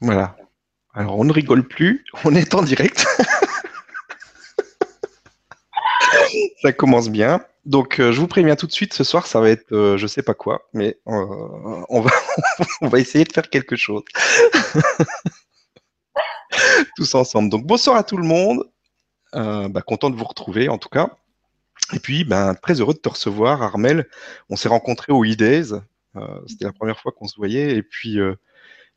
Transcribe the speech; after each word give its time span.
Voilà. 0.00 0.36
Alors, 0.94 1.18
on 1.18 1.24
ne 1.24 1.32
rigole 1.32 1.66
plus, 1.66 2.04
on 2.24 2.34
est 2.34 2.54
en 2.54 2.62
direct. 2.62 3.06
ça 6.62 6.72
commence 6.72 7.08
bien. 7.08 7.40
Donc, 7.64 8.00
euh, 8.00 8.12
je 8.12 8.20
vous 8.20 8.28
préviens 8.28 8.56
tout 8.56 8.66
de 8.66 8.72
suite, 8.72 8.94
ce 8.94 9.04
soir, 9.04 9.26
ça 9.26 9.40
va 9.40 9.50
être 9.50 9.72
euh, 9.72 9.98
je 9.98 10.06
sais 10.06 10.22
pas 10.22 10.34
quoi, 10.34 10.68
mais 10.72 10.98
euh, 11.06 11.84
on, 11.88 12.00
va, 12.00 12.10
essayer 12.98 13.24
de 13.24 13.32
faire 13.32 13.50
quelque 13.50 13.76
chose. 13.76 14.02
Tous 16.96 17.14
ensemble. 17.14 17.50
Donc, 17.50 17.66
bonsoir 17.66 17.96
à 17.96 18.02
tout 18.02 18.16
le 18.16 18.24
monde. 18.24 18.64
Bah, 19.34 19.82
content 19.82 20.08
de 20.08 20.16
vous 20.16 20.24
retrouver, 20.24 20.70
en 20.70 20.78
tout 20.78 20.88
cas. 20.88 21.10
Et 21.92 21.98
puis, 21.98 22.24
ben, 22.24 22.54
très 22.54 22.80
heureux 22.80 22.94
de 22.94 22.98
te 22.98 23.08
recevoir, 23.08 23.62
Armel. 23.62 24.08
On 24.48 24.56
s'est 24.56 24.68
rencontrés 24.68 25.12
au 25.12 25.24
e 25.24 25.82
C'était 26.46 26.64
la 26.64 26.72
première 26.72 26.98
fois 26.98 27.12
qu'on 27.12 27.28
se 27.28 27.36
voyait. 27.36 27.76
Et 27.76 27.82
puis, 27.82 28.18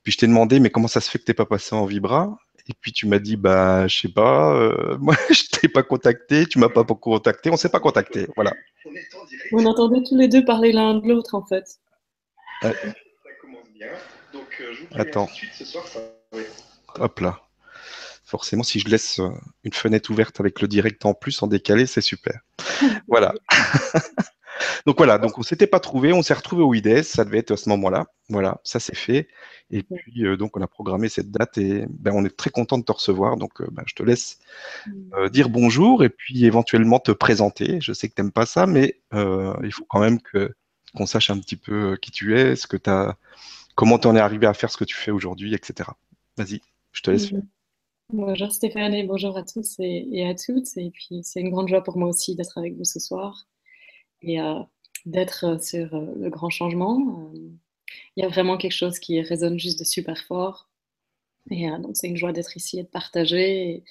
puis 0.04 0.12
je 0.12 0.18
t'ai 0.18 0.28
demandé, 0.28 0.60
mais 0.60 0.70
comment 0.70 0.88
ça 0.88 1.02
se 1.02 1.10
fait 1.10 1.20
que 1.20 1.26
tu 1.26 1.32
n'es 1.32 1.36
pas 1.36 1.46
passé 1.46 1.76
en 1.76 1.86
Vibra? 1.86 2.38
Et 2.68 2.74
puis 2.80 2.92
tu 2.92 3.08
m'as 3.08 3.20
dit, 3.20 3.38
bah, 3.38 3.88
je 3.88 4.02
sais 4.02 4.10
pas, 4.10 4.56
euh, 4.56 4.98
moi 5.02 5.16
je 5.30 5.44
t'ai 5.48 5.68
pas 5.68 5.84
contacté, 5.84 6.46
tu 6.46 6.60
m'as 6.60 6.70
pas 6.70 6.84
beaucoup 6.84 7.12
contacté, 7.12 7.50
on 7.50 7.58
s'est 7.58 7.70
pas 7.70 7.80
contacté. 7.80 8.28
Voilà. 8.36 8.54
On 9.52 9.66
entendait 9.66 10.04
tous 10.08 10.18
les 10.18 10.28
deux 10.28 10.46
parler 10.46 10.72
l'un 10.72 10.96
de 10.96 11.08
l'autre 11.08 11.36
en 11.36 11.46
fait. 11.46 11.80
Ça 12.62 12.74
commence 13.42 13.70
bien. 13.74 13.90
Donc 14.34 14.48
euh, 14.62 14.74
je 14.74 14.82
vous 14.82 14.88
Attends. 15.02 15.26
Tout 15.26 15.32
de 15.32 15.38
suite, 15.38 15.54
ce 15.54 15.66
soir, 15.66 15.88
ça... 15.88 16.00
Hop 17.00 17.20
là. 17.20 17.42
Forcément, 18.24 18.64
si 18.64 18.80
je 18.80 18.88
laisse 18.88 19.20
euh, 19.20 19.30
une 19.64 19.74
fenêtre 19.74 20.10
ouverte 20.10 20.40
avec 20.40 20.62
le 20.62 20.68
direct 20.68 21.06
en 21.06 21.14
plus, 21.14 21.42
en 21.44 21.48
décalé, 21.48 21.86
c'est 21.86 22.02
super. 22.02 22.40
voilà. 23.08 23.34
donc 24.86 24.98
voilà, 24.98 25.18
donc 25.18 25.38
on 25.38 25.44
s'était 25.44 25.68
pas 25.68 25.80
trouvé, 25.80 26.14
on 26.14 26.22
s'est 26.22 26.34
retrouvé 26.34 26.64
au 26.64 26.74
IDS, 26.74 27.04
ça 27.04 27.26
devait 27.26 27.40
être 27.40 27.52
à 27.52 27.58
ce 27.58 27.70
moment-là. 27.70 28.08
Voilà, 28.30 28.62
ça 28.64 28.80
c'est 28.80 28.96
fait. 28.96 29.28
Et 29.72 29.84
puis 29.84 30.26
euh, 30.26 30.38
donc 30.38 30.58
on 30.58 30.62
a 30.62 30.68
programmé 30.68 31.10
cette 31.10 31.32
date 31.32 31.58
et 31.58 31.86
ben, 31.90 32.12
on 32.14 32.26
est 32.26 32.36
très 32.36 32.50
content 32.50 32.78
de 32.78 32.84
te 32.84 32.92
recevoir. 32.92 33.38
Donc 33.38 33.62
euh, 33.62 33.68
ben, 33.72 33.84
je 33.86 33.96
te 33.96 34.04
laisse 34.04 34.40
mmh. 34.86 34.92
euh, 35.16 35.30
dire 35.30 35.50
bonjour 35.50 36.04
et 36.04 36.10
puis 36.10 36.46
éventuellement 36.46 37.00
te 37.00 37.12
présenter. 37.12 37.80
Je 37.82 37.94
sais 37.94 38.10
que 38.10 38.16
tu 38.16 38.22
n'aimes 38.22 38.32
pas 38.32 38.46
ça, 38.46 38.66
mais 38.66 39.02
il 39.14 39.72
faut 39.72 39.86
quand 39.86 40.00
même 40.00 40.22
que 40.22 40.54
qu'on 40.96 41.06
sache 41.06 41.30
un 41.30 41.40
petit 41.40 41.56
peu 41.56 41.98
qui 42.02 42.12
tu 42.12 42.38
es, 42.38 42.58
ce 42.58 42.68
que 42.68 42.78
as, 42.90 43.16
comment 43.76 43.98
tu 43.98 44.08
en 44.08 44.16
es 44.16 44.20
arrivé 44.20 44.46
à 44.46 44.54
faire 44.54 44.70
ce 44.70 44.76
que 44.76 44.84
tu 44.84 44.96
fais 44.96 45.12
aujourd'hui, 45.12 45.54
etc. 45.54 45.90
Vas-y, 46.38 46.62
je 46.92 47.02
te 47.02 47.12
laisse. 47.12 47.32
Mmh. 47.32 47.42
Bonjour 48.14 48.52
Stéphane 48.52 48.94
et 48.94 49.04
bonjour 49.04 49.38
à 49.38 49.44
tous 49.44 49.78
et, 49.80 50.28
à 50.28 50.36
toutes. 50.36 50.76
Et 50.76 50.92
puis 50.92 51.22
c'est 51.24 51.40
une 51.40 51.50
grande 51.50 51.70
joie 51.70 51.82
pour 51.82 51.98
moi 51.98 52.10
aussi 52.10 52.36
d'être 52.36 52.58
avec 52.58 52.76
vous 52.76 52.84
ce 52.84 53.00
soir 53.00 53.48
et 54.22 54.40
d'être 55.06 55.62
sur 55.64 56.00
le 56.00 56.30
grand 56.30 56.50
changement 56.50 57.32
il 58.16 58.24
y 58.24 58.26
a 58.26 58.30
vraiment 58.30 58.58
quelque 58.58 58.72
chose 58.74 59.00
qui 59.00 59.22
résonne 59.22 59.60
juste 59.60 59.80
de 59.80 59.84
super 59.84 60.18
fort. 60.26 60.68
Et 61.50 61.68
euh, 61.68 61.78
donc, 61.80 61.92
c'est 61.96 62.08
une 62.08 62.18
joie 62.18 62.34
d'être 62.34 62.56
ici 62.56 62.80
et 62.80 62.84
de 62.84 62.88
partager. 62.88 63.84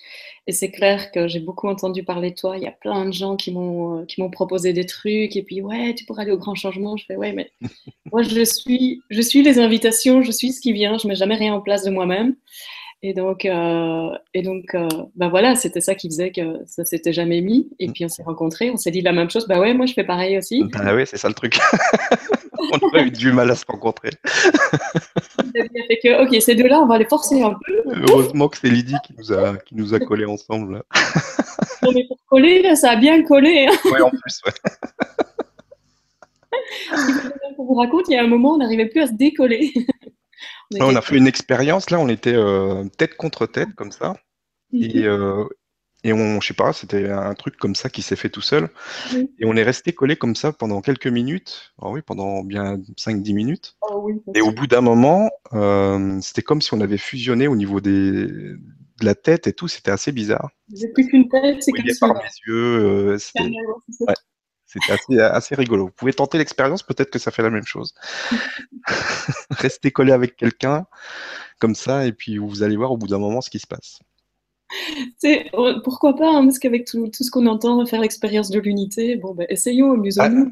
Et, 0.46 0.52
c'est 0.52 0.70
clair 0.70 1.10
que 1.10 1.26
j'ai 1.26 1.40
beaucoup 1.40 1.68
entendu 1.68 2.04
parler 2.04 2.30
de 2.30 2.36
toi. 2.36 2.56
Il 2.56 2.62
y 2.62 2.66
a 2.66 2.72
plein 2.72 3.04
de 3.06 3.12
gens 3.12 3.36
qui 3.36 3.50
m'ont, 3.50 4.00
euh, 4.00 4.04
qui 4.04 4.20
m'ont 4.20 4.30
proposé 4.30 4.72
des 4.72 4.86
trucs. 4.86 5.34
Et 5.36 5.42
puis, 5.42 5.60
ouais, 5.60 5.94
tu 5.94 6.04
pourras 6.04 6.22
aller 6.22 6.30
au 6.30 6.38
grand 6.38 6.54
changement. 6.54 6.96
Je 6.96 7.06
fais, 7.06 7.16
ouais, 7.16 7.32
mais 7.32 7.50
moi, 8.12 8.22
je 8.22 8.44
suis, 8.44 9.02
je 9.10 9.20
suis 9.20 9.42
les 9.42 9.58
invitations, 9.58 10.22
je 10.22 10.30
suis 10.30 10.52
ce 10.52 10.60
qui 10.60 10.72
vient. 10.72 10.96
Je 10.96 11.06
ne 11.06 11.10
mets 11.12 11.16
jamais 11.16 11.34
rien 11.34 11.54
en 11.54 11.60
place 11.60 11.82
de 11.84 11.90
moi-même. 11.90 12.36
Et 13.02 13.14
donc, 13.14 13.46
euh, 13.46 14.10
et 14.34 14.42
donc 14.42 14.74
euh, 14.74 14.86
bah 15.16 15.28
voilà, 15.28 15.54
c'était 15.54 15.80
ça 15.80 15.94
qui 15.94 16.08
faisait 16.08 16.32
que 16.32 16.58
ça 16.66 16.84
s'était 16.84 17.14
jamais 17.14 17.40
mis. 17.40 17.70
Et 17.78 17.88
puis 17.88 18.04
on 18.04 18.08
s'est 18.08 18.22
rencontrés, 18.22 18.70
on 18.70 18.76
s'est 18.76 18.90
dit 18.90 19.00
la 19.00 19.12
même 19.12 19.30
chose. 19.30 19.48
Bah 19.48 19.58
ouais, 19.58 19.72
moi 19.72 19.86
je 19.86 19.94
fais 19.94 20.04
pareil 20.04 20.36
aussi. 20.36 20.64
Bah 20.64 20.94
ouais, 20.94 21.06
c'est 21.06 21.16
ça 21.16 21.28
le 21.28 21.34
truc. 21.34 21.58
on 22.58 22.78
aurait 22.86 23.04
eu 23.04 23.10
du 23.10 23.32
mal 23.32 23.50
à 23.50 23.54
se 23.54 23.64
rencontrer. 23.66 24.10
fait 25.54 25.98
que, 26.02 26.22
ok, 26.22 26.42
ces 26.42 26.54
deux-là, 26.54 26.80
on 26.80 26.86
va 26.86 26.98
les 26.98 27.06
forcer 27.06 27.42
un 27.42 27.56
peu. 27.64 27.82
Heureusement 28.10 28.48
que 28.48 28.58
c'est 28.58 28.68
Lydie 28.68 28.96
qui 29.06 29.14
nous 29.16 29.32
a, 29.32 29.56
qui 29.56 29.74
nous 29.74 29.94
a 29.94 30.00
collés 30.00 30.26
ensemble. 30.26 30.82
non, 31.82 31.92
mais 31.94 32.06
pour 32.06 32.18
coller, 32.28 32.76
ça 32.76 32.90
a 32.90 32.96
bien 32.96 33.22
collé. 33.22 33.66
Hein. 33.70 33.76
Oui, 33.86 34.02
en 34.02 34.10
plus, 34.10 34.42
ouais. 34.44 34.52
Pour 37.56 37.66
vous 37.66 37.74
raconte, 37.74 38.08
il 38.08 38.14
y 38.14 38.16
a 38.16 38.22
un 38.22 38.26
moment, 38.26 38.54
on 38.54 38.58
n'arrivait 38.58 38.86
plus 38.86 39.00
à 39.00 39.06
se 39.06 39.12
décoller. 39.12 39.72
On, 40.78 40.94
a 40.94 41.00
fait 41.00 41.16
une 41.16 41.26
expérience, 41.26 41.90
là, 41.90 41.98
on 41.98 42.08
était 42.08 42.34
euh, 42.34 42.84
tête 42.96 43.16
contre 43.16 43.46
tête, 43.46 43.74
comme 43.74 43.92
ça. 43.92 44.14
Mhm. 44.72 44.82
Et, 44.82 45.04
euh, 45.04 45.44
et 46.02 46.12
on, 46.12 46.40
je 46.40 46.46
sais 46.46 46.54
pas, 46.54 46.72
c'était 46.72 47.10
un 47.10 47.34
truc 47.34 47.56
comme 47.56 47.74
ça 47.74 47.90
qui 47.90 48.00
s'est 48.00 48.16
fait 48.16 48.30
tout 48.30 48.40
seul. 48.40 48.70
Et 49.38 49.44
on 49.44 49.54
est 49.54 49.62
resté 49.62 49.92
collé 49.92 50.16
comme 50.16 50.34
ça 50.34 50.52
pendant 50.52 50.80
quelques 50.80 51.06
minutes. 51.06 51.74
Ah 51.80 51.90
oui, 51.90 52.00
pendant 52.00 52.42
bien 52.42 52.78
5-10 52.96 53.34
minutes. 53.34 53.76
Ah 53.82 53.94
et 54.34 54.40
au 54.40 54.52
bout 54.52 54.66
d'un 54.66 54.80
moment, 54.80 55.30
euh, 55.52 56.18
c'était 56.22 56.42
comme 56.42 56.62
si 56.62 56.72
on 56.72 56.80
avait 56.80 56.96
fusionné 56.96 57.48
au 57.48 57.56
niveau 57.56 57.80
des, 57.80 57.90
de 57.90 58.58
la 59.02 59.14
tête 59.14 59.46
et 59.46 59.52
tout. 59.52 59.68
C'était 59.68 59.90
assez 59.90 60.10
bizarre. 60.10 60.50
Plus 60.94 61.06
qu'une 61.06 61.28
tête, 61.28 61.62
c'est 61.62 61.72
comme 61.72 61.88
ça. 61.90 62.08
par 62.08 62.16
mes 62.16 62.30
yeux. 62.46 63.18
c'était... 63.18 63.50
C'était 64.72 64.92
assez, 64.92 65.18
assez, 65.18 65.54
rigolo. 65.54 65.86
Vous 65.86 65.92
pouvez 65.92 66.12
tenter 66.12 66.38
l'expérience, 66.38 66.82
peut-être 66.82 67.10
que 67.10 67.18
ça 67.18 67.30
fait 67.30 67.42
la 67.42 67.50
même 67.50 67.66
chose. 67.66 67.92
Restez 69.50 69.90
collé 69.90 70.12
avec 70.12 70.36
quelqu'un 70.36 70.86
comme 71.58 71.74
ça, 71.74 72.06
et 72.06 72.12
puis 72.12 72.38
vous 72.38 72.62
allez 72.62 72.76
voir 72.76 72.92
au 72.92 72.96
bout 72.96 73.08
d'un 73.08 73.18
moment 73.18 73.40
ce 73.40 73.50
qui 73.50 73.58
se 73.58 73.66
passe. 73.66 74.00
Euh, 75.24 75.80
pourquoi 75.82 76.14
pas, 76.14 76.30
hein, 76.30 76.44
parce 76.44 76.60
qu'avec 76.60 76.86
tout, 76.86 77.08
tout, 77.08 77.24
ce 77.24 77.30
qu'on 77.30 77.46
entend, 77.46 77.84
faire 77.86 78.00
l'expérience 78.00 78.50
de 78.50 78.60
l'unité, 78.60 79.16
bon, 79.16 79.34
ben, 79.34 79.46
essayons, 79.48 79.92
amusons-nous. 79.92 80.50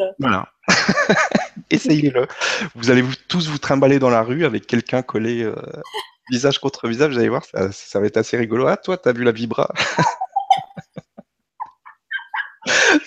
Ah, 0.00 0.02
voilà. 0.18 0.48
Essayez-le. 1.70 2.26
Vous 2.74 2.90
allez 2.90 3.02
vous, 3.02 3.14
tous 3.28 3.48
vous 3.48 3.58
trimballer 3.58 4.00
dans 4.00 4.10
la 4.10 4.22
rue 4.22 4.44
avec 4.44 4.66
quelqu'un 4.66 5.02
collé 5.02 5.44
euh, 5.44 5.54
visage 6.30 6.58
contre 6.58 6.88
visage, 6.88 7.12
vous 7.12 7.18
allez 7.18 7.28
voir, 7.28 7.44
ça, 7.44 7.70
ça, 7.70 8.00
va 8.00 8.06
être 8.06 8.16
assez 8.16 8.36
rigolo. 8.36 8.66
Ah, 8.66 8.76
toi, 8.76 8.96
t'as 8.96 9.12
vu 9.12 9.22
la 9.22 9.32
vibra? 9.32 9.72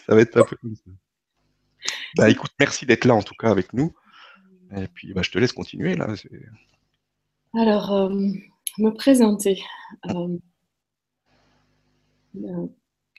ça 0.05 0.15
va 0.15 0.21
être 0.21 0.37
un 0.37 0.43
peu 0.43 0.55
comme 0.57 0.75
ça. 0.75 0.91
Bah 2.17 2.29
écoute, 2.29 2.51
merci 2.59 2.85
d'être 2.85 3.05
là 3.05 3.15
en 3.15 3.21
tout 3.21 3.35
cas 3.35 3.49
avec 3.49 3.73
nous. 3.73 3.93
Et 4.75 4.87
puis 4.87 5.13
bah, 5.13 5.21
je 5.21 5.31
te 5.31 5.37
laisse 5.37 5.53
continuer 5.53 5.95
là. 5.95 6.13
Alors, 7.53 7.93
euh, 7.93 8.09
me 8.77 8.89
présenter. 8.89 9.63
Euh, 10.07 10.37
euh, 12.37 12.67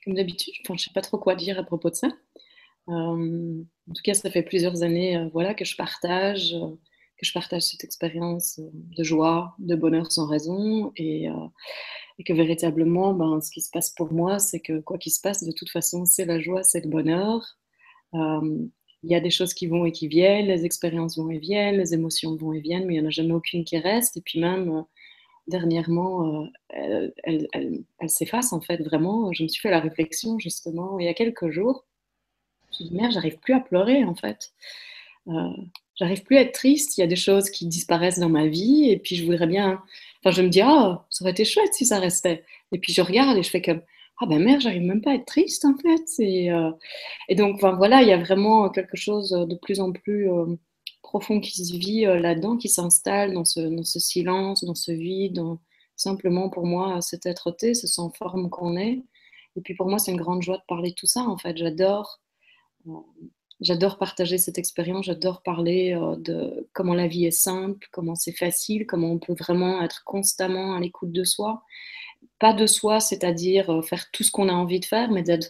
comme 0.04 0.14
d'habitude, 0.14 0.54
je 0.66 0.72
ne 0.72 0.78
sais 0.78 0.91
pas 0.92 1.00
trop 1.00 1.19
quoi 1.19 1.34
dire 1.34 1.58
à 1.58 1.62
propos 1.62 1.91
de 1.91 1.94
ça. 1.94 2.08
en 2.86 3.64
tout 3.88 4.03
cas, 4.04 4.14
ça 4.14 4.30
fait 4.30 4.42
plusieurs 4.42 4.82
années 4.82 5.28
voilà, 5.32 5.54
que 5.54 5.64
je 5.64 5.76
partage, 5.76 6.54
que 7.19 7.27
je 7.27 7.32
partage 7.32 7.62
cette 7.62 7.84
expérience 7.84 8.60
de 8.72 9.03
joie, 9.03 9.54
de 9.59 9.75
bonheur 9.75 10.12
sans 10.12 10.27
raison. 10.27 10.93
Et, 10.97 11.28
et 12.19 12.25
que 12.25 12.32
véritablement, 12.32 13.12
ben, 13.12 13.41
ce 13.41 13.50
qui 13.50 13.60
se 13.60 13.71
passe 13.71 13.91
pour 13.91 14.12
moi, 14.12 14.38
c'est 14.38 14.60
que 14.60 14.81
quoi 14.81 14.99
qu'il 14.99 15.12
se 15.12 15.21
passe, 15.21 15.44
de 15.44 15.53
toute 15.53 15.71
façon, 15.71 16.04
c'est 16.04 16.25
la 16.25 16.41
joie, 16.41 16.62
c'est 16.62 16.81
le 16.81 16.88
bonheur. 16.88 17.59
Euh, 18.15 18.66
il 19.03 19.10
y 19.10 19.15
a 19.15 19.21
des 19.21 19.31
choses 19.31 19.54
qui 19.54 19.66
vont 19.66 19.84
et 19.84 19.93
qui 19.93 20.09
viennent, 20.09 20.47
les 20.47 20.65
expériences 20.65 21.19
vont 21.19 21.31
et 21.31 21.38
viennent, 21.38 21.77
les 21.77 21.94
émotions 21.94 22.34
vont 22.37 22.53
et 22.53 22.60
viennent, 22.60 22.87
mais 22.87 22.94
il 22.94 23.00
n'y 23.00 23.04
en 23.04 23.09
a 23.09 23.10
jamais 23.10 23.34
aucune 23.34 23.65
qui 23.65 23.78
reste. 23.78 24.16
Et 24.16 24.22
puis 24.22 24.41
même, 24.41 24.69
euh, 24.71 24.83
dernièrement, 25.47 26.50
euh, 26.75 27.10
elle 27.22 28.10
s'efface 28.10 28.53
en 28.53 28.60
fait, 28.60 28.83
vraiment. 28.83 29.33
Je 29.33 29.43
me 29.43 29.48
suis 29.48 29.60
fait 29.60 29.71
la 29.71 29.81
réflexion 29.81 30.38
justement 30.38 30.98
il 30.98 31.04
y 31.04 31.09
a 31.09 31.15
quelques 31.15 31.50
jours. 31.50 31.84
Je 32.62 32.69
me 32.69 32.72
suis 32.72 32.84
dit, 32.87 32.94
merde, 32.97 33.12
j'arrive 33.12 33.38
plus 33.38 33.54
à 33.54 33.60
pleurer 33.60 34.04
en 34.04 34.15
fait. 34.15 34.53
J'arrive 35.96 36.22
plus 36.22 36.36
à 36.36 36.42
être 36.42 36.52
triste. 36.52 36.96
Il 36.98 37.00
y 37.00 37.04
a 37.04 37.08
des 37.08 37.16
choses 37.16 37.50
qui 37.50 37.66
disparaissent 37.66 38.18
dans 38.18 38.28
ma 38.28 38.46
vie 38.46 38.90
et 38.90 38.98
puis 38.98 39.16
je 39.16 39.24
voudrais 39.24 39.46
bien 39.46 39.82
je 40.30 40.42
me 40.42 40.48
dis, 40.48 40.60
ah, 40.60 41.06
ça 41.10 41.24
aurait 41.24 41.32
été 41.32 41.44
chouette 41.44 41.74
si 41.74 41.86
ça 41.86 41.98
restait. 41.98 42.44
Et 42.72 42.78
puis 42.78 42.92
je 42.92 43.02
regarde 43.02 43.36
et 43.38 43.42
je 43.42 43.50
fais 43.50 43.62
comme, 43.62 43.82
ah 44.20 44.26
ben 44.26 44.42
merde, 44.42 44.60
j'arrive 44.60 44.82
même 44.82 45.02
pas 45.02 45.10
à 45.12 45.14
être 45.14 45.26
triste 45.26 45.64
en 45.64 45.76
fait. 45.76 46.04
Et, 46.18 46.50
euh, 46.52 46.70
et 47.28 47.34
donc, 47.34 47.56
enfin, 47.56 47.72
voilà, 47.76 48.02
il 48.02 48.08
y 48.08 48.12
a 48.12 48.18
vraiment 48.18 48.70
quelque 48.70 48.96
chose 48.96 49.30
de 49.30 49.54
plus 49.56 49.80
en 49.80 49.92
plus 49.92 50.30
euh, 50.30 50.56
profond 51.02 51.40
qui 51.40 51.64
se 51.64 51.76
vit 51.76 52.06
euh, 52.06 52.18
là-dedans, 52.18 52.56
qui 52.56 52.68
s'installe 52.68 53.34
dans 53.34 53.44
ce, 53.44 53.82
silence, 53.98 54.65
dans 54.65 54.74
ce 54.74 54.92
vide. 54.92 55.42
simplement 55.97 56.50
pour 56.50 56.66
moi, 56.66 57.00
cette 57.03 57.26
être-té, 57.26 57.74
ce 57.74 57.86
sans 57.86 58.10
forme 58.10 58.50
qu'on 58.50 58.76
est. 58.76 59.03
Et 59.56 59.60
puis 59.62 59.74
pour 59.74 59.88
moi, 59.88 59.98
c'est 59.98 60.12
une 60.12 60.18
grande 60.18 60.42
joie 60.42 60.59
de 60.59 60.65
parler 60.68 60.91
de 60.91 60.94
tout 60.94 61.06
ça 61.06 61.22
en 61.22 61.38
fait. 61.38 61.56
J'adore. 61.56 62.21
J'adore 63.60 63.97
partager 63.97 64.36
cette 64.36 64.58
expérience, 64.58 65.06
j'adore 65.06 65.42
parler 65.42 65.94
euh, 65.94 66.16
de 66.16 66.68
comment 66.74 66.94
la 66.94 67.06
vie 67.06 67.24
est 67.24 67.30
simple, 67.30 67.88
comment 67.91 68.14
c'est 68.14 68.36
facile, 68.36 68.86
comment 68.86 69.10
on 69.12 69.18
peut 69.18 69.34
vraiment 69.34 69.82
être 69.82 70.04
constamment 70.04 70.74
à 70.74 70.80
l'écoute 70.80 71.10
de 71.10 71.24
soi. 71.24 71.62
Pas 72.38 72.53
de 72.53 72.66
soi, 72.66 73.00
c'est-à-dire 73.00 73.70
euh, 73.70 73.82
faire 73.82 74.10
tout 74.10 74.24
ce 74.24 74.30
qu'on 74.30 74.50
a 74.50 74.53
envie 74.53 74.80
de 74.80 74.84
faire, 74.84 75.10
mais 75.10 75.22
de 75.22 75.41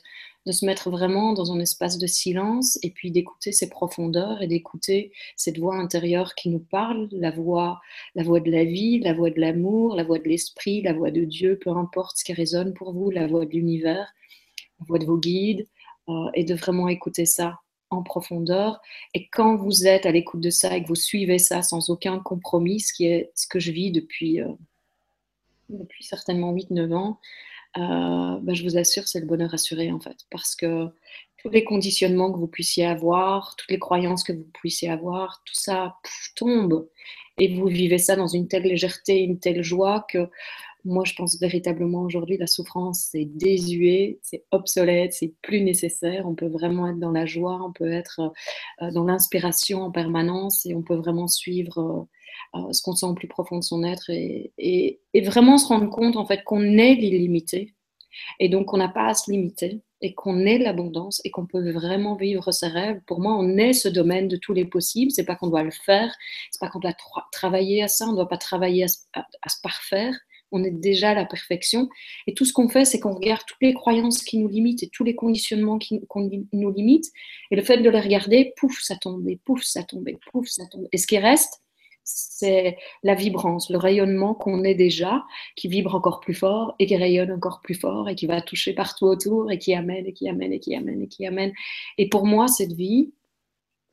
se 0.52 0.64
mettre 0.64 0.88
vraiment 0.88 1.32
dans 1.32 1.52
un 1.52 1.58
espace 1.58 1.98
de 1.98 2.06
silence 2.06 2.78
et 2.84 2.90
puis 2.90 3.10
d'écouter 3.10 3.50
ses 3.50 3.68
profondeurs 3.68 4.40
et 4.40 4.46
d'écouter 4.46 5.12
cette 5.36 5.58
voix 5.58 5.74
intérieure 5.74 6.36
qui 6.36 6.48
nous 6.48 6.60
parle, 6.60 7.08
la 7.10 7.32
voix, 7.32 7.80
la 8.14 8.22
voix 8.22 8.38
de 8.38 8.52
la 8.52 8.64
vie, 8.64 9.00
la 9.00 9.14
voix 9.14 9.30
de 9.30 9.40
l'amour, 9.40 9.96
la 9.96 10.04
voix 10.04 10.20
de 10.20 10.28
l'esprit, 10.28 10.80
la 10.82 10.92
voix 10.92 11.10
de 11.10 11.24
Dieu, 11.24 11.58
peu 11.60 11.70
importe 11.70 12.18
ce 12.18 12.24
qui 12.24 12.32
résonne 12.34 12.72
pour 12.72 12.92
vous, 12.92 13.10
la 13.10 13.26
voix 13.26 13.46
de 13.46 13.50
l'univers, 13.50 14.14
la 14.78 14.86
voix 14.86 15.00
de 15.00 15.06
vos 15.06 15.18
guides, 15.18 15.66
euh, 16.08 16.30
et 16.34 16.44
de 16.44 16.54
vraiment 16.54 16.88
écouter 16.88 17.26
ça 17.26 17.58
en 17.90 18.02
profondeur. 18.02 18.80
Et 19.14 19.28
quand 19.28 19.56
vous 19.56 19.86
êtes 19.86 20.06
à 20.06 20.12
l'écoute 20.12 20.40
de 20.40 20.50
ça 20.50 20.76
et 20.76 20.82
que 20.82 20.88
vous 20.88 20.94
suivez 20.94 21.38
ça 21.38 21.62
sans 21.62 21.90
aucun 21.90 22.18
compromis, 22.18 22.80
ce 22.80 22.92
qui 22.92 23.06
est 23.06 23.30
ce 23.34 23.46
que 23.46 23.60
je 23.60 23.70
vis 23.70 23.92
depuis, 23.92 24.40
euh, 24.40 24.52
depuis 25.68 26.04
certainement 26.04 26.52
8-9 26.52 26.94
ans, 26.94 27.20
ben, 27.76 28.54
je 28.54 28.62
vous 28.62 28.78
assure, 28.78 29.06
c'est 29.06 29.20
le 29.20 29.26
bonheur 29.26 29.52
assuré 29.52 29.92
en 29.92 30.00
fait. 30.00 30.16
Parce 30.30 30.56
que 30.56 30.88
tous 31.38 31.50
les 31.50 31.64
conditionnements 31.64 32.32
que 32.32 32.38
vous 32.38 32.48
puissiez 32.48 32.86
avoir, 32.86 33.54
toutes 33.56 33.70
les 33.70 33.78
croyances 33.78 34.24
que 34.24 34.32
vous 34.32 34.46
puissiez 34.54 34.90
avoir, 34.90 35.42
tout 35.44 35.54
ça 35.54 35.96
tombe. 36.34 36.88
Et 37.38 37.54
vous 37.54 37.66
vivez 37.66 37.98
ça 37.98 38.16
dans 38.16 38.28
une 38.28 38.48
telle 38.48 38.62
légèreté, 38.62 39.20
une 39.20 39.38
telle 39.38 39.62
joie 39.62 40.06
que 40.10 40.30
moi, 40.86 41.04
je 41.04 41.14
pense 41.14 41.38
véritablement 41.40 42.02
aujourd'hui, 42.02 42.38
la 42.38 42.46
souffrance, 42.46 43.08
c'est 43.10 43.24
désuet, 43.24 44.20
c'est 44.22 44.44
obsolète, 44.52 45.12
c'est 45.12 45.34
plus 45.42 45.60
nécessaire. 45.60 46.26
On 46.26 46.34
peut 46.34 46.46
vraiment 46.46 46.88
être 46.88 46.98
dans 46.98 47.10
la 47.10 47.26
joie, 47.26 47.60
on 47.62 47.72
peut 47.72 47.90
être 47.90 48.20
euh, 48.82 48.90
dans 48.92 49.04
l'inspiration 49.04 49.82
en 49.82 49.90
permanence 49.90 50.64
et 50.64 50.74
on 50.74 50.82
peut 50.82 50.94
vraiment 50.94 51.26
suivre 51.26 52.08
euh, 52.54 52.58
euh, 52.58 52.72
ce 52.72 52.82
qu'on 52.82 52.94
sent 52.94 53.06
au 53.06 53.14
plus 53.14 53.28
profond 53.28 53.58
de 53.58 53.64
son 53.64 53.82
être 53.82 54.10
et, 54.10 55.00
vraiment 55.24 55.58
se 55.58 55.66
rendre 55.66 55.90
compte 55.90 56.16
en 56.16 56.26
fait 56.26 56.44
qu'on 56.44 56.62
est 56.62 56.94
l'illimité 56.94 57.74
et 58.38 58.48
donc 58.48 58.72
on 58.72 58.76
n'a 58.76 58.88
pas 58.88 59.08
à 59.08 59.14
se 59.14 59.30
limiter 59.30 59.82
et 60.02 60.14
qu'on 60.14 60.40
est 60.40 60.58
l'abondance 60.58 61.20
et 61.24 61.30
qu'on 61.30 61.46
peut 61.46 61.70
vraiment 61.72 62.16
vivre 62.16 62.52
ses 62.52 62.68
rêves. 62.68 63.00
Pour 63.06 63.20
moi, 63.20 63.34
on 63.34 63.56
est 63.56 63.72
ce 63.72 63.88
domaine 63.88 64.28
de 64.28 64.36
tous 64.36 64.52
les 64.52 64.66
possibles. 64.66 65.10
C'est 65.10 65.24
pas 65.24 65.36
qu'on 65.36 65.48
doit 65.48 65.62
le 65.62 65.70
faire, 65.70 66.14
c'est 66.50 66.60
pas 66.60 66.68
qu'on 66.68 66.80
doit 66.80 66.94
travailler 67.32 67.82
à 67.82 67.88
ça, 67.88 68.06
on 68.06 68.12
ne 68.12 68.16
doit 68.16 68.28
pas 68.28 68.36
travailler 68.36 68.84
à 68.84 68.88
se 68.88 69.60
parfaire 69.62 70.14
on 70.52 70.64
est 70.64 70.70
déjà 70.70 71.10
à 71.10 71.14
la 71.14 71.24
perfection. 71.24 71.88
Et 72.26 72.34
tout 72.34 72.44
ce 72.44 72.52
qu'on 72.52 72.68
fait, 72.68 72.84
c'est 72.84 73.00
qu'on 73.00 73.14
regarde 73.14 73.42
toutes 73.46 73.62
les 73.62 73.74
croyances 73.74 74.22
qui 74.22 74.38
nous 74.38 74.48
limitent 74.48 74.82
et 74.82 74.88
tous 74.88 75.04
les 75.04 75.14
conditionnements 75.14 75.78
qui 75.78 76.00
nous 76.52 76.72
limitent. 76.72 77.10
Et 77.50 77.56
le 77.56 77.62
fait 77.62 77.78
de 77.78 77.90
les 77.90 78.00
regarder, 78.00 78.52
pouf, 78.56 78.80
ça 78.80 78.96
tombe, 78.96 79.28
et 79.28 79.36
pouf, 79.44 79.62
ça 79.62 79.82
tombe, 79.82 80.08
et 80.08 80.18
pouf, 80.30 80.46
ça 80.48 80.66
tombe. 80.66 80.86
Et 80.92 80.98
ce 80.98 81.06
qui 81.06 81.18
reste, 81.18 81.62
c'est 82.06 82.78
la 83.02 83.14
vibrance, 83.14 83.68
le 83.68 83.78
rayonnement 83.78 84.32
qu'on 84.32 84.62
est 84.62 84.76
déjà, 84.76 85.24
qui 85.56 85.66
vibre 85.66 85.94
encore 85.96 86.20
plus 86.20 86.34
fort 86.34 86.76
et 86.78 86.86
qui 86.86 86.96
rayonne 86.96 87.32
encore 87.32 87.60
plus 87.62 87.74
fort 87.74 88.08
et 88.08 88.14
qui 88.14 88.26
va 88.26 88.40
toucher 88.40 88.72
partout 88.74 89.06
autour 89.06 89.50
et 89.50 89.58
qui 89.58 89.74
amène 89.74 90.06
et 90.06 90.12
qui 90.12 90.28
amène 90.28 90.52
et 90.52 90.60
qui 90.60 90.76
amène 90.76 91.02
et 91.02 91.08
qui 91.08 91.26
amène. 91.26 91.52
Et 91.98 92.08
pour 92.08 92.24
moi, 92.24 92.46
cette 92.46 92.72
vie, 92.72 93.10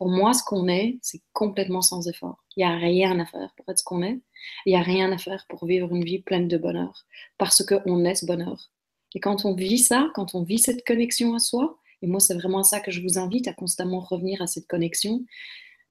pour 0.03 0.11
moi, 0.11 0.33
ce 0.33 0.43
qu'on 0.43 0.67
est, 0.67 0.99
c'est 1.01 1.21
complètement 1.31 1.81
sans 1.81 2.09
effort. 2.09 2.43
Il 2.57 2.59
n'y 2.59 2.65
a 2.65 2.75
rien 2.75 3.17
à 3.21 3.25
faire 3.25 3.53
pour 3.55 3.69
être 3.69 3.79
ce 3.79 3.85
qu'on 3.85 4.03
est. 4.03 4.19
Il 4.65 4.71
n'y 4.71 4.75
a 4.75 4.81
rien 4.81 5.09
à 5.13 5.17
faire 5.17 5.45
pour 5.47 5.65
vivre 5.65 5.95
une 5.95 6.03
vie 6.03 6.21
pleine 6.21 6.49
de 6.49 6.57
bonheur. 6.57 7.05
Parce 7.37 7.65
qu'on 7.65 8.03
est 8.03 8.15
ce 8.15 8.25
bonheur. 8.25 8.69
Et 9.15 9.21
quand 9.21 9.45
on 9.45 9.55
vit 9.55 9.77
ça, 9.77 10.09
quand 10.13 10.35
on 10.35 10.43
vit 10.43 10.59
cette 10.59 10.85
connexion 10.85 11.35
à 11.35 11.39
soi, 11.39 11.79
et 12.01 12.07
moi, 12.07 12.19
c'est 12.19 12.33
vraiment 12.33 12.63
ça 12.63 12.81
que 12.81 12.91
je 12.91 13.01
vous 13.01 13.17
invite 13.17 13.47
à 13.47 13.53
constamment 13.53 14.01
revenir 14.01 14.41
à 14.41 14.47
cette 14.47 14.67
connexion, 14.67 15.23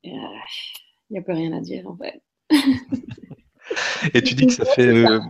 euh, 0.05 0.11
il 1.09 1.12
n'y 1.12 1.19
a 1.19 1.23
plus 1.23 1.32
rien 1.32 1.55
à 1.55 1.62
dire 1.62 1.88
en 1.88 1.97
fait. 1.97 2.20
et 4.12 4.20
tu 4.20 4.35
dis 4.35 4.47
que 4.47 4.53
ça 4.53 4.67
fait, 4.67 4.88
euh, 4.88 5.20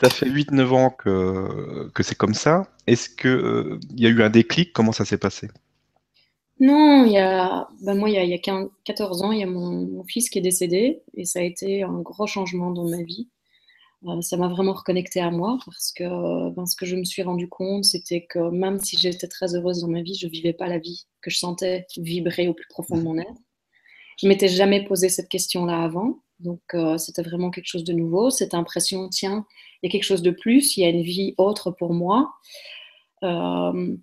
ça 0.00 0.10
fait 0.10 0.30
8-9 0.30 0.68
ans 0.68 0.90
que, 0.90 1.90
que 1.92 2.04
c'est 2.04 2.14
comme 2.14 2.34
ça. 2.34 2.70
Est-ce 2.86 3.10
qu'il 3.10 3.30
euh, 3.30 3.80
y 3.96 4.06
a 4.06 4.10
eu 4.10 4.22
un 4.22 4.30
déclic? 4.30 4.72
Comment 4.72 4.92
ça 4.92 5.04
s'est 5.04 5.18
passé? 5.18 5.48
Non, 6.60 7.04
il 7.04 7.12
y 7.12 7.18
a, 7.18 7.68
ben 7.82 7.94
moi, 7.94 8.10
il 8.10 8.14
y 8.14 8.18
a, 8.18 8.24
il 8.24 8.30
y 8.30 8.34
a 8.34 8.38
14 8.84 9.22
ans, 9.22 9.32
il 9.32 9.40
y 9.40 9.42
a 9.42 9.46
mon, 9.46 10.02
fils 10.04 10.28
qui 10.28 10.38
est 10.38 10.42
décédé 10.42 11.02
et 11.14 11.24
ça 11.24 11.40
a 11.40 11.42
été 11.42 11.82
un 11.82 12.00
gros 12.00 12.26
changement 12.26 12.70
dans 12.70 12.88
ma 12.88 13.02
vie. 13.02 13.28
Euh, 14.06 14.20
ça 14.22 14.36
m'a 14.36 14.48
vraiment 14.48 14.72
reconnecté 14.72 15.20
à 15.20 15.30
moi 15.30 15.58
parce 15.64 15.92
que 15.92 16.50
ben, 16.50 16.66
ce 16.66 16.76
que 16.76 16.86
je 16.86 16.96
me 16.96 17.04
suis 17.04 17.22
rendu 17.22 17.48
compte, 17.48 17.84
c'était 17.84 18.26
que 18.26 18.50
même 18.50 18.78
si 18.80 18.96
j'étais 18.96 19.28
très 19.28 19.54
heureuse 19.54 19.80
dans 19.82 19.88
ma 19.88 20.02
vie, 20.02 20.14
je 20.14 20.28
vivais 20.28 20.52
pas 20.52 20.68
la 20.68 20.78
vie 20.78 21.06
que 21.20 21.30
je 21.30 21.38
sentais 21.38 21.86
vibrer 21.96 22.48
au 22.48 22.54
plus 22.54 22.68
profond 22.68 22.96
de 22.96 23.02
mon 23.02 23.18
être. 23.18 23.40
Je 24.18 24.26
m'étais 24.28 24.48
jamais 24.48 24.84
posé 24.84 25.08
cette 25.08 25.28
question-là 25.28 25.82
avant, 25.82 26.20
donc 26.40 26.60
euh, 26.74 26.98
c'était 26.98 27.22
vraiment 27.22 27.50
quelque 27.50 27.66
chose 27.66 27.84
de 27.84 27.92
nouveau. 27.92 28.30
Cette 28.30 28.54
impression, 28.54 29.08
tiens, 29.08 29.46
il 29.82 29.86
y 29.86 29.88
a 29.88 29.92
quelque 29.92 30.04
chose 30.04 30.22
de 30.22 30.32
plus, 30.32 30.76
il 30.76 30.82
y 30.82 30.84
a 30.86 30.88
une 30.88 31.02
vie 31.02 31.34
autre 31.38 31.70
pour 31.70 31.92
moi. 31.92 32.32
Euh, 33.22 33.96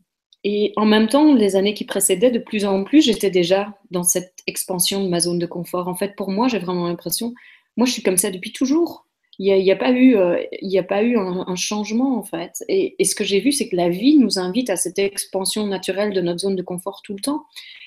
et 0.48 0.74
en 0.76 0.86
même 0.86 1.08
temps, 1.08 1.34
les 1.34 1.56
années 1.56 1.74
qui 1.74 1.86
précédaient, 1.86 2.30
de 2.30 2.38
plus 2.38 2.66
en 2.66 2.84
plus, 2.84 3.02
j'étais 3.02 3.32
déjà 3.32 3.74
dans 3.90 4.04
cette 4.04 4.36
expansion 4.46 5.04
de 5.04 5.10
ma 5.10 5.20
zone 5.20 5.40
de 5.40 5.48
confort. 5.48 5.88
En 5.88 5.96
fait, 5.96 6.16
pour 6.16 6.30
moi, 6.30 6.48
j'ai 6.48 6.60
vraiment 6.60 6.88
l'impression, 6.88 7.34
moi, 7.78 7.88
je 7.88 7.94
suis 7.94 8.04
comme 8.04 8.16
ça 8.16 8.30
depuis 8.30 8.54
toujours. 8.54 9.08
Il 9.40 9.52
n'y 9.52 9.72
a, 9.72 9.74
a, 9.74 9.76
pas 9.76 9.90
eu, 9.90 10.16
euh, 10.16 10.38
a 10.78 10.84
pas 10.84 11.02
eu 11.02 11.18
un, 11.18 11.56
changement, 11.56 12.16
en 12.16 12.22
fait. 12.22 12.64
Et, 12.70 12.96
ce 13.04 13.16
que 13.16 13.24
j'ai 13.24 13.40
vu, 13.40 13.52
c'est 13.52 13.68
que 13.68 13.76
la 13.76 13.90
vie 13.90 14.18
nous 14.20 14.38
invite 14.38 14.70
à 14.70 14.76
cette 14.76 15.00
expansion 15.00 15.66
naturelle 15.66 16.14
de 16.14 16.22
notre 16.22 16.42
zone 16.42 16.56
de 16.56 16.62
confort 16.62 17.02
tout 17.04 17.16
le 17.16 17.22
temps. 17.22 17.46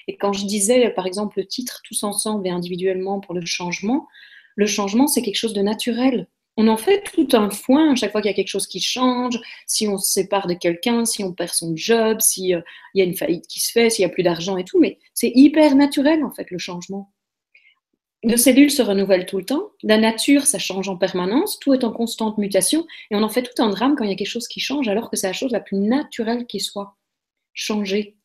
Et 0.09 0.17
quand 0.17 0.33
je 0.33 0.45
disais, 0.45 0.91
par 0.91 1.07
exemple, 1.07 1.39
le 1.39 1.47
titre 1.47 1.81
Tous 1.85 2.03
ensemble 2.03 2.45
et 2.49 2.51
individuellement 2.51 3.21
pour 3.21 3.37
le 3.37 3.47
changement, 3.47 4.09
le 4.57 4.67
changement, 4.67 5.07
c'est 5.07 5.23
quelque 5.23 5.37
chose 5.37 5.55
de 5.55 5.63
naturel 5.63 6.27
on 6.59 6.67
en 6.67 6.77
fait 6.77 7.05
tout 7.15 7.29
un 7.35 7.51
foin 7.51 7.93
à 7.93 7.95
chaque 7.95 8.11
fois 8.11 8.21
qu'il 8.21 8.31
y 8.31 8.35
a 8.35 8.37
quelque 8.37 8.49
chose 8.49 8.67
qui 8.67 8.81
change, 8.81 9.39
si 9.65 9.87
on 9.87 9.97
se 9.97 10.13
sépare 10.13 10.49
de 10.49 10.55
quelqu'un, 10.55 11.05
si 11.05 11.23
on 11.23 11.33
perd 11.33 11.53
son 11.53 11.75
job, 11.77 12.21
s'il 12.21 12.57
euh, 12.57 12.61
y 12.95 13.01
a 13.01 13.05
une 13.05 13.17
faillite 13.17 13.47
qui 13.47 13.61
se 13.61 13.71
fait, 13.71 13.91
s'il 13.91 14.05
n'y 14.05 14.11
a 14.11 14.13
plus 14.13 14.25
d'argent 14.25 14.57
et 14.57 14.65
tout, 14.65 14.81
mais 14.81 14.99
c'est 15.15 15.31
hyper 15.33 15.77
naturel 15.77 16.25
en 16.25 16.33
fait 16.33 16.51
le 16.51 16.59
changement. 16.59 17.13
Nos 18.25 18.37
cellules 18.37 18.73
se 18.73 18.83
renouvellent 18.83 19.27
tout 19.27 19.39
le 19.39 19.45
temps, 19.45 19.71
la 19.85 19.99
nature 19.99 20.47
ça 20.47 20.59
change 20.59 20.89
en 20.89 20.97
permanence, 20.97 21.61
tout 21.61 21.73
est 21.75 21.85
en 21.85 21.93
constante 21.93 22.39
mutation 22.39 22.85
et 23.13 23.15
on 23.15 23.23
en 23.23 23.29
fait 23.29 23.43
tout 23.43 23.63
un 23.63 23.71
drame 23.71 23.95
quand 23.97 24.03
il 24.03 24.11
y 24.11 24.13
a 24.13 24.17
quelque 24.17 24.27
chose 24.27 24.49
qui 24.49 24.59
change 24.59 24.89
alors 24.89 25.11
que 25.11 25.17
c'est 25.17 25.29
la 25.29 25.33
chose 25.33 25.53
la 25.53 25.61
plus 25.61 25.79
naturelle 25.79 26.45
qui 26.47 26.59
soit, 26.59 26.97
changer. 27.55 28.17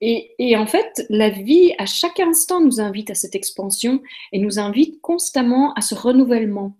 Et, 0.00 0.56
en 0.56 0.66
fait, 0.66 1.04
la 1.10 1.28
vie, 1.28 1.74
à 1.78 1.84
chaque 1.84 2.20
instant, 2.20 2.60
nous 2.60 2.80
invite 2.80 3.10
à 3.10 3.14
cette 3.14 3.34
expansion 3.34 4.00
et 4.30 4.38
nous 4.38 4.60
invite 4.60 5.00
constamment 5.00 5.74
à 5.74 5.80
ce 5.80 5.96
renouvellement. 5.96 6.76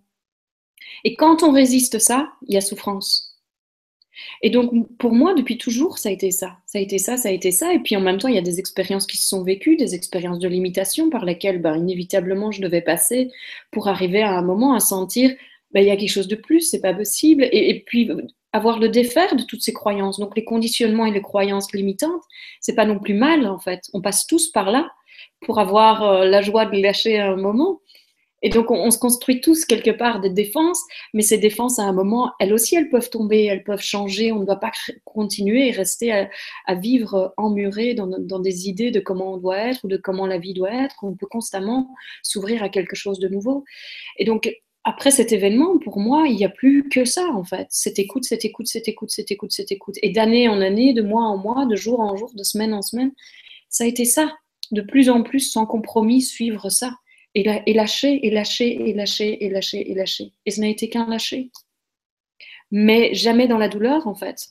Et 1.03 1.15
quand 1.15 1.43
on 1.43 1.51
résiste 1.51 1.99
ça, 1.99 2.31
il 2.47 2.53
y 2.53 2.57
a 2.57 2.61
souffrance. 2.61 3.29
Et 4.41 4.49
donc, 4.49 4.71
pour 4.97 5.13
moi, 5.13 5.33
depuis 5.33 5.57
toujours, 5.57 5.97
ça 5.97 6.09
a 6.09 6.11
été 6.11 6.31
ça. 6.31 6.57
Ça 6.65 6.79
a 6.79 6.81
été 6.81 6.97
ça, 6.97 7.17
ça 7.17 7.29
a 7.29 7.31
été 7.31 7.51
ça. 7.51 7.73
Et 7.73 7.79
puis, 7.79 7.95
en 7.95 8.01
même 8.01 8.17
temps, 8.17 8.27
il 8.27 8.35
y 8.35 8.39
a 8.39 8.41
des 8.41 8.59
expériences 8.59 9.05
qui 9.05 9.17
se 9.17 9.27
sont 9.27 9.43
vécues, 9.43 9.75
des 9.75 9.95
expériences 9.95 10.39
de 10.39 10.47
limitation 10.47 11.09
par 11.09 11.25
lesquelles, 11.25 11.61
ben, 11.61 11.77
inévitablement, 11.77 12.51
je 12.51 12.61
devais 12.61 12.81
passer 12.81 13.31
pour 13.71 13.87
arriver 13.87 14.21
à 14.21 14.37
un 14.37 14.41
moment 14.41 14.73
à 14.73 14.79
sentir, 14.79 15.31
ben, 15.71 15.81
il 15.81 15.87
y 15.87 15.91
a 15.91 15.97
quelque 15.97 16.09
chose 16.09 16.27
de 16.27 16.35
plus, 16.35 16.61
c'est 16.61 16.81
pas 16.81 16.93
possible. 16.93 17.47
Et, 17.51 17.83
puis, 17.85 18.09
avoir 18.51 18.79
le 18.79 18.89
défaire 18.89 19.35
de 19.35 19.43
toutes 19.43 19.61
ces 19.61 19.73
croyances. 19.73 20.19
Donc, 20.19 20.35
les 20.35 20.45
conditionnements 20.45 21.05
et 21.05 21.11
les 21.11 21.21
croyances 21.21 21.71
limitantes, 21.73 22.23
c'est 22.61 22.75
pas 22.75 22.85
non 22.85 22.99
plus 22.99 23.13
mal, 23.13 23.45
en 23.47 23.59
fait. 23.59 23.81
On 23.93 24.01
passe 24.01 24.25
tous 24.25 24.49
par 24.51 24.71
là 24.71 24.89
pour 25.41 25.59
avoir 25.59 26.03
euh, 26.03 26.25
la 26.25 26.41
joie 26.41 26.65
de 26.65 26.81
lâcher 26.81 27.19
un 27.19 27.35
moment. 27.35 27.81
Et 28.41 28.49
donc, 28.49 28.71
on, 28.71 28.89
se 28.89 28.97
construit 28.97 29.41
tous 29.41 29.65
quelque 29.65 29.91
part 29.91 30.21
des 30.21 30.29
défenses, 30.29 30.81
mais 31.13 31.21
ces 31.21 31.37
défenses, 31.37 31.77
à 31.77 31.83
un 31.83 31.91
moment, 31.91 32.31
elles 32.39 32.53
aussi, 32.53 32.75
elles 32.75 32.89
peuvent 32.89 33.09
tomber, 33.09 33.45
elles 33.45 33.63
peuvent 33.63 33.81
changer. 33.81 34.31
On 34.31 34.39
ne 34.39 34.45
doit 34.45 34.59
pas 34.59 34.71
continuer 35.03 35.67
et 35.67 35.71
rester 35.71 36.11
à, 36.11 36.75
vivre 36.75 37.33
emmuré 37.37 37.93
dans, 37.93 38.07
dans, 38.07 38.39
des 38.39 38.69
idées 38.69 38.91
de 38.91 38.99
comment 38.99 39.33
on 39.33 39.37
doit 39.37 39.57
être 39.57 39.83
ou 39.83 39.87
de 39.87 39.97
comment 39.97 40.25
la 40.25 40.37
vie 40.37 40.53
doit 40.53 40.71
être. 40.71 40.95
On 41.03 41.15
peut 41.15 41.27
constamment 41.27 41.89
s'ouvrir 42.23 42.63
à 42.63 42.69
quelque 42.69 42.95
chose 42.95 43.19
de 43.19 43.27
nouveau. 43.27 43.65
Et 44.17 44.25
donc, 44.25 44.49
après 44.85 45.11
cet 45.11 45.33
événement, 45.33 45.77
pour 45.77 45.99
moi, 45.99 46.27
il 46.27 46.35
n'y 46.35 46.45
a 46.45 46.49
plus 46.49 46.87
que 46.87 47.03
ça, 47.03 47.27
en 47.33 47.43
fait. 47.43 47.67
Cette 47.69 47.99
écoute, 47.99 48.23
cette 48.23 48.45
écoute, 48.45 48.67
cette 48.67 48.87
écoute, 48.87 49.11
cette 49.11 49.31
écoute, 49.31 49.51
cette 49.51 49.71
écoute. 49.71 49.95
Et 50.01 50.11
d'année 50.11 50.47
en 50.47 50.61
année, 50.61 50.93
de 50.93 51.01
mois 51.01 51.23
en 51.23 51.37
mois, 51.37 51.65
de 51.65 51.75
jour 51.75 51.99
en 51.99 52.15
jour, 52.15 52.31
de 52.33 52.43
semaine 52.43 52.73
en 52.73 52.81
semaine, 52.81 53.11
ça 53.69 53.83
a 53.83 53.87
été 53.87 54.05
ça. 54.05 54.31
De 54.71 54.81
plus 54.81 55.09
en 55.09 55.23
plus, 55.23 55.51
sans 55.51 55.65
compromis, 55.65 56.21
suivre 56.21 56.69
ça 56.69 56.93
et, 57.35 57.43
lâcher, 57.43 58.25
et 58.25 58.31
lâcher, 58.31 58.89
et 58.89 58.93
lâcher, 58.93 59.37
et 59.43 59.49
lâcher, 59.49 59.91
et 59.91 59.93
lâcher. 59.93 60.33
Et 60.45 60.51
ce 60.51 60.61
n'a 60.61 60.67
été 60.67 60.89
qu'un 60.89 61.07
lâcher. 61.07 61.51
Mais 62.71 63.13
jamais 63.13 63.47
dans 63.47 63.57
la 63.57 63.69
douleur, 63.69 64.07
en 64.07 64.15
fait. 64.15 64.49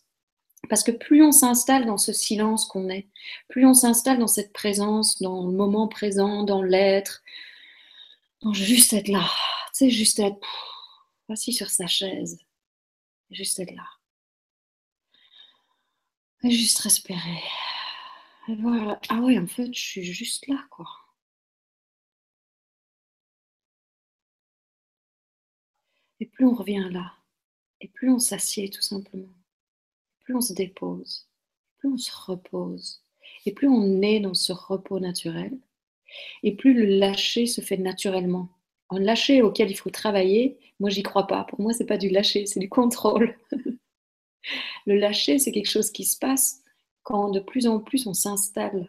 Parce 0.68 0.82
que 0.82 0.90
plus 0.90 1.22
on 1.22 1.32
s'installe 1.32 1.86
dans 1.86 1.98
ce 1.98 2.12
silence 2.12 2.66
qu'on 2.66 2.88
est, 2.88 3.08
plus 3.48 3.64
on 3.64 3.74
s'installe 3.74 4.18
dans 4.18 4.26
cette 4.26 4.52
présence, 4.52 5.20
dans 5.22 5.46
le 5.46 5.52
moment 5.52 5.88
présent, 5.88 6.42
dans 6.42 6.62
l'être, 6.62 7.22
dans 8.42 8.52
juste 8.52 8.92
être 8.92 9.08
là, 9.08 9.28
tu 9.72 9.84
sais, 9.84 9.90
juste 9.90 10.18
être 10.18 10.38
assis 11.28 11.52
sur 11.52 11.70
sa 11.70 11.86
chaise, 11.86 12.38
juste 13.30 13.60
être 13.60 13.74
là. 13.74 13.86
Et 16.44 16.50
juste 16.50 16.78
respirer. 16.78 17.42
Et 18.48 18.54
voilà. 18.56 19.00
Ah 19.08 19.20
ouais, 19.20 19.38
en 19.38 19.46
fait, 19.46 19.72
je 19.74 19.80
suis 19.80 20.04
juste 20.04 20.46
là, 20.48 20.64
quoi. 20.70 20.86
Et 26.20 26.26
plus 26.26 26.46
on 26.46 26.54
revient 26.54 26.88
là, 26.90 27.12
et 27.80 27.88
plus 27.88 28.10
on 28.10 28.18
s'assied 28.18 28.70
tout 28.70 28.82
simplement, 28.82 29.32
plus 30.20 30.34
on 30.34 30.40
se 30.40 30.52
dépose, 30.52 31.28
plus 31.78 31.88
on 31.88 31.98
se 31.98 32.10
repose, 32.12 33.02
et 33.46 33.52
plus 33.52 33.68
on 33.68 34.02
est 34.02 34.20
dans 34.20 34.34
ce 34.34 34.52
repos 34.52 34.98
naturel, 34.98 35.56
et 36.42 36.56
plus 36.56 36.74
le 36.74 36.98
lâcher 36.98 37.46
se 37.46 37.60
fait 37.60 37.76
naturellement. 37.76 38.48
Un 38.90 39.00
lâcher 39.00 39.42
auquel 39.42 39.70
il 39.70 39.76
faut 39.76 39.90
travailler, 39.90 40.58
moi 40.80 40.90
j'y 40.90 41.02
crois 41.02 41.26
pas. 41.26 41.44
Pour 41.44 41.60
moi, 41.60 41.72
c'est 41.72 41.86
pas 41.86 41.98
du 41.98 42.08
lâcher, 42.08 42.46
c'est 42.46 42.60
du 42.60 42.68
contrôle. 42.68 43.36
le 44.86 44.96
lâcher, 44.96 45.38
c'est 45.38 45.52
quelque 45.52 45.70
chose 45.70 45.90
qui 45.90 46.04
se 46.04 46.18
passe 46.18 46.62
quand 47.02 47.30
de 47.30 47.40
plus 47.40 47.66
en 47.66 47.80
plus 47.80 48.06
on 48.06 48.14
s'installe 48.14 48.88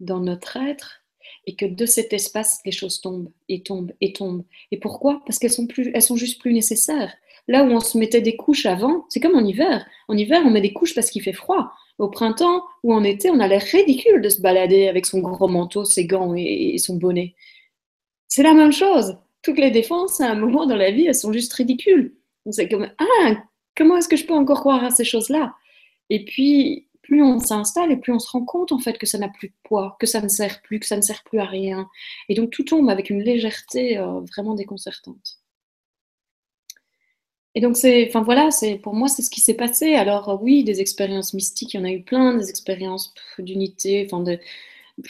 dans 0.00 0.20
notre 0.20 0.56
être 0.56 1.01
et 1.46 1.56
que 1.56 1.66
de 1.66 1.86
cet 1.86 2.12
espace, 2.12 2.60
les 2.64 2.72
choses 2.72 3.00
tombent 3.00 3.30
et 3.48 3.62
tombent 3.62 3.92
et 4.00 4.12
tombent. 4.12 4.44
Et 4.70 4.78
pourquoi? 4.78 5.22
Parce 5.26 5.38
qu'elles 5.38 5.52
sont, 5.52 5.66
plus, 5.66 5.90
elles 5.94 6.02
sont 6.02 6.16
juste 6.16 6.40
plus 6.40 6.52
nécessaires. 6.52 7.12
Là 7.48 7.64
où 7.64 7.68
on 7.68 7.80
se 7.80 7.98
mettait 7.98 8.20
des 8.20 8.36
couches 8.36 8.66
avant, 8.66 9.04
c'est 9.08 9.20
comme 9.20 9.34
en 9.34 9.44
hiver. 9.44 9.84
En 10.08 10.16
hiver, 10.16 10.42
on 10.44 10.50
met 10.50 10.60
des 10.60 10.72
couches 10.72 10.94
parce 10.94 11.10
qu'il 11.10 11.22
fait 11.22 11.32
froid. 11.32 11.72
Au 11.98 12.08
printemps 12.08 12.62
ou 12.82 12.94
en 12.94 13.04
été, 13.04 13.30
on 13.30 13.40
a 13.40 13.48
l'air 13.48 13.62
ridicule 13.62 14.22
de 14.22 14.28
se 14.28 14.40
balader 14.40 14.88
avec 14.88 15.06
son 15.06 15.20
gros 15.20 15.48
manteau, 15.48 15.84
ses 15.84 16.06
gants 16.06 16.34
et, 16.36 16.78
son 16.78 16.96
bonnet. 16.96 17.34
C'est 18.28 18.42
la 18.42 18.54
même 18.54 18.72
chose. 18.72 19.16
Toutes 19.42 19.58
les 19.58 19.70
défenses, 19.70 20.20
à 20.20 20.30
un 20.30 20.34
moment 20.34 20.66
dans 20.66 20.76
la 20.76 20.90
vie, 20.90 21.06
elles 21.06 21.14
sont 21.14 21.32
juste 21.32 21.52
ridicules. 21.52 22.14
C'est 22.50 22.68
comme, 22.68 22.88
ah, 22.98 23.42
comment 23.76 23.96
est-ce 23.96 24.08
que 24.08 24.16
je 24.16 24.24
peux 24.24 24.34
encore 24.34 24.60
croire 24.60 24.84
à 24.84 24.90
ces 24.90 25.04
choses-là? 25.04 25.54
Et 26.10 26.24
puis, 26.24 26.86
plus 27.02 27.22
on 27.22 27.40
s'installe 27.40 27.92
et 27.92 27.96
plus 27.96 28.12
on 28.12 28.18
se 28.18 28.30
rend 28.30 28.44
compte 28.44 28.72
en 28.72 28.78
fait 28.78 28.98
que 28.98 29.06
ça 29.06 29.18
n'a 29.18 29.28
plus 29.28 29.48
de 29.48 29.54
poids, 29.64 29.96
que 30.00 30.06
ça 30.06 30.20
ne 30.20 30.28
sert 30.28 30.62
plus, 30.62 30.80
que 30.80 30.86
ça 30.86 30.96
ne 30.96 31.02
sert 31.02 31.22
plus 31.24 31.40
à 31.40 31.44
rien. 31.44 31.88
Et 32.28 32.34
donc 32.34 32.50
tout 32.50 32.64
tombe 32.64 32.88
avec 32.90 33.10
une 33.10 33.22
légèreté 33.22 33.98
euh, 33.98 34.20
vraiment 34.20 34.54
déconcertante. 34.54 35.40
Et 37.54 37.60
donc 37.60 37.76
c'est, 37.76 38.06
enfin 38.08 38.22
voilà, 38.22 38.50
c'est 38.50 38.76
pour 38.76 38.94
moi 38.94 39.08
c'est 39.08 39.22
ce 39.22 39.30
qui 39.30 39.40
s'est 39.40 39.54
passé. 39.54 39.94
Alors 39.94 40.28
euh, 40.30 40.36
oui, 40.40 40.64
des 40.64 40.80
expériences 40.80 41.34
mystiques, 41.34 41.74
il 41.74 41.78
y 41.78 41.80
en 41.80 41.84
a 41.84 41.90
eu 41.90 42.02
plein, 42.02 42.34
des 42.36 42.48
expériences 42.50 43.14
d'unité, 43.38 44.04
enfin 44.06 44.22
de, 44.22 44.38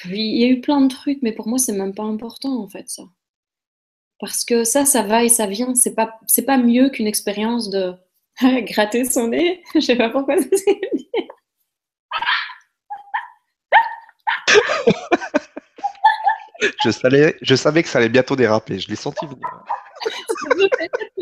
il 0.07 0.39
y 0.39 0.45
a 0.45 0.49
eu 0.49 0.61
plein 0.61 0.81
de 0.81 0.89
trucs, 0.89 1.23
mais 1.23 1.33
pour 1.33 1.49
moi 1.49 1.59
c'est 1.59 1.73
même 1.73 1.95
pas 1.95 2.03
important 2.05 2.61
en 2.63 2.69
fait 2.69 2.89
ça, 2.89 3.05
parce 4.23 4.45
que 4.45 4.63
ça, 4.65 4.85
ça 4.87 5.03
va 5.03 5.25
et 5.25 5.29
ça 5.29 5.47
vient. 5.47 5.75
C'est 5.75 5.97
pas, 5.97 6.21
c'est 6.29 6.45
pas 6.47 6.57
mieux 6.57 6.91
qu'une 6.91 7.09
expérience 7.09 7.71
de 7.71 7.93
gratter 8.63 9.05
son 9.05 9.29
nez. 9.29 9.63
Je 9.75 9.81
sais 9.81 9.97
pas 9.97 10.11
pourquoi 10.11 10.37
c'est 10.41 10.81
je, 16.85 16.91
savais, 16.91 17.37
je 17.43 17.55
savais 17.55 17.83
que 17.83 17.89
ça 17.89 17.99
allait 17.99 18.09
bientôt 18.09 18.37
déraper. 18.37 18.79
Je 18.79 18.89
l'ai 18.89 18.97
senti 18.97 19.27
venir. 19.27 19.65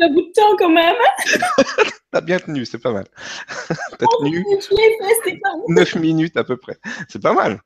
un 0.01 0.09
bout 0.09 0.21
de 0.21 0.31
temps 0.33 0.55
quand 0.57 0.69
même. 0.69 0.95
T'as 2.11 2.21
bien 2.21 2.39
tenu, 2.39 2.65
c'est 2.65 2.79
pas 2.79 2.91
mal. 2.91 3.05
T'as 3.99 4.05
tenu 4.19 4.45
9 5.67 5.95
minutes 5.95 6.37
à 6.37 6.43
peu 6.43 6.57
près. 6.57 6.77
C'est 7.07 7.21
pas 7.21 7.33
mal. 7.33 7.61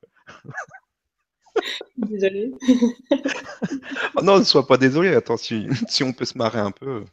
Désolée. 1.96 2.52
oh 4.14 4.22
non, 4.22 4.38
ne 4.38 4.44
sois 4.44 4.66
pas 4.66 4.76
désolé. 4.76 5.14
Attends, 5.14 5.36
si, 5.36 5.68
on 6.02 6.12
peut 6.12 6.26
se 6.26 6.36
marrer 6.36 6.60
un 6.60 6.70
peu. 6.70 7.04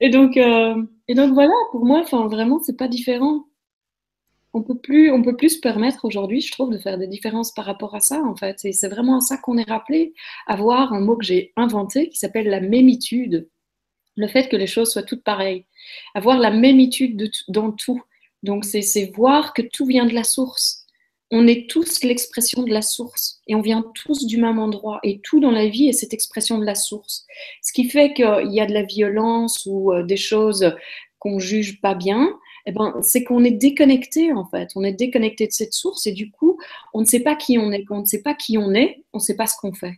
et, 0.00 0.10
donc, 0.10 0.36
euh, 0.36 0.82
et 1.08 1.14
donc 1.14 1.34
voilà, 1.34 1.52
pour 1.70 1.84
moi, 1.84 2.02
vraiment, 2.28 2.60
c'est 2.62 2.76
pas 2.76 2.88
différent 2.88 3.44
on 4.56 4.62
peut 4.62 4.78
plus, 4.78 5.12
on 5.12 5.22
peut 5.22 5.36
plus 5.36 5.56
se 5.56 5.60
permettre 5.60 6.06
aujourd'hui, 6.06 6.40
je 6.40 6.50
trouve, 6.50 6.72
de 6.72 6.78
faire 6.78 6.96
des 6.96 7.06
différences 7.06 7.52
par 7.52 7.66
rapport 7.66 7.94
à 7.94 8.00
ça, 8.00 8.22
en 8.22 8.34
fait. 8.34 8.64
Et 8.64 8.72
c'est 8.72 8.88
vraiment 8.88 9.18
à 9.18 9.20
ça 9.20 9.36
qu'on 9.36 9.58
est 9.58 9.68
rappelé, 9.68 10.14
avoir 10.46 10.94
un 10.94 11.00
mot 11.00 11.16
que 11.16 11.26
j'ai 11.26 11.52
inventé 11.56 12.08
qui 12.08 12.16
s'appelle 12.16 12.48
la 12.48 12.60
mémitude. 12.60 13.50
Le 14.16 14.28
fait 14.28 14.48
que 14.48 14.56
les 14.56 14.66
choses 14.66 14.90
soient 14.90 15.02
toutes 15.02 15.22
pareilles. 15.22 15.66
Avoir 16.14 16.38
la 16.38 16.50
mémitude 16.50 17.30
dans 17.48 17.70
tout. 17.70 18.02
Donc, 18.42 18.64
c'est 18.64 19.12
voir 19.14 19.52
que 19.52 19.60
tout 19.60 19.84
vient 19.84 20.06
de 20.06 20.14
la 20.14 20.24
source. 20.24 20.86
On 21.30 21.46
est 21.46 21.68
tous 21.68 22.02
l'expression 22.02 22.62
de 22.62 22.72
la 22.72 22.82
source 22.82 23.42
et 23.48 23.54
on 23.54 23.60
vient 23.60 23.84
tous 23.94 24.26
du 24.26 24.38
même 24.38 24.58
endroit. 24.58 25.00
Et 25.02 25.20
tout 25.20 25.38
dans 25.38 25.50
la 25.50 25.66
vie 25.66 25.88
est 25.88 25.92
cette 25.92 26.14
expression 26.14 26.56
de 26.56 26.64
la 26.64 26.76
source. 26.76 27.26
Ce 27.60 27.74
qui 27.74 27.90
fait 27.90 28.14
qu'il 28.14 28.52
y 28.52 28.60
a 28.60 28.66
de 28.66 28.72
la 28.72 28.84
violence 28.84 29.66
ou 29.66 29.92
euh, 29.92 30.02
des 30.02 30.16
choses 30.16 30.74
qu'on 31.18 31.38
juge 31.38 31.80
pas 31.82 31.94
bien, 31.94 32.32
eh 32.66 32.72
ben, 32.72 33.00
c'est 33.02 33.24
qu'on 33.24 33.44
est 33.44 33.52
déconnecté 33.52 34.32
en 34.32 34.44
fait. 34.44 34.70
On 34.76 34.82
est 34.82 34.92
déconnecté 34.92 35.46
de 35.46 35.52
cette 35.52 35.72
source 35.72 36.06
et 36.06 36.12
du 36.12 36.30
coup, 36.30 36.58
on 36.92 37.00
ne 37.00 37.06
sait 37.06 37.20
pas 37.20 37.36
qui 37.36 37.58
on 37.58 37.70
est. 37.72 37.84
Quand 37.84 37.98
on 37.98 38.00
ne 38.00 38.06
sait 38.06 38.22
pas 38.22 38.34
qui 38.34 38.58
on 38.58 38.74
est, 38.74 39.04
on 39.12 39.18
ne 39.18 39.22
sait 39.22 39.36
pas 39.36 39.46
ce 39.46 39.56
qu'on 39.56 39.72
fait. 39.72 39.94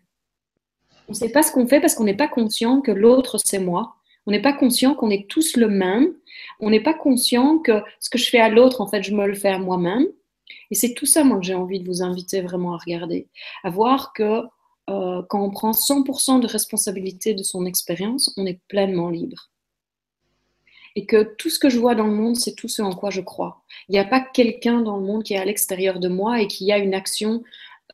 On 1.08 1.12
ne 1.12 1.16
sait 1.16 1.30
pas 1.30 1.42
ce 1.42 1.50
qu'on 1.50 1.66
fait 1.66 1.80
parce 1.80 1.94
qu'on 1.94 2.04
n'est 2.04 2.16
pas 2.16 2.28
conscient 2.28 2.82
que 2.82 2.90
l'autre 2.90 3.38
c'est 3.42 3.58
moi. 3.58 3.94
On 4.26 4.30
n'est 4.30 4.42
pas 4.42 4.52
conscient 4.52 4.94
qu'on 4.94 5.08
est 5.08 5.26
tous 5.26 5.56
le 5.56 5.68
même. 5.68 6.12
On 6.60 6.68
n'est 6.68 6.82
pas 6.82 6.92
conscient 6.92 7.58
que 7.58 7.82
ce 7.98 8.10
que 8.10 8.18
je 8.18 8.28
fais 8.28 8.40
à 8.40 8.50
l'autre, 8.50 8.82
en 8.82 8.86
fait, 8.86 9.02
je 9.02 9.14
me 9.14 9.26
le 9.26 9.34
fais 9.34 9.48
à 9.48 9.58
moi-même. 9.58 10.06
Et 10.70 10.74
c'est 10.74 10.92
tout 10.92 11.06
ça, 11.06 11.24
moi, 11.24 11.38
que 11.38 11.46
j'ai 11.46 11.54
envie 11.54 11.80
de 11.80 11.86
vous 11.86 12.02
inviter 12.02 12.42
vraiment 12.42 12.74
à 12.74 12.76
regarder. 12.76 13.28
À 13.64 13.70
voir 13.70 14.12
que 14.12 14.42
euh, 14.90 15.22
quand 15.30 15.42
on 15.42 15.50
prend 15.50 15.70
100% 15.70 16.40
de 16.40 16.46
responsabilité 16.46 17.32
de 17.32 17.42
son 17.42 17.64
expérience, 17.64 18.34
on 18.36 18.44
est 18.44 18.60
pleinement 18.68 19.08
libre 19.08 19.50
et 20.96 21.06
que 21.06 21.34
tout 21.36 21.50
ce 21.50 21.58
que 21.58 21.68
je 21.68 21.78
vois 21.78 21.94
dans 21.94 22.06
le 22.06 22.14
monde, 22.14 22.36
c'est 22.36 22.54
tout 22.54 22.68
ce 22.68 22.82
en 22.82 22.92
quoi 22.92 23.10
je 23.10 23.20
crois. 23.20 23.62
Il 23.88 23.92
n'y 23.92 23.98
a 23.98 24.04
pas 24.04 24.20
quelqu'un 24.20 24.80
dans 24.80 24.96
le 24.96 25.04
monde 25.04 25.22
qui 25.22 25.34
est 25.34 25.38
à 25.38 25.44
l'extérieur 25.44 26.00
de 26.00 26.08
moi 26.08 26.40
et 26.40 26.46
qui 26.46 26.70
a 26.72 26.78
une 26.78 26.94
action 26.94 27.42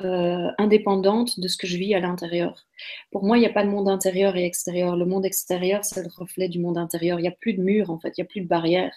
euh, 0.02 0.48
indépendante 0.58 1.38
de 1.38 1.46
ce 1.46 1.56
que 1.56 1.66
je 1.66 1.76
vis 1.76 1.94
à 1.94 2.00
l'intérieur. 2.00 2.66
Pour 3.12 3.24
moi, 3.24 3.38
il 3.38 3.40
n'y 3.40 3.46
a 3.46 3.52
pas 3.52 3.64
de 3.64 3.70
monde 3.70 3.88
intérieur 3.88 4.36
et 4.36 4.44
extérieur. 4.44 4.96
Le 4.96 5.06
monde 5.06 5.24
extérieur, 5.24 5.84
c'est 5.84 6.02
le 6.02 6.10
reflet 6.16 6.48
du 6.48 6.58
monde 6.58 6.78
intérieur. 6.78 7.18
Il 7.18 7.22
n'y 7.22 7.28
a 7.28 7.32
plus 7.32 7.54
de 7.54 7.62
mur, 7.62 7.90
en 7.90 7.98
fait, 7.98 8.12
il 8.16 8.20
n'y 8.20 8.26
a 8.26 8.28
plus 8.28 8.40
de 8.40 8.48
barrière. 8.48 8.92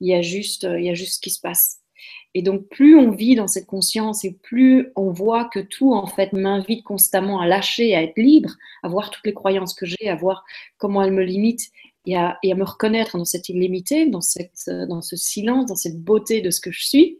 Il 0.00 0.08
y, 0.08 0.14
a 0.14 0.22
juste, 0.22 0.64
il 0.64 0.84
y 0.84 0.90
a 0.90 0.94
juste 0.94 1.16
ce 1.16 1.20
qui 1.20 1.30
se 1.30 1.40
passe. 1.40 1.82
Et 2.34 2.42
donc, 2.42 2.68
plus 2.68 2.96
on 2.96 3.10
vit 3.10 3.34
dans 3.34 3.46
cette 3.46 3.66
conscience 3.66 4.24
et 4.24 4.32
plus 4.32 4.90
on 4.96 5.12
voit 5.12 5.44
que 5.44 5.60
tout, 5.60 5.92
en 5.92 6.06
fait, 6.06 6.32
m'invite 6.32 6.82
constamment 6.82 7.40
à 7.40 7.46
lâcher, 7.46 7.94
à 7.94 8.02
être 8.02 8.16
libre, 8.16 8.56
à 8.82 8.88
voir 8.88 9.10
toutes 9.10 9.26
les 9.26 9.34
croyances 9.34 9.74
que 9.74 9.86
j'ai, 9.86 10.08
à 10.08 10.14
voir 10.14 10.44
comment 10.78 11.02
elles 11.02 11.12
me 11.12 11.24
limitent 11.24 11.70
et 12.06 12.16
à, 12.16 12.38
me 12.42 12.64
reconnaître 12.64 13.16
dans 13.16 13.24
cette 13.24 13.48
illimité, 13.48 14.06
dans, 14.06 14.20
cette, 14.20 14.68
dans 14.68 15.02
ce 15.02 15.16
silence, 15.16 15.66
dans 15.66 15.76
cette 15.76 16.02
beauté 16.02 16.40
de 16.40 16.50
ce 16.50 16.60
que 16.60 16.72
je 16.72 16.84
suis. 16.84 17.18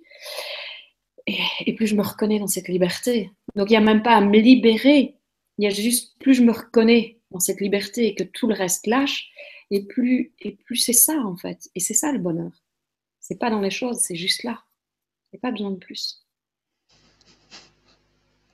Et, 1.27 1.75
plus 1.75 1.87
je 1.87 1.95
me 1.95 2.03
reconnais 2.03 2.41
dans 2.41 2.49
cette 2.49 2.69
liberté. 2.69 3.31
Donc 3.55 3.71
il 3.71 3.73
n'y 3.73 3.77
a 3.77 3.81
même 3.81 4.03
pas 4.03 4.17
à 4.17 4.21
me 4.21 4.39
libérer, 4.39 5.17
il 5.59 5.65
y 5.65 5.67
a 5.67 5.71
juste 5.71 6.19
plus 6.19 6.35
je 6.35 6.43
me 6.43 6.53
reconnais 6.53 7.21
dans 7.31 7.39
cette 7.39 7.61
liberté 7.61 8.09
et 8.09 8.15
que 8.15 8.25
tout 8.25 8.49
le 8.49 8.55
reste 8.55 8.87
lâche, 8.87 9.31
et 9.71 9.87
plus, 9.87 10.35
et 10.41 10.53
plus 10.53 10.77
c'est 10.77 10.93
ça 10.93 11.19
en 11.21 11.37
fait. 11.37 11.71
Et 11.75 11.81
c'est 11.81 11.95
ça 11.95 12.13
le 12.13 12.19
bonheur. 12.19 12.53
C'est 13.21 13.39
pas 13.39 13.51
dans 13.51 13.61
les 13.61 13.71
choses, 13.71 14.01
c'est 14.01 14.17
juste 14.17 14.43
là. 14.43 14.63
Il 15.33 15.37
n'y 15.37 15.39
a 15.39 15.43
pas 15.43 15.53
besoin 15.53 15.71
de 15.71 15.77
plus. 15.77 16.27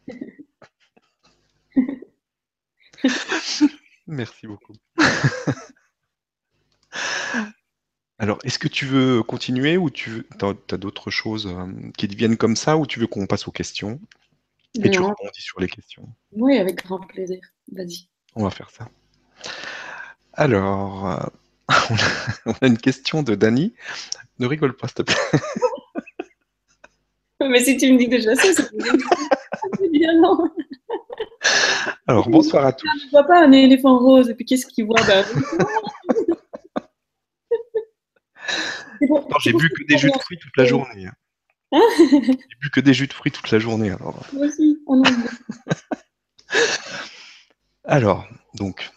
Merci 4.07 4.47
beaucoup. 4.47 4.75
Alors, 8.21 8.39
est-ce 8.43 8.59
que 8.59 8.67
tu 8.67 8.85
veux 8.85 9.23
continuer 9.23 9.77
ou 9.77 9.91
tu 9.91 10.27
as, 10.43 10.77
d'autres 10.77 11.11
choses 11.11 11.47
euh, 11.47 11.67
qui 11.97 12.09
te 12.09 12.17
viennent 12.17 12.37
comme 12.37 12.57
ça 12.57 12.77
ou 12.77 12.85
tu 12.85 12.99
veux 12.99 13.07
qu'on 13.07 13.27
passe 13.27 13.47
aux 13.47 13.53
questions? 13.53 14.01
Et 14.75 14.91
tu 14.91 14.99
rebondis 14.99 15.41
sur 15.41 15.61
les 15.61 15.69
questions 15.69 16.09
Oui, 16.33 16.59
avec 16.59 16.85
grand 16.85 16.99
plaisir. 17.01 17.39
Vas-y. 17.73 18.09
On 18.35 18.43
va 18.43 18.51
faire 18.51 18.71
ça. 18.71 18.89
Alors, 20.33 21.09
euh, 21.09 21.17
on, 22.47 22.53
a, 22.53 22.67
une 22.67 22.79
question 22.79 23.23
de 23.23 23.37
Dani. 23.37 23.73
Ne 24.41 24.47
rigole 24.47 24.75
pas, 24.75 24.89
s'il 24.89 24.97
te 24.97 25.03
plaît. 25.03 25.17
Mais 27.41 27.63
si 27.63 27.77
tu 27.77 27.93
me 27.93 27.99
dis 27.99 28.09
déjà 28.09 28.35
ça, 28.35 28.43
c'est 28.53 29.93
bien 29.93 30.21
non? 30.21 30.51
Alors, 32.09 32.29
bonsoir 32.29 32.67
à 32.67 32.73
tous. 32.73 32.89
Je 33.01 33.07
ne 33.07 33.11
vois 33.11 33.25
pas 33.25 33.45
un 33.45 33.53
éléphant 33.53 33.99
rose, 33.99 34.29
et 34.29 34.35
puis 34.35 34.45
qu'est-ce 34.45 34.67
qu'il 34.67 34.87
voit? 34.87 35.01
j'ai 39.41 39.53
bu 39.53 39.71
que 39.71 39.85
des 39.85 39.99
jus 39.99 40.11
de 40.11 40.19
fruits 40.19 40.39
toute 40.39 40.57
la 40.57 40.65
journée. 40.65 41.07
Hein. 41.07 41.15
Hein 41.73 41.83
j'ai 42.01 42.57
bu 42.61 42.71
que 42.73 42.81
des 42.81 42.95
jus 42.95 43.07
de 43.07 43.13
fruits 43.13 43.33
toute 43.33 43.51
la 43.51 43.59
journée. 43.59 43.91
Alors, 43.91 44.25
Moi 44.33 44.47
aussi, 44.47 44.79
on 44.87 45.03
alors 47.85 48.27
donc, 48.55 48.91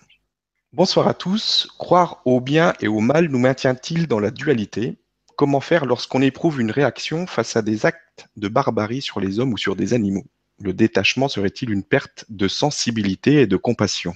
bonsoir 0.73 1.07
à 1.07 1.13
tous. 1.13 1.67
Croire 1.77 2.21
au 2.25 2.39
bien 2.39 2.73
et 2.79 2.87
au 2.87 2.99
mal 2.99 3.27
nous 3.27 3.39
maintient-il 3.39 4.07
dans 4.07 4.19
la 4.19 4.31
dualité? 4.31 4.97
Comment 5.35 5.61
faire 5.61 5.85
lorsqu'on 5.85 6.21
éprouve 6.21 6.61
une 6.61 6.71
réaction 6.71 7.27
face 7.27 7.55
à 7.55 7.61
des 7.61 7.85
actes 7.85 8.27
de 8.37 8.47
barbarie 8.47 9.01
sur 9.01 9.19
les 9.19 9.39
hommes 9.39 9.53
ou 9.53 9.57
sur 9.57 9.75
des 9.75 9.93
animaux? 9.93 10.25
Le 10.59 10.73
détachement 10.73 11.27
serait-il 11.27 11.71
une 11.71 11.83
perte 11.83 12.25
de 12.29 12.47
sensibilité 12.47 13.41
et 13.41 13.47
de 13.47 13.57
compassion? 13.57 14.13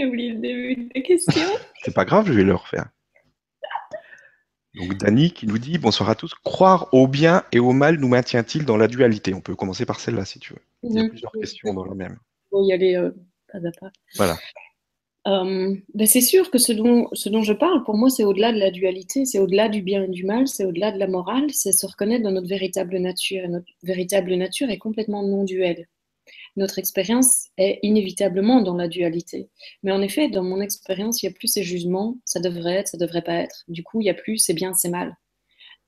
J'ai 0.00 0.06
oublié 0.06 0.30
le 0.30 0.38
début 0.38 0.76
de 0.76 0.88
la 0.94 1.02
question. 1.02 1.42
C'est 1.82 1.94
pas 1.94 2.06
grave, 2.06 2.26
je 2.26 2.32
vais 2.32 2.42
le 2.42 2.54
refaire. 2.54 2.86
Donc 4.74 4.96
Dani 4.96 5.30
qui 5.32 5.46
nous 5.46 5.58
dit 5.58 5.76
bonsoir 5.76 6.08
à 6.08 6.14
tous. 6.14 6.32
Croire 6.42 6.88
au 6.92 7.06
bien 7.06 7.42
et 7.52 7.58
au 7.58 7.72
mal 7.72 7.98
nous 7.98 8.08
maintient-il 8.08 8.64
dans 8.64 8.78
la 8.78 8.88
dualité? 8.88 9.34
On 9.34 9.42
peut 9.42 9.54
commencer 9.54 9.84
par 9.84 10.00
celle-là 10.00 10.24
si 10.24 10.38
tu 10.38 10.54
veux. 10.54 10.60
Il 10.84 10.94
y 10.94 11.00
a 11.00 11.08
plusieurs 11.08 11.32
questions 11.32 11.74
dans 11.74 11.84
la 11.84 11.94
même. 11.94 12.16
Bon, 12.50 12.66
y 12.66 12.72
aller 12.72 12.94
euh, 12.94 13.10
pas 13.52 13.58
à 13.58 13.70
pas. 13.78 13.90
Voilà. 14.16 14.38
Euh, 15.28 15.76
ben 15.92 16.06
c'est 16.06 16.22
sûr 16.22 16.50
que 16.50 16.56
ce 16.56 16.72
dont, 16.72 17.08
ce 17.12 17.28
dont 17.28 17.42
je 17.42 17.52
parle, 17.52 17.84
pour 17.84 17.94
moi, 17.94 18.08
c'est 18.08 18.24
au-delà 18.24 18.52
de 18.52 18.58
la 18.58 18.70
dualité, 18.70 19.26
c'est 19.26 19.38
au-delà 19.38 19.68
du 19.68 19.82
bien 19.82 20.04
et 20.04 20.08
du 20.08 20.24
mal, 20.24 20.48
c'est 20.48 20.64
au-delà 20.64 20.92
de 20.92 20.98
la 20.98 21.08
morale, 21.08 21.50
c'est 21.50 21.72
se 21.72 21.86
reconnaître 21.86 22.22
dans 22.22 22.32
notre 22.32 22.48
véritable 22.48 22.96
nature. 22.96 23.44
Et 23.44 23.48
notre 23.48 23.70
véritable 23.82 24.34
nature 24.36 24.70
est 24.70 24.78
complètement 24.78 25.22
non 25.22 25.44
duelle. 25.44 25.88
Notre 26.56 26.78
expérience 26.78 27.48
est 27.56 27.78
inévitablement 27.82 28.60
dans 28.60 28.76
la 28.76 28.88
dualité. 28.88 29.48
Mais 29.82 29.92
en 29.92 30.02
effet, 30.02 30.28
dans 30.28 30.42
mon 30.42 30.60
expérience, 30.60 31.22
il 31.22 31.26
n'y 31.26 31.32
a 31.32 31.36
plus 31.36 31.48
ces 31.48 31.62
jugements, 31.62 32.16
ça 32.24 32.40
devrait 32.40 32.74
être, 32.74 32.88
ça 32.88 32.98
devrait 32.98 33.22
pas 33.22 33.34
être. 33.34 33.64
Du 33.68 33.82
coup, 33.82 34.00
il 34.00 34.04
n'y 34.04 34.10
a 34.10 34.14
plus 34.14 34.38
c'est 34.38 34.54
bien, 34.54 34.74
c'est 34.74 34.90
mal. 34.90 35.16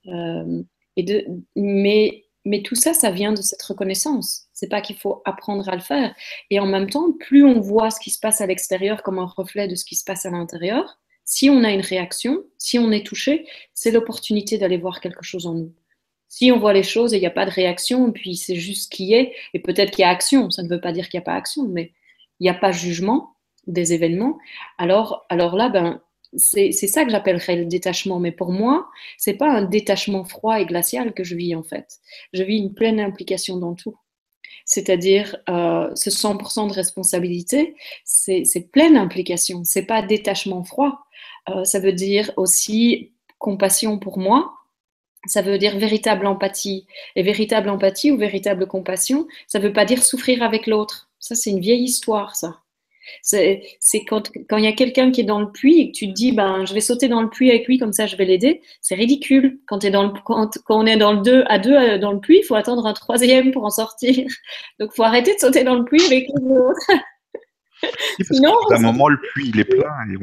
Euh, 0.07 0.63
et 0.97 1.03
de, 1.03 1.25
mais, 1.57 2.25
mais 2.45 2.63
tout 2.63 2.75
ça, 2.75 2.95
ça 2.95 3.11
vient 3.11 3.33
de 3.33 3.43
cette 3.43 3.63
reconnaissance. 3.63 4.49
C'est 4.53 4.69
pas 4.69 4.81
qu'il 4.81 4.97
faut 4.97 5.23
apprendre 5.25 5.69
à 5.69 5.75
le 5.75 5.83
faire. 5.83 6.15
Et 6.51 6.61
en 6.61 6.67
même 6.67 6.91
temps, 6.91 7.13
plus 7.13 7.45
on 7.45 7.61
voit 7.61 7.91
ce 7.91 8.01
qui 8.01 8.11
se 8.11 8.21
passe 8.21 8.41
à 8.41 8.47
l'extérieur 8.47 9.03
comme 9.03 9.19
un 9.19 9.27
reflet 9.27 9.69
de 9.69 9.75
ce 9.75 9.85
qui 9.85 9.97
se 9.97 10.05
passe 10.05 10.27
à 10.27 10.31
l'intérieur, 10.31 10.99
si 11.25 11.49
on 11.51 11.65
a 11.65 11.71
une 11.71 11.81
réaction, 11.81 12.45
si 12.59 12.79
on 12.79 12.91
est 12.91 13.07
touché, 13.07 13.47
c'est 13.75 13.91
l'opportunité 13.91 14.59
d'aller 14.59 14.77
voir 14.77 15.01
quelque 15.01 15.23
chose 15.23 15.47
en 15.47 15.55
nous. 15.55 15.73
Si 16.33 16.51
on 16.51 16.59
voit 16.59 16.73
les 16.73 16.83
choses 16.83 17.13
et 17.13 17.19
il 17.19 17.21
n'y 17.21 17.27
a 17.27 17.31
pas 17.31 17.45
de 17.45 17.51
réaction, 17.51 18.11
puis 18.11 18.37
c'est 18.37 18.57
juste 18.57 18.85
ce 18.85 18.89
qui 18.89 19.13
est, 19.13 19.35
et 19.53 19.59
peut-être 19.59 19.91
qu'il 19.91 20.01
y 20.01 20.07
a 20.07 20.09
action, 20.09 20.51
ça 20.51 20.63
ne 20.63 20.69
veut 20.69 20.81
pas 20.81 20.91
dire 20.91 21.11
qu'il 21.11 21.19
n'y 21.19 21.23
a 21.23 21.27
pas 21.27 21.35
action, 21.35 21.69
mais 21.69 21.93
il 22.41 22.45
n'y 22.45 22.49
a 22.49 22.55
pas 22.55 22.73
jugement 22.73 23.37
des 23.67 23.93
événements, 23.93 24.39
alors, 24.79 25.27
alors 25.29 25.57
là, 25.57 25.69
ben, 25.69 26.01
c'est 26.35 26.73
ça 26.73 27.05
que 27.05 27.11
j'appellerais 27.11 27.57
le 27.57 27.67
détachement. 27.67 28.19
Mais 28.19 28.33
pour 28.33 28.51
moi, 28.51 28.89
c'est 29.19 29.35
pas 29.35 29.51
un 29.51 29.61
détachement 29.61 30.25
froid 30.25 30.59
et 30.59 30.65
glacial 30.65 31.13
que 31.13 31.23
je 31.23 31.35
vis 31.35 31.55
en 31.55 31.63
fait. 31.63 31.99
Je 32.33 32.43
vis 32.43 32.57
une 32.57 32.73
pleine 32.73 32.99
implication 32.99 33.59
dans 33.59 33.75
tout. 33.75 33.99
C'est-à-dire, 34.65 35.37
euh, 35.51 35.95
ce 35.95 36.09
100% 36.09 36.69
de 36.69 36.73
responsabilité, 36.73 37.77
c'est 38.05 38.71
pleine 38.73 38.97
implication. 38.97 39.65
C'est 39.65 39.85
pas 39.85 40.01
détachement 40.01 40.65
froid. 40.65 41.01
Euh, 41.51 41.65
ça 41.65 41.79
veut 41.79 41.93
dire 41.93 42.31
aussi 42.39 43.13
compassion 43.39 43.99
pour 43.99 44.19
moi, 44.19 44.55
ça 45.27 45.43
veut 45.43 45.59
dire 45.59 45.79
véritable 45.79 46.27
empathie. 46.27 46.87
Et 47.17 47.23
véritable 47.23 47.69
empathie 47.69 48.11
ou 48.11 48.17
véritable 48.17 48.67
compassion, 48.67 49.27
ça 49.47 49.59
ne 49.59 49.65
veut 49.65 49.73
pas 49.73 49.85
dire 49.85 50.03
souffrir 50.03 50.43
avec 50.43 50.67
l'autre. 50.67 51.11
Ça, 51.19 51.35
c'est 51.35 51.51
une 51.51 51.61
vieille 51.61 51.85
histoire, 51.85 52.37
ça. 52.37 52.59
C'est 53.21 53.63
quand 54.09 54.31
il 54.57 54.65
y 54.65 54.67
a 54.67 54.73
quelqu'un 54.73 55.11
qui 55.11 55.23
est 55.23 55.25
dans 55.25 55.41
le 55.41 55.51
puits 55.51 55.81
et 55.81 55.91
que 55.91 55.97
tu 55.97 56.09
te 56.09 56.13
dis, 56.13 56.33
ben, 56.33 56.65
je 56.65 56.73
vais 56.73 56.81
sauter 56.81 57.09
dans 57.09 57.21
le 57.21 57.29
puits 57.29 57.51
avec 57.51 57.67
lui, 57.67 57.79
comme 57.79 57.93
ça 57.93 58.07
je 58.07 58.17
vais 58.17 58.25
l'aider. 58.25 58.63
C'est 58.81 58.95
ridicule. 58.95 59.59
Quand, 59.67 59.85
es 59.85 59.91
dans 59.91 60.05
le, 60.05 60.13
quand, 60.25 60.51
on 60.69 60.87
est 60.87 60.97
dans 60.97 61.13
le 61.13 61.21
deux, 61.21 61.45
à 61.49 61.59
deux 61.59 61.75
euh, 61.75 61.99
dans 61.99 62.13
le 62.13 62.21
puits, 62.21 62.39
il 62.39 62.45
faut 62.45 62.55
attendre 62.55 62.87
un 62.87 62.93
troisième 62.93 63.51
pour 63.51 63.65
en 63.65 63.71
sortir. 63.71 64.15
Donc 64.79 64.91
il 64.93 64.97
faut 64.97 65.03
arrêter 65.03 65.35
de 65.35 65.41
sauter 65.41 65.65
dans 65.65 65.75
le 65.75 65.85
puits 65.85 66.05
avec 66.05 66.29
les 66.29 66.57
autres. 66.57 67.05
Sinon, 68.31 68.57
à 68.71 68.77
un 68.77 68.79
moment, 68.79 69.09
le 69.09 69.21
puits 69.21 69.51
il 69.53 69.59
est 69.59 69.65
plein 69.65 69.91
et 70.09 70.17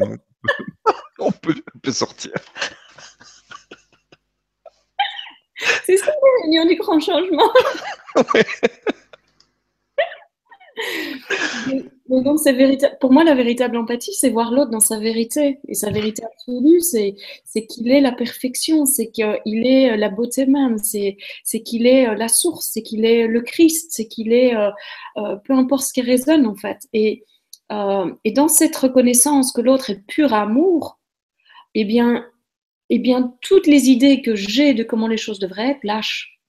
on, 1.20 1.32
peut, 1.32 1.56
on 1.76 1.80
peut 1.80 1.92
sortir. 1.92 2.32
C'est 5.86 5.98
ça 5.98 6.12
l'union 6.44 6.66
du 6.66 6.76
grand 6.76 7.00
changement. 7.00 7.52
donc, 12.08 12.40
pour 13.00 13.12
moi, 13.12 13.24
la 13.24 13.36
véritable 13.36 13.78
empathie, 13.78 14.14
c'est 14.14 14.30
voir 14.30 14.52
l'autre 14.52 14.72
dans 14.72 14.80
sa 14.80 15.00
vérité. 15.00 15.60
Et 15.68 15.74
sa 15.76 15.92
vérité 15.92 16.24
absolue, 16.24 16.80
c'est, 16.82 17.16
qu'il 17.68 17.92
est 17.92 18.02
la 18.02 18.12
perfection, 18.12 18.86
c'est 18.86 19.12
qu'il 19.12 19.68
est 19.68 19.98
la 19.98 20.10
beauté 20.10 20.46
même, 20.46 20.78
c'est, 20.78 21.18
qu'il 21.66 21.86
est 21.86 22.08
euh, 22.08 22.16
la 22.16 22.28
source, 22.28 22.70
c'est 22.72 22.82
qu'il 22.82 23.06
est 23.06 23.28
le 23.28 23.42
Christ, 23.42 23.92
c'est 23.92 24.08
qu'il 24.08 24.34
est, 24.34 24.56
euh, 24.56 24.70
euh, 25.18 25.36
peu 25.38 25.54
importe 25.54 25.84
ce 25.84 25.94
qui 25.94 26.02
résonne 26.02 26.48
en 26.48 26.56
fait. 26.56 26.80
Et, 26.94 27.24
et 28.24 28.32
dans 28.32 28.48
cette 28.48 28.76
reconnaissance 28.76 29.52
que 29.52 29.62
l'autre 29.62 29.92
est 29.92 30.04
pur 30.08 30.34
amour, 30.34 31.00
eh 31.76 31.86
bien, 31.86 32.26
eh 32.90 33.00
bien, 33.00 33.36
toutes 33.42 33.68
les 33.68 33.90
idées 33.90 34.22
que 34.22 34.36
j'ai 34.36 34.74
de 34.74 34.84
comment 34.84 35.08
les 35.08 35.18
choses 35.18 35.40
devraient 35.40 35.72
être 35.72 35.84
lâchent. 35.84 36.40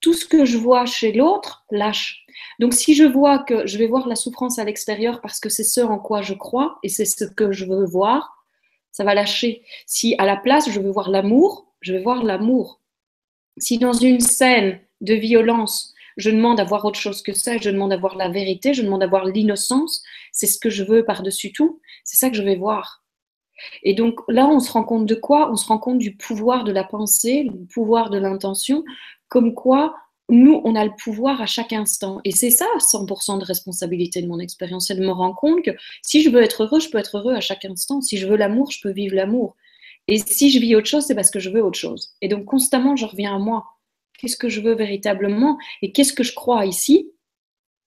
Tout 0.00 0.14
ce 0.14 0.24
que 0.24 0.44
je 0.44 0.56
vois 0.56 0.86
chez 0.86 1.12
l'autre 1.12 1.64
lâche. 1.70 2.24
Donc, 2.58 2.74
si 2.74 2.94
je 2.94 3.04
vois 3.04 3.38
que 3.40 3.66
je 3.66 3.78
vais 3.78 3.86
voir 3.86 4.08
la 4.08 4.16
souffrance 4.16 4.58
à 4.58 4.64
l'extérieur 4.64 5.20
parce 5.20 5.40
que 5.40 5.48
c'est 5.48 5.64
ce 5.64 5.80
en 5.80 5.98
quoi 5.98 6.22
je 6.22 6.34
crois 6.34 6.78
et 6.82 6.88
c'est 6.88 7.04
ce 7.04 7.24
que 7.24 7.52
je 7.52 7.64
veux 7.64 7.84
voir, 7.84 8.44
ça 8.92 9.04
va 9.04 9.14
lâcher. 9.14 9.62
Si 9.86 10.14
à 10.18 10.26
la 10.26 10.36
place, 10.36 10.70
je 10.70 10.80
veux 10.80 10.90
voir 10.90 11.10
l'amour, 11.10 11.72
je 11.80 11.92
vais 11.92 12.02
voir 12.02 12.22
l'amour. 12.24 12.80
Si 13.58 13.78
dans 13.78 13.92
une 13.92 14.20
scène 14.20 14.80
de 15.00 15.14
violence, 15.14 15.94
je 16.16 16.30
demande 16.30 16.60
à 16.60 16.64
voir 16.64 16.84
autre 16.84 16.98
chose 16.98 17.22
que 17.22 17.32
ça, 17.32 17.56
je 17.58 17.70
demande 17.70 17.92
à 17.92 17.96
voir 17.96 18.16
la 18.16 18.28
vérité, 18.28 18.74
je 18.74 18.82
demande 18.82 19.02
à 19.02 19.06
voir 19.06 19.24
l'innocence, 19.24 20.02
c'est 20.32 20.46
ce 20.46 20.58
que 20.58 20.70
je 20.70 20.84
veux 20.84 21.04
par-dessus 21.04 21.52
tout, 21.52 21.80
c'est 22.04 22.16
ça 22.16 22.30
que 22.30 22.36
je 22.36 22.42
vais 22.42 22.56
voir. 22.56 22.99
Et 23.82 23.94
donc 23.94 24.20
là, 24.28 24.48
on 24.48 24.60
se 24.60 24.70
rend 24.72 24.84
compte 24.84 25.06
de 25.06 25.14
quoi? 25.14 25.50
On 25.50 25.56
se 25.56 25.66
rend 25.66 25.78
compte 25.78 25.98
du 25.98 26.16
pouvoir 26.16 26.64
de 26.64 26.72
la 26.72 26.84
pensée, 26.84 27.44
du 27.44 27.66
pouvoir 27.66 28.10
de 28.10 28.18
l'intention, 28.18 28.84
comme 29.28 29.54
quoi 29.54 29.94
nous, 30.30 30.60
on 30.64 30.76
a 30.76 30.84
le 30.84 30.92
pouvoir 30.96 31.42
à 31.42 31.46
chaque 31.46 31.72
instant. 31.72 32.20
Et 32.24 32.30
c'est 32.30 32.50
ça, 32.50 32.66
100% 32.78 33.40
de 33.40 33.44
responsabilité 33.44 34.22
de 34.22 34.28
mon 34.28 34.38
expérience, 34.38 34.88
de 34.88 35.00
me 35.00 35.10
rendre 35.10 35.34
compte 35.34 35.62
que 35.62 35.72
si 36.02 36.22
je 36.22 36.30
veux 36.30 36.42
être 36.42 36.62
heureux, 36.62 36.78
je 36.78 36.88
peux 36.88 36.98
être 36.98 37.18
heureux 37.18 37.34
à 37.34 37.40
chaque 37.40 37.64
instant. 37.64 38.00
Si 38.00 38.16
je 38.16 38.28
veux 38.28 38.36
l'amour, 38.36 38.70
je 38.70 38.80
peux 38.80 38.92
vivre 38.92 39.16
l'amour. 39.16 39.56
Et 40.06 40.18
si 40.18 40.50
je 40.50 40.60
vis 40.60 40.76
autre 40.76 40.86
chose, 40.86 41.04
c'est 41.04 41.14
parce 41.16 41.30
que 41.30 41.40
je 41.40 41.50
veux 41.50 41.62
autre 41.62 41.78
chose. 41.78 42.14
Et 42.20 42.28
donc 42.28 42.44
constamment, 42.44 42.96
je 42.96 43.06
reviens 43.06 43.34
à 43.34 43.38
moi. 43.38 43.64
Qu'est-ce 44.18 44.36
que 44.36 44.48
je 44.48 44.60
veux 44.60 44.74
véritablement? 44.74 45.58
Et 45.82 45.92
qu'est-ce 45.92 46.12
que 46.12 46.22
je 46.22 46.34
crois 46.34 46.66
ici 46.66 47.10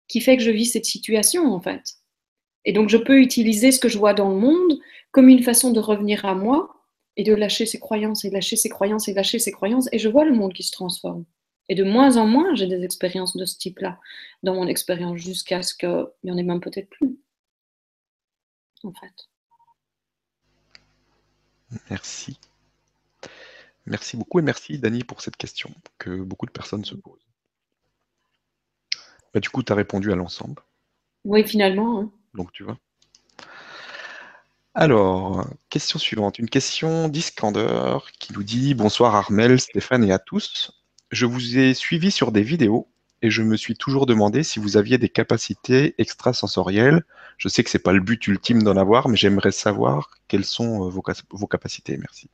qui 0.08 0.20
fait 0.20 0.36
que 0.36 0.44
je 0.44 0.52
vis 0.52 0.66
cette 0.66 0.86
situation, 0.86 1.54
en 1.54 1.62
fait? 1.62 1.82
Et 2.66 2.72
donc, 2.72 2.90
je 2.90 2.98
peux 2.98 3.20
utiliser 3.20 3.72
ce 3.72 3.80
que 3.80 3.90
je 3.90 3.98
vois 3.98 4.14
dans 4.14 4.30
le 4.30 4.40
monde 4.40 4.80
comme 5.14 5.30
une 5.30 5.44
façon 5.44 5.72
de 5.72 5.80
revenir 5.80 6.26
à 6.26 6.36
moi 6.36 6.76
et 7.16 7.24
de 7.24 7.34
lâcher 7.34 7.66
ses 7.66 7.80
croyances 7.80 8.26
et 8.26 8.32
lâcher 8.32 8.58
ses 8.58 8.68
croyances 8.68 9.08
et 9.08 9.14
lâcher 9.14 9.40
ses 9.40 9.52
croyances. 9.52 9.88
Et 9.94 10.00
je 10.00 10.10
vois 10.10 10.26
le 10.26 10.34
monde 10.34 10.54
qui 10.54 10.64
se 10.64 10.72
transforme. 10.72 11.24
Et 11.70 11.76
de 11.76 11.84
moins 11.84 12.18
en 12.18 12.26
moins, 12.26 12.56
j'ai 12.56 12.68
des 12.68 12.84
expériences 12.84 13.38
de 13.38 13.46
ce 13.46 13.58
type-là 13.58 14.00
dans 14.42 14.56
mon 14.56 14.68
expérience, 14.68 15.18
jusqu'à 15.18 15.62
ce 15.62 15.76
qu'il 15.76 16.08
n'y 16.24 16.32
en 16.32 16.38
ait 16.38 16.44
même 16.44 16.60
peut-être 16.60 16.90
plus. 16.90 17.18
En 18.84 18.92
fait. 18.92 19.30
Merci. 21.90 22.38
Merci 23.86 24.18
beaucoup 24.18 24.40
et 24.40 24.42
merci 24.42 24.80
Dani 24.80 25.04
pour 25.04 25.22
cette 25.22 25.38
question 25.38 25.70
que 26.00 26.22
beaucoup 26.22 26.48
de 26.48 26.52
personnes 26.52 26.86
se 26.86 26.96
posent. 26.96 27.28
Bah, 29.34 29.40
du 29.40 29.50
coup, 29.50 29.64
tu 29.64 29.72
as 29.72 29.76
répondu 29.76 30.12
à 30.12 30.16
l'ensemble. 30.16 30.62
Oui, 31.24 31.48
finalement. 31.48 32.02
Hein. 32.02 32.12
Donc 32.34 32.52
tu 32.52 32.64
vois. 32.64 32.78
Alors, 34.76 35.48
question 35.70 36.00
suivante. 36.00 36.40
Une 36.40 36.50
question 36.50 37.08
d'Iskander 37.08 38.00
qui 38.20 38.34
nous 38.34 38.44
dit 38.44 38.74
Bonsoir 38.74 39.16
Armel, 39.16 39.60
Stéphane 39.60 40.04
et 40.04 40.12
à 40.12 40.18
tous. 40.20 40.72
Je 41.12 41.28
vous 41.28 41.58
ai 41.60 41.76
suivi 41.76 42.10
sur 42.10 42.32
des 42.32 42.42
vidéos 42.42 42.88
et 43.22 43.30
je 43.30 43.44
me 43.44 43.56
suis 43.56 43.76
toujours 43.76 44.08
demandé 44.08 44.44
si 44.44 44.60
vous 44.60 44.76
aviez 44.78 44.98
des 44.98 45.10
capacités 45.10 45.94
extrasensorielles. 46.00 47.04
Je 47.38 47.50
sais 47.50 47.64
que 47.64 47.70
ce 47.70 47.78
n'est 47.78 47.84
pas 47.84 47.94
le 47.94 48.02
but 48.02 48.26
ultime 48.28 48.64
d'en 48.64 48.76
avoir, 48.76 49.10
mais 49.10 49.18
j'aimerais 49.18 49.52
savoir 49.52 50.10
quelles 50.28 50.46
sont 50.46 50.88
euh, 50.88 50.90
vos, 50.90 51.04
vos 51.32 51.48
capacités. 51.48 51.98
Merci. 51.98 52.30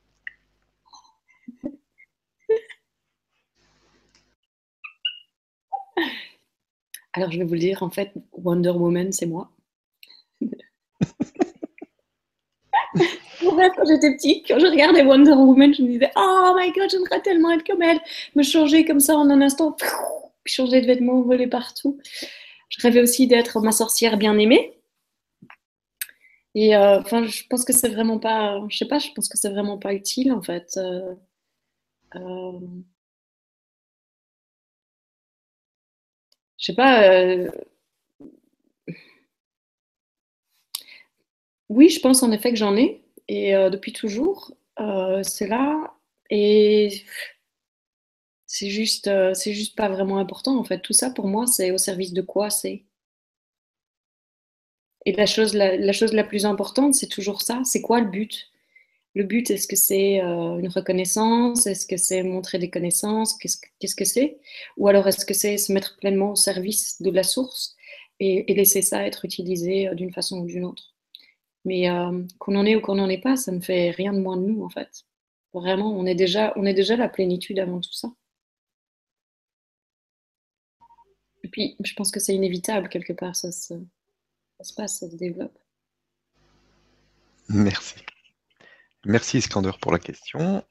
Alors, 7.12 7.30
je 7.30 7.38
vais 7.38 7.44
vous 7.44 7.54
le 7.54 7.60
dire, 7.60 7.82
en 7.82 7.90
fait, 7.90 8.12
Wonder 8.32 8.70
Woman, 8.70 9.12
c'est 9.12 9.26
moi. 9.26 9.50
Bref, 13.42 13.72
quand 13.76 13.84
j'étais 13.86 14.12
petite, 14.14 14.46
quand 14.48 14.58
je 14.58 14.66
regardais 14.66 15.02
Wonder 15.02 15.32
Woman, 15.32 15.72
je 15.74 15.82
me 15.82 15.88
disais 15.88 16.10
Oh 16.16 16.54
my 16.56 16.72
god, 16.72 16.90
j'aimerais 16.90 17.20
tellement 17.22 17.50
être 17.52 17.66
comme 17.66 17.82
elle. 17.82 18.00
Me 18.34 18.42
changer 18.42 18.84
comme 18.84 19.00
ça 19.00 19.16
en 19.16 19.30
un 19.30 19.40
instant, 19.40 19.76
changer 20.44 20.80
de 20.80 20.86
vêtements, 20.86 21.22
voler 21.22 21.46
partout. 21.46 21.98
Je 22.68 22.80
rêvais 22.82 23.02
aussi 23.02 23.26
d'être 23.26 23.60
ma 23.60 23.72
sorcière 23.72 24.16
bien 24.18 24.38
aimée. 24.38 24.74
Et 26.54 26.74
euh, 26.76 27.00
enfin, 27.00 27.24
je 27.26 27.44
pense 27.48 27.64
que 27.64 27.72
c'est 27.72 27.88
vraiment 27.88 28.18
pas, 28.18 28.60
je 28.68 28.76
sais 28.78 28.86
pas, 28.86 28.98
je 28.98 29.10
pense 29.14 29.28
que 29.28 29.38
c'est 29.38 29.50
vraiment 29.50 29.78
pas 29.78 29.94
utile 29.94 30.32
en 30.32 30.42
fait. 30.42 30.76
Euh, 30.76 31.14
euh, 32.16 32.60
je 36.58 36.66
sais 36.66 36.74
pas. 36.74 37.00
Oui, 41.70 41.90
je 41.90 42.00
pense 42.00 42.22
en 42.24 42.32
effet 42.32 42.50
que 42.52 42.58
j'en 42.58 42.76
ai, 42.76 43.02
et 43.28 43.56
euh, 43.56 43.70
depuis 43.70 43.94
toujours, 43.94 44.52
euh, 44.80 45.22
c'est 45.24 45.48
là, 45.48 45.94
et 46.30 47.04
c'est 48.46 48.68
juste, 48.68 49.06
euh, 49.06 49.32
c'est 49.32 49.54
juste 49.54 49.76
pas 49.76 49.88
vraiment 49.88 50.18
important 50.18 50.58
en 50.58 50.64
fait. 50.64 50.80
Tout 50.82 50.92
ça 50.92 51.08
pour 51.10 51.26
moi, 51.26 51.46
c'est 51.46 51.70
au 51.70 51.78
service 51.78 52.12
de 52.12 52.20
quoi 52.22 52.50
c'est? 52.50 52.84
Et 55.06 55.12
la 55.12 55.26
chose 55.26 55.54
la, 55.54 55.92
chose 55.92 56.12
la 56.14 56.24
plus 56.24 56.44
importante, 56.46 56.94
c'est 56.94 57.06
toujours 57.08 57.42
ça. 57.42 57.60
C'est 57.64 57.80
quoi 57.82 58.00
le 58.00 58.08
but? 58.10 58.50
Le 59.14 59.24
but, 59.24 59.50
est-ce 59.50 59.68
que 59.68 59.76
c'est 59.76 60.20
une 60.20 60.68
reconnaissance? 60.68 61.66
Est-ce 61.66 61.86
que 61.86 61.96
c'est 61.98 62.22
montrer 62.24 62.58
des 62.58 62.70
connaissances? 62.70 63.34
Qu'est-ce 63.38 63.96
que 63.96 64.04
c'est? 64.06 64.38
Ou 64.78 64.88
alors 64.88 65.08
est-ce 65.08 65.26
que 65.26 65.34
c'est 65.34 65.58
se 65.58 65.72
mettre 65.72 65.96
pleinement 65.98 66.32
au 66.32 66.36
service 66.36 67.00
de 67.02 67.10
la 67.10 67.24
source 67.24 67.76
et 68.20 68.44
laisser 68.54 68.82
ça 68.82 69.06
être 69.06 69.24
utilisé 69.26 69.90
d'une 69.94 70.12
façon 70.12 70.40
ou 70.40 70.46
d'une 70.46 70.64
autre? 70.66 70.89
Mais 71.64 71.90
euh, 71.90 72.22
qu'on 72.38 72.56
en 72.56 72.64
ait 72.64 72.76
ou 72.76 72.80
qu'on 72.80 72.94
n'en 72.94 73.08
ait 73.08 73.20
pas, 73.20 73.36
ça 73.36 73.52
ne 73.52 73.60
fait 73.60 73.90
rien 73.90 74.12
de 74.12 74.20
moins 74.20 74.36
de 74.36 74.46
nous, 74.46 74.64
en 74.64 74.70
fait. 74.70 75.04
Vraiment, 75.52 75.92
on 75.92 76.06
est 76.06 76.14
déjà, 76.14 76.52
on 76.56 76.64
est 76.64 76.74
déjà 76.74 76.96
la 76.96 77.08
plénitude 77.08 77.58
avant 77.58 77.80
tout 77.80 77.92
ça. 77.92 78.08
puis, 81.50 81.76
je 81.82 81.94
pense 81.94 82.10
que 82.10 82.20
c'est 82.20 82.34
inévitable 82.34 82.88
quelque 82.88 83.12
part, 83.12 83.34
ça 83.34 83.50
se, 83.50 83.74
ça 84.58 84.64
se 84.64 84.74
passe, 84.74 85.00
ça 85.00 85.10
se 85.10 85.16
développe. 85.16 85.58
Merci. 87.48 87.96
Merci 89.04 89.38
Iskander 89.38 89.72
pour 89.80 89.92
la 89.92 89.98
question. 89.98 90.64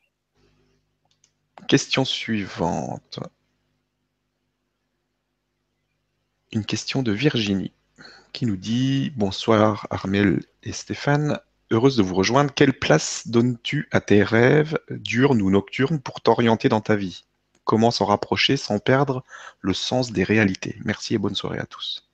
Question 1.67 2.05
suivante. 2.05 3.19
Une 6.51 6.65
question 6.65 7.03
de 7.03 7.11
Virginie 7.11 7.73
qui 8.33 8.45
nous 8.45 8.57
dit 8.57 9.11
Bonsoir 9.15 9.87
Armel 9.89 10.43
et 10.63 10.71
Stéphane, 10.71 11.39
heureuse 11.71 11.97
de 11.97 12.03
vous 12.03 12.15
rejoindre. 12.15 12.53
Quelle 12.53 12.73
place 12.73 13.27
donnes-tu 13.27 13.87
à 13.91 14.01
tes 14.01 14.23
rêves, 14.23 14.77
diurnes 14.89 15.41
ou 15.41 15.49
nocturnes, 15.49 15.99
pour 15.99 16.21
t'orienter 16.21 16.69
dans 16.69 16.81
ta 16.81 16.95
vie? 16.95 17.25
Comment 17.63 17.91
s'en 17.91 18.05
rapprocher 18.05 18.57
sans 18.57 18.79
perdre 18.79 19.23
le 19.61 19.73
sens 19.73 20.11
des 20.11 20.23
réalités? 20.23 20.77
Merci 20.83 21.15
et 21.15 21.17
bonne 21.17 21.35
soirée 21.35 21.59
à 21.59 21.65
tous. 21.65 22.08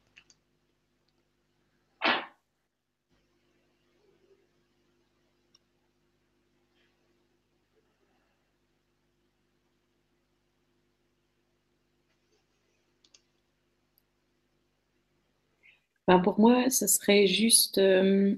Ben, 16.07 16.19
pour 16.19 16.39
moi, 16.39 16.69
ce 16.69 16.87
serait 16.87 17.25
juste 17.27 17.77
euh, 17.79 18.35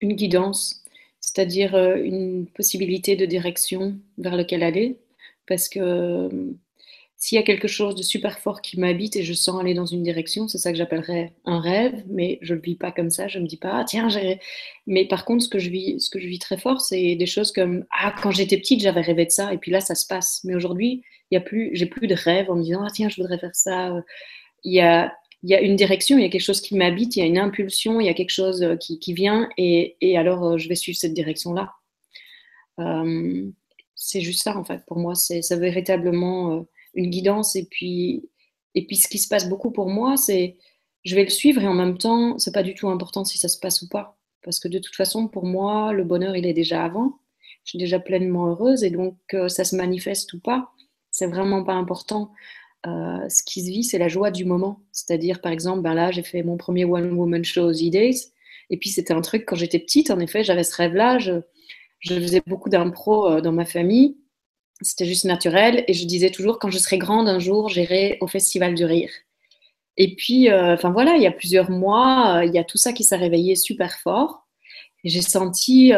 une 0.00 0.14
guidance, 0.14 0.84
c'est-à-dire 1.20 1.74
euh, 1.74 1.96
une 1.96 2.46
possibilité 2.46 3.16
de 3.16 3.26
direction 3.26 3.98
vers 4.18 4.36
laquelle 4.36 4.62
aller. 4.62 4.98
Parce 5.46 5.68
que 5.68 5.80
euh, 5.80 6.52
s'il 7.22 7.36
y 7.36 7.38
a 7.38 7.44
quelque 7.44 7.68
chose 7.68 7.94
de 7.94 8.02
super 8.02 8.40
fort 8.40 8.62
qui 8.62 8.80
m'habite 8.80 9.14
et 9.14 9.22
je 9.22 9.32
sens 9.32 9.60
aller 9.60 9.74
dans 9.74 9.86
une 9.86 10.02
direction, 10.02 10.48
c'est 10.48 10.58
ça 10.58 10.72
que 10.72 10.76
j'appellerais 10.76 11.32
un 11.44 11.60
rêve, 11.60 12.02
mais 12.08 12.40
je 12.42 12.52
ne 12.52 12.58
le 12.58 12.64
vis 12.64 12.74
pas 12.74 12.90
comme 12.90 13.10
ça. 13.10 13.28
Je 13.28 13.38
ne 13.38 13.44
me 13.44 13.48
dis 13.48 13.58
pas, 13.58 13.78
ah, 13.78 13.84
tiens, 13.84 14.08
j'ai. 14.08 14.40
Mais 14.88 15.06
par 15.06 15.24
contre, 15.24 15.44
ce 15.44 15.48
que 15.48 15.60
je 15.60 15.70
vis, 15.70 16.00
ce 16.00 16.10
que 16.10 16.18
je 16.18 16.26
vis 16.26 16.40
très 16.40 16.58
fort, 16.58 16.80
c'est 16.80 17.14
des 17.14 17.26
choses 17.26 17.52
comme, 17.52 17.84
ah, 17.96 18.12
quand 18.20 18.32
j'étais 18.32 18.56
petite, 18.56 18.80
j'avais 18.80 19.02
rêvé 19.02 19.24
de 19.24 19.30
ça, 19.30 19.54
et 19.54 19.58
puis 19.58 19.70
là, 19.70 19.80
ça 19.80 19.94
se 19.94 20.04
passe. 20.04 20.40
Mais 20.42 20.56
aujourd'hui, 20.56 21.04
il 21.30 21.36
y 21.36 21.38
a 21.38 21.40
plus, 21.40 21.70
j'ai 21.74 21.86
plus 21.86 22.08
de 22.08 22.14
rêve 22.16 22.50
en 22.50 22.56
me 22.56 22.64
disant, 22.64 22.82
ah, 22.84 22.90
tiens, 22.92 23.08
je 23.08 23.22
voudrais 23.22 23.38
faire 23.38 23.54
ça. 23.54 23.94
Il 24.64 24.74
y 24.74 24.80
a, 24.80 25.14
y 25.44 25.54
a 25.54 25.60
une 25.60 25.76
direction, 25.76 26.18
il 26.18 26.22
y 26.22 26.26
a 26.26 26.28
quelque 26.28 26.40
chose 26.40 26.60
qui 26.60 26.74
m'habite, 26.74 27.14
il 27.14 27.20
y 27.20 27.22
a 27.22 27.26
une 27.26 27.38
impulsion, 27.38 28.00
il 28.00 28.06
y 28.06 28.10
a 28.10 28.14
quelque 28.14 28.30
chose 28.30 28.64
euh, 28.64 28.74
qui, 28.74 28.98
qui 28.98 29.14
vient, 29.14 29.48
et, 29.56 29.96
et, 30.00 30.18
alors 30.18 30.44
euh, 30.44 30.58
je 30.58 30.68
vais 30.68 30.74
suivre 30.74 30.98
cette 30.98 31.14
direction-là. 31.14 31.72
Euh, 32.80 33.48
c'est 33.94 34.22
juste 34.22 34.42
ça, 34.42 34.56
en 34.58 34.64
fait, 34.64 34.84
pour 34.88 34.98
moi, 34.98 35.14
c'est 35.14 35.48
véritablement 35.52 36.66
une 36.94 37.10
guidance. 37.10 37.56
Et 37.56 37.66
puis, 37.70 38.28
et 38.74 38.86
puis, 38.86 38.96
ce 38.96 39.08
qui 39.08 39.18
se 39.18 39.28
passe 39.28 39.48
beaucoup 39.48 39.70
pour 39.70 39.88
moi, 39.88 40.16
c'est 40.16 40.56
je 41.04 41.16
vais 41.16 41.24
le 41.24 41.30
suivre 41.30 41.62
et 41.62 41.66
en 41.66 41.74
même 41.74 41.98
temps, 41.98 42.38
c'est 42.38 42.54
pas 42.54 42.62
du 42.62 42.74
tout 42.74 42.88
important 42.88 43.24
si 43.24 43.38
ça 43.38 43.48
se 43.48 43.58
passe 43.58 43.82
ou 43.82 43.88
pas. 43.88 44.18
Parce 44.44 44.60
que 44.60 44.68
de 44.68 44.78
toute 44.78 44.94
façon, 44.94 45.28
pour 45.28 45.46
moi, 45.46 45.92
le 45.92 46.04
bonheur, 46.04 46.36
il 46.36 46.46
est 46.46 46.52
déjà 46.52 46.84
avant. 46.84 47.18
Je 47.64 47.70
suis 47.70 47.78
déjà 47.78 47.98
pleinement 48.00 48.48
heureuse 48.48 48.84
et 48.84 48.90
donc 48.90 49.16
ça 49.48 49.64
se 49.64 49.76
manifeste 49.76 50.32
ou 50.32 50.40
pas, 50.40 50.72
c'est 51.12 51.26
vraiment 51.26 51.62
pas 51.62 51.74
important. 51.74 52.32
Euh, 52.86 53.28
ce 53.28 53.44
qui 53.44 53.62
se 53.62 53.70
vit, 53.70 53.84
c'est 53.84 53.98
la 53.98 54.08
joie 54.08 54.32
du 54.32 54.44
moment. 54.44 54.80
C'est-à-dire, 54.90 55.40
par 55.40 55.52
exemple, 55.52 55.82
ben 55.82 55.94
là, 55.94 56.10
j'ai 56.10 56.22
fait 56.22 56.42
mon 56.42 56.56
premier 56.56 56.84
One 56.84 57.12
Woman 57.12 57.44
Show 57.44 57.62
aux 57.62 57.72
E-Days. 57.72 58.32
Et 58.70 58.76
puis, 58.76 58.88
c'était 58.90 59.14
un 59.14 59.20
truc, 59.20 59.44
quand 59.46 59.54
j'étais 59.54 59.78
petite, 59.78 60.10
en 60.10 60.18
effet, 60.18 60.42
j'avais 60.42 60.64
ce 60.64 60.74
rêve-là. 60.74 61.18
Je, 61.18 61.40
faisais 62.00 62.42
beaucoup 62.46 62.68
d'impro 62.68 63.28
euh, 63.28 63.40
dans 63.40 63.52
ma 63.52 63.64
famille. 63.64 64.16
C'était 64.82 65.06
juste 65.06 65.24
naturel. 65.24 65.84
Et 65.88 65.94
je 65.94 66.06
disais 66.06 66.30
toujours, 66.30 66.58
quand 66.58 66.70
je 66.70 66.78
serai 66.78 66.98
grande, 66.98 67.28
un 67.28 67.38
jour, 67.38 67.68
j'irai 67.68 68.18
au 68.20 68.26
Festival 68.26 68.74
du 68.74 68.84
Rire. 68.84 69.10
Et 69.96 70.14
puis, 70.14 70.50
euh, 70.50 70.74
enfin 70.74 70.90
voilà, 70.90 71.16
il 71.16 71.22
y 71.22 71.26
a 71.26 71.32
plusieurs 71.32 71.70
mois, 71.70 72.42
il 72.44 72.52
y 72.54 72.58
a 72.58 72.64
tout 72.64 72.78
ça 72.78 72.92
qui 72.92 73.04
s'est 73.04 73.16
réveillé 73.16 73.56
super 73.56 73.98
fort. 73.98 74.46
J'ai 75.04 75.20
senti 75.20 75.92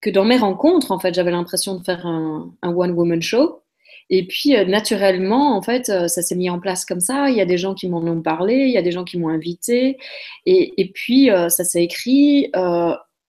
que 0.00 0.10
dans 0.10 0.24
mes 0.24 0.36
rencontres, 0.36 0.90
en 0.90 0.98
fait, 0.98 1.14
j'avais 1.14 1.30
l'impression 1.30 1.76
de 1.76 1.84
faire 1.84 2.06
un, 2.06 2.52
un 2.62 2.74
One 2.74 2.92
Woman 2.92 3.22
Show. 3.22 3.64
Et 4.10 4.26
puis, 4.26 4.56
euh, 4.56 4.64
naturellement, 4.64 5.56
en 5.56 5.62
fait, 5.62 5.88
euh, 5.88 6.08
ça 6.08 6.22
s'est 6.22 6.34
mis 6.34 6.50
en 6.50 6.60
place 6.60 6.84
comme 6.84 7.00
ça. 7.00 7.30
Il 7.30 7.36
y 7.36 7.40
a 7.40 7.46
des 7.46 7.58
gens 7.58 7.74
qui 7.74 7.88
m'en 7.88 8.02
ont 8.02 8.20
parlé, 8.20 8.66
il 8.66 8.70
y 8.70 8.78
a 8.78 8.82
des 8.82 8.92
gens 8.92 9.04
qui 9.04 9.18
m'ont 9.18 9.28
invité. 9.28 9.98
Et, 10.46 10.74
et, 10.80 10.90
puis, 10.90 11.30
euh, 11.30 11.48
ça 11.48 11.64
s'est 11.64 11.82
écrit 11.82 12.50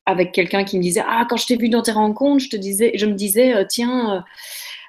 avec 0.08 0.34
quelqu'un 0.34 0.64
qui 0.64 0.78
me 0.78 0.84
disait 0.84 1.04
Ah, 1.08 1.26
quand 1.30 1.38
je 1.38 1.48
t'ai 1.48 1.56
vu 1.56 1.70
dans 1.70 1.82
tes 1.82 1.92
rencontres, 1.92 2.44
je, 2.44 2.50
te 2.50 2.58
disais, 2.58 2.92
je 2.96 3.06
me 3.06 3.14
disais, 3.14 3.66
tiens, 3.68 4.24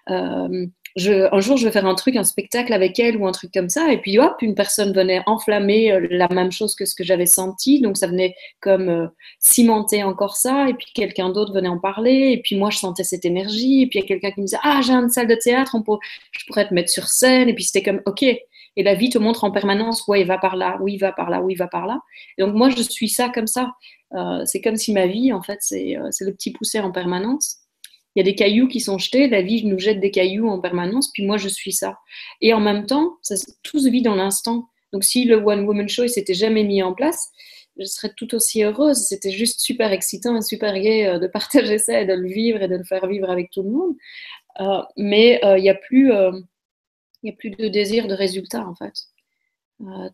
un 0.08 1.40
jour, 1.40 1.56
je 1.56 1.66
vais 1.66 1.72
faire 1.72 1.86
un 1.86 1.94
truc, 1.94 2.16
un 2.16 2.24
spectacle 2.24 2.72
avec 2.72 2.98
elle 2.98 3.16
ou 3.16 3.26
un 3.26 3.32
truc 3.32 3.52
comme 3.52 3.68
ça. 3.68 3.92
Et 3.92 4.00
puis, 4.00 4.18
hop, 4.18 4.36
une 4.40 4.54
personne 4.54 4.92
venait 4.92 5.22
enflammer 5.26 5.92
euh, 5.92 6.06
la 6.10 6.28
même 6.28 6.50
chose 6.52 6.74
que 6.74 6.84
ce 6.84 6.94
que 6.94 7.04
j'avais 7.04 7.26
senti. 7.26 7.80
Donc, 7.80 7.96
ça 7.96 8.06
venait 8.06 8.34
comme 8.60 8.88
euh, 8.88 9.06
cimenter 9.38 10.02
encore 10.04 10.36
ça. 10.36 10.68
Et 10.68 10.74
puis, 10.74 10.86
quelqu'un 10.94 11.30
d'autre 11.30 11.52
venait 11.52 11.68
en 11.68 11.78
parler. 11.78 12.32
Et 12.32 12.40
puis, 12.42 12.56
moi, 12.56 12.70
je 12.70 12.78
sentais 12.78 13.04
cette 13.04 13.24
énergie. 13.24 13.82
Et 13.82 13.86
puis, 13.88 13.98
il 13.98 14.02
y 14.02 14.04
a 14.04 14.08
quelqu'un 14.08 14.30
qui 14.30 14.40
me 14.40 14.46
disait 14.46 14.58
Ah, 14.62 14.80
j'ai 14.82 14.92
une 14.92 15.10
salle 15.10 15.28
de 15.28 15.34
théâtre, 15.34 15.74
on 15.74 15.82
peut, 15.82 15.98
je 16.32 16.46
pourrais 16.46 16.68
te 16.68 16.74
mettre 16.74 16.90
sur 16.90 17.08
scène. 17.08 17.48
Et 17.48 17.54
puis, 17.54 17.64
c'était 17.64 17.82
comme 17.82 18.00
OK. 18.06 18.24
Et 18.78 18.82
la 18.82 18.94
vie 18.94 19.08
te 19.10 19.18
montre 19.18 19.44
en 19.44 19.50
permanence 19.50 20.06
Ouais, 20.06 20.24
va 20.24 20.38
par 20.38 20.56
là, 20.56 20.78
oui, 20.80 20.94
il 20.94 20.98
va 20.98 21.12
par 21.12 21.30
là, 21.30 21.40
oui, 21.40 21.54
il 21.54 21.56
va 21.56 21.66
par 21.66 21.86
là. 21.86 22.00
Et 22.38 22.42
donc, 22.42 22.54
moi, 22.54 22.70
je 22.70 22.82
suis 22.82 23.08
ça 23.08 23.28
comme 23.28 23.46
ça. 23.46 23.72
Euh, 24.14 24.42
c'est 24.44 24.60
comme 24.60 24.76
si 24.76 24.92
ma 24.92 25.06
vie, 25.06 25.32
en 25.32 25.42
fait, 25.42 25.58
c'est 25.60 25.96
le 26.20 26.32
petit 26.32 26.52
poussé 26.52 26.80
en 26.80 26.92
permanence 26.92 27.65
il 28.16 28.20
y 28.20 28.22
a 28.22 28.24
des 28.24 28.34
cailloux 28.34 28.66
qui 28.66 28.80
sont 28.80 28.96
jetés, 28.96 29.28
la 29.28 29.42
vie 29.42 29.62
nous 29.66 29.78
jette 29.78 30.00
des 30.00 30.10
cailloux 30.10 30.48
en 30.48 30.58
permanence, 30.58 31.12
puis 31.12 31.26
moi 31.26 31.36
je 31.36 31.48
suis 31.48 31.72
ça. 31.72 31.98
Et 32.40 32.54
en 32.54 32.60
même 32.60 32.86
temps, 32.86 33.18
ça, 33.20 33.34
tout 33.62 33.78
se 33.78 33.90
vit 33.90 34.00
dans 34.00 34.14
l'instant. 34.14 34.70
Donc 34.94 35.04
si 35.04 35.24
le 35.24 35.36
One 35.36 35.66
Woman 35.66 35.86
Show 35.86 36.08
s'était 36.08 36.32
jamais 36.32 36.64
mis 36.64 36.82
en 36.82 36.94
place, 36.94 37.30
je 37.78 37.84
serais 37.84 38.12
tout 38.16 38.34
aussi 38.34 38.62
heureuse. 38.62 38.96
C'était 38.96 39.30
juste 39.30 39.60
super 39.60 39.92
excitant 39.92 40.34
et 40.34 40.40
super 40.40 40.72
gai 40.80 41.06
euh, 41.06 41.18
de 41.18 41.26
partager 41.32 41.76
ça 41.76 42.00
et 42.00 42.06
de 42.06 42.14
le 42.14 42.26
vivre 42.26 42.62
et 42.62 42.68
de 42.68 42.76
le 42.76 42.84
faire 42.84 43.06
vivre 43.06 43.28
avec 43.28 43.50
tout 43.50 43.62
le 43.62 43.70
monde. 43.70 43.94
Euh, 44.60 44.82
mais 44.96 45.44
euh, 45.44 45.58
il 45.58 45.62
n'y 45.62 45.68
a, 45.68 45.74
plus, 45.74 46.10
il 47.22 47.30
a 47.30 47.32
plus 47.36 47.50
de 47.50 47.68
désir 47.68 48.08
de 48.08 48.14
résultat 48.14 48.66
en 48.66 48.74
fait. 48.74 48.94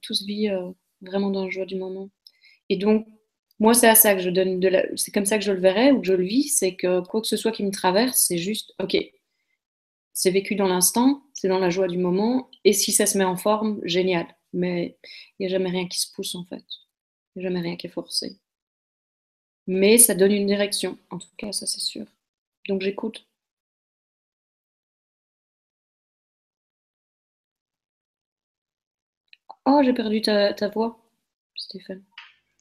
tout 0.03 0.15
se 0.15 0.25
vit 0.25 0.49
vraiment 1.03 1.31
dans 1.31 1.45
la 1.45 1.51
joie 1.51 1.67
du 1.67 1.77
moment. 1.77 2.11
Et 2.69 2.77
donc, 2.77 3.07
moi, 3.59 3.75
c'est 3.75 3.89
à 3.89 3.95
ça 3.95 4.15
que 4.15 4.21
je 4.21 4.31
donne 4.31 4.61
de 4.61 4.69
la... 4.69 4.85
C'est 4.97 5.13
comme 5.13 5.27
ça 5.27 5.39
que 5.39 5.45
je 5.45 5.53
le 5.53 5.61
verrai 5.61 5.93
ou 5.93 6.01
que 6.01 6.07
je 6.07 6.15
le 6.15 6.25
vis, 6.25 6.49
c'est 6.49 6.75
que 6.75 7.01
quoi 7.07 7.21
que 7.21 7.27
ce 7.29 7.37
soit 7.37 7.53
qui 7.53 7.65
me 7.65 7.71
traverse, 7.71 8.25
c'est 8.27 8.39
juste, 8.39 8.75
ok, 8.81 8.97
c'est 10.13 10.31
vécu 10.31 10.55
dans 10.55 10.69
l'instant, 10.69 11.23
c'est 11.35 11.49
dans 11.49 11.59
la 11.59 11.71
joie 11.71 11.89
du 11.89 11.99
moment, 11.99 12.51
et 12.65 12.73
si 12.73 12.93
ça 12.93 13.07
se 13.07 13.17
met 13.19 13.25
en 13.25 13.37
forme, 13.37 13.81
génial. 13.85 14.27
Mais 14.53 14.99
il 15.39 15.47
n'y 15.47 15.47
a 15.47 15.57
jamais 15.57 15.71
rien 15.71 15.89
qui 15.89 16.01
se 16.01 16.13
pousse 16.13 16.35
en 16.35 16.45
fait. 16.45 16.65
Il 17.35 17.41
n'y 17.41 17.47
a 17.47 17.49
jamais 17.49 17.61
rien 17.61 17.77
qui 17.77 17.87
est 17.87 17.91
forcé. 17.91 18.39
Mais 19.67 19.99
ça 19.99 20.15
donne 20.15 20.33
une 20.33 20.47
direction, 20.47 20.99
en 21.11 21.19
tout 21.19 21.29
cas, 21.37 21.53
ça 21.53 21.67
c'est 21.67 21.81
sûr. 21.81 22.07
Donc 22.69 22.83
j'écoute. 22.83 23.27
Oh, 29.65 29.81
j'ai 29.85 29.93
perdu 29.93 30.21
ta, 30.21 30.53
ta 30.55 30.69
voix, 30.69 30.99
Stéphane. 31.57 32.05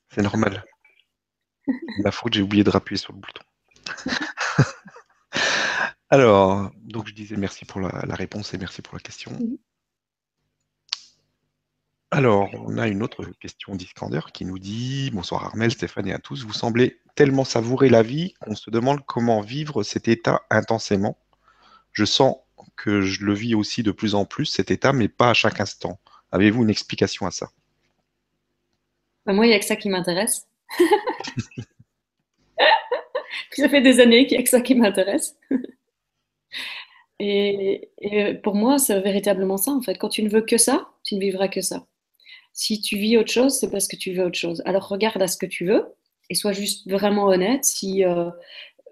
C'est 0.09 0.21
normal. 0.21 0.63
Ma 1.99 2.11
faute, 2.11 2.33
j'ai 2.33 2.41
oublié 2.41 2.63
de 2.63 2.69
rappuyer 2.69 2.97
sur 2.97 3.13
le 3.13 3.19
bouton. 3.19 3.43
Alors, 6.09 6.71
donc 6.75 7.07
je 7.07 7.13
disais 7.13 7.37
merci 7.37 7.63
pour 7.65 7.79
la, 7.79 8.15
réponse 8.15 8.53
et 8.53 8.57
merci 8.57 8.81
pour 8.81 8.95
la 8.95 8.99
question. 8.99 9.31
Alors, 12.11 12.49
on 12.53 12.77
a 12.77 12.89
une 12.89 13.01
autre 13.01 13.23
question 13.39 13.75
d'Iskander 13.75 14.19
qui 14.33 14.43
nous 14.43 14.59
dit 14.59 15.09
Bonsoir 15.13 15.45
Armel, 15.45 15.71
Stéphane 15.71 16.07
et 16.07 16.13
à 16.13 16.19
tous. 16.19 16.45
Vous 16.45 16.51
semblez 16.51 16.99
tellement 17.15 17.45
savourer 17.45 17.87
la 17.87 18.03
vie 18.03 18.33
qu'on 18.41 18.55
se 18.55 18.69
demande 18.69 19.05
comment 19.05 19.39
vivre 19.39 19.83
cet 19.83 20.09
état 20.09 20.41
intensément. 20.49 21.17
Je 21.93 22.03
sens 22.03 22.35
que 22.75 23.01
je 23.01 23.23
le 23.23 23.33
vis 23.33 23.55
aussi 23.55 23.83
de 23.83 23.91
plus 23.91 24.13
en 24.13 24.25
plus, 24.25 24.45
cet 24.45 24.71
état, 24.71 24.91
mais 24.91 25.07
pas 25.07 25.29
à 25.29 25.33
chaque 25.33 25.61
instant. 25.61 25.99
Avez-vous 26.33 26.63
une 26.63 26.69
explication 26.69 27.25
à 27.25 27.31
ça? 27.31 27.51
Bah, 29.25 29.33
Moi, 29.33 29.45
il 29.45 29.49
n'y 29.49 29.55
a 29.55 29.59
que 29.59 29.65
ça 29.65 29.75
qui 29.77 29.89
m'intéresse. 29.89 30.47
ça 33.51 33.69
fait 33.69 33.81
des 33.81 33.99
années 33.99 34.25
qu'il 34.25 34.37
n'y 34.37 34.41
a 34.41 34.43
que 34.43 34.49
ça 34.49 34.61
qui 34.61 34.75
m'intéresse. 34.75 35.37
et, 37.19 37.89
pour 38.43 38.55
moi, 38.55 38.77
c'est 38.77 38.99
véritablement 38.99 39.57
ça, 39.57 39.71
en 39.71 39.81
fait. 39.81 39.95
Quand 39.95 40.09
tu 40.09 40.23
ne 40.23 40.29
veux 40.29 40.41
que 40.41 40.57
ça, 40.57 40.89
tu 41.03 41.15
ne 41.15 41.19
vivras 41.19 41.47
que 41.47 41.61
ça. 41.61 41.85
Si 42.53 42.81
tu 42.81 42.97
vis 42.97 43.17
autre 43.17 43.31
chose, 43.31 43.57
c'est 43.57 43.71
parce 43.71 43.87
que 43.87 43.95
tu 43.95 44.13
veux 44.13 44.25
autre 44.25 44.37
chose. 44.37 44.61
Alors 44.65 44.87
regarde 44.87 45.21
à 45.21 45.27
ce 45.27 45.37
que 45.37 45.45
tu 45.45 45.65
veux 45.65 45.85
et 46.29 46.35
sois 46.35 46.51
juste 46.51 46.89
vraiment 46.89 47.25
honnête. 47.27 47.63
Si, 47.63 48.03
euh, 48.03 48.29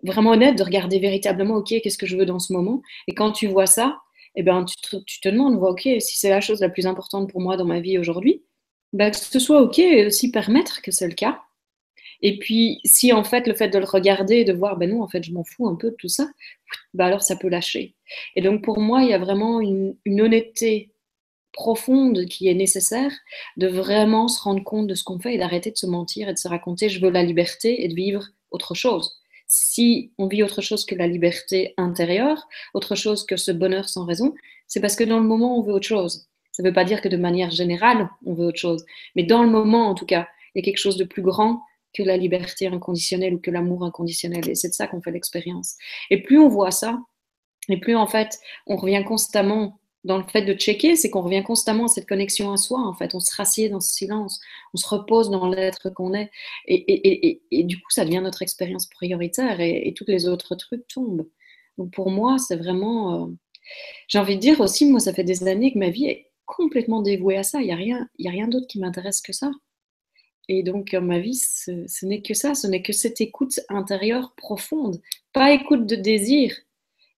vraiment 0.03 0.31
honnête 0.31 0.57
de 0.57 0.63
regarder 0.63 0.99
véritablement, 0.99 1.55
OK, 1.55 1.73
qu'est-ce 1.81 1.97
que 1.97 2.05
je 2.05 2.17
veux 2.17 2.25
dans 2.25 2.39
ce 2.39 2.53
moment? 2.53 2.81
Et 3.07 3.13
quand 3.13 3.31
tu 3.31 3.47
vois 3.47 3.65
ça, 3.65 3.99
eh 4.35 4.43
ben, 4.43 4.65
tu, 4.65 4.75
te, 4.77 5.29
demandes, 5.29 5.61
OK, 5.61 5.81
si 5.99 6.17
c'est 6.17 6.29
la 6.29 6.41
chose 6.41 6.61
la 6.61 6.69
plus 6.69 6.85
importante 6.85 7.29
pour 7.29 7.41
moi 7.41 7.57
dans 7.57 7.65
ma 7.65 7.79
vie 7.79 7.97
aujourd'hui, 7.97 8.43
ben, 8.93 9.11
que 9.11 9.17
ce 9.17 9.39
soit 9.39 9.61
OK, 9.61 9.81
aussi 10.05 10.31
permettre 10.31 10.81
que 10.81 10.91
c'est 10.91 11.07
le 11.07 11.15
cas 11.15 11.41
Et 12.21 12.37
puis, 12.37 12.79
si 12.83 13.13
en 13.13 13.23
fait, 13.23 13.47
le 13.47 13.53
fait 13.53 13.69
de 13.69 13.79
le 13.79 13.85
regarder, 13.85 14.43
de 14.43 14.53
voir, 14.53 14.77
ben 14.77 14.89
non, 14.89 15.01
en 15.01 15.07
fait, 15.07 15.23
je 15.23 15.31
m'en 15.31 15.43
fous 15.43 15.67
un 15.67 15.75
peu 15.75 15.91
de 15.91 15.95
tout 15.95 16.09
ça, 16.09 16.29
ben 16.93 17.05
alors 17.05 17.23
ça 17.23 17.35
peut 17.35 17.49
lâcher. 17.49 17.95
Et 18.35 18.41
donc, 18.41 18.63
pour 18.63 18.79
moi, 18.79 19.03
il 19.03 19.09
y 19.09 19.13
a 19.13 19.17
vraiment 19.17 19.61
une, 19.61 19.95
honnêteté 20.05 20.91
profonde 21.53 22.25
qui 22.25 22.47
est 22.47 22.53
nécessaire 22.53 23.11
de 23.57 23.67
vraiment 23.67 24.27
se 24.27 24.41
rendre 24.41 24.63
compte 24.63 24.87
de 24.87 24.95
ce 24.95 25.03
qu'on 25.03 25.19
fait 25.19 25.35
et 25.35 25.37
d'arrêter 25.37 25.71
de 25.71 25.77
se 25.77 25.87
mentir 25.87 26.29
et 26.29 26.33
de 26.33 26.37
se 26.37 26.47
raconter 26.47 26.89
je 26.89 27.01
veux 27.01 27.09
la 27.09 27.23
liberté 27.23 27.83
et 27.83 27.87
de 27.87 27.95
vivre 27.95 28.27
autre 28.51 28.75
chose. 28.75 29.17
Si 29.47 30.11
on 30.19 30.27
vit 30.27 30.43
autre 30.43 30.61
chose 30.61 30.85
que 30.85 30.93
la 30.93 31.07
liberté 31.07 31.73
intérieure, 31.77 32.47
autre 32.73 32.95
chose 32.95 33.25
que 33.25 33.35
ce 33.35 33.51
bonheur 33.51 33.89
sans 33.89 34.05
raison, 34.05 34.35
c'est 34.67 34.79
parce 34.79 34.95
que 34.95 35.03
dans 35.03 35.19
le 35.19 35.25
moment, 35.25 35.57
on 35.57 35.63
veut 35.63 35.73
autre 35.73 35.87
chose. 35.87 36.27
Ça 36.51 36.61
ne 36.61 36.67
veut 36.67 36.73
pas 36.73 36.85
dire 36.85 37.01
que 37.01 37.09
de 37.09 37.17
manière 37.17 37.49
générale, 37.49 38.09
on 38.25 38.33
veut 38.33 38.45
autre 38.45 38.59
chose. 38.59 38.85
Mais 39.15 39.23
dans 39.23 39.41
le 39.41 39.49
moment, 39.49 39.87
en 39.87 39.95
tout 39.95 40.05
cas, 40.05 40.27
il 40.53 40.59
y 40.59 40.61
a 40.61 40.65
quelque 40.65 40.77
chose 40.77 40.97
de 40.97 41.03
plus 41.03 41.23
grand 41.23 41.63
que 41.93 42.03
la 42.03 42.17
liberté 42.17 42.67
inconditionnelle 42.67 43.35
ou 43.35 43.39
que 43.39 43.51
l'amour 43.51 43.83
inconditionnel. 43.83 44.49
Et 44.49 44.55
c'est 44.55 44.69
de 44.69 44.73
ça 44.73 44.87
qu'on 44.87 45.01
fait 45.01 45.11
l'expérience. 45.11 45.75
Et 46.09 46.21
plus 46.21 46.39
on 46.39 46.47
voit 46.47 46.71
ça, 46.71 46.99
et 47.69 47.77
plus 47.77 47.95
en 47.95 48.07
fait, 48.07 48.39
on 48.67 48.75
revient 48.75 49.03
constamment 49.05 49.79
dans 50.05 50.17
le 50.17 50.23
fait 50.23 50.43
de 50.43 50.53
checker, 50.53 50.95
c'est 50.95 51.09
qu'on 51.09 51.21
revient 51.21 51.43
constamment 51.43 51.85
à 51.85 51.87
cette 51.89 52.07
connexion 52.07 52.51
à 52.51 52.57
soi. 52.57 52.79
En 52.79 52.93
fait, 52.93 53.15
on 53.15 53.19
se 53.19 53.35
rassied 53.35 53.69
dans 53.69 53.81
ce 53.81 53.93
silence, 53.93 54.39
on 54.73 54.77
se 54.77 54.87
repose 54.87 55.29
dans 55.29 55.47
l'être 55.47 55.89
qu'on 55.89 56.13
est. 56.13 56.31
Et, 56.67 57.41
et, 57.51 57.63
du 57.63 57.77
coup, 57.77 57.89
ça 57.89 58.05
devient 58.05 58.21
notre 58.23 58.41
expérience 58.41 58.87
prioritaire 58.87 59.59
et, 59.59 59.93
tous 59.95 60.05
les 60.07 60.27
autres 60.27 60.55
trucs 60.55 60.87
tombent. 60.87 61.27
Donc 61.77 61.91
pour 61.91 62.11
moi, 62.11 62.37
c'est 62.37 62.55
vraiment. 62.55 63.25
Euh, 63.25 63.27
j'ai 64.07 64.19
envie 64.19 64.35
de 64.35 64.41
dire 64.41 64.59
aussi, 64.61 64.85
moi, 64.85 64.99
ça 64.99 65.13
fait 65.13 65.23
des 65.23 65.47
années 65.47 65.73
que 65.73 65.79
ma 65.79 65.89
vie 65.89 66.05
est 66.05 66.31
complètement 66.45 67.01
dévouée 67.01 67.37
à 67.37 67.43
ça. 67.43 67.61
Il 67.61 67.65
n'y 67.65 67.71
a 67.73 67.75
rien, 67.75 68.07
y 68.17 68.27
a 68.27 68.31
rien 68.31 68.47
d'autre 68.47 68.67
qui 68.67 68.79
m'intéresse 68.79 69.21
que 69.21 69.33
ça. 69.33 69.51
Et 70.51 70.63
donc, 70.63 70.93
ma 70.93 71.19
vie, 71.19 71.35
ce, 71.35 72.05
n'est 72.05 72.21
que 72.21 72.33
ça, 72.33 72.55
ce 72.55 72.65
n'est 72.65 72.81
que 72.81 72.91
cette 72.91 73.21
écoute 73.21 73.59
intérieure 73.69 74.33
profonde, 74.35 74.99
pas 75.31 75.53
écoute 75.53 75.85
de 75.85 75.95
désir. 75.95 76.55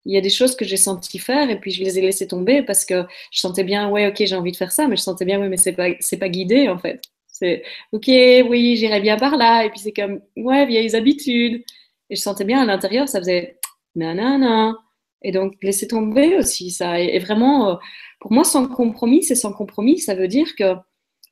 Il 0.04 0.14
y 0.14 0.18
a 0.18 0.22
des 0.22 0.30
choses 0.30 0.54
que 0.54 0.66
j'ai 0.66 0.76
senti 0.76 1.18
faire 1.18 1.50
et 1.50 1.58
puis 1.58 1.72
je 1.72 1.82
les 1.82 1.98
ai 1.98 2.02
laissées 2.02 2.28
tomber 2.28 2.62
parce 2.62 2.84
que 2.84 3.06
je 3.32 3.40
sentais 3.40 3.64
bien, 3.64 3.90
ouais, 3.90 4.08
ok, 4.08 4.18
j'ai 4.20 4.36
envie 4.36 4.52
de 4.52 4.58
faire 4.58 4.74
ça, 4.74 4.88
mais 4.90 4.98
je 4.98 5.02
sentais 5.02 5.24
bien, 5.24 5.40
oui, 5.40 5.48
mais 5.48 5.56
c'est 5.56 5.72
pas, 5.72 5.88
pas 6.20 6.30
guidé 6.30 6.68
en 6.68 6.78
fait. 6.78 7.02
C'est, 7.28 7.64
ok, 7.94 8.08
oui, 8.08 8.76
j'irai 8.76 9.00
bien 9.00 9.18
par 9.18 9.38
là. 9.38 9.64
Et 9.66 9.70
puis 9.70 9.80
c'est 9.80 9.94
comme, 9.94 10.22
ouais, 10.36 10.66
vieilles 10.66 10.94
habitudes. 10.96 11.64
Et 12.10 12.16
je 12.18 12.22
sentais 12.22 12.44
bien 12.44 12.62
à 12.62 12.66
l'intérieur, 12.66 13.08
ça 13.08 13.20
faisait, 13.20 13.60
nanana. 13.96 14.76
Et 15.22 15.32
donc, 15.32 15.56
laisser 15.62 15.88
tomber 15.88 16.36
aussi 16.38 16.72
ça. 16.72 17.00
Et, 17.00 17.18
vraiment, 17.20 17.70
euh, 17.70 17.76
pour 18.20 18.34
moi, 18.34 18.44
sans 18.44 18.68
compromis, 18.68 19.24
c'est 19.24 19.36
sans 19.36 19.54
compromis. 19.54 20.00
Ça 20.00 20.16
veut 20.16 20.28
dire 20.28 20.56
que 20.56 20.76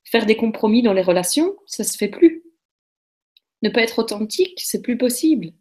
faire 0.10 0.26
des 0.26 0.36
compromis 0.36 0.82
dans 0.82 0.93
les 0.93 1.02
relations, 1.02 1.56
ça 1.65 1.84
se 1.84 1.98
fait 1.98 2.08
plus. 2.08 2.43
Ne 3.62 3.69
pas 3.69 3.82
être 3.82 4.00
authentique, 4.00 4.60
c'est 4.63 4.82
plus 4.82 4.98
possible. 4.98 5.52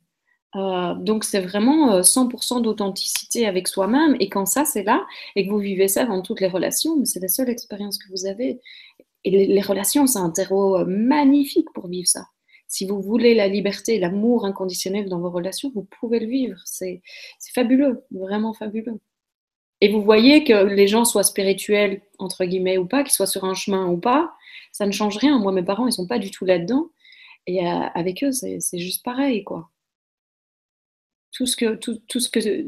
Euh, 0.56 0.94
donc 0.94 1.24
c'est 1.24 1.40
vraiment 1.40 2.00
100% 2.00 2.58
euh, 2.58 2.60
d'authenticité 2.60 3.46
avec 3.46 3.68
soi-même 3.68 4.16
et 4.18 4.30
quand 4.30 4.46
ça 4.46 4.64
c'est 4.64 4.82
là 4.82 5.06
et 5.36 5.44
que 5.44 5.50
vous 5.50 5.58
vivez 5.58 5.88
ça 5.88 6.06
dans 6.06 6.22
toutes 6.22 6.40
les 6.40 6.46
relations, 6.48 7.04
c'est 7.04 7.20
la 7.20 7.28
seule 7.28 7.50
expérience 7.50 7.98
que 7.98 8.08
vous 8.10 8.26
avez. 8.26 8.60
Et 9.24 9.46
les, 9.46 9.60
relations, 9.60 10.06
c'est 10.06 10.18
un 10.18 10.30
terreau 10.30 10.78
euh, 10.78 10.84
magnifique 10.86 11.68
pour 11.74 11.88
vivre 11.88 12.08
ça. 12.08 12.24
Si 12.66 12.86
vous 12.86 13.02
voulez 13.02 13.34
la 13.34 13.48
liberté, 13.48 13.98
l'amour 13.98 14.46
inconditionnel 14.46 15.08
dans 15.08 15.20
vos 15.20 15.30
relations, 15.30 15.70
vous 15.74 15.86
pouvez 16.00 16.20
le 16.20 16.26
vivre. 16.26 16.58
C'est 16.64 17.02
fabuleux, 17.54 18.04
vraiment 18.10 18.54
fabuleux. 18.54 19.00
Et 19.80 19.92
vous 19.92 20.02
voyez 20.02 20.44
que 20.44 20.64
les 20.64 20.88
gens 20.88 21.04
soient 21.04 21.22
spirituels, 21.22 22.02
entre 22.18 22.44
guillemets, 22.44 22.78
ou 22.78 22.86
pas, 22.86 23.04
qu'ils 23.04 23.12
soient 23.12 23.26
sur 23.26 23.44
un 23.44 23.54
chemin 23.54 23.86
ou 23.86 23.96
pas, 23.96 24.34
ça 24.72 24.86
ne 24.86 24.92
change 24.92 25.16
rien. 25.18 25.38
Moi, 25.38 25.52
mes 25.52 25.62
parents, 25.62 25.86
ils 25.86 25.92
sont 25.92 26.06
pas 26.06 26.18
du 26.18 26.30
tout 26.30 26.44
là-dedans. 26.44 26.90
Et 27.46 27.66
euh, 27.66 27.86
avec 27.94 28.24
eux, 28.24 28.32
c'est 28.32 28.78
juste 28.78 29.04
pareil, 29.04 29.44
quoi. 29.44 29.70
Tout 31.32 31.46
ce 31.46 31.56
que, 31.56 31.76
tout, 31.76 32.00
tout 32.08 32.20
ce 32.20 32.28
que, 32.28 32.66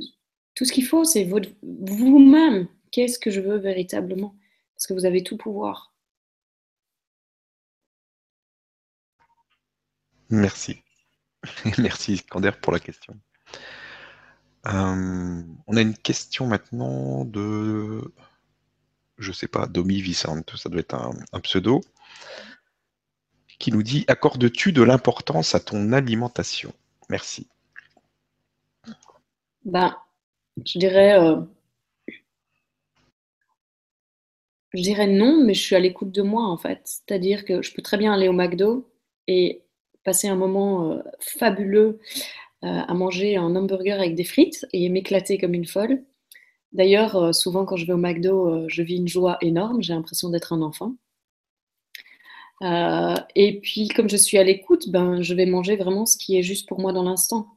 tout 0.54 0.64
ce 0.64 0.72
qu'il 0.72 0.84
faut, 0.84 1.04
c'est 1.04 1.28
vous-même. 1.62 2.68
Qu'est-ce 2.92 3.18
que 3.18 3.30
je 3.30 3.40
veux 3.40 3.58
véritablement? 3.58 4.34
Parce 4.76 4.86
que 4.86 4.94
vous 4.94 5.04
avez 5.04 5.22
tout 5.22 5.36
pouvoir. 5.36 5.92
Merci. 10.30 10.82
Merci, 11.78 12.14
Iskander, 12.14 12.52
pour 12.62 12.72
la 12.72 12.78
question. 12.78 13.14
Euh, 14.66 15.42
on 15.66 15.76
a 15.76 15.80
une 15.80 15.96
question 15.96 16.46
maintenant 16.46 17.24
de, 17.24 18.12
je 19.18 19.32
sais 19.32 19.48
pas, 19.48 19.66
Domi 19.66 20.00
Vicente, 20.02 20.56
ça 20.56 20.68
doit 20.68 20.80
être 20.80 20.94
un, 20.94 21.40
pseudo, 21.40 21.80
qui 23.58 23.72
nous 23.72 23.82
dit 23.82 24.04
Accordes-tu 24.08 24.72
de 24.72 24.82
l'importance 24.82 25.54
à 25.54 25.60
ton 25.60 25.92
alimentation? 25.92 26.72
Merci. 27.08 27.48
Ben, 29.64 29.96
je 30.64 30.78
dirais, 30.78 31.18
euh, 31.18 31.40
je 34.74 34.82
dirais 34.82 35.06
non, 35.06 35.42
mais 35.44 35.54
je 35.54 35.62
suis 35.62 35.76
à 35.76 35.80
l'écoute 35.80 36.12
de 36.12 36.22
moi 36.22 36.44
en 36.44 36.58
fait. 36.58 36.80
C'est-à-dire 36.84 37.44
que 37.44 37.62
je 37.62 37.72
peux 37.74 37.82
très 37.82 37.96
bien 37.96 38.12
aller 38.12 38.28
au 38.28 38.32
McDo 38.32 38.90
et 39.26 39.62
passer 40.04 40.28
un 40.28 40.36
moment 40.36 40.92
euh, 40.92 41.02
fabuleux 41.20 41.98
à 42.62 42.92
manger 42.94 43.36
un 43.36 43.56
hamburger 43.56 43.98
avec 43.98 44.14
des 44.14 44.24
frites 44.24 44.66
et 44.72 44.88
m'éclater 44.88 45.38
comme 45.38 45.54
une 45.54 45.66
folle. 45.66 46.04
D'ailleurs, 46.72 47.16
euh, 47.16 47.32
souvent 47.32 47.64
quand 47.64 47.76
je 47.76 47.86
vais 47.86 47.92
au 47.92 47.96
McDo, 47.96 48.48
euh, 48.48 48.64
je 48.68 48.82
vis 48.82 48.96
une 48.96 49.08
joie 49.08 49.38
énorme, 49.40 49.82
j'ai 49.82 49.92
l'impression 49.92 50.28
d'être 50.30 50.52
un 50.52 50.62
enfant. 50.62 50.94
et 53.34 53.60
puis, 53.62 53.88
comme 53.88 54.08
je 54.08 54.16
suis 54.16 54.38
à 54.38 54.44
l'écoute, 54.44 54.90
ben, 54.90 55.22
je 55.22 55.34
vais 55.34 55.46
manger 55.46 55.76
vraiment 55.76 56.06
ce 56.06 56.16
qui 56.18 56.36
est 56.36 56.42
juste 56.42 56.68
pour 56.68 56.80
moi 56.80 56.92
dans 56.92 57.02
l'instant. 57.02 57.48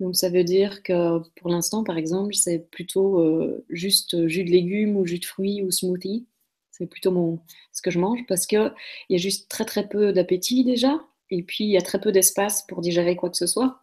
Donc, 0.00 0.16
ça 0.16 0.30
veut 0.30 0.44
dire 0.44 0.82
que 0.82 1.18
pour 1.36 1.50
l'instant, 1.50 1.84
par 1.84 1.96
exemple, 1.98 2.34
c'est 2.34 2.70
plutôt 2.70 3.22
juste 3.70 4.26
jus 4.28 4.44
de 4.44 4.50
légumes 4.50 4.96
ou 4.96 5.06
jus 5.06 5.18
de 5.18 5.24
fruits 5.24 5.62
ou 5.62 5.70
smoothie. 5.70 6.26
C'est 6.70 6.86
plutôt 6.86 7.10
mon, 7.12 7.40
ce 7.72 7.82
que 7.82 7.90
je 7.90 7.98
mange 7.98 8.20
parce 8.28 8.46
qu'il 8.46 8.72
y 9.10 9.14
a 9.14 9.18
juste 9.18 9.50
très 9.50 9.64
très 9.64 9.88
peu 9.88 10.12
d'appétit 10.12 10.64
déjà. 10.64 11.00
Et 11.30 11.42
puis, 11.42 11.64
il 11.64 11.70
y 11.70 11.76
a 11.78 11.82
très 11.82 12.00
peu 12.00 12.12
d'espace 12.12 12.64
pour 12.68 12.80
digérer 12.82 13.16
quoi 13.16 13.30
que 13.30 13.36
ce 13.38 13.46
soit. 13.46 13.80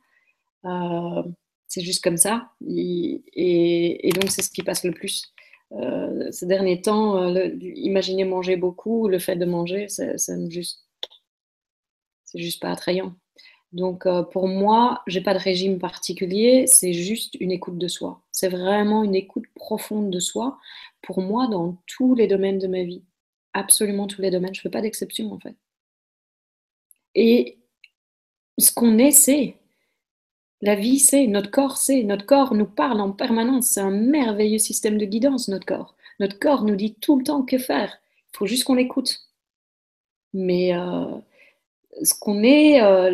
Euh, 0.66 1.24
c'est 1.68 1.82
juste 1.82 2.04
comme 2.04 2.18
ça. 2.18 2.52
Et, 2.66 4.10
donc, 4.16 4.30
c'est 4.32 4.42
ce 4.42 4.50
qui 4.50 4.64
passe 4.64 4.84
le 4.84 4.92
plus. 4.92 5.34
Euh, 5.74 6.32
ces 6.32 6.46
derniers 6.46 6.82
temps, 6.82 7.18
euh, 7.18 7.50
imaginer 7.62 8.24
manger 8.24 8.56
beaucoup, 8.56 9.08
le 9.08 9.20
fait 9.20 9.36
de 9.36 9.46
manger, 9.46 9.88
c'est 9.90 10.16
juste, 10.50 10.86
c'est 12.24 12.40
juste 12.40 12.62
pas 12.62 12.72
attrayant. 12.72 13.16
Donc, 13.74 14.08
pour 14.32 14.48
moi, 14.48 15.02
j'ai 15.08 15.22
pas 15.22 15.34
de 15.34 15.40
régime 15.40 15.78
particulier, 15.78 16.66
c'est 16.68 16.94
juste 16.94 17.36
une 17.42 17.52
écoute 17.52 17.78
de 17.78 17.88
soi. 17.90 18.22
C'est 18.32 18.48
vraiment 18.48 19.04
une 19.04 19.16
écoute 19.16 19.46
profonde 19.56 20.10
de 20.10 20.20
soi, 20.20 20.58
pour 21.02 21.22
moi, 21.22 21.48
dans 21.48 21.78
tous 21.86 22.16
les 22.16 22.28
domaines 22.28 22.60
de 22.60 22.68
ma 22.68 22.84
vie. 22.84 23.04
Absolument 23.54 24.08
tous 24.08 24.22
les 24.22 24.32
domaines. 24.32 24.56
Je 24.56 24.62
fais 24.62 24.70
pas 24.70 24.82
d'exception, 24.82 25.34
en 25.34 25.40
fait. 25.40 25.56
Et 27.16 27.58
ce 28.58 28.72
qu'on 28.72 28.98
c'est 29.12 29.56
la 30.62 30.76
vie, 30.76 31.00
c'est, 31.00 31.28
notre 31.28 31.52
corps, 31.52 31.78
c'est, 31.78 32.04
notre 32.04 32.26
corps 32.26 32.56
nous 32.56 32.66
parle 32.66 33.00
en 33.02 33.12
permanence. 33.12 33.68
C'est 33.68 33.82
un 33.82 33.92
merveilleux 33.92 34.58
système 34.58 34.98
de 34.98 35.06
guidance, 35.06 35.48
notre 35.50 35.66
corps. 35.66 35.96
Notre 36.20 36.40
corps 36.40 36.64
nous 36.64 36.76
dit 36.76 36.96
tout 36.96 37.18
le 37.18 37.24
temps 37.24 37.44
que 37.44 37.58
faire. 37.58 38.00
Il 38.34 38.38
faut 38.38 38.48
juste 38.48 38.64
qu'on 38.64 38.76
l'écoute. 38.76 39.28
Mais 40.34 40.76
euh, 40.76 41.06
ce 42.04 42.14
qu'on 42.20 42.44
est, 42.44 42.82
euh, 42.82 43.10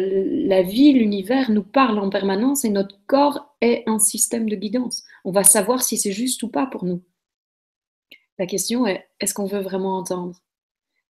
la 0.47 0.61
vie, 0.61 0.93
l'univers 0.93 1.51
nous 1.51 1.63
parle 1.63 1.99
en 1.99 2.09
permanence 2.09 2.65
et 2.65 2.69
notre 2.69 2.97
corps 3.07 3.55
est 3.61 3.83
un 3.87 3.99
système 3.99 4.49
de 4.49 4.55
guidance. 4.55 5.03
On 5.25 5.31
va 5.31 5.43
savoir 5.43 5.83
si 5.83 5.97
c'est 5.97 6.11
juste 6.11 6.43
ou 6.43 6.47
pas 6.49 6.65
pour 6.65 6.85
nous. 6.85 7.01
La 8.39 8.45
question 8.45 8.87
est, 8.87 9.07
est-ce 9.19 9.33
qu'on 9.33 9.45
veut 9.45 9.59
vraiment 9.61 9.97
entendre? 9.97 10.41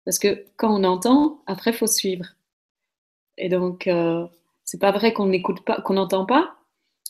Parce 0.06 0.20
que 0.20 0.46
quand 0.58 0.76
on 0.78 0.84
entend, 0.84 1.42
après, 1.46 1.72
il 1.72 1.78
faut 1.78 1.88
suivre. 1.88 2.26
Et 3.38 3.50
donc, 3.50 3.88
euh, 3.88 4.28
c'est 4.66 4.80
pas 4.80 4.92
vrai 4.92 5.14
qu'on 5.14 5.28
n'écoute 5.28 5.64
pas, 5.66 5.82
qu'on 5.82 5.94
n'entend 5.94 6.26
pas, 6.26 6.56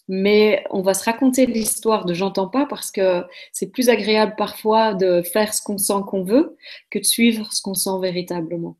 mais 0.07 0.63
on 0.69 0.81
va 0.81 0.93
se 0.93 1.03
raconter 1.05 1.45
l'histoire 1.45 2.05
de 2.05 2.13
j'entends 2.13 2.47
pas 2.49 2.65
parce 2.65 2.91
que 2.91 3.23
c'est 3.51 3.71
plus 3.71 3.89
agréable 3.89 4.35
parfois 4.37 4.93
de 4.93 5.21
faire 5.21 5.53
ce 5.53 5.61
qu'on 5.61 5.77
sent 5.77 6.01
qu'on 6.07 6.23
veut 6.23 6.57
que 6.89 6.99
de 6.99 7.03
suivre 7.05 7.51
ce 7.53 7.61
qu'on 7.61 7.73
sent 7.73 7.99
véritablement. 8.01 8.77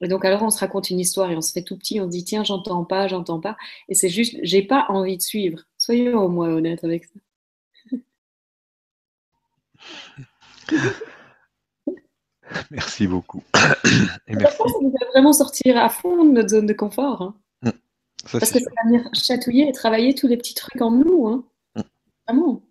Et 0.00 0.08
donc 0.08 0.24
alors 0.24 0.42
on 0.42 0.50
se 0.50 0.58
raconte 0.58 0.90
une 0.90 1.00
histoire 1.00 1.30
et 1.30 1.36
on 1.36 1.40
se 1.40 1.52
fait 1.52 1.62
tout 1.62 1.76
petit, 1.78 2.00
on 2.00 2.06
dit 2.06 2.24
tiens 2.24 2.44
j'entends 2.44 2.84
pas, 2.84 3.08
j'entends 3.08 3.40
pas, 3.40 3.56
et 3.88 3.94
c'est 3.94 4.08
juste 4.08 4.36
j'ai 4.42 4.62
pas 4.62 4.86
envie 4.88 5.16
de 5.16 5.22
suivre. 5.22 5.62
Soyons 5.78 6.18
au 6.20 6.28
moins 6.28 6.48
honnêtes 6.50 6.84
avec 6.84 7.04
ça. 7.04 7.14
Merci 12.70 13.06
beaucoup. 13.06 13.42
Et 14.26 14.36
merci. 14.36 14.56
Ça 14.56 14.64
nous 14.80 14.90
fait 14.90 15.06
vraiment 15.12 15.32
sortir 15.32 15.76
à 15.76 15.88
fond 15.88 16.24
de 16.24 16.30
notre 16.30 16.50
zone 16.50 16.66
de 16.66 16.72
confort. 16.72 17.22
Hein. 17.22 17.34
Parce 18.32 18.50
que 18.50 18.58
ça 18.58 18.70
va 18.70 18.88
venir 18.88 19.08
chatouiller 19.14 19.68
et 19.68 19.72
travailler 19.72 20.14
tous 20.14 20.26
les 20.26 20.36
petits 20.36 20.54
trucs 20.54 20.80
en 20.80 20.90
nous. 20.90 21.26
Hein. 21.26 21.44
Mm. 21.76 21.80
Vraiment. 22.26 22.62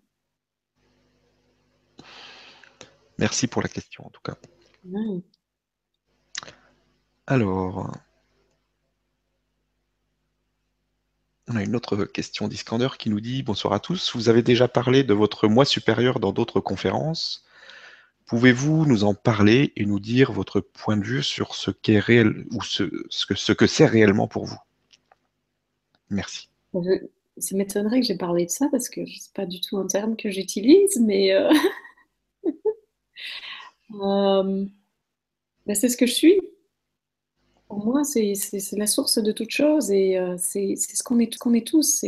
Merci 3.18 3.46
pour 3.46 3.62
la 3.62 3.68
question, 3.68 4.06
en 4.06 4.10
tout 4.10 4.20
cas. 4.22 4.36
Alors, 7.26 7.90
On 11.46 11.56
a 11.56 11.62
une 11.62 11.76
autre 11.76 12.04
question 12.06 12.48
d'Iskander 12.48 12.88
qui 12.98 13.10
nous 13.10 13.20
dit 13.20 13.42
Bonsoir 13.42 13.74
à 13.74 13.80
tous. 13.80 14.16
Vous 14.16 14.30
avez 14.30 14.42
déjà 14.42 14.66
parlé 14.66 15.04
de 15.04 15.12
votre 15.12 15.46
moi 15.46 15.66
supérieur 15.66 16.18
dans 16.18 16.32
d'autres 16.32 16.60
conférences. 16.60 17.44
Pouvez-vous 18.26 18.86
nous 18.86 19.04
en 19.04 19.14
parler 19.14 19.74
et 19.76 19.84
nous 19.84 20.00
dire 20.00 20.32
votre 20.32 20.60
point 20.60 20.96
de 20.96 21.04
vue 21.04 21.22
sur 21.22 21.54
ce 21.54 21.70
qu'est 21.70 21.98
réel 21.98 22.46
ou 22.52 22.62
ce, 22.62 22.84
que, 23.26 23.34
ce 23.34 23.52
que 23.52 23.66
c'est 23.66 23.84
réellement 23.84 24.26
pour 24.26 24.46
vous? 24.46 24.58
Merci. 26.14 26.48
ça 27.38 27.56
m'étonnerait 27.56 28.00
que 28.00 28.06
j'ai 28.06 28.16
parlé 28.16 28.46
de 28.46 28.50
ça 28.50 28.68
parce 28.70 28.88
que 28.88 29.04
ce 29.04 29.10
n'est 29.10 29.34
pas 29.34 29.46
du 29.46 29.60
tout 29.60 29.76
un 29.78 29.86
terme 29.86 30.16
que 30.16 30.30
j'utilise, 30.30 30.98
mais 31.00 31.32
euh, 31.32 31.52
euh, 33.94 34.64
ben, 35.66 35.74
c'est 35.74 35.88
ce 35.88 35.96
que 35.96 36.06
je 36.06 36.12
suis. 36.12 36.40
Pour 37.68 37.84
moi, 37.84 38.04
c'est 38.04 38.34
la 38.72 38.86
source 38.86 39.18
de 39.18 39.32
toute 39.32 39.50
chose 39.50 39.90
et 39.90 40.16
euh, 40.18 40.36
c'est 40.38 40.76
ce 40.76 41.02
qu'on 41.02 41.18
est, 41.18 41.36
qu'on 41.38 41.54
est 41.54 41.66
tous. 41.66 42.04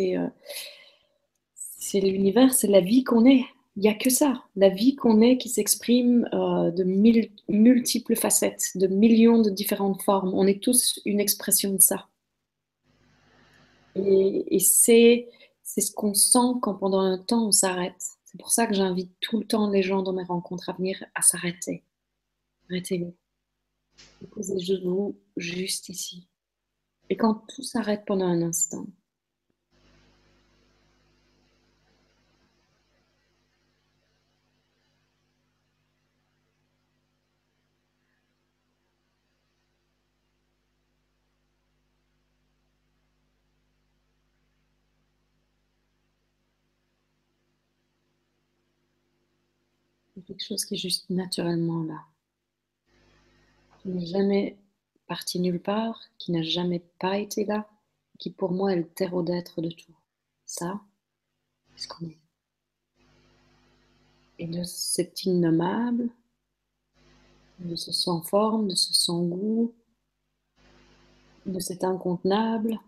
C'est 1.79 2.01
l'univers, 2.01 2.55
c'est 2.55 2.69
la 2.69 2.81
vie 2.81 3.03
qu'on 3.05 3.25
est. 3.25 3.45
Il 3.77 3.83
n'y 3.83 3.89
a 3.89 3.95
que 3.95 4.11
ça, 4.11 4.43
la 4.55 4.71
vie 4.71 4.95
qu'on 4.97 5.21
est 5.21 5.37
qui 5.37 5.49
s'exprime 5.49 6.29
de 6.33 6.85
multiples 7.49 8.17
facettes, 8.17 8.73
de 8.77 8.87
millions 8.87 9.43
de 9.43 9.51
différentes 9.51 10.03
formes. 10.03 10.33
On 10.35 10.47
est 10.47 10.63
tous 10.63 11.01
une 11.05 11.21
expression 11.21 11.75
de 11.75 11.81
ça. 11.81 12.07
Et, 13.97 14.57
et 14.57 14.59
c'est 14.59 15.29
ce 15.65 15.93
qu'on 15.93 16.15
sent 16.15 16.59
quand 16.63 16.75
pendant 16.75 17.01
un 17.01 17.19
temps 17.19 17.49
on 17.49 17.53
s'arrête. 17.53 18.03
C'est 18.25 18.39
pour 18.39 18.51
ça 18.51 18.67
que 18.67 18.75
j'invite 18.75 19.13
tout 19.21 19.39
le 19.39 19.47
temps 19.47 19.71
les 19.71 19.83
gens 19.83 20.03
dans 20.03 20.13
mes 20.13 20.25
rencontres 20.25 20.69
à 20.69 20.75
venir 20.75 21.03
à 21.15 21.23
s'arrêter. 21.23 21.85
Arrêtez-vous. 22.69 23.17
Posez-vous 24.31 25.19
juste 25.37 25.89
ici. 25.89 26.29
Et 27.09 27.17
quand 27.17 27.47
tout 27.49 27.63
s'arrête 27.63 28.05
pendant 28.05 28.27
un 28.27 28.43
instant, 28.43 28.87
quelque 50.37 50.47
chose 50.47 50.65
qui 50.67 50.75
est 50.75 50.79
juste 50.79 51.09
naturellement 51.09 51.83
là 51.83 52.05
qui 53.87 53.93
n'est 53.93 54.07
jamais 54.07 54.59
parti 55.07 55.39
nulle 55.39 55.63
part, 55.63 56.01
qui 56.19 56.33
n'a 56.33 56.43
jamais 56.43 56.81
pas 56.99 57.19
été 57.19 57.45
là, 57.45 57.69
qui 58.19 58.31
pour 58.31 58.51
moi 58.51 58.73
est 58.73 58.77
le 58.77 58.89
terreau 58.89 59.23
d'être 59.23 59.63
de 59.63 59.71
tout. 59.71 59.97
Ça, 60.45 60.81
c'est 61.77 61.85
ce 61.85 61.89
qu'on 61.89 62.07
est. 62.07 62.19
Et 64.39 64.49
de 64.49 64.65
cet 64.65 65.25
innommable, 65.25 66.11
de 67.61 67.77
ce 67.77 67.93
sans 67.93 68.23
forme, 68.23 68.69
de 68.69 68.75
ce 68.75 68.93
sans 68.93 69.23
goût, 69.23 69.75
de 71.47 71.61
cet 71.61 71.85
incontenable, 71.85 72.79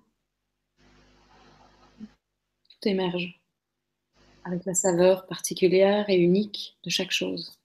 tout 1.98 2.88
émerge 2.88 3.38
avec 4.48 4.64
la 4.64 4.74
saveur 4.74 5.26
particulière 5.26 6.08
et 6.08 6.16
unique 6.16 6.76
de 6.84 6.90
chaque 6.90 7.12
chose 7.12 7.58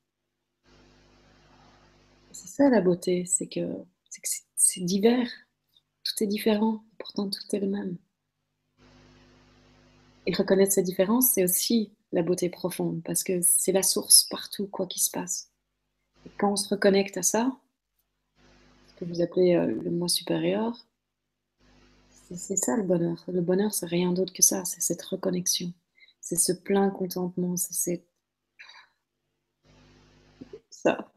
c'est 2.34 2.48
ça 2.48 2.69
la 2.69 2.82
beauté, 2.82 3.26
c'est 3.26 3.48
que 3.48 3.62
c'est 4.56 4.82
divers, 4.82 5.30
tout 6.04 6.24
est 6.24 6.28
différent, 6.28 6.84
pourtant 6.98 7.30
tout 7.30 7.43
est 7.54 7.60
le 7.60 7.67
même. 7.67 7.98
Et 10.26 10.34
reconnaître 10.34 10.72
ces 10.72 10.84
différences, 10.84 11.32
c'est 11.32 11.43
aussi 11.43 11.91
la 12.12 12.22
beauté 12.22 12.50
profonde, 12.50 13.02
parce 13.04 13.24
que 13.24 13.41
c'est 13.41 13.72
la 13.72 13.84
source 13.84 14.24
partout, 14.30 14.67
quoi 14.67 14.88
qu'il 14.88 15.02
se 15.02 15.12
passe. 15.12 15.52
Et 16.26 16.30
quand 16.38 16.54
on 16.54 16.56
se 16.56 16.69
reconnecte 16.69 17.17
à 17.17 17.24
ça, 17.24 17.52
ce 18.88 18.93
que 19.00 19.06
vous 19.06 19.22
appelez 19.22 19.56
euh, 19.56 19.67
le 19.67 19.91
moi 19.91 20.08
supérieur, 20.08 20.88
c'est 22.36 22.56
ça 22.56 22.76
le 22.78 22.84
bonheur. 22.84 23.24
Le 23.28 23.41
bonheur, 23.41 23.74
c'est 23.74 23.86
rien 23.86 24.12
d'autre 24.12 24.34
que 24.34 24.41
ça, 24.41 24.65
c'est 24.65 24.82
cette 24.82 25.02
reconnexion, 25.04 25.72
c'est 26.24 26.38
ce 26.38 26.54
plein 26.54 26.90
contentement, 26.90 27.58
c'est 27.58 27.74
cette... 27.74 28.08
ça. 30.70 31.12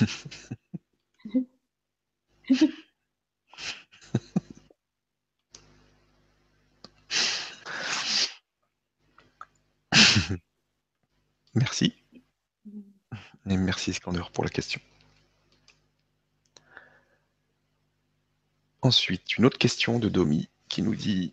Merci. 11.54 11.94
Et 13.48 13.56
merci 13.80 13.94
Skander 13.94 14.28
pour 14.34 14.44
la 14.44 14.50
question. 14.50 14.78
Ensuite, 18.82 19.38
une 19.38 19.46
autre 19.46 19.56
question 19.56 19.98
de 19.98 20.10
Domi 20.10 20.50
qui 20.68 20.82
nous 20.82 20.94
dit 20.94 21.32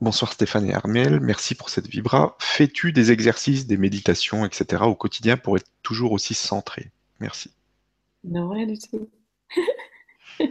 Bonsoir 0.00 0.32
Stéphane 0.32 0.66
et 0.70 0.72
Armel, 0.72 1.20
merci 1.20 1.54
pour 1.54 1.68
cette 1.68 1.88
vibra. 1.88 2.34
Fais-tu 2.38 2.92
des 2.92 3.12
exercices, 3.12 3.66
des 3.66 3.76
méditations, 3.76 4.46
etc. 4.46 4.84
au 4.84 4.94
quotidien 4.94 5.36
pour 5.36 5.58
être 5.58 5.68
toujours 5.82 6.12
aussi 6.12 6.32
centré? 6.32 6.90
Merci. 7.20 7.50
Non, 8.24 8.48
rien 8.48 8.64
du 8.64 8.78
tout. 8.78 9.10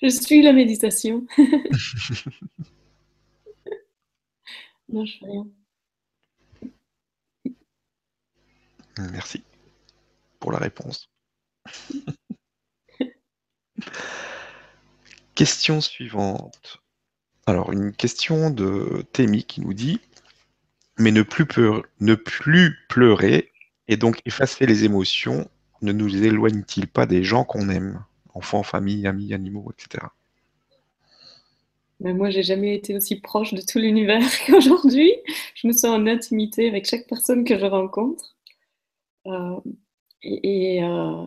Je 0.00 0.08
suis 0.08 0.42
la 0.42 0.52
méditation. 0.52 1.26
non, 4.94 5.04
je 5.04 5.18
fais 5.18 5.26
rien. 5.26 5.46
Merci 9.10 9.42
pour 10.38 10.52
la 10.52 10.58
réponse. 10.58 11.10
question 15.34 15.80
suivante. 15.80 16.80
Alors, 17.46 17.72
une 17.72 17.92
question 17.92 18.50
de 18.50 19.04
Témi 19.12 19.42
qui 19.42 19.60
nous 19.62 19.74
dit 19.74 20.00
Mais 20.98 21.10
ne 21.10 21.22
plus, 21.22 21.44
ne 21.98 22.14
plus 22.14 22.78
pleurer 22.88 23.50
et 23.88 23.96
donc 23.96 24.20
effacer 24.26 24.64
les 24.64 24.84
émotions 24.84 25.50
ne 25.82 25.90
nous 25.90 26.22
éloigne-t-il 26.22 26.86
pas 26.86 27.06
des 27.06 27.24
gens 27.24 27.44
qu'on 27.44 27.68
aime? 27.68 28.04
Enfants, 28.32 28.62
famille, 28.62 29.08
amis, 29.08 29.34
animaux, 29.34 29.72
etc. 29.72 30.06
Mais 32.00 32.12
moi, 32.12 32.30
j'ai 32.30 32.42
jamais 32.42 32.74
été 32.74 32.94
aussi 32.94 33.20
proche 33.20 33.54
de 33.54 33.60
tout 33.60 33.78
l'univers 33.78 34.22
qu'aujourd'hui. 34.46 35.12
Je 35.54 35.66
me 35.68 35.72
sens 35.72 35.86
en 35.86 36.06
intimité 36.06 36.68
avec 36.68 36.86
chaque 36.86 37.06
personne 37.06 37.44
que 37.44 37.58
je 37.58 37.66
rencontre. 37.66 38.36
Euh, 39.26 39.60
et, 40.22 40.82
euh, 40.82 41.26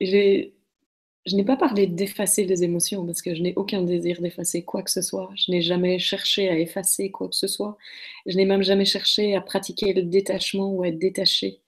je 0.00 1.34
n'ai 1.34 1.44
pas 1.44 1.56
parlé 1.56 1.86
d'effacer 1.86 2.44
les 2.44 2.62
émotions 2.62 3.04
parce 3.04 3.20
que 3.20 3.34
je 3.34 3.42
n'ai 3.42 3.54
aucun 3.56 3.82
désir 3.82 4.20
d'effacer 4.20 4.64
quoi 4.64 4.82
que 4.82 4.90
ce 4.90 5.02
soit. 5.02 5.30
Je 5.36 5.50
n'ai 5.50 5.60
jamais 5.62 5.98
cherché 5.98 6.48
à 6.48 6.58
effacer 6.58 7.10
quoi 7.10 7.28
que 7.28 7.34
ce 7.34 7.48
soit. 7.48 7.76
Je 8.26 8.36
n'ai 8.36 8.44
même 8.44 8.62
jamais 8.62 8.84
cherché 8.84 9.34
à 9.34 9.40
pratiquer 9.40 9.92
le 9.92 10.02
détachement 10.02 10.70
ou 10.72 10.82
à 10.84 10.88
être 10.88 10.98
détaché 10.98 11.60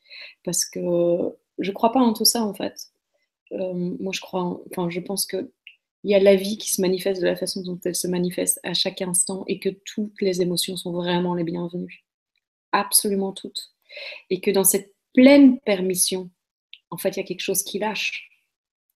parce 0.44 0.64
que 0.64 0.80
je 1.58 1.70
ne 1.70 1.74
crois 1.74 1.92
pas 1.92 2.00
en 2.00 2.12
tout 2.12 2.24
ça 2.24 2.44
en 2.44 2.54
fait. 2.54 2.90
Euh, 3.52 3.72
moi, 4.00 4.12
je 4.14 4.20
crois, 4.20 4.60
enfin, 4.70 4.90
je 4.90 5.00
pense 5.00 5.26
que 5.26 5.50
il 6.04 6.10
y 6.10 6.14
a 6.14 6.20
la 6.20 6.36
vie 6.36 6.58
qui 6.58 6.70
se 6.70 6.80
manifeste 6.80 7.20
de 7.20 7.26
la 7.26 7.36
façon 7.36 7.62
dont 7.62 7.78
elle 7.84 7.94
se 7.94 8.06
manifeste 8.06 8.60
à 8.62 8.74
chaque 8.74 9.02
instant 9.02 9.44
et 9.46 9.58
que 9.58 9.68
toutes 9.68 10.20
les 10.20 10.40
émotions 10.40 10.76
sont 10.76 10.92
vraiment 10.92 11.34
les 11.34 11.44
bienvenues. 11.44 12.04
Absolument 12.72 13.32
toutes. 13.32 13.72
Et 14.30 14.40
que 14.40 14.50
dans 14.50 14.64
cette 14.64 14.94
pleine 15.14 15.58
permission, 15.60 16.30
en 16.90 16.98
fait, 16.98 17.10
il 17.10 17.16
y 17.18 17.22
a 17.22 17.26
quelque 17.26 17.40
chose 17.40 17.62
qui 17.62 17.78
lâche. 17.78 18.28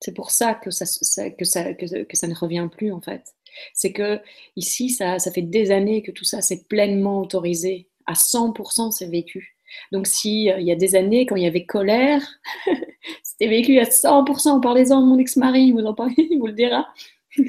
C'est 0.01 0.15
pour 0.15 0.31
ça 0.31 0.55
que 0.55 0.71
ça, 0.71 0.85
ne 0.85 2.35
revient 2.35 2.69
plus, 2.71 2.93
en 2.93 3.01
fait. 3.01 3.35
C'est 3.75 3.93
que 3.93 4.21
ici, 4.57 4.91
ça, 4.91 5.19
fait 5.19 5.43
des 5.43 5.71
années 5.71 6.03
que 6.03 6.11
tout 6.11 6.25
ça, 6.25 6.41
c'est 6.41 6.67
pleinement 6.69 7.21
autorisé. 7.21 7.89
À 8.07 8.15
100%, 8.15 8.91
c'est 8.91 9.07
vécu. 9.07 9.57
Donc, 9.91 10.07
s'il 10.07 10.55
il 10.59 10.67
y 10.67 10.73
a 10.73 10.77
des 10.77 10.97
années, 10.97 11.27
quand 11.27 11.37
il 11.37 11.45
y 11.45 11.47
avait 11.47 11.67
colère, 11.67 12.23
c'était 13.23 13.49
vécu 13.49 13.79
à 13.79 13.85
100%. 13.85 14.61
Parlez-en 14.61 15.01
de 15.01 15.07
mon 15.07 15.19
ex-mari, 15.19 15.73
vous 15.73 15.81
en 15.81 15.95
il 16.17 16.39
vous 16.39 16.47
le 16.47 16.53
dira. 16.53 16.93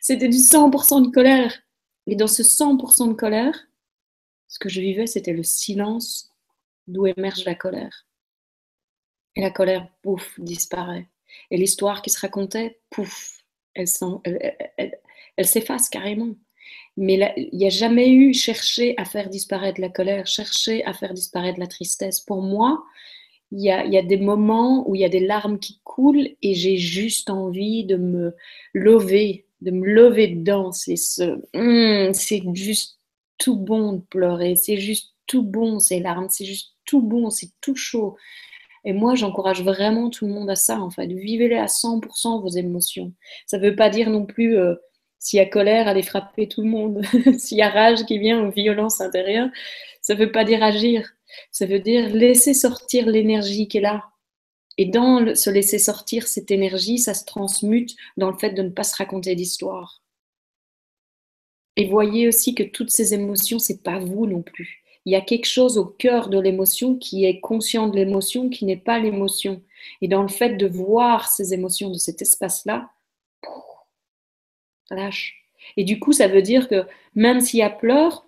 c'était 0.00 0.28
du 0.28 0.38
100% 0.38 1.06
de 1.06 1.10
colère. 1.10 1.52
Et 2.06 2.16
dans 2.16 2.26
ce 2.26 2.42
100% 2.42 3.08
de 3.08 3.14
colère, 3.14 3.66
ce 4.48 4.58
que 4.58 4.68
je 4.68 4.80
vivais, 4.80 5.06
c'était 5.06 5.32
le 5.32 5.42
silence 5.42 6.32
d'où 6.86 7.06
émerge 7.06 7.44
la 7.44 7.54
colère. 7.54 8.06
Et 9.36 9.40
la 9.40 9.50
colère, 9.50 9.88
pouf, 10.02 10.38
disparaît. 10.38 11.08
Et 11.50 11.56
l'histoire 11.56 12.02
qui 12.02 12.10
se 12.10 12.20
racontait, 12.20 12.80
pouf, 12.90 13.42
elle, 13.74 13.86
s'efface 15.46 15.88
carrément. 15.88 16.34
Mais 16.96 17.34
il 17.36 17.56
n'y 17.56 17.66
a 17.66 17.70
jamais 17.70 18.10
eu 18.10 18.34
chercher 18.34 18.94
à 18.98 19.04
faire 19.04 19.30
disparaître 19.30 19.80
la 19.80 19.88
colère, 19.88 20.26
chercher 20.26 20.84
à 20.84 20.92
faire 20.92 21.14
disparaître 21.14 21.58
la 21.58 21.66
tristesse. 21.66 22.20
Pour 22.20 22.42
moi, 22.42 22.84
il 23.52 23.60
y 23.60 23.70
a, 23.70 24.02
des 24.02 24.16
moments 24.16 24.88
où 24.88 24.94
il 24.94 25.02
y 25.02 25.04
a 25.04 25.10
des 25.10 25.20
larmes 25.20 25.58
qui 25.58 25.80
coulent 25.84 26.28
et 26.40 26.54
j'ai 26.54 26.78
juste 26.78 27.28
envie 27.28 27.84
de 27.84 27.96
me 27.96 28.34
lever, 28.72 29.46
de 29.60 29.70
me 29.70 29.86
lever 29.86 30.28
dedans. 30.28 30.72
C'est 30.72 30.96
ce, 30.96 31.38
c'est 32.14 32.42
juste 32.54 32.98
tout 33.36 33.56
bon 33.56 33.94
de 33.94 34.00
pleurer, 34.00 34.56
c'est 34.56 34.78
juste 34.78 35.14
tout 35.26 35.42
bon 35.42 35.78
ces 35.80 36.00
larmes, 36.00 36.28
c'est 36.30 36.46
juste 36.46 36.74
tout 36.86 37.02
bon, 37.02 37.28
c'est 37.28 37.50
tout 37.60 37.76
chaud. 37.76 38.16
Et 38.84 38.92
moi, 38.92 39.14
j'encourage 39.14 39.62
vraiment 39.62 40.10
tout 40.10 40.26
le 40.26 40.32
monde 40.32 40.50
à 40.50 40.56
ça, 40.56 40.80
en 40.80 40.90
fait. 40.90 41.06
Vivez-les 41.06 41.56
à 41.56 41.66
100% 41.66 42.40
vos 42.40 42.48
émotions. 42.48 43.12
Ça 43.46 43.58
ne 43.58 43.68
veut 43.68 43.76
pas 43.76 43.90
dire 43.90 44.10
non 44.10 44.26
plus, 44.26 44.56
euh, 44.58 44.74
s'il 45.18 45.36
y 45.36 45.40
a 45.40 45.46
colère, 45.46 45.86
aller 45.86 46.02
frapper 46.02 46.48
tout 46.48 46.62
le 46.62 46.68
monde. 46.68 47.02
s'il 47.38 47.58
y 47.58 47.62
a 47.62 47.68
rage 47.68 48.04
qui 48.06 48.18
vient 48.18 48.44
ou 48.44 48.50
violence 48.50 49.00
intérieure, 49.00 49.48
ça 50.00 50.14
ne 50.14 50.18
veut 50.18 50.32
pas 50.32 50.44
dire 50.44 50.62
agir. 50.62 51.12
Ça 51.50 51.66
veut 51.66 51.80
dire 51.80 52.14
laisser 52.14 52.54
sortir 52.54 53.06
l'énergie 53.06 53.68
qui 53.68 53.78
est 53.78 53.82
là. 53.82 54.04
Et 54.78 54.86
dans 54.86 55.34
se 55.34 55.50
laisser 55.50 55.78
sortir 55.78 56.26
cette 56.26 56.50
énergie, 56.50 56.98
ça 56.98 57.14
se 57.14 57.24
transmute 57.24 57.94
dans 58.16 58.30
le 58.30 58.38
fait 58.38 58.50
de 58.50 58.62
ne 58.62 58.70
pas 58.70 58.84
se 58.84 58.96
raconter 58.96 59.34
d'histoire. 59.34 60.02
Et 61.76 61.86
voyez 61.86 62.28
aussi 62.28 62.54
que 62.54 62.62
toutes 62.62 62.90
ces 62.90 63.14
émotions, 63.14 63.58
c'est 63.58 63.82
pas 63.82 63.98
vous 63.98 64.26
non 64.26 64.42
plus. 64.42 64.82
Il 65.04 65.12
y 65.12 65.16
a 65.16 65.20
quelque 65.20 65.46
chose 65.46 65.78
au 65.78 65.84
cœur 65.84 66.28
de 66.28 66.38
l'émotion 66.38 66.96
qui 66.96 67.24
est 67.24 67.40
conscient 67.40 67.88
de 67.88 67.96
l'émotion, 67.96 68.48
qui 68.50 68.64
n'est 68.64 68.76
pas 68.76 68.98
l'émotion. 68.98 69.62
Et 70.00 70.08
dans 70.08 70.22
le 70.22 70.28
fait 70.28 70.56
de 70.56 70.66
voir 70.66 71.28
ces 71.28 71.54
émotions 71.54 71.90
de 71.90 71.98
cet 71.98 72.22
espace-là, 72.22 72.90
lâche. 74.90 75.42
Et 75.76 75.84
du 75.84 75.98
coup, 75.98 76.12
ça 76.12 76.28
veut 76.28 76.42
dire 76.42 76.68
que 76.68 76.86
même 77.14 77.40
s'il 77.40 77.60
y 77.60 77.62
a 77.62 77.70
pleurs, 77.70 78.26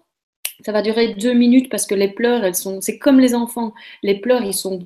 ça 0.63 0.73
va 0.73 0.83
durer 0.83 1.15
deux 1.15 1.33
minutes 1.33 1.71
parce 1.71 1.87
que 1.87 1.95
les 1.95 2.09
pleurs, 2.09 2.45
elles 2.45 2.55
sont, 2.55 2.81
c'est 2.81 2.99
comme 2.99 3.21
les 3.21 3.35
enfants. 3.35 3.75
Les 4.03 4.21
pleurs, 4.21 4.45
ils 4.45 4.55
sont 4.55 4.79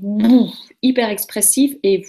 hyper 0.82 1.10
expressifs 1.10 1.76
et 1.82 2.04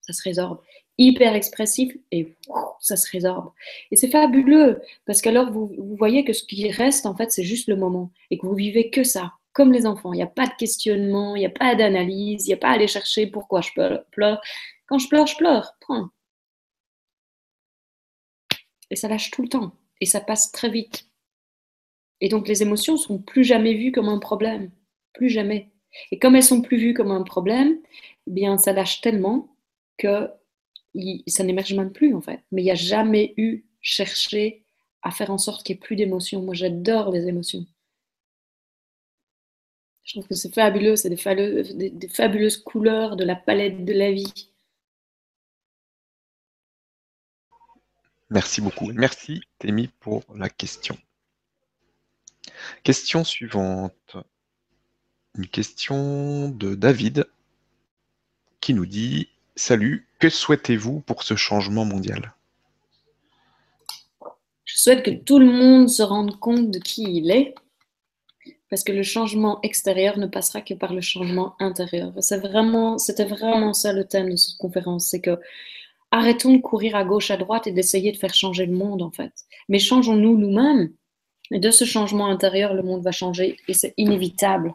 ça 0.00 0.12
se 0.12 0.22
résorbe. 0.22 0.60
Hyper 0.98 1.34
expressif 1.34 1.96
et 2.10 2.36
ça 2.80 2.96
se 2.96 3.10
résorbe. 3.10 3.52
Et 3.90 3.96
c'est 3.96 4.10
fabuleux 4.10 4.82
parce 5.06 5.22
qu'alors 5.22 5.50
vous, 5.50 5.66
vous 5.78 5.96
voyez 5.96 6.24
que 6.24 6.32
ce 6.32 6.44
qui 6.44 6.70
reste, 6.70 7.06
en 7.06 7.16
fait, 7.16 7.32
c'est 7.32 7.44
juste 7.44 7.68
le 7.68 7.76
moment 7.76 8.10
et 8.30 8.38
que 8.38 8.46
vous 8.46 8.54
vivez 8.54 8.90
que 8.90 9.04
ça, 9.04 9.32
comme 9.52 9.72
les 9.72 9.86
enfants. 9.86 10.12
Il 10.12 10.16
n'y 10.16 10.22
a 10.22 10.26
pas 10.26 10.46
de 10.46 10.54
questionnement, 10.58 11.36
il 11.36 11.40
n'y 11.40 11.46
a 11.46 11.50
pas 11.50 11.74
d'analyse, 11.74 12.44
il 12.46 12.48
n'y 12.48 12.54
a 12.54 12.58
pas 12.58 12.68
à 12.68 12.72
aller 12.72 12.88
chercher 12.88 13.26
pourquoi 13.26 13.62
je 13.62 13.70
pleure. 13.72 14.40
Quand 14.86 14.98
je 14.98 15.08
pleure, 15.08 15.26
je 15.26 15.36
pleure. 15.36 15.72
Et 18.90 18.96
ça 18.96 19.08
lâche 19.08 19.30
tout 19.30 19.42
le 19.42 19.48
temps. 19.48 19.72
Et 20.00 20.06
ça 20.06 20.20
passe 20.20 20.52
très 20.52 20.68
vite. 20.68 21.09
Et 22.20 22.28
donc 22.28 22.48
les 22.48 22.62
émotions 22.62 22.96
sont 22.96 23.18
plus 23.18 23.44
jamais 23.44 23.74
vues 23.74 23.92
comme 23.92 24.08
un 24.08 24.18
problème, 24.18 24.70
plus 25.12 25.28
jamais. 25.28 25.70
Et 26.10 26.18
comme 26.18 26.36
elles 26.36 26.42
sont 26.42 26.62
plus 26.62 26.76
vues 26.76 26.94
comme 26.94 27.10
un 27.10 27.22
problème, 27.22 27.78
eh 28.26 28.30
bien 28.30 28.58
ça 28.58 28.72
lâche 28.72 29.00
tellement 29.00 29.54
que 29.98 30.28
ça 31.26 31.44
n'émerge 31.44 31.74
même 31.74 31.92
plus 31.92 32.14
en 32.14 32.20
fait. 32.20 32.40
Mais 32.52 32.62
il 32.62 32.66
n'y 32.66 32.70
a 32.70 32.74
jamais 32.74 33.34
eu 33.36 33.64
cherché 33.80 34.64
à 35.02 35.10
faire 35.10 35.30
en 35.30 35.38
sorte 35.38 35.64
qu'il 35.64 35.74
n'y 35.74 35.78
ait 35.78 35.80
plus 35.80 35.96
d'émotions. 35.96 36.42
Moi 36.42 36.54
j'adore 36.54 37.10
les 37.10 37.26
émotions. 37.26 37.66
Je 40.04 40.14
trouve 40.14 40.28
que 40.28 40.34
c'est 40.34 40.52
fabuleux, 40.52 40.96
c'est 40.96 41.10
des, 41.10 41.90
des 41.90 42.08
fabuleuses 42.08 42.56
couleurs 42.56 43.16
de 43.16 43.24
la 43.24 43.36
palette 43.36 43.84
de 43.84 43.92
la 43.92 44.10
vie. 44.10 44.50
Merci 48.28 48.60
beaucoup. 48.60 48.92
Merci, 48.92 49.40
Témi, 49.58 49.88
pour 49.98 50.22
la 50.34 50.48
question. 50.48 50.96
Question 52.82 53.24
suivante. 53.24 54.16
Une 55.36 55.46
question 55.46 56.48
de 56.48 56.74
David 56.74 57.26
qui 58.60 58.74
nous 58.74 58.86
dit 58.86 59.28
Salut, 59.56 60.08
que 60.18 60.28
souhaitez-vous 60.28 61.00
pour 61.00 61.22
ce 61.22 61.36
changement 61.36 61.84
mondial? 61.84 62.34
Je 64.64 64.78
souhaite 64.78 65.04
que 65.04 65.10
tout 65.10 65.38
le 65.38 65.46
monde 65.46 65.88
se 65.88 66.02
rende 66.02 66.38
compte 66.38 66.70
de 66.70 66.78
qui 66.78 67.02
il 67.02 67.30
est, 67.30 67.54
parce 68.70 68.84
que 68.84 68.92
le 68.92 69.02
changement 69.02 69.60
extérieur 69.62 70.16
ne 70.16 70.26
passera 70.26 70.60
que 70.60 70.74
par 70.74 70.94
le 70.94 71.00
changement 71.00 71.56
intérieur. 71.58 72.12
C'est 72.20 72.38
vraiment, 72.38 72.96
c'était 72.96 73.24
vraiment 73.24 73.74
ça 73.74 73.92
le 73.92 74.04
thème 74.04 74.30
de 74.30 74.36
cette 74.36 74.56
conférence, 74.58 75.08
c'est 75.08 75.20
que 75.20 75.38
arrêtons 76.10 76.54
de 76.54 76.62
courir 76.62 76.96
à 76.96 77.04
gauche, 77.04 77.30
à 77.30 77.36
droite 77.36 77.66
et 77.66 77.72
d'essayer 77.72 78.12
de 78.12 78.16
faire 78.16 78.34
changer 78.34 78.66
le 78.66 78.74
monde 78.74 79.02
en 79.02 79.10
fait, 79.10 79.32
mais 79.68 79.78
changeons-nous 79.78 80.38
nous-mêmes 80.38 80.92
et 81.50 81.58
de 81.58 81.70
ce 81.70 81.84
changement 81.84 82.26
intérieur, 82.26 82.74
le 82.74 82.82
monde 82.82 83.02
va 83.02 83.12
changer 83.12 83.56
et 83.68 83.74
c'est 83.74 83.94
inévitable. 83.96 84.74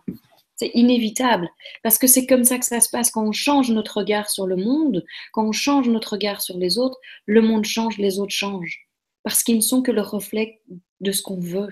C'est 0.57 0.71
inévitable 0.73 1.49
parce 1.83 1.97
que 1.97 2.07
c'est 2.07 2.25
comme 2.25 2.45
ça 2.45 2.57
que 2.57 2.65
ça 2.65 2.79
se 2.79 2.89
passe. 2.89 3.11
Quand 3.11 3.25
on 3.25 3.33
change 3.33 3.71
notre 3.71 3.97
regard 3.97 4.29
sur 4.29 4.47
le 4.47 4.55
monde, 4.55 5.05
quand 5.33 5.45
on 5.45 5.51
change 5.51 5.89
notre 5.89 6.13
regard 6.13 6.41
sur 6.41 6.57
les 6.57 6.77
autres, 6.77 6.97
le 7.25 7.41
monde 7.41 7.65
change, 7.65 7.97
les 7.97 8.19
autres 8.19 8.33
changent. 8.33 8.87
Parce 9.23 9.43
qu'ils 9.43 9.57
ne 9.57 9.61
sont 9.61 9.81
que 9.81 9.91
le 9.91 10.01
reflet 10.01 10.61
de 11.01 11.11
ce 11.11 11.21
qu'on 11.21 11.39
veut, 11.39 11.69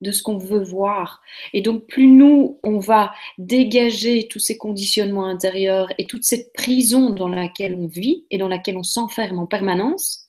de 0.00 0.12
ce 0.12 0.22
qu'on 0.22 0.36
veut 0.36 0.62
voir. 0.62 1.22
Et 1.52 1.62
donc, 1.62 1.86
plus 1.86 2.06
nous, 2.06 2.58
on 2.62 2.78
va 2.78 3.14
dégager 3.38 4.28
tous 4.28 4.38
ces 4.38 4.58
conditionnements 4.58 5.26
intérieurs 5.26 5.88
et 5.96 6.06
toute 6.06 6.24
cette 6.24 6.52
prison 6.52 7.10
dans 7.10 7.28
laquelle 7.28 7.74
on 7.74 7.86
vit 7.86 8.26
et 8.30 8.38
dans 8.38 8.48
laquelle 8.48 8.76
on 8.76 8.82
s'enferme 8.82 9.38
en 9.38 9.46
permanence, 9.46 10.28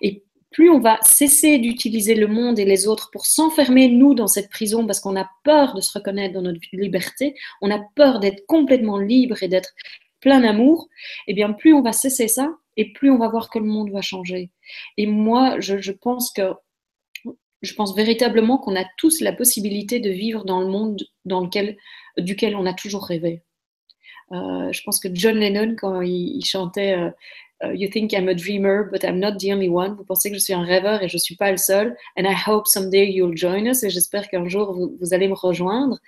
et 0.00 0.24
plus 0.54 0.70
on 0.70 0.78
va 0.78 1.00
cesser 1.02 1.58
d'utiliser 1.58 2.14
le 2.14 2.28
monde 2.28 2.60
et 2.60 2.64
les 2.64 2.86
autres 2.86 3.10
pour 3.10 3.26
s'enfermer, 3.26 3.88
nous, 3.88 4.14
dans 4.14 4.28
cette 4.28 4.50
prison, 4.50 4.86
parce 4.86 5.00
qu'on 5.00 5.16
a 5.16 5.28
peur 5.42 5.74
de 5.74 5.80
se 5.80 5.92
reconnaître 5.98 6.32
dans 6.32 6.42
notre 6.42 6.60
liberté, 6.72 7.34
on 7.60 7.72
a 7.72 7.80
peur 7.96 8.20
d'être 8.20 8.46
complètement 8.46 8.96
libre 8.96 9.42
et 9.42 9.48
d'être 9.48 9.70
plein 10.20 10.40
d'amour, 10.40 10.88
eh 11.26 11.34
bien, 11.34 11.52
plus 11.52 11.74
on 11.74 11.82
va 11.82 11.92
cesser 11.92 12.28
ça, 12.28 12.56
et 12.76 12.92
plus 12.92 13.10
on 13.10 13.18
va 13.18 13.28
voir 13.28 13.50
que 13.50 13.58
le 13.58 13.64
monde 13.64 13.90
va 13.90 14.00
changer. 14.00 14.52
Et 14.96 15.06
moi, 15.08 15.58
je, 15.58 15.90
pense 15.90 16.30
que 16.30 16.52
je 17.60 17.74
pense 17.74 17.96
véritablement 17.96 18.56
qu'on 18.56 18.76
a 18.76 18.84
tous 18.96 19.20
la 19.22 19.32
possibilité 19.32 19.98
de 19.98 20.10
vivre 20.10 20.44
dans 20.44 20.60
le 20.60 20.68
monde 20.68 21.02
dans 21.24 21.40
lequel, 21.40 21.76
duquel 22.16 22.54
on 22.54 22.64
a 22.64 22.74
toujours 22.74 23.06
rêvé. 23.06 23.42
Euh, 24.30 24.70
je 24.70 24.82
pense 24.84 25.00
que 25.00 25.08
John 25.12 25.36
Lennon, 25.36 25.74
quand 25.76 26.00
il, 26.00 26.44
chantait 26.44 26.96
euh, 26.96 27.10
Uh, 27.10 27.43
you 27.72 27.88
think 27.88 28.12
I'm 28.12 28.28
a 28.28 28.34
dreamer, 28.34 28.88
but 28.90 29.04
I'm 29.04 29.18
not 29.18 29.38
the 29.38 29.52
only 29.52 29.68
one. 29.68 29.94
Vous 29.94 30.04
pensez 30.04 30.30
que 30.30 30.36
je 30.36 30.42
suis 30.42 30.52
un 30.52 30.64
rêveur 30.64 31.02
et 31.02 31.08
je 31.08 31.16
ne 31.16 31.20
suis 31.20 31.36
pas 31.36 31.50
le 31.50 31.56
seul. 31.56 31.96
And 32.18 32.24
I 32.24 32.34
hope 32.34 32.66
someday 32.66 33.10
you'll 33.10 33.36
join 33.36 33.66
us. 33.66 33.82
Et 33.82 33.90
j'espère 33.90 34.28
qu'un 34.28 34.48
jour 34.48 34.72
vous, 34.72 35.14
allez 35.14 35.28
me 35.28 35.34
rejoindre. 35.34 35.98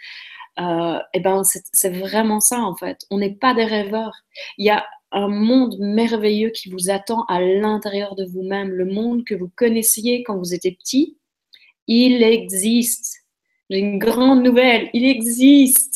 Euh, 0.59 0.99
et 1.15 1.21
ben, 1.21 1.43
c'est 1.45 1.91
vraiment 1.91 2.41
ça 2.41 2.61
en 2.61 2.75
fait. 2.75 3.07
On 3.11 3.19
n'est 3.19 3.35
pas 3.35 3.55
des 3.55 3.65
rêveurs. 3.65 4.15
Il 4.59 4.67
y 4.67 4.71
a 4.71 4.87
un 5.13 5.29
monde 5.29 5.77
merveilleux 5.79 6.51
qui 6.51 6.71
vous 6.71 6.91
attend 6.91 7.25
à 7.29 7.41
l'intérieur 7.41 8.15
de 8.17 8.25
vous-même. 8.25 8.71
Le 8.71 8.85
monde 8.85 9.25
que 9.25 9.35
vous 9.35 9.51
connaissiez 9.55 10.23
quand 10.23 10.37
vous 10.37 10.55
étiez 10.55 10.73
petit, 10.73 11.17
il 11.87 12.23
existe. 12.23 13.25
J'ai 13.71 13.79
une 13.79 13.99
grande 13.99 14.43
nouvelle. 14.43 14.91
Il 14.93 15.05
existe 15.05 15.96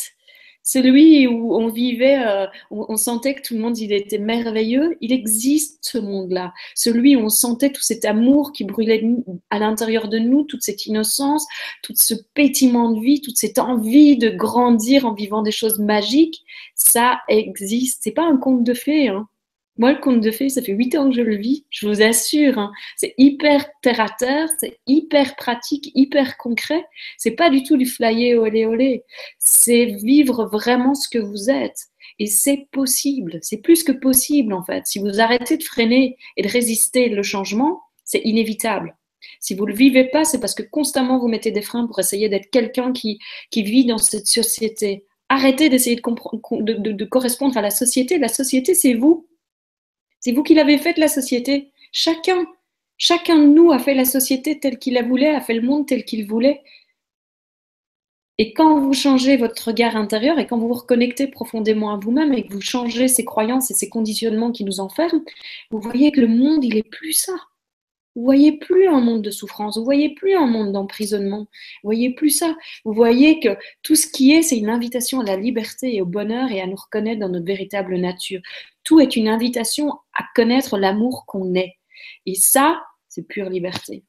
celui 0.71 1.27
où 1.27 1.53
on 1.53 1.67
vivait, 1.67 2.25
euh, 2.25 2.47
on, 2.69 2.95
sentait 2.95 3.35
que 3.35 3.41
tout 3.41 3.55
le 3.55 3.59
monde 3.59 3.77
il 3.77 3.91
était 3.91 4.19
merveilleux, 4.19 4.97
il 5.01 5.11
existe 5.11 5.79
ce 5.81 5.97
monde-là. 5.97 6.53
Celui 6.75 7.17
où 7.17 7.19
on 7.19 7.29
sentait 7.29 7.73
tout 7.73 7.81
cet 7.81 8.05
amour 8.05 8.53
qui 8.53 8.63
brûlait 8.63 9.03
à 9.49 9.59
l'intérieur 9.59 10.07
de 10.07 10.17
nous, 10.17 10.43
toute 10.43 10.61
cette 10.61 10.85
innocence, 10.85 11.45
tout 11.83 11.91
ce 11.97 12.13
pétiment 12.35 12.91
de 12.91 13.01
vie, 13.01 13.19
toute 13.19 13.35
cette 13.35 13.59
envie 13.59 14.15
de 14.15 14.29
grandir 14.29 15.05
en 15.05 15.13
vivant 15.13 15.41
des 15.41 15.51
choses 15.51 15.77
magiques, 15.77 16.41
ça 16.75 17.19
existe. 17.27 17.99
C'est 18.03 18.11
pas 18.11 18.25
un 18.25 18.37
conte 18.37 18.63
de 18.63 18.73
fées. 18.73 19.09
Hein. 19.09 19.27
Moi, 19.81 19.93
le 19.93 19.99
conte 19.99 20.21
de 20.21 20.29
fées, 20.29 20.49
ça 20.49 20.61
fait 20.61 20.73
huit 20.73 20.95
ans 20.95 21.09
que 21.09 21.15
je 21.15 21.23
le 21.23 21.37
vis, 21.37 21.65
je 21.71 21.87
vous 21.87 22.03
assure. 22.03 22.59
Hein. 22.59 22.71
c'est 22.97 23.15
hyper 23.17 23.65
terre 23.81 23.99
à 23.99 24.09
terre, 24.09 24.47
c'est 24.59 24.77
hyper 24.85 25.35
pratique, 25.35 25.91
hyper 25.95 26.37
concret. 26.37 26.85
C'est 27.17 27.31
pas 27.31 27.49
du 27.49 27.63
tout 27.63 27.77
du 27.77 27.87
flyer 27.87 28.39
olé 28.39 28.67
olé. 28.67 29.03
C'est 29.39 29.85
vivre 29.85 30.45
vraiment 30.45 30.93
ce 30.93 31.09
que 31.09 31.17
vous 31.17 31.49
êtes. 31.49 31.87
Et 32.19 32.27
c'est 32.27 32.67
possible, 32.71 33.39
c'est 33.41 33.57
plus 33.57 33.81
que 33.81 33.91
possible 33.91 34.53
en 34.53 34.61
fait. 34.61 34.85
Si 34.85 34.99
vous 34.99 35.19
arrêtez 35.19 35.57
de 35.57 35.63
freiner 35.63 36.15
et 36.37 36.43
de 36.43 36.47
résister 36.47 37.09
le 37.09 37.23
changement, 37.23 37.81
c'est 38.05 38.21
inévitable. 38.23 38.95
Si 39.39 39.55
vous 39.55 39.65
ne 39.65 39.71
le 39.71 39.75
vivez 39.75 40.03
pas, 40.11 40.25
c'est 40.25 40.39
parce 40.39 40.53
que 40.53 40.61
constamment 40.61 41.17
vous 41.17 41.27
mettez 41.27 41.49
des 41.49 41.63
freins 41.63 41.87
pour 41.87 41.97
essayer 41.97 42.29
d'être 42.29 42.51
quelqu'un 42.51 42.91
qui, 42.91 43.17
qui 43.49 43.63
vit 43.63 43.85
dans 43.85 43.97
cette 43.97 44.27
société. 44.27 45.05
Arrêtez 45.27 45.69
d'essayer 45.69 45.95
de, 45.95 47.05
correspondre 47.05 47.57
à 47.57 47.63
la 47.63 47.71
société. 47.71 48.19
La 48.19 48.27
société, 48.27 48.75
c'est 48.75 48.93
vous. 48.93 49.25
C'est 50.21 50.31
vous 50.31 50.43
qui 50.43 50.53
l'avez 50.53 50.77
faite, 50.77 50.97
la 50.97 51.07
société. 51.07 51.71
Chacun, 51.91 52.45
chacun 52.97 53.37
de 53.37 53.47
nous 53.47 53.71
a 53.71 53.79
fait 53.79 53.95
la 53.95 54.05
société 54.05 54.59
telle 54.59 54.79
qu'il 54.79 54.93
la 54.93 55.03
voulait, 55.03 55.35
a 55.35 55.41
fait 55.41 55.55
le 55.55 55.61
monde 55.61 55.87
tel 55.87 56.05
qu'il 56.05 56.25
voulait. 56.25 56.61
Et 58.37 58.53
quand 58.53 58.79
vous 58.79 58.93
changez 58.93 59.37
votre 59.37 59.67
regard 59.67 59.95
intérieur 59.95 60.39
et 60.39 60.47
quand 60.47 60.57
vous 60.57 60.67
vous 60.67 60.73
reconnectez 60.73 61.27
profondément 61.27 61.93
à 61.93 61.97
vous-même 61.97 62.33
et 62.33 62.47
que 62.47 62.53
vous 62.53 62.61
changez 62.61 63.07
ces 63.07 63.25
croyances 63.25 63.69
et 63.71 63.75
ces 63.75 63.89
conditionnements 63.89 64.51
qui 64.51 64.63
nous 64.63 64.79
enferment, 64.79 65.21
vous 65.69 65.79
voyez 65.79 66.11
que 66.11 66.21
le 66.21 66.27
monde, 66.27 66.63
il 66.63 66.77
est 66.77 66.89
plus 66.89 67.13
ça. 67.13 67.33
Vous 68.15 68.23
voyez 68.23 68.57
plus 68.57 68.87
un 68.87 68.99
monde 68.99 69.21
de 69.21 69.31
souffrance, 69.31 69.77
vous 69.77 69.85
voyez 69.85 70.13
plus 70.13 70.35
un 70.35 70.47
monde 70.47 70.73
d'emprisonnement, 70.73 71.39
vous 71.39 71.87
voyez 71.87 72.13
plus 72.13 72.29
ça. 72.29 72.55
Vous 72.83 72.93
voyez 72.93 73.39
que 73.39 73.57
tout 73.83 73.95
ce 73.95 74.05
qui 74.07 74.33
est, 74.33 74.41
c'est 74.41 74.57
une 74.57 74.69
invitation 74.69 75.21
à 75.21 75.23
la 75.23 75.37
liberté 75.37 75.95
et 75.95 76.01
au 76.01 76.05
bonheur 76.05 76.51
et 76.51 76.59
à 76.59 76.67
nous 76.67 76.75
reconnaître 76.75 77.21
dans 77.21 77.29
notre 77.29 77.45
véritable 77.45 77.97
nature. 77.97 78.41
Tout 78.83 78.99
est 78.99 79.15
une 79.15 79.29
invitation 79.29 79.93
à 80.13 80.25
connaître 80.35 80.77
l'amour 80.77 81.25
qu'on 81.25 81.55
est. 81.55 81.77
Et 82.25 82.35
ça, 82.35 82.81
c'est 83.07 83.27
pure 83.27 83.49
liberté. 83.49 84.03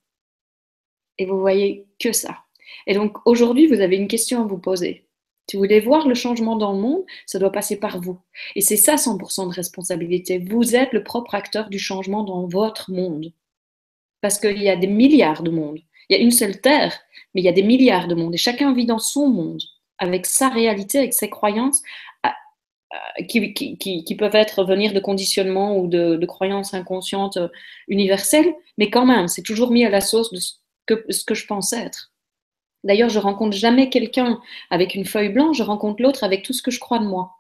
Et 1.19 1.27
vous 1.27 1.39
voyez 1.39 1.87
que 2.01 2.13
ça. 2.13 2.39
Et 2.87 2.95
donc 2.95 3.19
aujourd'hui, 3.25 3.67
vous 3.67 3.81
avez 3.81 3.97
une 3.97 4.09
question 4.09 4.43
à 4.43 4.47
vous 4.47 4.59
poser. 4.59 5.07
Si 5.49 5.57
vous 5.57 5.63
voulez 5.63 5.81
voir 5.81 6.09
le 6.09 6.15
changement 6.15 6.57
dans 6.57 6.73
le 6.73 6.81
monde, 6.81 7.05
ça 7.27 7.39
doit 7.39 7.53
passer 7.53 7.79
par 7.79 8.01
vous. 8.01 8.19
Et 8.57 8.61
c'est 8.61 8.77
ça 8.77 8.95
100% 8.95 9.49
de 9.49 9.55
responsabilité. 9.55 10.39
Vous 10.39 10.75
êtes 10.75 10.93
le 10.93 11.05
propre 11.05 11.35
acteur 11.35 11.69
du 11.69 11.79
changement 11.79 12.25
dans 12.25 12.47
votre 12.47 12.91
monde. 12.91 13.33
Parce 14.23 14.39
qu'il 14.39 14.63
y 14.63 14.71
a 14.71 14.77
des 14.77 14.87
milliards 14.87 15.43
de 15.43 15.51
mondes. 15.51 15.81
Il 16.09 16.17
y 16.17 16.19
a 16.19 16.23
une 16.23 16.31
seule 16.31 16.61
Terre, 16.61 16.99
mais 17.35 17.43
il 17.43 17.45
y 17.45 17.49
a 17.49 17.53
des 17.53 17.63
milliards 17.63 18.09
de 18.09 18.15
mondes. 18.15 18.35
Et 18.35 18.39
chacun 18.39 18.73
vit 18.73 18.87
dans 18.87 18.99
son 18.99 19.29
monde, 19.29 19.63
avec 19.99 20.25
sa 20.25 20.49
réalité, 20.49 20.99
avec 20.99 21.13
ses 21.13 21.29
croyances, 21.29 21.83
qui, 23.29 24.17
peuvent 24.19 24.35
être 24.35 24.65
venir 24.65 24.93
de 24.93 25.01
conditionnement 25.01 25.79
ou 25.79 25.87
de, 25.87 26.27
croyances 26.27 26.75
inconscientes 26.75 27.37
euh, 27.37 27.49
universelles, 27.89 28.53
mais 28.79 28.91
quand 28.91 29.07
même, 29.07 29.29
c'est 29.29 29.43
toujours 29.43 29.71
mis 29.71 29.85
à 29.85 29.91
la 29.91 30.01
sauce 30.01 30.33
de 30.33 30.39
ce 30.39 31.25
que, 31.25 31.35
je 31.35 31.47
pense 31.47 31.73
être. 31.73 32.13
D'ailleurs, 32.85 33.09
je 33.09 33.19
rencontre 33.19 33.57
jamais 33.57 33.89
quelqu'un 33.89 34.41
avec 34.71 34.95
une 34.95 35.05
feuille 35.05 35.29
blanche, 35.29 35.59
je 35.59 35.63
rencontre 35.63 36.03
l'autre 36.03 36.25
avec 36.25 36.43
tout 36.43 36.53
ce 36.53 36.63
que 36.63 36.71
je 36.71 36.81
crois 36.81 36.99
de 36.99 37.07
moi. 37.07 37.37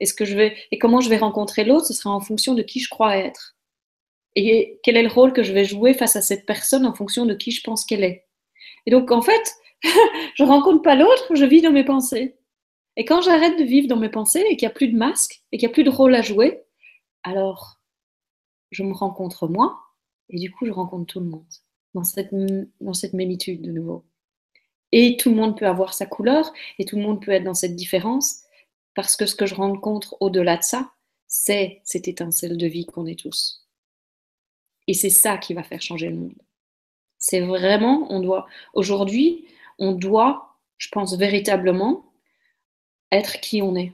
Et 0.00 0.78
comment 0.78 1.00
je 1.00 1.08
vais 1.08 1.18
rencontrer 1.18 1.64
l'autre, 1.64 1.86
ce 1.86 1.94
sera 1.94 2.10
en 2.10 2.20
fonction 2.20 2.54
de 2.54 2.62
qui 2.62 2.80
je 2.80 2.88
crois 2.88 3.16
être 3.16 3.55
et 4.36 4.78
quel 4.82 4.96
est 4.96 5.02
le 5.02 5.08
rôle 5.08 5.32
que 5.32 5.42
je 5.42 5.52
vais 5.52 5.64
jouer 5.64 5.94
face 5.94 6.14
à 6.14 6.22
cette 6.22 6.46
personne 6.46 6.86
en 6.86 6.94
fonction 6.94 7.24
de 7.24 7.34
qui 7.34 7.50
je 7.50 7.62
pense 7.62 7.84
qu'elle 7.84 8.04
est. 8.04 8.26
Et 8.84 8.90
donc, 8.90 9.10
en 9.10 9.22
fait, 9.22 9.54
je 10.34 10.44
rencontre 10.44 10.82
pas 10.82 10.94
l'autre, 10.94 11.34
je 11.34 11.44
vis 11.44 11.62
dans 11.62 11.72
mes 11.72 11.84
pensées. 11.84 12.36
Et 12.96 13.04
quand 13.04 13.22
j'arrête 13.22 13.58
de 13.58 13.64
vivre 13.64 13.88
dans 13.88 13.96
mes 13.96 14.10
pensées 14.10 14.44
et 14.48 14.56
qu'il 14.56 14.66
n'y 14.66 14.72
a 14.72 14.74
plus 14.74 14.88
de 14.88 14.96
masque 14.96 15.42
et 15.50 15.58
qu'il 15.58 15.66
n'y 15.66 15.72
a 15.72 15.74
plus 15.74 15.84
de 15.84 15.90
rôle 15.90 16.14
à 16.14 16.22
jouer, 16.22 16.62
alors 17.24 17.80
je 18.70 18.82
me 18.82 18.92
rencontre 18.92 19.48
moi 19.48 19.80
et 20.28 20.38
du 20.38 20.50
coup, 20.50 20.66
je 20.66 20.72
rencontre 20.72 21.06
tout 21.06 21.20
le 21.20 21.26
monde 21.26 21.46
dans 21.94 22.04
cette, 22.04 22.34
dans 22.80 22.94
cette 22.94 23.14
de 23.14 23.70
nouveau. 23.70 24.04
Et 24.92 25.16
tout 25.16 25.30
le 25.30 25.36
monde 25.36 25.58
peut 25.58 25.66
avoir 25.66 25.94
sa 25.94 26.06
couleur 26.06 26.52
et 26.78 26.84
tout 26.84 26.96
le 26.96 27.02
monde 27.02 27.24
peut 27.24 27.32
être 27.32 27.44
dans 27.44 27.54
cette 27.54 27.74
différence 27.74 28.42
parce 28.94 29.16
que 29.16 29.26
ce 29.26 29.34
que 29.34 29.46
je 29.46 29.54
rencontre 29.54 30.16
au-delà 30.20 30.56
de 30.56 30.62
ça, 30.62 30.90
c'est 31.26 31.80
cette 31.84 32.08
étincelle 32.08 32.56
de 32.56 32.66
vie 32.66 32.86
qu'on 32.86 33.06
est 33.06 33.18
tous. 33.18 33.65
Et 34.86 34.94
c'est 34.94 35.10
ça 35.10 35.38
qui 35.38 35.54
va 35.54 35.62
faire 35.62 35.82
changer 35.82 36.08
le 36.08 36.16
monde. 36.16 36.34
C'est 37.18 37.40
vraiment, 37.40 38.06
on 38.10 38.20
doit, 38.20 38.46
aujourd'hui, 38.74 39.46
on 39.78 39.92
doit, 39.92 40.56
je 40.78 40.88
pense 40.90 41.16
véritablement, 41.16 42.04
être 43.10 43.40
qui 43.40 43.62
on 43.62 43.74
est. 43.76 43.92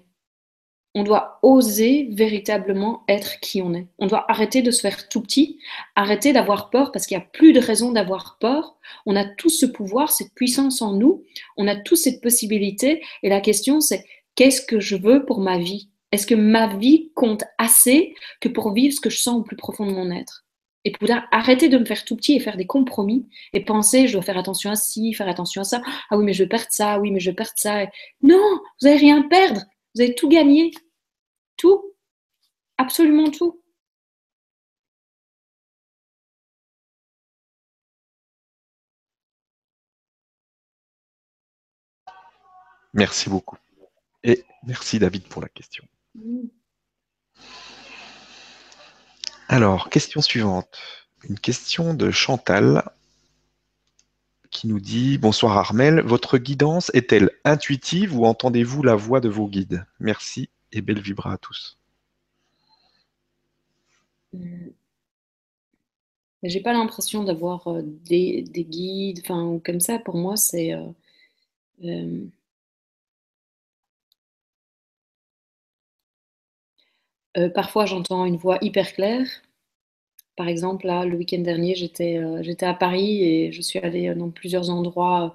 On 0.94 1.04
doit 1.04 1.38
oser 1.42 2.08
véritablement 2.12 3.02
être 3.08 3.40
qui 3.40 3.62
on 3.62 3.72
est. 3.72 3.86
On 3.98 4.06
doit 4.06 4.30
arrêter 4.30 4.60
de 4.60 4.70
se 4.70 4.82
faire 4.82 5.08
tout 5.08 5.22
petit, 5.22 5.58
arrêter 5.96 6.34
d'avoir 6.34 6.68
peur 6.68 6.92
parce 6.92 7.06
qu'il 7.06 7.16
n'y 7.16 7.22
a 7.22 7.26
plus 7.26 7.54
de 7.54 7.60
raison 7.60 7.92
d'avoir 7.92 8.36
peur. 8.38 8.76
On 9.06 9.16
a 9.16 9.24
tout 9.24 9.48
ce 9.48 9.64
pouvoir, 9.64 10.12
cette 10.12 10.34
puissance 10.34 10.82
en 10.82 10.92
nous. 10.92 11.24
On 11.56 11.66
a 11.66 11.76
tous 11.76 11.96
cette 11.96 12.20
possibilité. 12.20 13.02
Et 13.22 13.30
la 13.30 13.40
question, 13.40 13.80
c'est 13.80 14.04
qu'est-ce 14.34 14.60
que 14.60 14.80
je 14.80 14.96
veux 14.96 15.24
pour 15.24 15.40
ma 15.40 15.58
vie? 15.58 15.88
Est-ce 16.10 16.26
que 16.26 16.34
ma 16.34 16.76
vie 16.76 17.10
compte 17.14 17.44
assez 17.56 18.14
que 18.42 18.50
pour 18.50 18.74
vivre 18.74 18.94
ce 18.94 19.00
que 19.00 19.08
je 19.08 19.18
sens 19.18 19.40
au 19.40 19.42
plus 19.42 19.56
profond 19.56 19.86
de 19.86 19.92
mon 19.92 20.10
être? 20.10 20.41
Et 20.84 20.92
pour 20.92 21.08
arrêter 21.30 21.68
de 21.68 21.78
me 21.78 21.84
faire 21.84 22.04
tout 22.04 22.16
petit 22.16 22.34
et 22.34 22.40
faire 22.40 22.56
des 22.56 22.66
compromis 22.66 23.28
et 23.52 23.64
penser 23.64 24.06
je 24.08 24.14
dois 24.14 24.22
faire 24.22 24.38
attention 24.38 24.70
à 24.70 24.76
ci, 24.76 25.12
faire 25.14 25.28
attention 25.28 25.62
à 25.62 25.64
ça. 25.64 25.82
Ah 26.10 26.16
oui, 26.16 26.24
mais 26.24 26.32
je 26.32 26.42
vais 26.44 26.48
perdre 26.48 26.66
ça, 26.70 26.98
oui, 26.98 27.10
mais 27.10 27.20
je 27.20 27.30
vais 27.30 27.36
perdre 27.36 27.52
ça. 27.56 27.86
Non, 28.22 28.60
vous 28.80 28.88
n'allez 28.88 28.98
rien 28.98 29.22
perdre. 29.22 29.62
Vous 29.94 30.02
avez 30.02 30.14
tout 30.14 30.28
gagné. 30.28 30.72
Tout. 31.56 31.82
Absolument 32.78 33.30
tout. 33.30 33.62
Merci 42.94 43.30
beaucoup. 43.30 43.56
Et 44.22 44.44
merci 44.64 44.98
David 44.98 45.24
pour 45.24 45.42
la 45.42 45.48
question. 45.48 45.84
Mmh. 46.14 46.48
Alors, 49.52 49.90
question 49.90 50.22
suivante. 50.22 50.78
Une 51.28 51.38
question 51.38 51.92
de 51.92 52.10
Chantal 52.10 52.88
qui 54.50 54.66
nous 54.66 54.80
dit 54.80 55.18
Bonsoir 55.18 55.58
Armel, 55.58 56.00
votre 56.00 56.38
guidance 56.38 56.90
est-elle 56.94 57.32
intuitive 57.44 58.16
ou 58.16 58.24
entendez-vous 58.24 58.82
la 58.82 58.94
voix 58.94 59.20
de 59.20 59.28
vos 59.28 59.46
guides? 59.46 59.84
Merci 60.00 60.48
et 60.72 60.80
belle 60.80 61.02
vibra 61.02 61.34
à 61.34 61.36
tous. 61.36 61.76
Euh, 64.36 64.38
j'ai 66.42 66.62
pas 66.62 66.72
l'impression 66.72 67.22
d'avoir 67.22 67.68
euh, 67.68 67.82
des, 67.84 68.44
guides, 68.56 69.20
enfin 69.22 69.60
comme 69.62 69.80
ça. 69.80 69.98
Pour 69.98 70.16
moi, 70.16 70.38
c'est 70.38 70.72
euh, 71.84 72.24
parfois, 77.54 77.86
j'entends 77.86 78.24
une 78.24 78.36
voix 78.36 78.58
hyper 78.60 78.92
claire. 78.92 79.26
Par 80.36 80.48
exemple, 80.48 80.86
là, 80.86 81.04
le 81.04 81.16
week-end 81.16 81.40
dernier, 81.40 81.74
j'étais 81.74 82.16
euh, 82.18 82.42
à 82.62 82.74
Paris 82.74 83.22
et 83.22 83.52
je 83.52 83.60
suis 83.60 83.78
allée 83.78 84.08
euh, 84.08 84.14
dans 84.14 84.30
plusieurs 84.30 84.70
endroits 84.70 85.34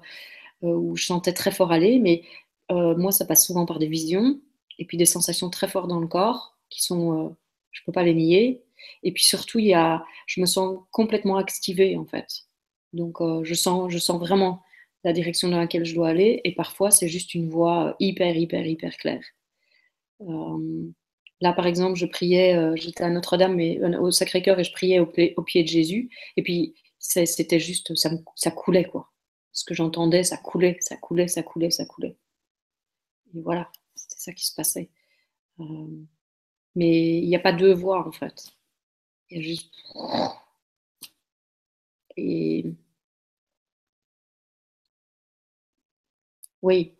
où 0.62 0.96
je 0.96 1.04
sentais 1.06 1.32
très 1.32 1.52
fort 1.52 1.70
aller. 1.70 2.00
Mais 2.00 2.22
moi, 2.70 3.12
ça 3.12 3.24
passe 3.24 3.46
souvent 3.46 3.64
par 3.64 3.78
des 3.78 3.86
visions 3.86 4.40
et 4.78 4.84
puis 4.84 4.96
des 4.96 5.06
sensations 5.06 5.50
très 5.50 5.68
fortes 5.68 5.88
dans 5.88 6.00
le 6.00 6.08
corps 6.08 6.58
qui 6.68 6.82
sont, 6.82 7.36
je 7.70 7.80
ne 7.80 7.84
peux 7.86 7.92
pas 7.92 8.02
les 8.02 8.14
nier. 8.14 8.64
Et 9.04 9.12
puis 9.12 9.22
surtout, 9.22 9.60
il 9.60 9.66
y 9.66 9.74
a, 9.74 10.04
je 10.26 10.40
me 10.40 10.46
sens 10.46 10.80
complètement 10.90 11.36
activée 11.36 11.96
en 11.96 12.04
fait. 12.04 12.26
Donc, 12.92 13.18
je, 13.44 13.54
sens, 13.54 13.90
je 13.90 13.98
sens 13.98 14.18
vraiment 14.18 14.62
la 15.04 15.12
direction 15.12 15.48
dans 15.48 15.58
laquelle 15.58 15.84
je 15.84 15.94
dois 15.94 16.08
aller. 16.08 16.40
Et 16.44 16.54
parfois, 16.54 16.90
c'est 16.90 17.08
juste 17.08 17.34
une 17.34 17.48
voix 17.48 17.94
hyper, 18.00 18.36
hyper, 18.36 18.66
hyper 18.66 18.96
claire. 18.96 19.24
Là, 21.40 21.52
par 21.52 21.66
exemple, 21.66 21.96
je 21.96 22.06
priais, 22.06 22.56
euh, 22.56 22.74
j'étais 22.76 23.04
à 23.04 23.10
Notre-Dame, 23.10 23.54
mais 23.54 23.78
euh, 23.80 24.00
au 24.00 24.10
Sacré-Cœur, 24.10 24.58
et 24.58 24.64
je 24.64 24.72
priais 24.72 24.98
au, 24.98 25.06
pied 25.06 25.62
de 25.62 25.68
Jésus. 25.68 26.10
Et 26.36 26.42
puis, 26.42 26.74
c'était 26.98 27.60
juste, 27.60 27.94
ça, 27.94 28.50
coulait, 28.50 28.84
quoi. 28.84 29.10
Ce 29.52 29.64
que 29.64 29.74
j'entendais, 29.74 30.24
ça 30.24 30.36
coulait, 30.36 30.76
ça 30.80 30.96
coulait, 30.96 31.28
ça 31.28 31.42
coulait, 31.42 31.70
ça 31.70 31.86
coulait. 31.86 32.16
Et 33.34 33.40
voilà, 33.40 33.70
c'était 33.94 34.20
ça 34.20 34.32
qui 34.32 34.46
se 34.46 34.54
passait. 34.54 34.90
Euh, 35.60 35.64
mais 36.76 37.18
il 37.20 37.28
n'y 37.28 37.36
a 37.36 37.40
pas 37.40 37.52
deux 37.52 37.74
voix, 37.74 38.06
en 38.06 38.12
fait. 38.12 38.52
Il 39.30 39.38
y 39.38 39.40
a 39.40 39.42
juste. 39.42 39.74
Et. 42.16 42.74
Oui. 46.62 46.94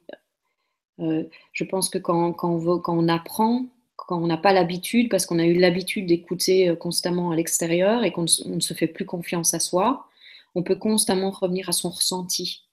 je 0.98 1.64
pense 1.64 1.90
que 1.90 1.98
quand, 1.98 2.34
on 2.42 2.78
quand 2.80 2.96
on 2.96 3.08
apprend, 3.08 3.66
quand 4.08 4.22
on 4.22 4.26
n'a 4.26 4.38
pas 4.38 4.54
l'habitude, 4.54 5.10
parce 5.10 5.26
qu'on 5.26 5.38
a 5.38 5.44
eu 5.44 5.58
l'habitude 5.58 6.06
d'écouter 6.06 6.70
euh, 6.70 6.74
constamment 6.74 7.30
à 7.30 7.36
l'extérieur 7.36 8.04
et 8.04 8.10
qu'on 8.10 8.22
ne 8.22 8.60
se 8.60 8.72
fait 8.72 8.86
plus 8.86 9.04
confiance 9.04 9.52
à 9.52 9.60
soi, 9.60 10.06
on 10.54 10.62
peut 10.62 10.76
constamment 10.76 11.30
revenir 11.30 11.68
à 11.68 11.72
son 11.72 11.90
ressenti 11.90 12.64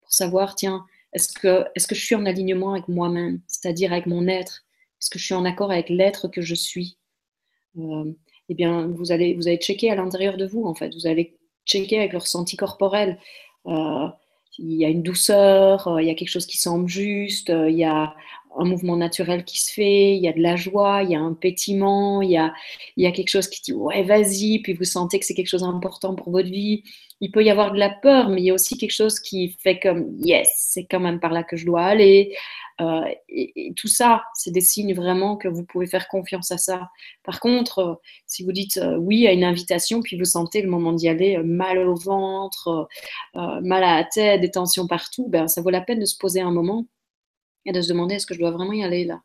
pour 0.00 0.12
savoir, 0.12 0.56
tiens, 0.56 0.84
est-ce 1.12 1.32
que, 1.32 1.64
je 1.76 2.04
suis 2.04 2.16
en 2.16 2.26
alignement 2.26 2.72
avec 2.72 2.88
moi-même, 2.88 3.40
c'est-à-dire 3.46 3.92
avec 3.92 4.06
mon 4.06 4.26
être? 4.26 4.64
Est-ce 5.00 5.10
que 5.10 5.20
je 5.20 5.26
suis 5.26 5.34
en 5.34 5.44
accord 5.44 5.70
avec 5.70 5.90
l'être 5.90 6.26
que 6.26 6.42
je 6.42 6.56
suis? 6.56 6.98
Euh, 7.78 8.12
Eh 8.48 8.54
bien, 8.54 8.88
vous 8.88 9.12
allez, 9.12 9.34
vous 9.34 9.44
checker 9.58 9.92
à 9.92 9.94
l'intérieur 9.94 10.36
de 10.36 10.46
vous, 10.46 10.64
en 10.64 10.74
fait. 10.74 10.92
Vous 10.94 11.06
allez 11.06 11.38
checker 11.66 11.98
avec 11.98 12.12
le 12.12 12.18
ressenti 12.18 12.56
corporel. 12.56 13.16
Euh, 13.66 14.08
il 14.58 14.74
y 14.74 14.84
a 14.84 14.88
une 14.88 15.04
douceur, 15.04 16.00
il 16.00 16.06
y 16.08 16.10
a 16.10 16.14
quelque 16.14 16.28
chose 16.28 16.46
qui 16.46 16.58
semble 16.58 16.88
juste, 16.88 17.50
il 17.50 17.76
y 17.76 17.84
a 17.84 18.12
un 18.58 18.64
mouvement 18.64 18.96
naturel 18.96 19.44
qui 19.44 19.60
se 19.60 19.72
fait, 19.72 20.16
il 20.16 20.22
y 20.22 20.28
a 20.28 20.32
de 20.32 20.40
la 20.40 20.56
joie, 20.56 21.02
il 21.02 21.10
y 21.10 21.14
a 21.14 21.20
un 21.20 21.34
pétiment, 21.34 22.22
il 22.22 22.30
y 22.30 22.36
a, 22.36 22.52
il 22.96 23.04
y 23.04 23.06
a 23.06 23.12
quelque 23.12 23.28
chose 23.28 23.48
qui 23.48 23.62
dit 23.62 23.72
ouais, 23.72 24.02
vas-y, 24.02 24.60
puis 24.60 24.72
vous 24.72 24.84
sentez 24.84 25.18
que 25.18 25.26
c'est 25.26 25.34
quelque 25.34 25.48
chose 25.48 25.62
d'important 25.62 26.14
pour 26.14 26.30
votre 26.30 26.48
vie. 26.48 26.82
Il 27.20 27.30
peut 27.30 27.44
y 27.44 27.50
avoir 27.50 27.72
de 27.72 27.78
la 27.78 27.90
peur, 27.90 28.30
mais 28.30 28.40
il 28.40 28.44
y 28.46 28.50
a 28.50 28.54
aussi 28.54 28.78
quelque 28.78 28.92
chose 28.92 29.20
qui 29.20 29.56
fait 29.62 29.78
comme 29.78 30.16
yes, 30.18 30.48
c'est 30.56 30.84
quand 30.84 31.00
même 31.00 31.20
par 31.20 31.32
là 31.32 31.42
que 31.44 31.56
je 31.56 31.66
dois 31.66 31.82
aller. 31.82 32.34
Euh, 32.80 33.04
et, 33.28 33.72
tout 33.76 33.88
ça, 33.88 34.22
c'est 34.34 34.50
des 34.50 34.60
signes 34.60 34.94
vraiment 34.94 35.36
que 35.36 35.48
vous 35.48 35.64
pouvez 35.64 35.86
faire 35.86 36.08
confiance 36.08 36.50
à 36.50 36.58
ça. 36.58 36.88
Par 37.24 37.40
contre, 37.40 37.78
euh, 37.80 37.94
si 38.26 38.42
vous 38.42 38.52
dites 38.52 38.78
euh, 38.78 38.96
oui 38.96 39.26
à 39.26 39.32
une 39.32 39.44
invitation, 39.44 40.00
puis 40.00 40.16
vous 40.18 40.24
sentez 40.24 40.62
le 40.62 40.70
moment 40.70 40.92
d'y 40.92 41.08
aller 41.08 41.38
mal 41.38 41.78
au 41.86 41.94
ventre, 41.94 42.88
mal 43.34 43.84
à 43.84 43.96
la 43.96 44.04
tête, 44.04 44.40
des 44.40 44.50
tensions 44.50 44.86
partout, 44.86 45.28
ben, 45.28 45.48
ça 45.48 45.60
vaut 45.62 45.70
la 45.70 45.80
peine 45.82 46.00
de 46.00 46.04
se 46.06 46.16
poser 46.16 46.40
un 46.40 46.52
moment 46.52 46.86
et 47.70 47.72
de 47.72 47.80
se 47.80 47.88
demander 47.88 48.16
est-ce 48.16 48.26
que 48.26 48.34
je 48.34 48.40
dois 48.40 48.50
vraiment 48.50 48.72
y 48.72 48.84
aller 48.84 49.04
là? 49.04 49.22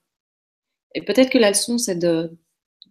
Et 0.93 1.01
peut-être 1.01 1.29
que 1.29 1.37
la 1.37 1.49
leçon, 1.49 1.77
c'est 1.77 1.97
de 1.97 2.37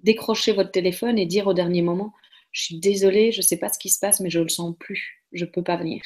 décrocher 0.02 0.52
votre 0.52 0.70
téléphone 0.70 1.18
et 1.18 1.26
dire 1.26 1.46
au 1.46 1.54
dernier 1.54 1.80
moment, 1.80 2.12
je 2.52 2.64
suis 2.64 2.78
désolée, 2.78 3.32
je 3.32 3.38
ne 3.38 3.42
sais 3.42 3.56
pas 3.56 3.68
ce 3.68 3.78
qui 3.78 3.88
se 3.88 3.98
passe, 3.98 4.20
mais 4.20 4.30
je 4.30 4.38
ne 4.38 4.44
le 4.44 4.50
sens 4.50 4.74
plus, 4.78 5.24
je 5.32 5.44
ne 5.44 5.50
peux 5.50 5.62
pas 5.62 5.76
venir. 5.76 6.02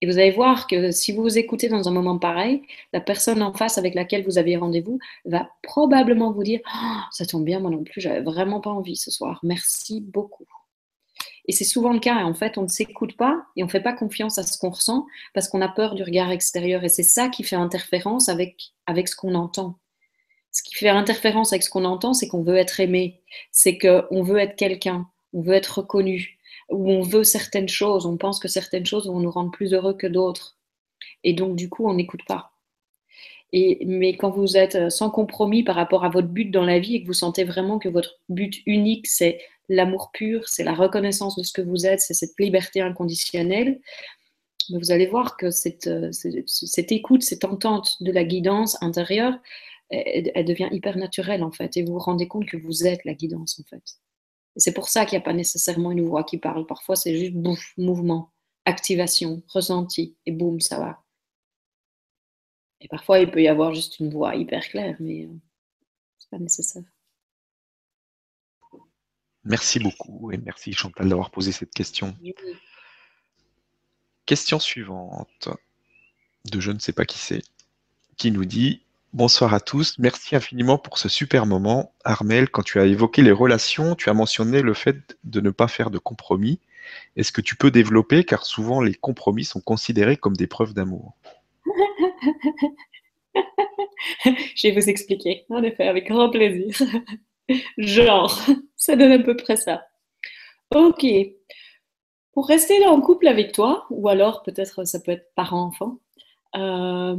Et 0.00 0.06
vous 0.06 0.18
allez 0.18 0.30
voir 0.30 0.66
que 0.66 0.90
si 0.92 1.12
vous 1.12 1.22
vous 1.22 1.38
écoutez 1.38 1.68
dans 1.68 1.88
un 1.88 1.92
moment 1.92 2.18
pareil, 2.18 2.62
la 2.92 3.00
personne 3.00 3.42
en 3.42 3.52
face 3.52 3.76
avec 3.76 3.94
laquelle 3.94 4.24
vous 4.24 4.38
avez 4.38 4.56
rendez-vous 4.56 4.98
va 5.26 5.50
probablement 5.62 6.32
vous 6.32 6.42
dire 6.42 6.60
oh, 6.74 7.00
Ça 7.12 7.26
tombe 7.26 7.44
bien, 7.44 7.60
moi 7.60 7.70
non 7.70 7.84
plus, 7.84 8.00
j'avais 8.00 8.22
vraiment 8.22 8.60
pas 8.60 8.70
envie 8.70 8.96
ce 8.96 9.10
soir. 9.10 9.40
Merci 9.42 10.00
beaucoup. 10.00 10.46
Et 11.46 11.52
c'est 11.52 11.64
souvent 11.64 11.92
le 11.92 12.00
cas. 12.00 12.16
En 12.24 12.34
fait, 12.34 12.58
on 12.58 12.62
ne 12.62 12.68
s'écoute 12.68 13.16
pas 13.16 13.44
et 13.56 13.62
on 13.62 13.66
ne 13.66 13.70
fait 13.70 13.80
pas 13.80 13.92
confiance 13.92 14.38
à 14.38 14.42
ce 14.42 14.58
qu'on 14.58 14.70
ressent 14.70 15.06
parce 15.34 15.48
qu'on 15.48 15.60
a 15.60 15.68
peur 15.68 15.94
du 15.94 16.02
regard 16.02 16.30
extérieur. 16.30 16.84
Et 16.84 16.88
c'est 16.88 17.02
ça 17.02 17.28
qui 17.28 17.42
fait 17.42 17.56
interférence 17.56 18.28
avec, 18.28 18.72
avec 18.86 19.08
ce 19.08 19.16
qu'on 19.16 19.34
entend. 19.34 19.78
Ce 20.52 20.62
qui 20.62 20.74
fait 20.74 20.88
interférence 20.88 21.52
avec 21.52 21.62
ce 21.62 21.70
qu'on 21.70 21.84
entend, 21.84 22.12
c'est 22.12 22.28
qu'on 22.28 22.42
veut 22.42 22.56
être 22.56 22.80
aimé, 22.80 23.22
c'est 23.52 23.78
qu'on 23.78 24.22
veut 24.22 24.38
être 24.38 24.56
quelqu'un, 24.56 25.08
on 25.32 25.42
veut 25.42 25.54
être 25.54 25.78
reconnu, 25.78 26.38
ou 26.70 26.90
on 26.90 27.02
veut 27.02 27.24
certaines 27.24 27.68
choses, 27.68 28.04
on 28.04 28.16
pense 28.16 28.40
que 28.40 28.48
certaines 28.48 28.86
choses 28.86 29.06
vont 29.06 29.20
nous 29.20 29.30
rendre 29.30 29.52
plus 29.52 29.74
heureux 29.74 29.94
que 29.94 30.08
d'autres. 30.08 30.58
Et 31.22 31.34
donc, 31.34 31.54
du 31.56 31.68
coup, 31.68 31.88
on 31.88 31.94
n'écoute 31.94 32.22
pas. 32.26 32.52
Et, 33.52 33.84
mais 33.84 34.16
quand 34.16 34.30
vous 34.30 34.56
êtes 34.56 34.90
sans 34.90 35.10
compromis 35.10 35.62
par 35.62 35.74
rapport 35.74 36.04
à 36.04 36.08
votre 36.08 36.28
but 36.28 36.50
dans 36.50 36.64
la 36.64 36.78
vie 36.78 36.96
et 36.96 37.02
que 37.02 37.06
vous 37.06 37.12
sentez 37.12 37.44
vraiment 37.44 37.78
que 37.78 37.88
votre 37.88 38.20
but 38.28 38.62
unique, 38.66 39.06
c'est 39.06 39.40
l'amour 39.70 40.10
pur, 40.12 40.46
c'est 40.48 40.64
la 40.64 40.74
reconnaissance 40.74 41.36
de 41.36 41.42
ce 41.42 41.52
que 41.52 41.62
vous 41.62 41.86
êtes, 41.86 42.00
c'est 42.00 42.14
cette 42.14 42.38
liberté 42.38 42.82
inconditionnelle, 42.82 43.80
vous 44.78 44.92
allez 44.92 45.06
voir 45.06 45.36
que 45.36 45.50
cette, 45.50 45.90
cette, 46.12 46.92
écoute, 46.92 47.22
cette 47.22 47.44
entente 47.44 48.02
de 48.02 48.12
la 48.12 48.24
guidance 48.24 48.80
intérieure, 48.82 49.34
elle, 49.90 50.44
devient 50.44 50.68
hyper 50.70 50.96
naturelle 50.96 51.42
en 51.42 51.50
fait. 51.50 51.76
Et 51.76 51.82
vous 51.82 51.94
vous 51.94 51.98
rendez 51.98 52.28
compte 52.28 52.46
que 52.46 52.56
vous 52.56 52.86
êtes 52.86 53.04
la 53.04 53.14
guidance 53.14 53.58
en 53.58 53.64
fait. 53.64 53.82
C'est 54.56 54.74
pour 54.74 54.88
ça 54.88 55.06
qu'il 55.06 55.16
n'y 55.16 55.22
a 55.22 55.24
pas 55.24 55.32
nécessairement 55.32 55.92
une 55.92 56.06
voix 56.06 56.24
qui 56.24 56.38
parle. 56.38 56.66
Parfois, 56.66 56.96
c'est 56.96 57.16
juste 57.16 57.34
bouf, 57.34 57.72
mouvement, 57.76 58.30
activation, 58.64 59.42
ressenti, 59.48 60.16
et 60.26 60.32
boum, 60.32 60.60
ça 60.60 60.78
va. 60.78 61.02
Et 62.80 62.88
parfois, 62.88 63.20
il 63.20 63.30
peut 63.30 63.42
y 63.42 63.48
avoir 63.48 63.74
juste 63.74 64.00
une 64.00 64.10
voix 64.10 64.34
hyper 64.34 64.66
claire, 64.68 64.96
mais 65.00 65.26
euh, 65.26 65.28
c'est 66.18 66.30
pas 66.30 66.38
nécessaire. 66.38 66.82
Merci 69.44 69.78
beaucoup 69.78 70.30
et 70.32 70.38
merci 70.38 70.72
Chantal 70.72 71.08
d'avoir 71.08 71.30
posé 71.30 71.52
cette 71.52 71.72
question. 71.72 72.16
Question 74.26 74.60
suivante 74.60 75.48
de 76.50 76.60
je 76.60 76.70
ne 76.70 76.78
sais 76.78 76.92
pas 76.92 77.04
qui 77.04 77.18
c'est, 77.18 77.42
qui 78.16 78.30
nous 78.30 78.44
dit 78.44 78.82
Bonsoir 79.12 79.54
à 79.54 79.60
tous, 79.60 79.98
merci 79.98 80.36
infiniment 80.36 80.78
pour 80.78 80.96
ce 80.98 81.08
super 81.08 81.44
moment. 81.44 81.92
Armel, 82.04 82.48
quand 82.48 82.62
tu 82.62 82.78
as 82.78 82.86
évoqué 82.86 83.22
les 83.22 83.32
relations, 83.32 83.96
tu 83.96 84.08
as 84.08 84.14
mentionné 84.14 84.62
le 84.62 84.72
fait 84.72 85.18
de 85.24 85.40
ne 85.40 85.50
pas 85.50 85.66
faire 85.66 85.90
de 85.90 85.98
compromis. 85.98 86.60
Est-ce 87.16 87.32
que 87.32 87.40
tu 87.40 87.56
peux 87.56 87.72
développer, 87.72 88.22
car 88.22 88.44
souvent 88.44 88.80
les 88.80 88.94
compromis 88.94 89.44
sont 89.44 89.60
considérés 89.60 90.16
comme 90.16 90.36
des 90.36 90.46
preuves 90.46 90.74
d'amour? 90.74 91.16
Je 94.24 94.68
vais 94.68 94.80
vous 94.80 94.88
expliquer, 94.88 95.44
en 95.48 95.64
effet, 95.64 95.88
avec 95.88 96.06
grand 96.06 96.30
plaisir. 96.30 96.80
Genre, 97.78 98.40
ça 98.76 98.96
donne 98.96 99.12
à 99.12 99.18
peu 99.18 99.36
près 99.36 99.56
ça. 99.56 99.86
Ok. 100.74 101.06
Pour 102.32 102.46
rester 102.46 102.86
en 102.86 103.00
couple 103.00 103.26
avec 103.26 103.52
toi, 103.52 103.86
ou 103.90 104.08
alors 104.08 104.42
peut-être 104.42 104.84
ça 104.86 105.00
peut 105.00 105.12
être 105.12 105.32
parent-enfant, 105.34 105.98
euh, 106.56 107.16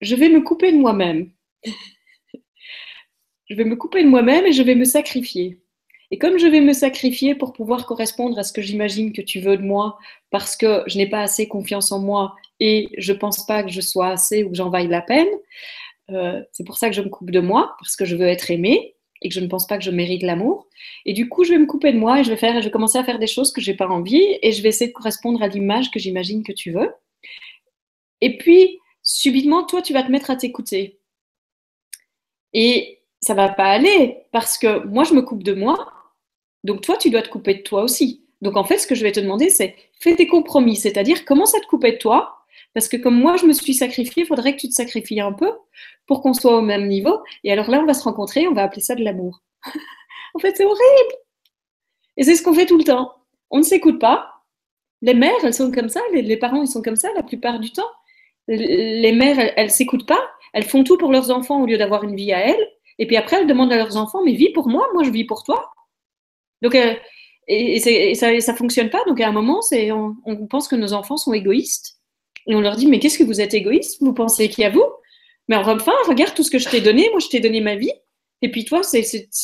je 0.00 0.14
vais 0.16 0.28
me 0.28 0.40
couper 0.40 0.72
de 0.72 0.78
moi-même. 0.78 1.30
je 3.50 3.54
vais 3.54 3.64
me 3.64 3.76
couper 3.76 4.02
de 4.02 4.08
moi-même 4.08 4.46
et 4.46 4.52
je 4.52 4.62
vais 4.62 4.74
me 4.74 4.84
sacrifier. 4.84 5.60
Et 6.10 6.18
comme 6.18 6.38
je 6.38 6.46
vais 6.46 6.60
me 6.60 6.72
sacrifier 6.72 7.34
pour 7.34 7.52
pouvoir 7.52 7.86
correspondre 7.86 8.38
à 8.38 8.42
ce 8.44 8.52
que 8.52 8.62
j'imagine 8.62 9.12
que 9.12 9.22
tu 9.22 9.40
veux 9.40 9.56
de 9.56 9.62
moi, 9.62 9.98
parce 10.30 10.56
que 10.56 10.82
je 10.86 10.96
n'ai 10.96 11.08
pas 11.08 11.20
assez 11.20 11.48
confiance 11.48 11.92
en 11.92 11.98
moi 11.98 12.34
et 12.60 12.88
je 12.98 13.12
ne 13.12 13.18
pense 13.18 13.44
pas 13.46 13.62
que 13.62 13.70
je 13.70 13.80
sois 13.80 14.08
assez 14.08 14.44
ou 14.44 14.50
que 14.50 14.56
j'en 14.56 14.70
vaille 14.70 14.88
la 14.88 15.02
peine, 15.02 15.28
euh, 16.10 16.42
c'est 16.52 16.64
pour 16.64 16.76
ça 16.76 16.88
que 16.88 16.94
je 16.94 17.02
me 17.02 17.08
coupe 17.08 17.30
de 17.30 17.40
moi, 17.40 17.74
parce 17.80 17.96
que 17.96 18.04
je 18.04 18.16
veux 18.16 18.26
être 18.26 18.50
aimée 18.50 18.93
et 19.24 19.28
que 19.28 19.34
je 19.34 19.40
ne 19.40 19.48
pense 19.48 19.66
pas 19.66 19.78
que 19.78 19.84
je 19.84 19.90
mérite 19.90 20.22
l'amour. 20.22 20.68
Et 21.06 21.14
du 21.14 21.28
coup, 21.28 21.42
je 21.42 21.52
vais 21.52 21.58
me 21.58 21.66
couper 21.66 21.92
de 21.92 21.98
moi 21.98 22.20
et 22.20 22.24
je 22.24 22.30
vais, 22.30 22.36
faire, 22.36 22.60
je 22.60 22.66
vais 22.66 22.70
commencer 22.70 22.98
à 22.98 23.04
faire 23.04 23.18
des 23.18 23.26
choses 23.26 23.52
que 23.52 23.60
je 23.60 23.70
n'ai 23.70 23.76
pas 23.76 23.88
envie 23.88 24.38
et 24.42 24.52
je 24.52 24.62
vais 24.62 24.68
essayer 24.68 24.88
de 24.88 24.92
correspondre 24.92 25.42
à 25.42 25.48
l'image 25.48 25.90
que 25.90 25.98
j'imagine 25.98 26.44
que 26.44 26.52
tu 26.52 26.70
veux. 26.70 26.92
Et 28.20 28.38
puis, 28.38 28.78
subitement, 29.02 29.64
toi, 29.64 29.82
tu 29.82 29.92
vas 29.92 30.02
te 30.02 30.12
mettre 30.12 30.30
à 30.30 30.36
t'écouter. 30.36 31.00
Et 32.52 33.00
ça 33.20 33.34
va 33.34 33.48
pas 33.48 33.64
aller 33.64 34.18
parce 34.30 34.58
que 34.58 34.86
moi, 34.86 35.04
je 35.04 35.14
me 35.14 35.22
coupe 35.22 35.42
de 35.42 35.54
moi, 35.54 35.92
donc 36.62 36.82
toi, 36.82 36.96
tu 36.96 37.10
dois 37.10 37.22
te 37.22 37.28
couper 37.28 37.54
de 37.54 37.62
toi 37.62 37.82
aussi. 37.82 38.24
Donc 38.42 38.56
en 38.56 38.64
fait, 38.64 38.78
ce 38.78 38.86
que 38.86 38.94
je 38.94 39.02
vais 39.02 39.12
te 39.12 39.20
demander, 39.20 39.48
c'est 39.48 39.74
fais 40.00 40.14
des 40.14 40.26
compromis, 40.26 40.76
c'est-à-dire 40.76 41.24
commence 41.24 41.54
à 41.54 41.60
te 41.60 41.66
couper 41.66 41.92
de 41.92 41.96
toi, 41.98 42.43
parce 42.74 42.88
que 42.88 42.96
comme 42.96 43.18
moi, 43.18 43.36
je 43.36 43.46
me 43.46 43.52
suis 43.52 43.74
sacrifiée, 43.74 44.24
il 44.24 44.26
faudrait 44.26 44.54
que 44.54 44.60
tu 44.60 44.68
te 44.68 44.74
sacrifies 44.74 45.20
un 45.20 45.32
peu 45.32 45.50
pour 46.06 46.20
qu'on 46.20 46.34
soit 46.34 46.56
au 46.56 46.62
même 46.62 46.88
niveau. 46.88 47.22
Et 47.44 47.52
alors 47.52 47.70
là, 47.70 47.80
on 47.80 47.86
va 47.86 47.94
se 47.94 48.04
rencontrer, 48.04 48.46
on 48.48 48.52
va 48.52 48.64
appeler 48.64 48.82
ça 48.82 48.94
de 48.94 49.04
l'amour. 49.04 49.42
en 50.34 50.38
fait, 50.38 50.56
c'est 50.56 50.64
horrible. 50.64 51.14
Et 52.16 52.24
c'est 52.24 52.34
ce 52.34 52.42
qu'on 52.42 52.54
fait 52.54 52.66
tout 52.66 52.78
le 52.78 52.84
temps. 52.84 53.12
On 53.50 53.58
ne 53.58 53.62
s'écoute 53.62 54.00
pas. 54.00 54.30
Les 55.02 55.14
mères, 55.14 55.32
elles 55.42 55.54
sont 55.54 55.70
comme 55.70 55.88
ça, 55.88 56.00
les 56.12 56.36
parents, 56.36 56.62
ils 56.62 56.68
sont 56.68 56.82
comme 56.82 56.96
ça 56.96 57.08
la 57.14 57.22
plupart 57.22 57.60
du 57.60 57.70
temps 57.72 57.90
les 58.48 59.12
mères, 59.12 59.52
elles, 59.56 59.66
ne 59.66 59.70
s'écoutent 59.70 60.06
pas, 60.06 60.20
elles 60.52 60.64
font 60.64 60.84
tout 60.84 60.98
pour 60.98 61.12
leurs 61.12 61.30
enfants 61.30 61.62
au 61.62 61.66
lieu 61.66 61.78
d'avoir 61.78 62.04
une 62.04 62.16
vie 62.16 62.32
à 62.32 62.48
elles. 62.48 62.68
Et 62.98 63.06
puis 63.06 63.16
après, 63.16 63.40
elles 63.40 63.46
demandent 63.46 63.72
à 63.72 63.76
leurs 63.76 63.96
enfants, 63.96 64.22
mais 64.24 64.32
vis 64.32 64.50
pour 64.50 64.68
moi, 64.68 64.86
moi 64.92 65.02
je 65.02 65.10
vis 65.10 65.24
pour 65.24 65.42
toi. 65.42 65.72
Donc, 66.62 66.74
euh, 66.74 66.94
et, 67.48 67.78
ça, 68.14 68.30
ne 68.30 68.56
fonctionne 68.56 68.90
pas. 68.90 69.02
Donc 69.06 69.20
à 69.20 69.28
un 69.28 69.32
moment, 69.32 69.60
on, 70.26 70.46
pense 70.46 70.68
que 70.68 70.76
nos 70.76 70.92
enfants 70.92 71.16
sont 71.16 71.32
égoïstes. 71.32 71.98
Et 72.46 72.54
on 72.54 72.60
leur 72.60 72.76
dit, 72.76 72.86
mais 72.86 72.98
qu'est-ce 72.98 73.18
que 73.18 73.24
vous 73.24 73.40
êtes 73.40 73.54
égoïste? 73.54 74.02
Vous 74.02 74.12
pensez 74.12 74.48
qu'il 74.48 74.62
y 74.62 74.66
a 74.66 74.70
vous? 74.70 74.84
Mais 75.48 75.56
enfin, 75.56 75.92
regarde 76.06 76.34
tout 76.34 76.42
ce 76.42 76.50
que 76.50 76.58
je 76.58 76.68
t'ai 76.68 76.80
donné. 76.80 77.08
Moi, 77.10 77.20
je 77.20 77.28
t'ai 77.28 77.40
donné 77.40 77.60
ma 77.60 77.76
vie. 77.76 77.92
Et 78.42 78.50
puis 78.50 78.64
toi, 78.64 78.82
c'est, 78.82 79.02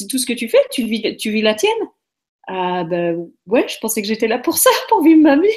tout 0.09 0.19
ce 0.19 0.27
que 0.27 0.33
tu 0.33 0.49
fais. 0.49 0.63
Tu 0.71 0.85
vis, 0.85 1.17
tu 1.17 1.31
vis 1.31 1.43
la 1.43 1.55
tienne. 1.55 1.73
Ah 2.47 2.85
ben 2.85 3.31
ouais, 3.47 3.67
je 3.69 3.79
pensais 3.81 4.03
que 4.03 4.09
j'étais 4.09 4.27
là 4.27 4.39
pour 4.39 4.59
ça, 4.59 4.71
pour 4.89 5.03
vivre 5.03 5.23
ma 5.23 5.37
vie. 5.37 5.49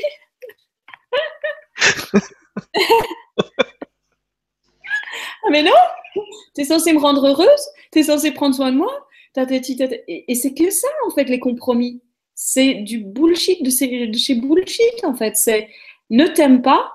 ah 5.44 5.50
mais 5.50 5.64
non 5.64 5.72
Tu 6.56 6.62
es 6.62 6.66
censé 6.66 6.94
me 6.94 7.00
rendre 7.00 7.28
heureuse 7.28 7.68
Tu 7.92 8.00
es 8.00 8.04
censé 8.04 8.32
prendre 8.32 8.56
soin 8.56 8.72
de 8.72 8.78
moi 8.78 9.08
Et, 9.38 10.36
c'est 10.36 10.54
que 10.54 10.70
ça, 10.70 10.88
en 11.08 11.10
fait, 11.12 11.26
les 11.26 11.40
compromis. 11.40 12.02
C'est 12.36 12.76
du 12.76 13.00
bullshit 13.00 13.64
de 13.64 13.70
chez, 13.70 14.36
bullshit, 14.36 15.04
en 15.04 15.16
fait. 15.16 15.36
C'est 15.36 15.70
ne 16.10 16.28
t'aime 16.28 16.62
pas 16.62 16.92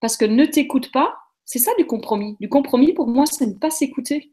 parce 0.00 0.16
que 0.16 0.24
ne 0.24 0.44
t'écoute 0.44 0.92
pas. 0.92 1.16
C'est 1.44 1.58
ça 1.58 1.72
du 1.78 1.86
compromis. 1.86 2.36
Du 2.40 2.48
compromis, 2.48 2.92
pour 2.92 3.06
moi, 3.06 3.26
c'est 3.26 3.46
ne 3.46 3.54
pas 3.54 3.70
s'écouter. 3.70 4.32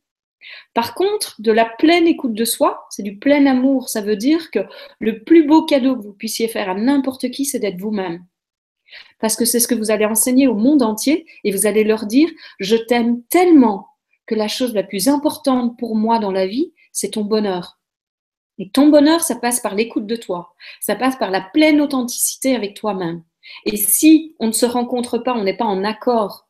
Par 0.74 0.94
contre, 0.96 1.36
de 1.40 1.52
la 1.52 1.66
pleine 1.66 2.08
écoute 2.08 2.34
de 2.34 2.46
soi, 2.46 2.86
c'est 2.90 3.04
du 3.04 3.18
plein 3.18 3.46
amour. 3.46 3.90
Ça 3.90 4.02
veut 4.02 4.18
dire 4.18 4.52
que 4.52 4.60
le 5.00 5.24
plus 5.24 5.46
beau 5.46 5.66
cadeau 5.66 5.96
que 5.96 6.02
vous 6.02 6.14
puissiez 6.14 6.48
faire 6.48 6.70
à 6.70 6.76
n'importe 6.76 7.30
qui, 7.32 7.46
c'est 7.46 7.60
d'être 7.60 7.80
vous-même 7.80 8.26
parce 9.20 9.36
que 9.36 9.46
c'est 9.46 9.60
ce 9.60 9.68
que 9.68 9.76
vous 9.76 9.92
allez 9.92 10.06
enseigner 10.06 10.48
au 10.48 10.56
monde 10.56 10.84
entier 10.84 11.26
et 11.44 11.52
vous 11.52 11.66
allez 11.66 11.84
leur 11.84 12.06
dire, 12.06 12.30
je 12.60 12.76
t'aime 12.76 13.24
tellement 13.30 13.88
que 14.26 14.36
la 14.36 14.48
chose 14.48 14.74
la 14.74 14.84
plus 14.84 15.08
importante 15.08 15.78
pour 15.78 15.96
moi 15.96 16.20
dans 16.20 16.32
la 16.32 16.48
vie, 16.48 16.74
c'est 16.92 17.12
ton 17.12 17.24
bonheur. 17.24 17.80
Et 18.60 18.70
ton 18.70 18.88
bonheur, 18.88 19.22
ça 19.22 19.36
passe 19.36 19.60
par 19.60 19.76
l'écoute 19.76 20.06
de 20.06 20.16
toi, 20.16 20.54
ça 20.80 20.96
passe 20.96 21.16
par 21.16 21.32
la 21.32 21.42
pleine 21.42 21.82
authenticité 21.82 22.56
avec 22.56 22.76
toi-même. 22.76 23.24
Et 23.66 23.78
si 23.78 24.36
on 24.40 24.48
ne 24.48 24.52
se 24.52 24.66
rencontre 24.66 25.18
pas, 25.18 25.34
on 25.34 25.44
n'est 25.44 25.58
pas 25.58 25.66
en 25.66 25.84
accord 25.84 26.48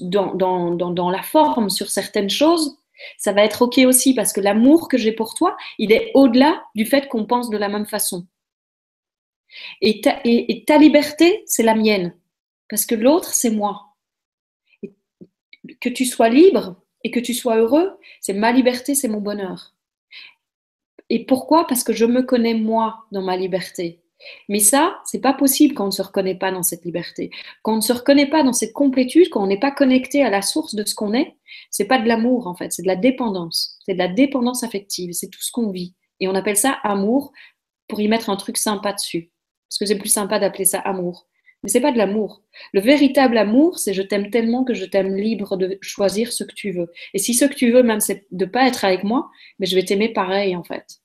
dans, 0.00 1.10
la 1.10 1.22
forme 1.22 1.70
sur 1.70 1.90
certaines 1.90 2.30
choses, 2.30 2.78
ça 3.16 3.32
va 3.32 3.44
être 3.44 3.62
OK 3.62 3.78
aussi 3.78 4.14
parce 4.14 4.32
que 4.32 4.40
l'amour 4.40 4.88
que 4.88 4.98
j'ai 4.98 5.12
pour 5.12 5.34
toi, 5.34 5.56
il 5.78 5.92
est 5.92 6.10
au-delà 6.14 6.62
du 6.74 6.84
fait 6.84 7.08
qu'on 7.08 7.26
pense 7.26 7.50
de 7.50 7.56
la 7.56 7.68
même 7.68 7.86
façon. 7.86 8.26
Et 9.80 10.00
ta, 10.00 10.78
liberté, 10.78 11.42
c'est 11.46 11.62
la 11.62 11.74
mienne, 11.74 12.14
parce 12.68 12.84
que 12.84 12.94
l'autre, 12.94 13.32
c'est 13.32 13.50
moi. 13.50 13.96
que 15.80 15.88
tu 15.88 16.04
sois 16.04 16.28
libre, 16.28 16.76
et 17.04 17.10
que 17.10 17.20
tu 17.20 17.34
sois 17.34 17.56
heureux, 17.56 17.98
c'est 18.20 18.32
ma 18.32 18.52
liberté, 18.52 18.94
c'est 18.94 19.08
mon 19.08 19.20
bonheur. 19.20 19.74
Et 21.10 21.24
pourquoi? 21.24 21.66
Parce 21.66 21.84
que 21.84 21.92
je 21.92 22.04
me 22.04 22.22
connais 22.22 22.54
moi 22.54 23.06
dans 23.12 23.22
ma 23.22 23.36
liberté. 23.36 24.02
Mais 24.48 24.58
ça, 24.60 24.98
c'est 25.04 25.20
pas 25.20 25.32
possible 25.32 25.74
quand 25.74 25.84
on 25.84 25.88
ne 25.88 25.92
se 25.92 26.02
reconnaît 26.02 26.34
pas 26.34 26.50
dans 26.50 26.62
cette 26.62 26.84
liberté. 26.84 27.30
Quand 27.62 27.74
on 27.74 27.76
ne 27.76 27.80
se 27.80 27.92
reconnaît 27.92 28.28
pas 28.28 28.42
dans 28.42 28.52
cette 28.52 28.72
complétude, 28.72 29.28
quand 29.30 29.42
on 29.42 29.46
n'est 29.46 29.60
pas 29.60 29.70
connecté 29.70 30.22
à 30.22 30.30
la 30.30 30.42
source 30.42 30.74
de 30.74 30.84
ce 30.84 30.94
qu'on 30.94 31.14
est, 31.14 31.36
c'est 31.70 31.86
pas 31.86 31.98
de 31.98 32.08
l'amour 32.08 32.46
en 32.46 32.54
fait, 32.54 32.72
c'est 32.72 32.82
de 32.82 32.88
la 32.88 32.96
dépendance. 32.96 33.78
C'est 33.86 33.94
de 33.94 33.98
la 33.98 34.08
dépendance 34.08 34.64
affective, 34.64 35.12
c'est 35.12 35.28
tout 35.28 35.42
ce 35.42 35.52
qu'on 35.52 35.70
vit. 35.70 35.94
Et 36.20 36.28
on 36.28 36.34
appelle 36.34 36.56
ça 36.56 36.78
amour 36.82 37.32
pour 37.86 38.00
y 38.00 38.08
mettre 38.08 38.30
un 38.30 38.36
truc 38.36 38.56
sympa 38.56 38.92
dessus. 38.92 39.30
Parce 39.68 39.78
que 39.78 39.86
c'est 39.86 39.98
plus 39.98 40.08
sympa 40.08 40.38
d'appeler 40.38 40.64
ça 40.64 40.80
amour. 40.80 41.26
Mais 41.62 41.70
c'est 41.70 41.80
pas 41.80 41.92
de 41.92 41.98
l'amour. 41.98 42.42
Le 42.72 42.80
véritable 42.80 43.36
amour, 43.36 43.78
c'est 43.78 43.92
je 43.92 44.02
t'aime 44.02 44.30
tellement 44.30 44.64
que 44.64 44.74
je 44.74 44.84
t'aime 44.84 45.16
libre 45.16 45.56
de 45.56 45.76
choisir 45.80 46.32
ce 46.32 46.44
que 46.44 46.54
tu 46.54 46.70
veux. 46.70 46.90
Et 47.14 47.18
si 47.18 47.34
ce 47.34 47.44
que 47.46 47.54
tu 47.54 47.72
veux, 47.72 47.82
même, 47.82 48.00
c'est 48.00 48.26
de 48.30 48.44
pas 48.44 48.66
être 48.68 48.84
avec 48.84 49.02
moi, 49.02 49.28
mais 49.58 49.66
je 49.66 49.74
vais 49.74 49.84
t'aimer 49.84 50.12
pareil, 50.12 50.54
en 50.54 50.62
fait. 50.62 51.00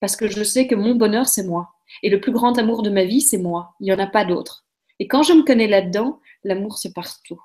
Parce 0.00 0.16
que 0.16 0.28
je 0.28 0.42
sais 0.42 0.66
que 0.66 0.74
mon 0.74 0.94
bonheur, 0.94 1.28
c'est 1.28 1.44
moi. 1.44 1.77
Et 2.02 2.10
le 2.10 2.20
plus 2.20 2.32
grand 2.32 2.58
amour 2.58 2.82
de 2.82 2.90
ma 2.90 3.04
vie, 3.04 3.20
c'est 3.20 3.38
moi. 3.38 3.74
Il 3.80 3.84
n'y 3.84 3.92
en 3.92 3.98
a 3.98 4.06
pas 4.06 4.24
d'autre. 4.24 4.64
Et 4.98 5.08
quand 5.08 5.22
je 5.22 5.32
me 5.32 5.42
connais 5.42 5.66
là-dedans, 5.66 6.20
l'amour, 6.44 6.78
c'est 6.78 6.92
partout. 6.92 7.40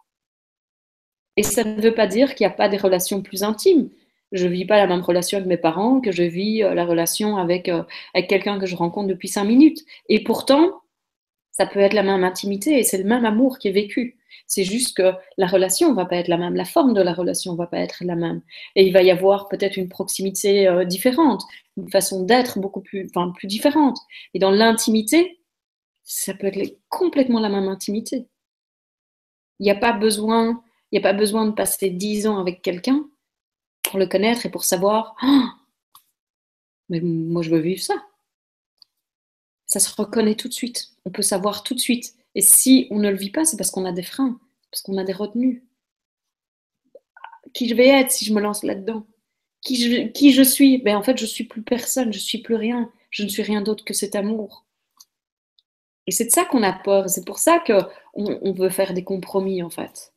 Et 1.37 1.43
ça 1.43 1.63
ne 1.63 1.81
veut 1.81 1.93
pas 1.93 2.07
dire 2.07 2.35
qu'il 2.35 2.45
n'y 2.45 2.53
a 2.53 2.55
pas 2.55 2.69
des 2.69 2.77
relations 2.77 3.21
plus 3.21 3.43
intimes. 3.43 3.89
Je 4.31 4.47
ne 4.47 4.51
vis 4.51 4.65
pas 4.65 4.77
la 4.77 4.87
même 4.87 5.01
relation 5.01 5.37
avec 5.37 5.47
mes 5.47 5.57
parents 5.57 6.01
que 6.01 6.11
je 6.11 6.23
vis 6.23 6.63
euh, 6.63 6.73
la 6.73 6.85
relation 6.85 7.37
avec, 7.37 7.69
euh, 7.69 7.83
avec 8.13 8.29
quelqu'un 8.29 8.59
que 8.59 8.65
je 8.65 8.75
rencontre 8.75 9.07
depuis 9.07 9.27
cinq 9.27 9.43
minutes. 9.43 9.83
Et 10.09 10.23
pourtant, 10.23 10.82
ça 11.53 11.67
peut 11.67 11.79
être 11.79 11.93
la 11.93 12.03
même 12.03 12.23
intimité 12.23 12.79
et 12.79 12.83
c'est 12.83 12.97
le 12.97 13.03
même 13.05 13.25
amour 13.25 13.59
qui 13.59 13.69
est 13.69 13.71
vécu. 13.71 14.17
C'est 14.47 14.63
juste 14.63 14.97
que 14.97 15.13
la 15.37 15.47
relation 15.47 15.89
ne 15.89 15.95
va 15.95 16.05
pas 16.05 16.17
être 16.17 16.27
la 16.27 16.37
même, 16.37 16.55
la 16.55 16.65
forme 16.65 16.93
de 16.93 17.01
la 17.01 17.13
relation 17.13 17.53
ne 17.53 17.57
va 17.57 17.67
pas 17.67 17.79
être 17.79 18.03
la 18.03 18.15
même. 18.15 18.41
Et 18.75 18.85
il 18.85 18.91
va 18.91 19.03
y 19.03 19.11
avoir 19.11 19.47
peut-être 19.47 19.77
une 19.77 19.87
proximité 19.87 20.67
euh, 20.67 20.83
différente, 20.83 21.43
une 21.77 21.89
façon 21.89 22.23
d'être 22.23 22.59
beaucoup 22.59 22.81
plus, 22.81 23.07
enfin, 23.09 23.31
plus 23.31 23.47
différente. 23.47 23.97
Et 24.33 24.39
dans 24.39 24.51
l'intimité, 24.51 25.39
ça 26.03 26.33
peut 26.33 26.47
être 26.47 26.79
complètement 26.89 27.39
la 27.39 27.49
même 27.49 27.67
intimité. 27.69 28.27
Il 29.59 29.63
n'y 29.63 29.71
a 29.71 29.75
pas 29.75 29.93
besoin, 29.93 30.63
il 30.91 30.99
n'y 30.99 31.05
a 31.05 31.09
pas 31.09 31.17
besoin 31.17 31.45
de 31.45 31.51
passer 31.51 31.91
dix 31.91 32.27
ans 32.27 32.39
avec 32.39 32.61
quelqu'un 32.61 33.05
pour 33.83 33.99
le 33.99 34.07
connaître 34.07 34.45
et 34.45 34.49
pour 34.49 34.63
savoir, 34.63 35.15
ah, 35.21 35.53
mais 36.89 36.99
moi 37.01 37.43
je 37.43 37.51
veux 37.51 37.59
vivre 37.59 37.81
ça 37.81 37.95
ça 39.73 39.79
se 39.79 39.95
reconnaît 39.99 40.35
tout 40.35 40.47
de 40.47 40.53
suite. 40.53 40.91
On 41.03 41.09
peut 41.09 41.23
savoir 41.23 41.63
tout 41.63 41.73
de 41.73 41.79
suite. 41.79 42.13
Et 42.35 42.41
si 42.41 42.87
on 42.91 42.99
ne 42.99 43.09
le 43.09 43.17
vit 43.17 43.31
pas, 43.31 43.43
c'est 43.43 43.57
parce 43.57 43.71
qu'on 43.71 43.85
a 43.85 43.91
des 43.91 44.03
freins, 44.03 44.39
parce 44.69 44.83
qu'on 44.83 44.99
a 44.99 45.03
des 45.03 45.13
retenues. 45.13 45.65
Qui 47.55 47.67
je 47.67 47.73
vais 47.73 47.87
être 47.87 48.11
si 48.11 48.23
je 48.23 48.33
me 48.35 48.39
lance 48.39 48.63
là-dedans? 48.63 49.07
Qui 49.61 50.31
je, 50.31 50.43
suis? 50.43 50.77
Ben, 50.77 50.95
En 50.95 51.01
fait, 51.01 51.17
je 51.17 51.25
suis 51.25 51.45
plus 51.45 51.63
personne, 51.63 52.13
je 52.13 52.19
suis 52.19 52.39
plus 52.39 52.53
rien. 52.53 52.91
Je 53.09 53.23
ne 53.23 53.29
suis 53.29 53.41
rien 53.41 53.61
d'autre 53.61 53.83
que 53.83 53.95
cet 53.95 54.15
amour. 54.15 54.65
Et 56.05 56.11
c'est 56.11 56.25
de 56.25 56.31
ça 56.31 56.45
qu'on 56.45 56.61
a 56.61 56.73
peur. 56.73 57.09
C'est 57.09 57.25
pour 57.25 57.39
ça 57.39 57.59
qu'on 57.65 57.87
on 58.15 58.51
veut 58.51 58.69
faire 58.69 58.93
des 58.93 59.03
compromis, 59.03 59.63
en 59.63 59.71
fait. 59.71 60.13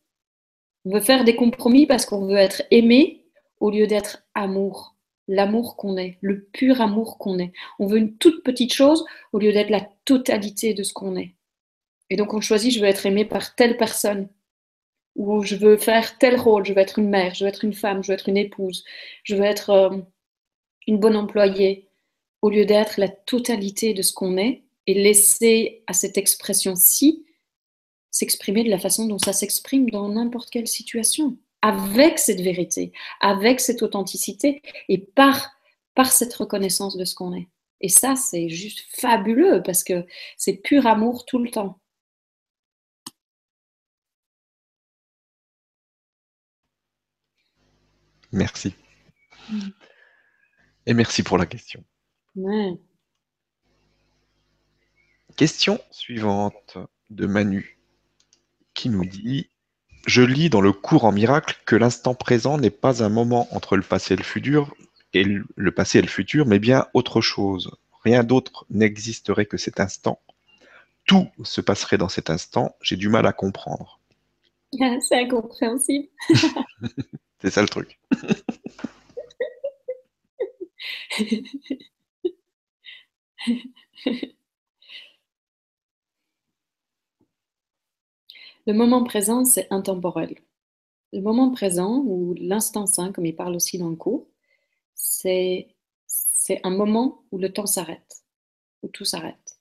On 0.84 0.92
veut 0.92 1.00
faire 1.00 1.24
des 1.24 1.34
compromis 1.34 1.86
parce 1.86 2.04
qu'on 2.04 2.26
veut 2.26 2.36
être 2.36 2.62
aimé 2.70 3.24
au 3.60 3.70
lieu 3.70 3.86
d'être 3.86 4.22
amour 4.34 4.95
l'amour 5.28 5.76
qu'on 5.76 5.96
est, 5.96 6.18
le 6.20 6.44
pur 6.44 6.80
amour 6.80 7.18
qu'on 7.18 7.38
est. 7.38 7.52
On 7.78 7.86
veut 7.86 7.98
une 7.98 8.16
toute 8.16 8.42
petite 8.44 8.72
chose 8.72 9.04
au 9.32 9.38
lieu 9.38 9.52
d'être 9.52 9.70
la 9.70 9.88
totalité 10.04 10.74
de 10.74 10.82
ce 10.82 10.92
qu'on 10.92 11.16
est. 11.16 11.34
Et 12.10 12.16
donc 12.16 12.34
on 12.34 12.40
choisit, 12.40 12.72
je 12.72 12.80
veux 12.80 12.86
être 12.86 13.06
aimé 13.06 13.24
par 13.24 13.54
telle 13.54 13.76
personne, 13.76 14.28
ou 15.16 15.42
je 15.42 15.56
veux 15.56 15.76
faire 15.76 16.18
tel 16.18 16.38
rôle, 16.38 16.64
je 16.64 16.72
veux 16.72 16.78
être 16.78 16.98
une 16.98 17.08
mère, 17.08 17.34
je 17.34 17.44
veux 17.44 17.48
être 17.48 17.64
une 17.64 17.74
femme, 17.74 18.02
je 18.02 18.08
veux 18.12 18.14
être 18.14 18.28
une 18.28 18.36
épouse, 18.36 18.84
je 19.24 19.34
veux 19.34 19.44
être 19.44 19.70
euh, 19.70 19.96
une 20.86 20.98
bonne 20.98 21.16
employée, 21.16 21.88
au 22.42 22.50
lieu 22.50 22.64
d'être 22.64 23.00
la 23.00 23.08
totalité 23.08 23.94
de 23.94 24.02
ce 24.02 24.12
qu'on 24.12 24.36
est 24.36 24.62
et 24.86 24.94
laisser 24.94 25.82
à 25.86 25.92
cette 25.92 26.18
expression-ci 26.18 27.24
s'exprimer 28.10 28.62
de 28.62 28.70
la 28.70 28.78
façon 28.78 29.06
dont 29.06 29.18
ça 29.18 29.32
s'exprime 29.32 29.90
dans 29.90 30.08
n'importe 30.08 30.50
quelle 30.50 30.68
situation 30.68 31.36
avec 31.62 32.18
cette 32.18 32.40
vérité, 32.40 32.92
avec 33.20 33.60
cette 33.60 33.82
authenticité 33.82 34.62
et 34.88 34.98
par, 34.98 35.50
par 35.94 36.12
cette 36.12 36.34
reconnaissance 36.34 36.96
de 36.96 37.04
ce 37.04 37.14
qu'on 37.14 37.34
est. 37.34 37.48
Et 37.80 37.88
ça, 37.88 38.16
c'est 38.16 38.48
juste 38.48 38.86
fabuleux 38.88 39.62
parce 39.64 39.84
que 39.84 40.06
c'est 40.36 40.54
pur 40.54 40.86
amour 40.86 41.26
tout 41.26 41.38
le 41.38 41.50
temps. 41.50 41.80
Merci. 48.32 48.74
Mm. 49.50 49.68
Et 50.86 50.94
merci 50.94 51.22
pour 51.22 51.38
la 51.38 51.46
question. 51.46 51.84
Question 55.36 55.80
suivante 55.90 56.78
de 57.10 57.26
Manu 57.26 57.78
qui 58.74 58.88
nous 58.88 59.04
dit 59.04 59.50
je 60.06 60.22
lis 60.22 60.48
dans 60.50 60.60
le 60.60 60.72
cours 60.72 61.04
en 61.04 61.12
miracle 61.12 61.60
que 61.66 61.76
l'instant 61.76 62.14
présent 62.14 62.58
n'est 62.58 62.70
pas 62.70 63.02
un 63.02 63.08
moment 63.08 63.48
entre 63.54 63.76
le 63.76 63.82
passé 63.82 64.14
et 64.14 64.16
le 64.16 64.22
futur, 64.22 64.74
et 65.12 65.24
le 65.24 65.70
passé 65.72 65.98
et 65.98 66.02
le 66.02 66.08
futur, 66.08 66.46
mais 66.46 66.58
bien 66.58 66.86
autre 66.94 67.20
chose. 67.20 67.70
Rien 68.04 68.22
d'autre 68.22 68.66
n'existerait 68.70 69.46
que 69.46 69.56
cet 69.56 69.80
instant. 69.80 70.20
Tout 71.06 71.28
se 71.42 71.60
passerait 71.60 71.98
dans 71.98 72.08
cet 72.08 72.30
instant. 72.30 72.76
J'ai 72.80 72.96
du 72.96 73.08
mal 73.08 73.26
à 73.26 73.32
comprendre. 73.32 74.00
C'est 75.00 75.20
incompréhensible. 75.20 76.08
C'est 77.40 77.50
ça 77.50 77.62
le 77.62 77.68
truc. 77.68 77.98
Le 88.66 88.72
moment 88.72 89.04
présent, 89.04 89.44
c'est 89.44 89.68
intemporel. 89.70 90.34
Le 91.12 91.20
moment 91.20 91.50
présent, 91.50 92.02
ou 92.04 92.34
l'instant 92.34 92.86
sain, 92.86 93.12
comme 93.12 93.26
il 93.26 93.36
parle 93.36 93.54
aussi 93.54 93.78
dans 93.78 93.90
le 93.90 93.96
cours, 93.96 94.26
c'est 94.94 95.68
un 96.64 96.70
moment 96.70 97.24
où 97.30 97.38
le 97.38 97.52
temps 97.52 97.66
s'arrête, 97.66 98.24
où 98.82 98.88
tout 98.88 99.04
s'arrête. 99.04 99.60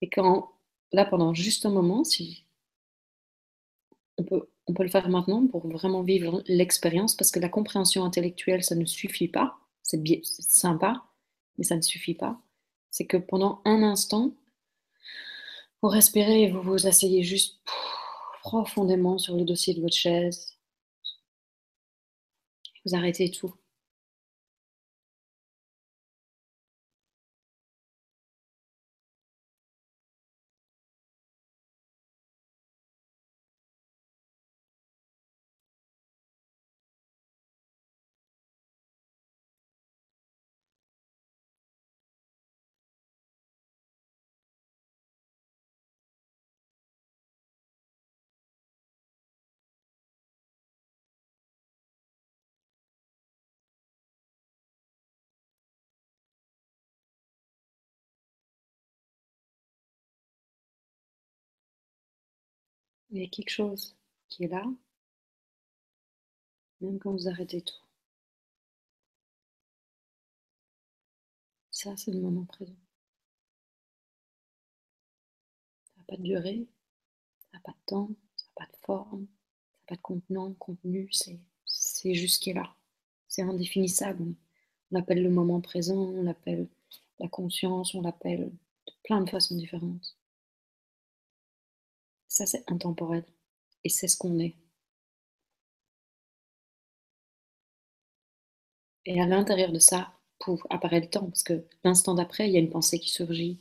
Et 0.00 0.08
quand, 0.08 0.52
là, 0.92 1.04
pendant 1.04 1.34
juste 1.34 1.66
un 1.66 1.70
moment, 1.70 2.04
si 2.04 2.44
on 4.16 4.24
peut, 4.24 4.48
on 4.66 4.74
peut 4.74 4.82
le 4.82 4.90
faire 4.90 5.08
maintenant 5.08 5.46
pour 5.46 5.68
vraiment 5.68 6.02
vivre 6.02 6.42
l'expérience, 6.46 7.14
parce 7.14 7.30
que 7.30 7.40
la 7.40 7.48
compréhension 7.48 8.04
intellectuelle, 8.04 8.64
ça 8.64 8.74
ne 8.74 8.84
suffit 8.84 9.28
pas. 9.28 9.58
C'est 9.82 10.02
sympa, 10.24 11.04
mais 11.56 11.64
ça 11.64 11.76
ne 11.76 11.82
suffit 11.82 12.14
pas. 12.14 12.40
C'est 12.90 13.06
que 13.06 13.16
pendant 13.16 13.62
un 13.64 13.82
instant, 13.82 14.34
vous 15.82 15.88
respirez 15.88 16.42
et 16.42 16.50
vous 16.50 16.62
vous 16.62 16.86
asseyez 16.86 17.22
juste 17.22 17.60
profondément 18.42 19.18
sur 19.18 19.36
le 19.36 19.44
dossier 19.44 19.74
de 19.74 19.80
votre 19.80 19.96
chaise. 19.96 20.56
Vous 22.84 22.94
arrêtez 22.94 23.30
tout. 23.30 23.54
Il 63.18 63.22
y 63.22 63.26
a 63.26 63.30
quelque 63.30 63.50
chose 63.50 63.96
qui 64.28 64.44
est 64.44 64.46
là, 64.48 64.64
même 66.80 67.00
quand 67.00 67.10
vous 67.10 67.26
arrêtez 67.26 67.62
tout. 67.62 67.84
Ça, 71.72 71.96
c'est 71.96 72.12
le 72.12 72.20
moment 72.20 72.44
présent. 72.44 72.76
Ça 75.82 75.94
n'a 75.96 76.04
pas 76.04 76.16
de 76.16 76.22
durée, 76.22 76.68
ça 77.40 77.48
n'a 77.54 77.60
pas 77.64 77.72
de 77.72 77.84
temps, 77.86 78.10
ça 78.36 78.44
n'a 78.44 78.52
pas 78.54 78.72
de 78.72 78.76
forme, 78.86 79.26
ça 79.26 79.80
n'a 79.80 79.86
pas 79.88 79.96
de 79.96 80.02
contenant, 80.02 80.54
contenu, 80.54 81.10
c'est 81.12 82.14
juste 82.14 82.40
qui 82.40 82.50
est 82.50 82.54
là. 82.54 82.72
C'est 83.26 83.42
indéfinissable. 83.42 84.22
On 84.22 84.36
l'appelle 84.92 85.24
le 85.24 85.30
moment 85.30 85.60
présent, 85.60 85.98
on 85.98 86.22
l'appelle 86.22 86.68
la 87.18 87.26
conscience, 87.26 87.96
on 87.96 88.02
l'appelle 88.02 88.52
de 88.86 88.92
plein 89.02 89.22
de 89.22 89.28
façons 89.28 89.56
différentes. 89.56 90.17
Ça, 92.38 92.46
c'est 92.46 92.70
intemporel. 92.70 93.24
et 93.82 93.88
c'est 93.88 94.06
ce 94.06 94.16
qu'on 94.16 94.38
est. 94.38 94.54
Et 99.06 99.20
à 99.20 99.26
l'intérieur 99.26 99.72
de 99.72 99.80
ça, 99.80 100.12
apparaît 100.70 101.00
le 101.00 101.10
temps, 101.10 101.26
parce 101.26 101.42
que 101.42 101.64
l'instant 101.82 102.14
d'après, 102.14 102.46
il 102.48 102.52
y 102.54 102.56
a 102.56 102.60
une 102.60 102.70
pensée 102.70 103.00
qui 103.00 103.10
surgit, 103.10 103.58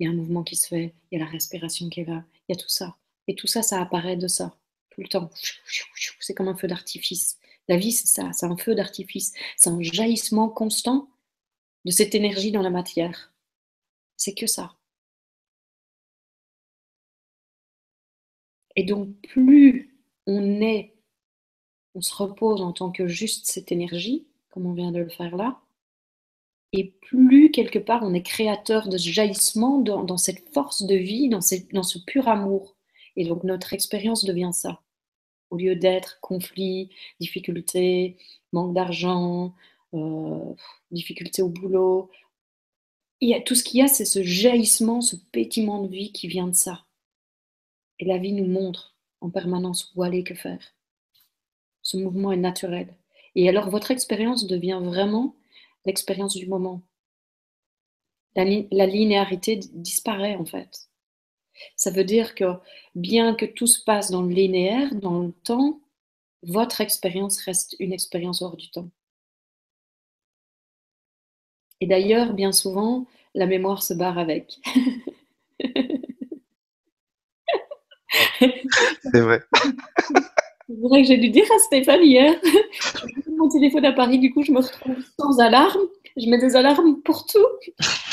il 0.00 0.06
y 0.06 0.08
a 0.08 0.10
un 0.10 0.14
mouvement 0.14 0.42
qui 0.42 0.56
se 0.56 0.66
fait, 0.66 0.92
il 1.12 1.18
y 1.18 1.22
a 1.22 1.24
la 1.24 1.30
respiration 1.30 1.88
qui 1.88 2.00
est 2.00 2.04
là, 2.04 2.24
il 2.48 2.56
y 2.56 2.58
a 2.58 2.60
tout 2.60 2.68
ça. 2.68 2.96
Et 3.28 3.36
tout 3.36 3.46
ça, 3.46 3.62
ça 3.62 3.80
apparaît 3.80 4.16
de 4.16 4.26
ça, 4.26 4.56
tout 4.90 5.02
le 5.02 5.08
temps. 5.08 5.30
C'est 6.18 6.34
comme 6.34 6.48
un 6.48 6.56
feu 6.56 6.66
d'artifice. 6.66 7.38
La 7.68 7.76
vie, 7.76 7.92
c'est 7.92 8.08
ça, 8.08 8.32
c'est 8.32 8.46
un 8.46 8.56
feu 8.56 8.74
d'artifice, 8.74 9.34
c'est 9.56 9.70
un 9.70 9.80
jaillissement 9.82 10.48
constant 10.48 11.08
de 11.84 11.92
cette 11.92 12.16
énergie 12.16 12.50
dans 12.50 12.62
la 12.62 12.70
matière. 12.70 13.32
C'est 14.16 14.34
que 14.34 14.48
ça. 14.48 14.76
Et 18.76 18.84
donc, 18.84 19.08
plus 19.22 19.96
on 20.26 20.60
est, 20.60 20.94
on 21.94 22.00
se 22.00 22.14
repose 22.14 22.60
en 22.62 22.72
tant 22.72 22.90
que 22.90 23.06
juste 23.06 23.46
cette 23.46 23.72
énergie, 23.72 24.26
comme 24.50 24.66
on 24.66 24.74
vient 24.74 24.92
de 24.92 25.00
le 25.00 25.08
faire 25.08 25.36
là, 25.36 25.60
et 26.72 26.92
plus 27.00 27.50
quelque 27.50 27.78
part 27.78 28.02
on 28.02 28.12
est 28.12 28.22
créateur 28.22 28.88
de 28.88 28.98
ce 28.98 29.08
jaillissement 29.08 29.78
dans, 29.78 30.16
cette 30.16 30.52
force 30.52 30.82
de 30.82 30.96
vie, 30.96 31.28
dans, 31.28 31.40
ce 31.40 31.98
pur 32.06 32.28
amour. 32.28 32.76
Et 33.16 33.24
donc 33.24 33.44
notre 33.44 33.72
expérience 33.72 34.24
devient 34.24 34.50
ça. 34.52 34.82
Au 35.50 35.56
lieu 35.56 35.76
d'être 35.76 36.18
conflit, 36.20 36.90
difficulté, 37.20 38.18
manque 38.52 38.74
d'argent, 38.74 39.54
euh, 39.94 40.54
difficulté 40.90 41.40
au 41.40 41.48
boulot, 41.48 42.10
il 43.20 43.30
y 43.30 43.34
a, 43.34 43.40
tout 43.40 43.54
ce 43.54 43.64
qu'il 43.64 43.80
y 43.80 43.82
a, 43.82 43.88
c'est 43.88 44.04
ce 44.04 44.22
jaillissement, 44.22 45.00
ce 45.00 45.16
pétillement 45.16 45.82
de 45.82 45.88
vie 45.88 46.12
qui 46.12 46.28
vient 46.28 46.48
de 46.48 46.54
ça. 46.54 46.85
Et 47.98 48.04
la 48.04 48.18
vie 48.18 48.32
nous 48.32 48.46
montre 48.46 48.96
en 49.20 49.30
permanence 49.30 49.92
où 49.94 50.02
aller, 50.02 50.24
que 50.24 50.34
faire. 50.34 50.74
Ce 51.82 51.96
mouvement 51.96 52.32
est 52.32 52.36
naturel. 52.36 52.94
Et 53.34 53.48
alors 53.48 53.70
votre 53.70 53.90
expérience 53.90 54.46
devient 54.46 54.80
vraiment 54.82 55.36
l'expérience 55.84 56.34
du 56.34 56.46
moment. 56.46 56.82
La, 58.34 58.44
la, 58.70 58.86
linéarité 58.86 59.56
disparaît 59.56 60.36
en 60.36 60.44
fait. 60.44 60.88
Ça 61.76 61.90
veut 61.90 62.04
dire 62.04 62.34
que 62.34 62.44
bien 62.94 63.34
que 63.34 63.46
tout 63.46 63.66
se 63.66 63.82
passe 63.82 64.10
dans 64.10 64.22
le 64.22 64.32
linéaire, 64.32 64.94
dans 64.94 65.20
le 65.20 65.32
temps, 65.32 65.80
votre 66.42 66.80
expérience 66.80 67.40
reste 67.42 67.76
une 67.78 67.92
expérience 67.92 68.42
hors 68.42 68.56
du 68.56 68.70
temps. 68.70 68.90
Et 71.80 71.86
d'ailleurs, 71.86 72.32
bien 72.32 72.52
souvent, 72.52 73.06
la 73.34 73.46
mémoire 73.46 73.82
se 73.82 73.94
barre 73.94 74.18
avec. 74.18 74.60
C'est 78.38 79.20
vrai. 79.20 79.42
C'est 80.68 80.80
vrai 80.80 81.02
que 81.02 81.08
j'ai 81.08 81.18
dû 81.18 81.28
dire 81.28 81.44
à 81.54 81.58
Stéphane 81.60 82.02
hier. 82.02 82.34
mon 83.36 83.48
téléphone 83.48 83.84
à 83.84 83.92
Paris, 83.92 84.18
du 84.18 84.32
coup, 84.32 84.42
je 84.42 84.50
me 84.50 84.58
retrouve 84.58 84.96
sans 85.18 85.38
alarme. 85.38 85.82
Je 86.16 86.28
mets 86.28 86.38
des 86.38 86.56
alarmes 86.56 87.00
pour 87.02 87.24
tout. 87.26 87.46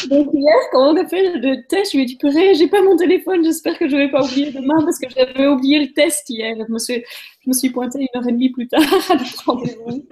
Donc, 0.09 0.29
hier, 0.33 0.55
quand 0.71 0.93
on 0.93 0.97
a 0.97 1.07
fait 1.07 1.35
le 1.35 1.65
test, 1.67 1.93
je 1.93 1.97
lui 1.97 2.03
ai 2.03 2.05
dit 2.05 2.17
Purée, 2.17 2.53
j'ai 2.53 2.67
pas 2.67 2.81
mon 2.83 2.95
téléphone, 2.95 3.43
j'espère 3.43 3.79
que 3.79 3.87
je 3.87 3.95
vais 3.95 4.11
pas 4.11 4.23
oublier 4.23 4.51
demain 4.51 4.83
parce 4.83 4.99
que 4.99 5.09
j'avais 5.09 5.47
oublié 5.47 5.79
le 5.79 5.93
test 5.93 6.29
hier. 6.29 6.55
Je 6.67 6.71
me 6.71 6.77
suis, 6.77 7.03
je 7.41 7.49
me 7.49 7.53
suis 7.53 7.71
pointée 7.71 8.01
une 8.01 8.19
heure 8.19 8.27
et 8.27 8.31
demie 8.31 8.51
plus 8.51 8.67
tard 8.67 8.81
à 9.09 9.17
rendez-vous. 9.45 10.05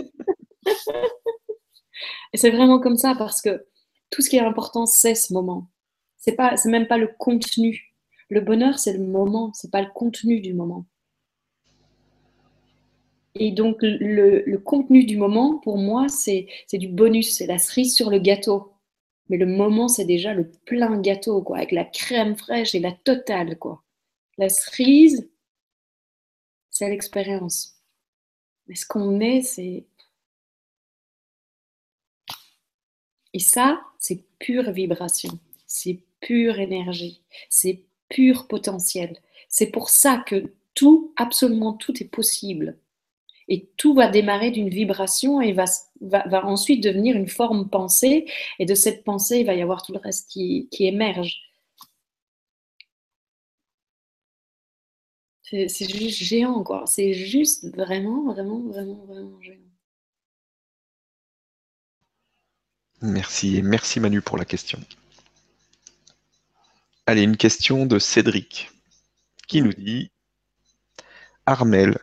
et 2.34 2.38
c'est 2.38 2.52
vraiment 2.52 2.80
comme 2.80 2.98
ça 2.98 3.14
parce 3.14 3.42
que 3.42 3.66
tout 4.10 4.22
ce 4.22 4.30
qui 4.30 4.38
est 4.38 4.42
important, 4.42 4.88
c'est 4.88 5.16
ce 5.16 5.32
moment. 5.32 5.68
C'est 6.18 6.36
pas, 6.36 6.58
c'est 6.58 6.70
même 6.70 6.88
pas 6.88 6.98
le 6.98 7.10
contenu. 7.20 7.91
Le 8.32 8.40
bonheur, 8.40 8.80
c'est 8.80 8.94
le 8.94 9.04
moment, 9.04 9.52
c'est 9.54 9.70
pas 9.70 9.82
le 9.82 9.92
contenu 9.94 10.40
du 10.40 10.54
moment. 10.54 10.86
Et 13.36 13.52
donc, 13.52 13.80
le, 13.82 14.58
contenu 14.58 15.04
du 15.04 15.18
moment, 15.18 15.58
pour 15.58 15.78
moi, 15.78 16.08
c'est 16.08 16.48
du 16.72 16.88
bonus, 16.88 17.36
c'est 17.36 17.46
la 17.46 17.58
cerise 17.58 17.94
sur 17.94 18.10
le 18.10 18.20
gâteau. 18.20 18.72
Mais 19.28 19.36
le 19.36 19.46
moment, 19.46 19.90
c'est 19.90 20.06
déjà 20.06 20.34
le 20.34 20.50
plein 20.50 21.02
gâteau, 21.02 21.42
quoi, 21.42 21.58
avec 21.58 21.74
la 21.74 21.84
crème 21.84 22.38
fraîche 22.38 22.74
et 22.74 22.80
la 22.80 22.94
totale, 22.94 23.60
quoi. 23.60 23.84
La 24.38 24.48
cerise, 24.48 25.30
c'est 26.70 26.90
l'expérience. 26.90 27.82
Mais 28.68 28.76
ce 28.76 28.86
qu'on 28.86 29.20
est, 29.20 29.42
c'est. 29.42 29.86
Et 33.34 33.40
ça, 33.40 33.82
c'est 34.00 34.24
pure 34.40 34.72
vibration, 34.72 35.38
c'est 35.68 36.00
pure 36.22 36.60
énergie, 36.60 37.24
c'est 37.50 37.84
pur 38.12 38.48
potentiel. 38.48 39.18
C'est 39.50 39.72
pour 39.72 39.90
ça 39.90 40.24
que 40.28 40.54
tout, 40.76 41.14
absolument 41.18 41.74
tout 41.74 42.02
est 42.04 42.08
possible. 42.08 42.78
Et 43.48 43.70
tout 43.78 43.94
va 43.94 44.08
démarrer 44.08 44.52
d'une 44.52 44.70
vibration 44.70 45.42
et 45.42 45.52
va, 45.52 45.66
va, 46.02 46.46
ensuite 46.46 46.84
devenir 46.84 47.16
une 47.16 47.28
forme 47.28 47.70
pensée. 47.70 48.26
Et 48.60 48.66
de 48.66 48.76
cette 48.76 49.04
pensée, 49.04 49.40
il 49.40 49.46
va 49.46 49.56
y 49.56 49.62
avoir 49.62 49.84
tout 49.84 49.94
le 49.94 50.00
reste 50.00 50.30
qui, 50.30 50.70
qui 50.72 50.86
émerge. 50.86 51.42
C'est 55.44 55.68
juste 55.90 56.24
géant, 56.24 56.64
quoi. 56.64 56.86
C'est 56.86 57.14
juste 57.14 57.76
vraiment, 57.76 58.32
vraiment, 58.32 58.60
vraiment, 58.60 59.06
vraiment 59.06 59.42
géant. 59.42 59.58
Merci 63.02 63.62
merci 63.64 64.00
Manu 64.00 64.22
pour 64.22 64.38
la 64.38 64.46
question. 64.46 64.80
Allez, 67.12 67.24
une 67.24 67.36
question 67.36 67.86
de 67.86 68.00
Cédric 68.00 68.72
qui 69.50 69.62
nous 69.62 69.74
dit 69.74 70.14
Armel, 71.46 71.98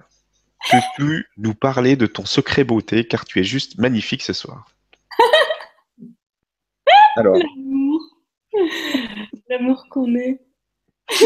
peux-tu 0.70 1.24
nous 1.38 1.54
parler 1.54 1.96
de 1.96 2.04
ton 2.04 2.26
secret 2.26 2.62
beauté 2.62 3.08
car 3.08 3.24
tu 3.24 3.40
es 3.40 3.42
juste 3.42 3.78
magnifique 3.78 4.22
ce 4.22 4.34
soir? 4.34 4.70
Alors. 7.16 7.38
L'amour. 7.38 8.00
L'amour 9.48 9.86
qu'on 9.90 10.14
est. 10.14 10.42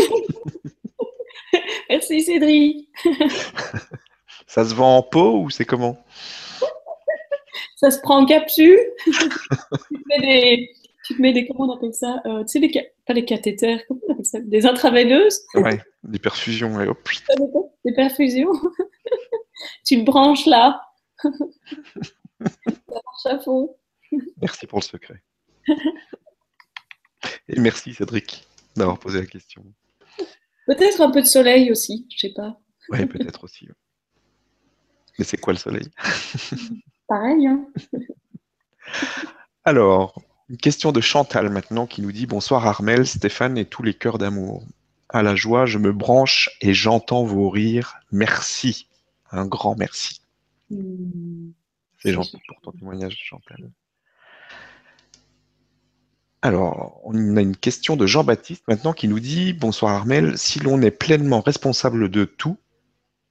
Merci 1.91 2.22
Cédric. 2.22 2.89
Ça 4.47 4.64
se 4.64 4.76
vend 4.76 4.99
en 4.99 5.03
pot 5.03 5.43
ou 5.43 5.51
c'est 5.51 5.64
comment? 5.64 6.07
Ça 7.74 7.91
se 7.91 8.01
prend 8.01 8.22
en 8.22 8.26
capsule. 8.26 8.78
tu 9.07 9.12
fais 10.09 10.20
des, 10.20 10.70
tu 11.13 11.17
te 11.17 11.23
mets 11.23 11.33
des, 11.33 11.47
comment 11.47 11.73
on 11.73 11.77
appelle 11.77 11.95
ça 11.95 12.23
euh, 12.27 12.43
Tu 12.45 12.49
sais, 12.49 12.59
les, 12.59 12.93
pas 13.07 13.13
les 13.13 13.25
cathéters, 13.25 13.81
comment 13.87 14.01
on 14.09 14.13
appelle 14.13 14.25
ça 14.25 14.41
Des 14.41 14.67
intraveineuses 14.67 15.43
Ouais, 15.55 15.81
des 16.03 16.19
perfusions, 16.19 16.81
et 16.81 16.89
hop. 16.89 17.09
Des 17.85 17.95
perfusions. 17.95 18.53
tu 19.85 19.99
te 19.99 20.05
branches 20.05 20.47
là. 20.47 20.83
ça 21.23 21.31
marche 22.89 23.27
à 23.27 23.39
fond. 23.41 23.77
Merci 24.41 24.67
pour 24.67 24.79
le 24.79 24.85
secret. 24.85 25.23
Et 27.49 27.61
merci 27.61 27.95
Cédric 27.95 28.47
d'avoir 28.77 28.99
posé 28.99 29.21
la 29.21 29.27
question. 29.27 29.65
Peut-être 30.67 31.01
un 31.01 31.11
peu 31.11 31.23
de 31.23 31.27
soleil 31.27 31.71
aussi, 31.71 32.07
je 32.11 32.27
sais 32.27 32.33
pas. 32.35 32.59
Oui, 32.89 33.05
peut-être 33.07 33.45
aussi. 33.45 33.69
Mais 35.19 35.25
c'est 35.25 35.37
quoi 35.37 35.53
le 35.53 35.59
soleil? 35.59 35.89
Pareil, 37.07 37.47
hein 37.47 37.67
Alors, 39.65 40.21
une 40.53 40.59
question 40.59 40.92
de 40.92 41.00
Chantal 41.00 41.48
maintenant 41.48 41.86
qui 41.86 42.03
nous 42.03 42.12
dit 42.12 42.26
Bonsoir 42.26 42.66
Armel, 42.66 43.07
Stéphane 43.07 43.57
et 43.57 43.64
tous 43.64 43.82
les 43.82 43.94
cœurs 43.94 44.18
d'amour. 44.18 44.62
À 45.09 45.22
la 45.22 45.34
joie, 45.34 45.64
je 45.64 45.78
me 45.78 45.92
branche 45.92 46.50
et 46.61 46.74
j'entends 46.74 47.24
vos 47.24 47.48
rires. 47.48 47.94
Merci. 48.12 48.86
Un 49.30 49.46
grand 49.46 49.76
merci. 49.76 50.20
Mmh. 50.68 51.53
C'est 52.03 52.12
gentil 52.12 52.36
pour 52.46 52.61
ton 52.61 52.72
témoignage, 52.72 53.16
Chantal. 53.16 53.70
Alors, 56.42 57.00
on 57.05 57.36
a 57.38 57.40
une 57.40 57.57
question 57.57 57.96
de 57.96 58.07
Jean-Baptiste 58.07 58.64
maintenant 58.68 58.92
qui 58.92 59.09
nous 59.09 59.20
dit 59.20 59.55
Bonsoir 59.55 59.94
Armel, 59.94 60.36
si 60.36 60.59
l'on 60.59 60.82
est 60.82 60.90
pleinement 60.90 61.40
responsable 61.40 62.11
de 62.11 62.26
tout, 62.26 62.59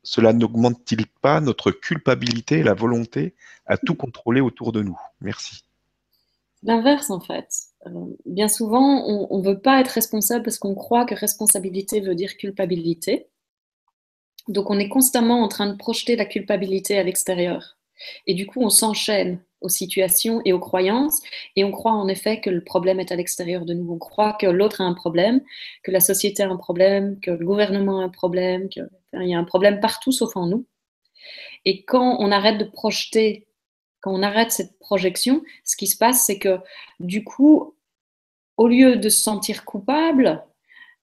cela 0.02 0.34
n'augmente-t-il 0.34 1.06
pas 1.06 1.40
notre 1.40 1.70
culpabilité 1.70 2.60
et 2.60 2.64
la 2.64 2.74
volonté 2.74 3.36
à 3.68 3.78
tout 3.78 3.94
contrôler 3.94 4.42
autour 4.42 4.72
de 4.72 4.82
nous? 4.82 5.00
Merci 5.20 5.64
l'inverse 6.64 7.10
en 7.10 7.20
fait. 7.20 7.48
Euh, 7.88 8.06
bien 8.26 8.48
souvent, 8.48 9.06
on 9.06 9.40
ne 9.40 9.44
veut 9.44 9.60
pas 9.60 9.80
être 9.82 9.90
responsable 9.90 10.44
parce 10.44 10.60
qu'on 10.60 10.76
croit 10.76 11.06
que 11.06 11.16
responsabilité 11.16 12.00
veut 12.02 12.16
dire 12.16 12.38
culpabilité. 12.38 13.28
Donc 14.48 14.70
on 14.70 14.80
est 14.80 14.90
constamment 14.90 15.44
en 15.44 15.48
train 15.48 15.68
de 15.68 15.78
projeter 15.78 16.16
la 16.16 16.26
culpabilité 16.26 16.98
à 16.98 17.04
l'extérieur. 17.04 17.78
Et 18.28 18.34
du 18.34 18.48
coup, 18.48 18.62
on 18.62 18.70
s'enchaîne 18.70 19.44
aux 19.62 19.70
situations 19.70 20.42
et 20.44 20.54
aux 20.54 20.60
croyances, 20.60 21.22
et 21.56 21.64
on 21.64 21.72
croit 21.72 21.92
en 21.92 22.08
effet 22.08 22.42
que 22.42 22.50
le 22.50 22.64
problème 22.64 23.00
est 23.00 23.12
à 23.12 23.16
l'extérieur 23.16 23.64
de 23.64 23.76
nous. 23.76 23.94
On 23.94 24.00
croit 24.00 24.34
que 24.34 24.48
l'autre 24.48 24.82
a 24.82 24.86
un 24.86 24.96
problème, 24.96 25.42
que 25.84 25.92
la 25.92 26.00
société 26.00 26.42
a 26.42 26.50
un 26.50 26.58
problème, 26.58 27.20
que 27.20 27.30
le 27.30 27.46
gouvernement 27.46 28.00
a 28.00 28.04
un 28.04 28.10
problème, 28.10 28.70
qu'il 28.70 28.88
y 29.14 29.36
a 29.36 29.38
un 29.38 29.44
problème 29.44 29.80
partout 29.80 30.12
sauf 30.12 30.36
en 30.36 30.48
nous. 30.48 30.66
Et 31.66 31.84
quand 31.86 32.18
on 32.20 32.32
arrête 32.32 32.58
de 32.58 32.64
projeter 32.64 33.48
quand 34.02 34.14
on 34.14 34.24
arrête 34.24 34.52
cette 34.52 34.78
projection, 34.80 35.44
ce 35.64 35.76
qui 35.78 35.88
se 35.88 35.98
passe, 35.98 36.26
c'est 36.26 36.40
que 36.40 36.60
du 37.00 37.24
coup, 37.24 37.76
au 38.58 38.68
lieu 38.68 38.98
de 38.98 39.10
se 39.10 39.24
sentir 39.24 39.64
coupable, 39.66 40.44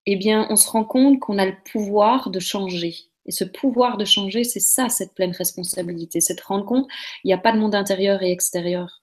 eh 0.06 0.16
bien, 0.16 0.46
on 0.50 0.56
se 0.56 0.68
rend 0.68 0.84
compte 0.84 1.20
qu'on 1.20 1.38
a 1.38 1.46
le 1.46 1.56
pouvoir 1.72 2.30
de 2.30 2.40
changer 2.40 2.96
Et 3.26 3.32
ce 3.32 3.44
pouvoir 3.44 3.98
de 3.98 4.04
changer, 4.04 4.44
c'est 4.44 4.60
ça, 4.60 4.88
cette 4.88 5.14
pleine 5.14 5.32
responsabilité. 5.32 6.20
C'est 6.20 6.36
de 6.36 6.42
rendre 6.42 6.64
compte, 6.64 6.88
il 7.24 7.28
n'y 7.28 7.34
a 7.34 7.38
pas 7.38 7.52
de 7.52 7.58
monde 7.58 7.74
intérieur 7.74 8.22
et 8.22 8.32
extérieur. 8.32 9.02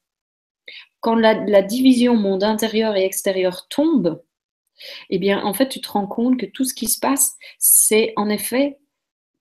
Quand 1.00 1.16
la, 1.16 1.34
la 1.34 1.62
division 1.62 2.16
monde 2.16 2.44
intérieur 2.44 2.96
et 2.96 3.06
extérieur 3.06 3.68
tombe, 3.70 4.22
eh 5.10 5.20
bien, 5.20 5.44
en 5.44 5.54
fait, 5.54 5.70
tu 5.70 5.82
te 5.82 5.90
rends 5.90 6.08
compte 6.08 6.38
que 6.40 6.46
tout 6.46 6.64
ce 6.66 6.74
qui 6.74 6.88
se 6.88 7.00
passe, 7.00 7.38
c'est 7.60 8.14
en 8.16 8.30
effet, 8.30 8.80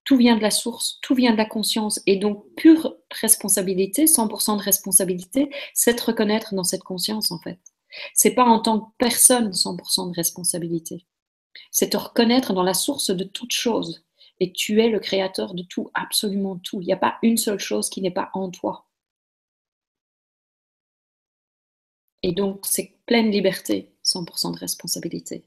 tout 0.04 0.16
vient 0.16 0.36
de 0.36 0.42
la 0.42 0.50
source, 0.50 0.98
tout 1.02 1.14
vient 1.14 1.32
de 1.32 1.36
la 1.36 1.46
conscience. 1.46 2.00
Et 2.06 2.16
donc, 2.16 2.44
pure 2.56 2.96
responsabilité, 3.10 4.04
100% 4.04 4.58
de 4.58 4.62
responsabilité, 4.62 5.50
c'est 5.72 5.98
reconnaître 6.00 6.54
dans 6.54 6.64
cette 6.64 6.84
conscience, 6.84 7.30
en 7.32 7.40
fait. 7.40 7.58
C'est 8.12 8.34
pas 8.34 8.44
en 8.44 8.60
tant 8.60 8.80
que 8.80 8.90
personne 8.98 9.50
100% 9.52 10.10
de 10.10 10.16
responsabilité. 10.16 11.06
C'est 11.70 11.90
te 11.90 11.96
reconnaître 11.96 12.52
dans 12.52 12.62
la 12.62 12.74
source 12.74 13.10
de 13.10 13.24
toute 13.24 13.52
chose. 13.52 14.04
Et 14.40 14.52
tu 14.52 14.82
es 14.82 14.88
le 14.88 14.98
créateur 15.00 15.54
de 15.54 15.62
tout, 15.62 15.90
absolument 15.94 16.56
tout. 16.58 16.80
Il 16.80 16.86
n'y 16.86 16.92
a 16.92 16.96
pas 16.96 17.18
une 17.22 17.36
seule 17.36 17.60
chose 17.60 17.88
qui 17.88 18.02
n'est 18.02 18.10
pas 18.10 18.30
en 18.34 18.50
toi. 18.50 18.86
Et 22.22 22.32
donc, 22.32 22.66
c'est 22.66 22.96
pleine 23.06 23.30
liberté, 23.30 23.92
100% 24.04 24.54
de 24.54 24.58
responsabilité. 24.58 25.44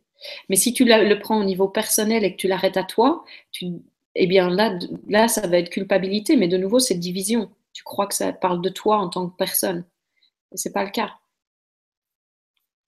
Mais 0.49 0.55
si 0.55 0.73
tu 0.73 0.85
le 0.85 1.19
prends 1.19 1.39
au 1.39 1.43
niveau 1.43 1.67
personnel 1.67 2.23
et 2.23 2.31
que 2.33 2.37
tu 2.37 2.47
l'arrêtes 2.47 2.77
à 2.77 2.83
toi, 2.83 3.25
tu, 3.51 3.81
eh 4.19 4.27
bien 4.27 4.49
là, 4.49 5.27
ça 5.27 5.47
va 5.47 5.57
être 5.57 5.69
culpabilité. 5.69 6.35
Mais 6.35 6.47
de 6.47 6.57
nouveau, 6.57 6.79
c'est 6.79 6.95
division. 6.95 7.51
Tu 7.73 7.83
crois 7.83 8.07
que 8.07 8.15
ça 8.15 8.33
parle 8.33 8.61
de 8.61 8.69
toi 8.69 8.97
en 8.97 9.09
tant 9.09 9.29
que 9.29 9.35
personne. 9.35 9.85
Et 10.51 10.57
ce 10.57 10.67
n'est 10.67 10.73
pas 10.73 10.83
le 10.83 10.89
cas. 10.89 11.13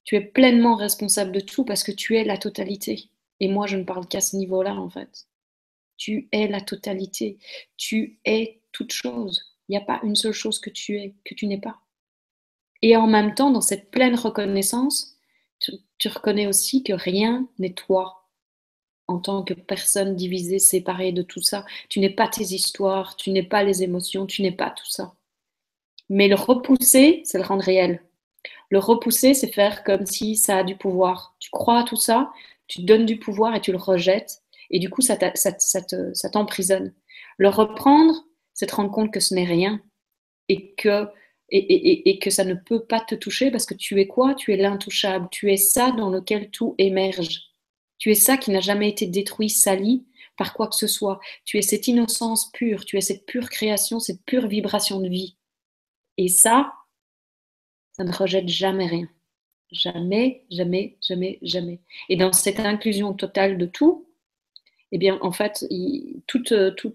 Tu 0.04 0.16
es 0.16 0.20
pleinement 0.20 0.74
responsable 0.74 1.32
de 1.32 1.40
tout 1.40 1.64
parce 1.64 1.84
que 1.84 1.92
tu 1.92 2.16
es 2.16 2.24
la 2.24 2.36
totalité. 2.36 3.10
Et 3.38 3.48
moi, 3.48 3.66
je 3.66 3.76
ne 3.76 3.84
parle 3.84 4.08
qu'à 4.08 4.20
ce 4.20 4.36
niveau-là, 4.36 4.74
en 4.74 4.90
fait. 4.90 5.28
Tu 5.96 6.28
es 6.32 6.48
la 6.48 6.60
totalité. 6.60 7.38
Tu 7.76 8.18
es 8.24 8.60
toute 8.72 8.92
chose. 8.92 9.56
Il 9.68 9.72
n'y 9.72 9.78
a 9.78 9.84
pas 9.84 10.00
une 10.02 10.16
seule 10.16 10.32
chose 10.32 10.58
que 10.58 10.70
tu 10.70 10.98
es, 10.98 11.14
que 11.24 11.34
tu 11.34 11.46
n'es 11.46 11.60
pas. 11.60 11.78
Et 12.82 12.96
en 12.96 13.06
même 13.06 13.34
temps, 13.34 13.50
dans 13.50 13.60
cette 13.60 13.90
pleine 13.90 14.16
reconnaissance, 14.16 15.16
tu 15.58 16.08
reconnais 16.08 16.46
aussi 16.46 16.82
que 16.82 16.94
rien 16.94 17.46
n'est 17.58 17.74
toi 17.74 18.19
en 19.10 19.18
tant 19.18 19.42
que 19.42 19.54
personne 19.54 20.14
divisée, 20.14 20.60
séparée 20.60 21.12
de 21.12 21.22
tout 21.22 21.42
ça. 21.42 21.64
Tu 21.88 21.98
n'es 21.98 22.10
pas 22.10 22.28
tes 22.28 22.44
histoires, 22.44 23.16
tu 23.16 23.30
n'es 23.30 23.42
pas 23.42 23.64
les 23.64 23.82
émotions, 23.82 24.26
tu 24.26 24.42
n'es 24.42 24.52
pas 24.52 24.70
tout 24.70 24.86
ça. 24.88 25.14
Mais 26.08 26.28
le 26.28 26.36
repousser, 26.36 27.22
c'est 27.24 27.38
le 27.38 27.44
rendre 27.44 27.64
réel. 27.64 28.02
Le 28.70 28.78
repousser, 28.78 29.34
c'est 29.34 29.52
faire 29.52 29.82
comme 29.82 30.06
si 30.06 30.36
ça 30.36 30.58
a 30.58 30.64
du 30.64 30.76
pouvoir. 30.76 31.34
Tu 31.40 31.50
crois 31.50 31.80
à 31.80 31.84
tout 31.84 31.96
ça, 31.96 32.32
tu 32.68 32.82
donnes 32.82 33.04
du 33.04 33.18
pouvoir 33.18 33.54
et 33.54 33.60
tu 33.60 33.72
le 33.72 33.78
rejettes. 33.78 34.42
Et 34.70 34.78
du 34.78 34.88
coup, 34.90 35.02
ça 35.02 35.16
t'emprisonne. 36.32 36.94
Le 37.36 37.48
reprendre, 37.48 38.14
c'est 38.54 38.66
te 38.66 38.76
rendre 38.76 38.92
compte 38.92 39.12
que 39.12 39.20
ce 39.20 39.34
n'est 39.34 39.44
rien 39.44 39.80
et 40.48 40.72
que, 40.74 41.08
et, 41.48 42.10
et, 42.10 42.18
que 42.20 42.30
ça 42.30 42.44
ne 42.44 42.54
peut 42.54 42.84
pas 42.84 43.00
te 43.00 43.16
toucher 43.16 43.50
parce 43.50 43.66
que 43.66 43.74
tu 43.74 44.00
es 44.00 44.06
quoi? 44.06 44.34
Tu 44.34 44.52
es 44.52 44.56
l'intouchable. 44.56 45.26
Tu 45.32 45.52
es 45.52 45.56
ça 45.56 45.90
dans 45.90 46.10
lequel 46.10 46.50
tout 46.50 46.76
émerge. 46.78 47.49
Tu 48.00 48.10
es 48.10 48.14
ça 48.14 48.36
qui 48.36 48.50
n'a 48.50 48.60
jamais 48.60 48.88
été 48.88 49.06
détruit, 49.06 49.50
sali 49.50 50.04
par 50.36 50.54
quoi 50.54 50.68
que 50.68 50.74
ce 50.74 50.86
soit. 50.86 51.20
Tu 51.44 51.58
es 51.58 51.62
cette 51.62 51.86
innocence 51.86 52.50
pure, 52.52 52.86
tu 52.86 52.96
es 52.96 53.02
cette 53.02 53.26
pure 53.26 53.50
création, 53.50 54.00
cette 54.00 54.24
pure 54.24 54.48
vibration 54.48 54.98
de 54.98 55.08
vie. 55.08 55.36
Et 56.16 56.28
ça, 56.28 56.72
ça 57.92 58.02
ne 58.02 58.12
rejette 58.12 58.48
jamais 58.48 58.86
rien. 58.86 59.08
Jamais, 59.70 60.46
jamais, 60.50 60.96
jamais, 61.06 61.38
jamais. 61.42 61.80
Et 62.08 62.16
dans 62.16 62.32
cette 62.32 62.58
inclusion 62.58 63.12
totale 63.12 63.58
de 63.58 63.66
tout, 63.66 64.08
eh 64.92 64.98
bien, 64.98 65.18
en 65.20 65.30
fait, 65.30 65.64
tout, 66.26 66.42
tout, 66.42 66.92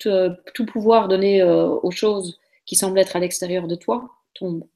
tout, 0.53 0.65
pouvoir 0.65 1.07
donné 1.07 1.41
euh, 1.41 1.67
aux 1.67 1.91
choses 1.91 2.39
qui 2.65 2.75
semblent 2.75 2.99
être 2.99 3.15
à 3.15 3.19
l'extérieur 3.19 3.67
de 3.67 3.75
toi 3.75 4.09
tombe. 4.33 4.67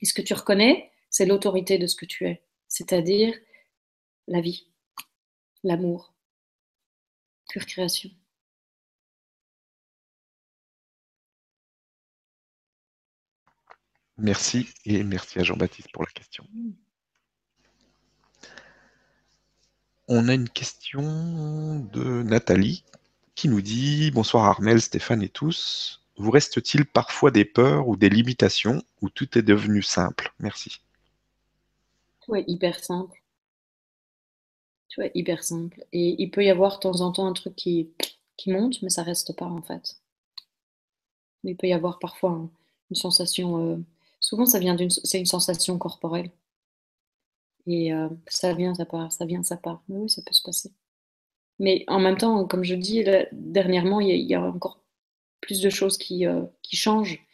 Et 0.00 0.06
ce 0.06 0.14
que 0.14 0.22
tu 0.22 0.34
reconnais, 0.34 0.90
c'est 1.10 1.26
l'autorité 1.26 1.78
de 1.78 1.86
ce 1.86 1.96
que 1.96 2.06
tu 2.06 2.26
es, 2.26 2.42
c'est-à-dire 2.68 3.34
la 4.28 4.40
vie, 4.40 4.71
l'amour, 5.64 6.14
pure 7.48 7.66
création. 7.66 8.10
Merci 14.18 14.68
et 14.84 15.02
merci 15.02 15.40
à 15.40 15.42
Jean-Baptiste 15.42 15.90
pour 15.92 16.04
la 16.04 16.10
question. 16.10 16.46
On 20.08 20.28
a 20.28 20.34
une 20.34 20.48
question 20.48 21.78
de 21.92 22.22
Nathalie 22.22 22.84
qui 23.34 23.48
nous 23.48 23.62
dit 23.62 24.10
Bonsoir 24.10 24.44
Armel, 24.44 24.80
Stéphane 24.80 25.22
et 25.22 25.28
tous. 25.28 26.02
Vous 26.16 26.30
reste-t-il 26.30 26.84
parfois 26.84 27.30
des 27.30 27.44
peurs 27.44 27.88
ou 27.88 27.96
des 27.96 28.10
limitations 28.10 28.82
où 29.00 29.08
tout 29.08 29.38
est 29.38 29.42
devenu 29.42 29.82
simple? 29.82 30.32
Merci. 30.38 30.82
Est 32.34 32.44
hyper 32.46 32.78
simple. 32.78 33.21
Tout 34.92 35.00
est 35.00 35.12
hyper 35.14 35.42
simple. 35.42 35.84
Et 35.92 36.16
il 36.22 36.30
peut 36.30 36.44
y 36.44 36.50
avoir 36.50 36.76
de 36.76 36.80
temps 36.80 37.00
en 37.00 37.12
temps 37.12 37.26
un 37.26 37.32
truc 37.32 37.56
qui, 37.56 37.90
qui 38.36 38.50
monte, 38.50 38.82
mais 38.82 38.90
ça 38.90 39.02
reste 39.02 39.34
pas 39.34 39.46
en 39.46 39.62
fait. 39.62 39.96
Il 41.44 41.56
peut 41.56 41.66
y 41.66 41.72
avoir 41.72 41.98
parfois 41.98 42.48
une 42.90 42.96
sensation 42.96 43.72
euh, 43.72 43.78
Souvent, 44.20 44.46
ça 44.46 44.60
vient 44.60 44.74
d'une, 44.76 44.90
c'est 44.90 45.18
une 45.18 45.26
sensation 45.26 45.78
corporelle. 45.78 46.30
Et 47.66 47.92
euh, 47.92 48.08
ça 48.28 48.54
vient, 48.54 48.74
ça 48.74 48.84
part, 48.84 49.12
ça 49.12 49.24
vient, 49.24 49.42
ça 49.42 49.56
part. 49.56 49.82
Mais 49.88 49.96
oui, 49.96 50.10
ça 50.10 50.22
peut 50.22 50.32
se 50.32 50.42
passer. 50.42 50.72
Mais 51.58 51.84
en 51.88 51.98
même 52.00 52.16
temps, 52.16 52.46
comme 52.46 52.64
je 52.64 52.74
dis, 52.74 53.04
dernièrement, 53.32 54.00
il 54.00 54.14
y, 54.16 54.34
a, 54.34 54.42
encore 54.42 54.80
plus 55.40 55.60
de 55.60 55.70
choses 55.70 55.98
qui, 55.98 56.26
euh, 56.26 56.44
qui 56.62 56.76
changent. 56.76 57.24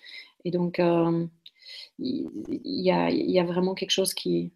Et 0.45 0.51
donc, 0.51 0.81
il 1.99 2.31
y 2.65 2.91
a 3.39 3.45
vraiment 3.45 3.75
quelque 3.75 3.91
chose 3.91 4.15
qui, 4.15 4.53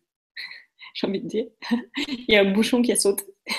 j'ai 0.95 1.07
envie 1.07 1.21
de 1.21 1.29
dire, 1.29 1.47
il 2.09 2.25
y 2.29 2.37
a 2.37 2.41
un 2.41 2.53
bouchon 2.53 2.83
qui 2.83 2.93
a 2.93 2.97
sauté. 2.97 3.25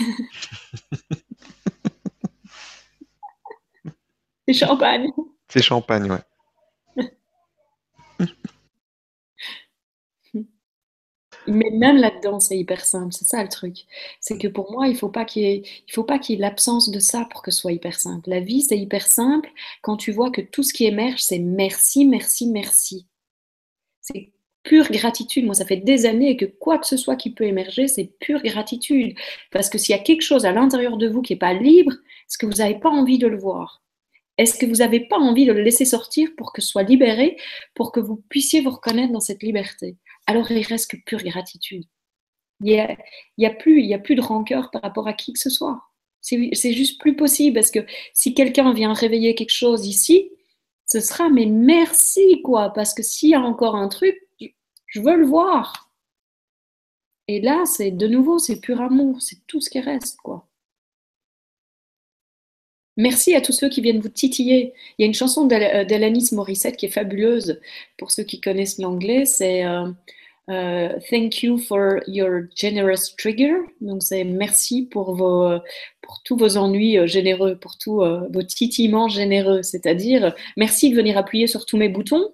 C'est 4.48 4.54
champagne. 4.54 5.08
C'est 5.48 5.64
champagne, 5.64 6.12
ouais. 6.12 6.20
Mais 11.48 11.70
même 11.72 11.98
là-dedans, 11.98 12.40
c'est 12.40 12.58
hyper 12.58 12.86
simple, 12.86 13.14
c'est 13.14 13.26
ça 13.26 13.44
le 13.44 13.50
truc. 13.50 13.86
C'est 14.20 14.38
que 14.38 14.48
pour 14.48 14.72
moi, 14.72 14.88
il 14.88 14.96
faut 14.96 15.10
pas 15.10 15.26
qu'il 15.26 15.44
y 15.44 15.46
ait, 15.46 15.64
il 15.88 15.94
faut 15.94 16.04
pas 16.04 16.20
qu'il 16.20 16.36
y 16.36 16.38
ait 16.38 16.42
l'absence 16.42 16.90
de 16.90 17.00
ça 17.00 17.26
pour 17.32 17.42
que 17.42 17.52
ce 17.52 17.60
soit 17.62 17.74
hyper 17.74 18.00
simple. 18.00 18.30
La 18.30 18.40
vie, 18.40 18.62
c'est 18.62 18.78
hyper 18.78 19.08
simple 19.08 19.50
quand 19.82 19.98
tu 19.98 20.12
vois 20.12 20.32
que 20.32 20.42
tout 20.42 20.64
ce 20.64 20.74
qui 20.74 20.86
émerge, 20.86 21.22
c'est 21.22 21.40
merci, 21.40 22.06
merci, 22.06 22.48
merci. 22.48 23.08
C'est 24.02 24.33
pure 24.64 24.90
gratitude. 24.90 25.46
Moi, 25.46 25.54
ça 25.54 25.66
fait 25.66 25.78
des 25.78 26.06
années 26.06 26.38
que 26.38 26.46
quoi 26.46 26.78
que 26.78 26.88
ce 26.88 26.98
soit 26.98 27.16
qui 27.16 27.32
peut 27.34 27.44
émerger, 27.44 27.88
c'est 27.88 28.12
pure 28.20 28.42
gratitude. 28.42 29.16
Parce 29.52 29.70
que 29.70 29.78
s'il 29.78 29.96
y 29.96 30.00
a 30.00 30.02
quelque 30.02 30.22
chose 30.22 30.46
à 30.46 30.52
l'intérieur 30.52 30.98
de 30.98 31.08
vous 31.08 31.22
qui 31.22 31.34
n'est 31.34 31.40
pas 31.40 31.54
libre, 31.54 31.92
est-ce 31.92 32.38
que 32.38 32.46
vous 32.46 32.54
n'avez 32.54 32.80
pas 32.80 32.90
envie 32.90 33.20
de 33.20 33.28
le 33.28 33.38
voir? 33.38 33.84
Est-ce 34.38 34.58
que 34.58 34.66
vous 34.66 34.78
n'avez 34.78 35.02
pas 35.02 35.18
envie 35.18 35.46
de 35.46 35.54
le 35.54 35.62
laisser 35.62 35.86
sortir 35.86 36.30
pour 36.38 36.54
que 36.54 36.62
ce 36.62 36.68
soit 36.68 36.84
libéré, 36.84 37.38
pour 37.76 37.92
que 37.92 38.00
vous 38.00 38.24
puissiez 38.30 38.62
vous 38.62 38.72
reconnaître 38.72 39.14
dans 39.14 39.20
cette 39.20 39.44
liberté? 39.44 39.98
Alors 40.26 40.50
il 40.52 40.66
reste 40.66 40.90
que 40.90 40.98
pure 41.06 41.24
gratitude. 41.24 41.84
Il 42.62 42.68
n'y 42.68 42.80
a, 42.80 42.98
y 43.38 43.46
a, 43.46 43.52
plus, 43.52 43.94
a 43.94 44.00
plus 44.00 44.16
de 44.16 44.22
rancœur 44.22 44.72
par 44.72 44.82
rapport 44.82 45.08
à 45.08 45.14
qui 45.14 45.34
que 45.34 45.40
ce 45.40 45.50
soit. 45.50 45.82
C'est 46.22 46.72
juste 46.72 47.02
plus 47.02 47.16
possible 47.16 47.56
parce 47.56 47.70
que 47.70 47.86
si 48.14 48.34
quelqu'un 48.34 48.74
vient 48.74 48.94
réveiller 48.94 49.36
quelque 49.36 49.50
chose 49.50 49.86
ici, 49.86 50.32
ce 50.86 51.02
sera 51.02 51.30
mais 51.30 51.46
merci 51.46 52.42
quoi, 52.44 52.72
parce 52.72 52.94
que 52.94 53.04
s'il 53.04 53.30
y 53.30 53.36
a 53.36 53.42
encore 53.42 53.76
un 53.76 53.90
truc, 53.90 54.18
je 54.94 55.02
veux 55.02 55.18
le 55.18 55.26
voir. 55.26 55.90
Et 57.28 57.42
là, 57.42 57.64
c'est 57.66 57.92
de 57.92 58.08
nouveau, 58.08 58.38
c'est 58.38 58.60
pur 58.62 58.80
amour, 58.80 59.22
c'est 59.22 59.46
tout 59.48 59.60
ce 59.60 59.70
qui 59.70 59.80
reste 59.80 60.18
quoi. 60.18 60.48
Merci 62.96 63.34
à 63.34 63.42
tous 63.42 63.54
ceux 63.54 63.70
qui 63.70 63.82
viennent 63.82 64.02
vous 64.02 64.10
titiller. 64.10 64.74
Il 64.98 65.02
y 65.02 65.06
a 65.06 65.08
une 65.08 65.16
chanson 65.16 65.48
d'Alanis 65.48 66.30
Morissette 66.34 66.78
qui 66.78 66.86
est 66.86 66.90
fabuleuse 66.90 67.60
pour 67.98 68.12
ceux 68.12 68.22
qui 68.22 68.40
connaissent 68.40 68.78
l'anglais. 68.78 69.26
C'est 69.26 69.66
euh, 69.66 69.90
euh, 70.52 71.00
Thank 71.10 71.42
you 71.42 71.58
for 71.58 72.02
your 72.06 72.44
generous 72.56 73.16
trigger. 73.18 73.56
Donc 73.82 74.04
c'est 74.04 74.24
merci 74.24 74.84
pour 74.84 75.18
tous 76.24 76.38
vos 76.38 76.58
ennuis 76.58 77.00
euh, 77.00 77.08
généreux, 77.08 77.56
pour 77.56 77.80
tous 77.80 78.04
vos 78.30 78.44
titillements 78.44 79.08
généreux. 79.08 79.64
C'est-à-dire 79.64 80.36
merci 80.56 80.92
de 80.92 80.96
venir 80.96 81.18
appuyer 81.18 81.48
sur 81.48 81.66
tous 81.66 81.78
mes 81.78 81.90
boutons 81.90 82.30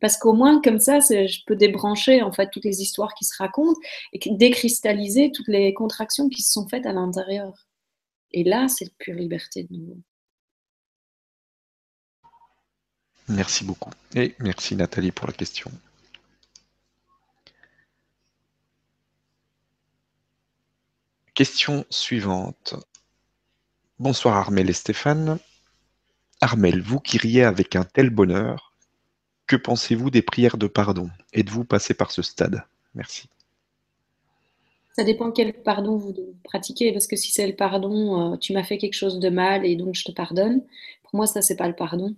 parce 0.00 0.16
qu'au 0.16 0.32
moins 0.32 0.60
comme 0.60 0.78
ça, 0.78 1.00
je 1.00 1.44
peux 1.46 1.56
débrancher 1.56 2.22
en 2.22 2.30
toutes 2.30 2.64
les 2.64 2.80
histoires 2.80 3.14
qui 3.14 3.24
se 3.24 3.36
racontent 3.36 3.78
et 4.12 4.18
décristalliser 4.30 5.30
toutes 5.32 5.48
les 5.48 5.74
contractions 5.74 6.28
qui 6.28 6.42
se 6.42 6.52
sont 6.52 6.66
faites 6.68 6.86
à 6.86 6.92
l'intérieur. 6.92 7.66
Et 8.32 8.44
là, 8.44 8.68
c'est 8.68 8.92
pure 8.96 9.14
liberté 9.14 9.64
de 9.64 9.74
nouveau. 9.74 9.98
Merci 13.28 13.64
beaucoup. 13.64 13.90
Et 14.14 14.34
merci 14.40 14.74
Nathalie 14.74 15.12
pour 15.12 15.26
la 15.26 15.32
question. 15.32 15.70
Question 21.34 21.84
suivante. 21.90 22.74
Bonsoir 23.98 24.36
Armel 24.36 24.68
et 24.68 24.74
Stéphane. 24.74 25.38
Armel, 26.40 26.82
vous 26.82 27.00
qui 27.00 27.18
riez 27.18 27.44
avec 27.44 27.76
un 27.76 27.84
tel 27.84 28.10
bonheur, 28.10 28.69
que 29.50 29.56
pensez-vous 29.56 30.10
des 30.10 30.22
prières 30.22 30.56
de 30.56 30.68
pardon? 30.68 31.10
Êtes-vous 31.32 31.64
passé 31.64 31.92
par 31.92 32.12
ce 32.12 32.22
stade? 32.22 32.62
Merci. 32.94 33.28
Ça 34.94 35.02
dépend 35.02 35.32
quel 35.32 35.52
pardon 35.52 35.96
vous 35.96 36.14
pratiquez, 36.44 36.92
parce 36.92 37.08
que 37.08 37.16
si 37.16 37.32
c'est 37.32 37.48
le 37.48 37.56
pardon, 37.56 38.34
euh, 38.34 38.36
tu 38.36 38.52
m'as 38.52 38.62
fait 38.62 38.78
quelque 38.78 38.94
chose 38.94 39.18
de 39.18 39.28
mal 39.28 39.66
et 39.66 39.74
donc 39.74 39.96
je 39.96 40.04
te 40.04 40.12
pardonne, 40.12 40.62
pour 41.02 41.16
moi, 41.16 41.26
ça, 41.26 41.42
c'est 41.42 41.56
pas 41.56 41.66
le 41.66 41.74
pardon. 41.74 42.14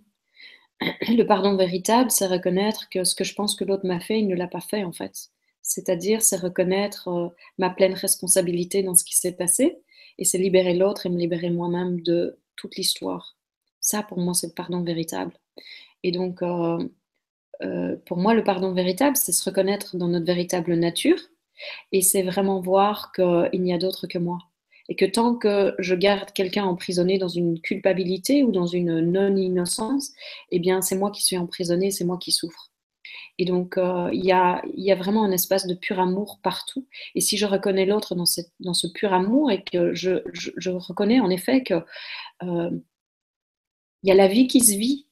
Le 1.08 1.22
pardon 1.22 1.56
véritable, 1.56 2.10
c'est 2.10 2.26
reconnaître 2.26 2.90
que 2.90 3.04
ce 3.04 3.14
que 3.14 3.24
je 3.24 3.34
pense 3.34 3.54
que 3.54 3.64
l'autre 3.64 3.86
m'a 3.86 4.00
fait, 4.00 4.18
il 4.18 4.26
ne 4.28 4.34
l'a 4.34 4.48
pas 4.48 4.60
fait, 4.60 4.84
en 4.84 4.92
fait. 4.92 5.30
C'est-à-dire, 5.62 6.20
c'est 6.20 6.36
reconnaître 6.36 7.08
euh, 7.08 7.28
ma 7.56 7.70
pleine 7.70 7.94
responsabilité 7.94 8.82
dans 8.82 8.94
ce 8.94 9.04
qui 9.04 9.16
s'est 9.16 9.32
passé, 9.32 9.78
et 10.18 10.26
c'est 10.26 10.38
libérer 10.38 10.74
l'autre 10.74 11.06
et 11.06 11.08
me 11.08 11.18
libérer 11.18 11.48
moi-même 11.48 12.02
de 12.02 12.38
toute 12.56 12.76
l'histoire. 12.76 13.36
Ça, 13.80 14.02
pour 14.02 14.18
moi, 14.18 14.34
c'est 14.34 14.48
le 14.48 14.52
pardon 14.52 14.82
véritable. 14.82 15.32
Et 16.02 16.10
donc, 16.10 16.42
euh, 16.42 16.78
pour 18.06 18.16
moi, 18.16 18.34
le 18.34 18.44
pardon 18.44 18.72
véritable, 18.72 19.16
c'est 19.16 19.32
se 19.32 19.44
reconnaître 19.44 19.96
dans 19.96 20.08
notre 20.08 20.26
véritable 20.26 20.74
nature, 20.74 21.18
et 21.92 22.02
c'est 22.02 22.22
vraiment 22.22 22.60
voir 22.60 23.12
qu'il 23.12 23.62
n'y 23.62 23.72
a 23.72 23.78
d'autre 23.78 24.06
que 24.06 24.18
moi. 24.18 24.38
Et 24.88 24.96
que 24.96 25.04
tant 25.04 25.36
que 25.36 25.74
je 25.78 25.94
garde 25.94 26.32
quelqu'un 26.32 26.64
emprisonné 26.64 27.18
dans 27.18 27.28
une 27.28 27.60
culpabilité 27.60 28.42
ou 28.42 28.50
dans 28.50 28.66
une 28.66 29.00
non-innocence, 29.00 30.10
eh 30.50 30.58
bien, 30.58 30.82
c'est 30.82 30.96
moi 30.96 31.10
qui 31.10 31.22
suis 31.22 31.38
emprisonné, 31.38 31.90
c'est 31.90 32.04
moi 32.04 32.18
qui 32.18 32.32
souffre. 32.32 32.72
Et 33.38 33.44
donc, 33.44 33.78
euh, 33.78 34.10
il 34.12 34.24
y, 34.24 34.32
a, 34.32 34.62
vraiment 34.94 35.24
un 35.24 35.32
espace 35.32 35.66
de 35.66 35.74
pur 35.74 36.00
amour 36.00 36.40
partout. 36.42 36.86
Et 37.14 37.20
si 37.20 37.36
je 37.36 37.46
reconnais 37.46 37.86
l'autre 37.86 38.14
dans, 38.14 38.26
ce 38.26 38.86
pur 38.92 39.12
amour 39.12 39.50
et 39.50 39.62
que 39.62 39.94
je, 39.94 40.20
reconnais 40.70 41.20
en 41.20 41.30
effet 41.30 41.62
que 41.62 41.74
euh, 42.42 42.70
il 44.02 44.08
y 44.08 44.12
a 44.12 44.14
la 44.14 44.28
vie 44.28 44.48
qui 44.48 44.60
se 44.60 44.76
vit 44.76 45.06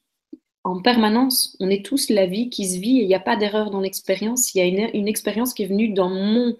en 0.63 0.81
permanence. 0.81 1.55
On 1.59 1.69
est 1.69 1.85
tous 1.85 2.09
la 2.09 2.25
vie 2.25 2.49
qui 2.49 2.67
se 2.67 2.79
vit 2.79 2.99
et 2.99 3.03
il 3.03 3.07
n'y 3.07 3.15
a 3.15 3.19
pas 3.19 3.35
d'erreur 3.35 3.71
dans 3.71 3.79
l'expérience. 3.79 4.53
Il 4.53 4.59
y 4.59 4.61
a 4.61 4.89
une, 4.93 5.07
expérience 5.07 5.53
qui 5.53 5.63
est 5.63 5.67
venue 5.67 5.89
dans 5.89 6.09
mon, 6.09 6.55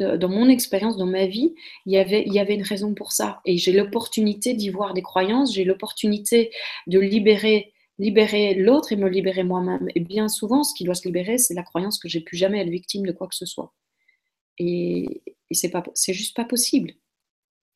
euh, 0.00 0.16
dans 0.16 0.28
mon 0.28 0.48
expérience, 0.48 0.96
dans 0.96 1.06
ma 1.06 1.26
vie. 1.26 1.54
Il 1.86 1.92
y, 1.92 1.98
avait, 1.98 2.24
il 2.26 2.32
y 2.32 2.38
avait 2.38 2.54
une 2.54 2.62
raison 2.62 2.94
pour 2.94 3.12
ça. 3.12 3.40
Et 3.44 3.56
j'ai 3.56 3.72
l'opportunité 3.72 4.54
d'y 4.54 4.68
voir 4.68 4.94
des 4.94 5.02
croyances. 5.02 5.54
J'ai 5.54 5.64
l'opportunité 5.64 6.50
de 6.86 6.98
libérer 6.98 7.72
libérer 7.98 8.52
l'autre 8.54 8.92
et 8.92 8.96
me 8.96 9.08
libérer 9.08 9.42
moi-même. 9.42 9.88
Et 9.94 10.00
bien 10.00 10.28
souvent, 10.28 10.64
ce 10.64 10.74
qui 10.74 10.84
doit 10.84 10.94
se 10.94 11.08
libérer, 11.08 11.38
c'est 11.38 11.54
la 11.54 11.62
croyance 11.62 11.98
que 11.98 12.08
j'ai 12.08 12.20
plus 12.20 12.36
jamais 12.36 12.60
être 12.60 12.68
victime 12.68 13.06
de 13.06 13.12
quoi 13.12 13.26
que 13.26 13.34
ce 13.34 13.46
soit. 13.46 13.72
Et, 14.58 15.22
et 15.50 15.54
c'est 15.54 15.70
pas, 15.70 15.82
c'est 15.94 16.12
juste 16.12 16.36
pas 16.36 16.44
possible. 16.44 16.92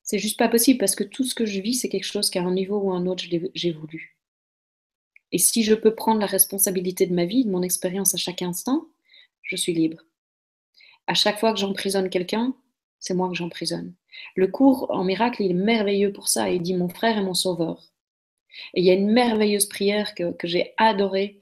C'est 0.03 0.18
juste 0.18 0.39
pas 0.39 0.49
possible 0.49 0.78
parce 0.78 0.95
que 0.95 1.05
tout 1.05 1.24
ce 1.24 1.35
que 1.35 1.47
je 1.47 1.61
vis, 1.61 1.74
c'est 1.74 1.89
quelque 1.89 2.05
chose 2.05 2.28
qu'à 2.28 2.43
un 2.43 2.53
niveau 2.53 2.78
ou 2.78 2.93
à 2.93 2.97
un 2.97 3.07
autre, 3.07 3.24
j'ai 3.55 3.72
voulu. 3.72 4.20
Et 5.33 5.39
si 5.39 5.62
je 5.62 5.74
peux 5.74 5.95
prendre 5.95 6.20
la 6.20 6.26
responsabilité 6.26 7.07
de 7.07 7.14
ma 7.14 7.24
vie, 7.24 7.45
de 7.45 7.51
mon 7.51 7.62
expérience 7.62 8.14
à 8.14 8.18
chaque 8.18 8.43
instant, 8.43 8.87
je 9.43 9.57
suis 9.57 9.72
libre. 9.72 9.99
À 11.07 11.14
chaque 11.14 11.39
fois 11.39 11.53
que 11.53 11.59
j'emprisonne 11.59 12.11
quelqu'un, 12.11 12.55
c'est 12.99 13.14
moi 13.14 13.28
que 13.28 13.35
j'emprisonne. 13.35 13.95
Le 14.35 14.47
cours 14.49 14.91
en 14.91 15.05
miracle, 15.05 15.43
il 15.43 15.53
est 15.53 15.55
merveilleux 15.55 16.12
pour 16.12 16.28
ça. 16.28 16.51
Il 16.51 16.62
dit 16.62 16.74
mon 16.74 16.89
frère 16.89 17.18
est 17.18 17.22
mon 17.22 17.35
sauveur. 17.35 17.91
Et 18.74 18.81
il 18.81 18.85
y 18.85 18.91
a 18.91 18.95
une 18.95 19.11
merveilleuse 19.11 19.66
prière 19.66 20.14
que, 20.14 20.35
j'ai 20.45 20.74
adorée, 20.76 21.41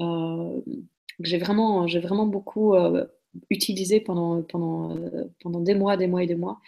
euh, 0.00 0.60
que 1.18 1.24
j'ai 1.24 1.38
vraiment, 1.38 1.86
vraiment 1.86 2.26
beaucoup 2.26 2.74
euh, 2.74 3.06
utilisée 3.48 4.00
pendant, 4.00 4.42
pendant, 4.42 4.96
euh, 4.96 5.24
pendant 5.42 5.60
des 5.60 5.74
mois, 5.74 5.96
des 5.96 6.06
mois 6.06 6.22
et 6.22 6.26
des 6.26 6.34
mois. 6.34 6.60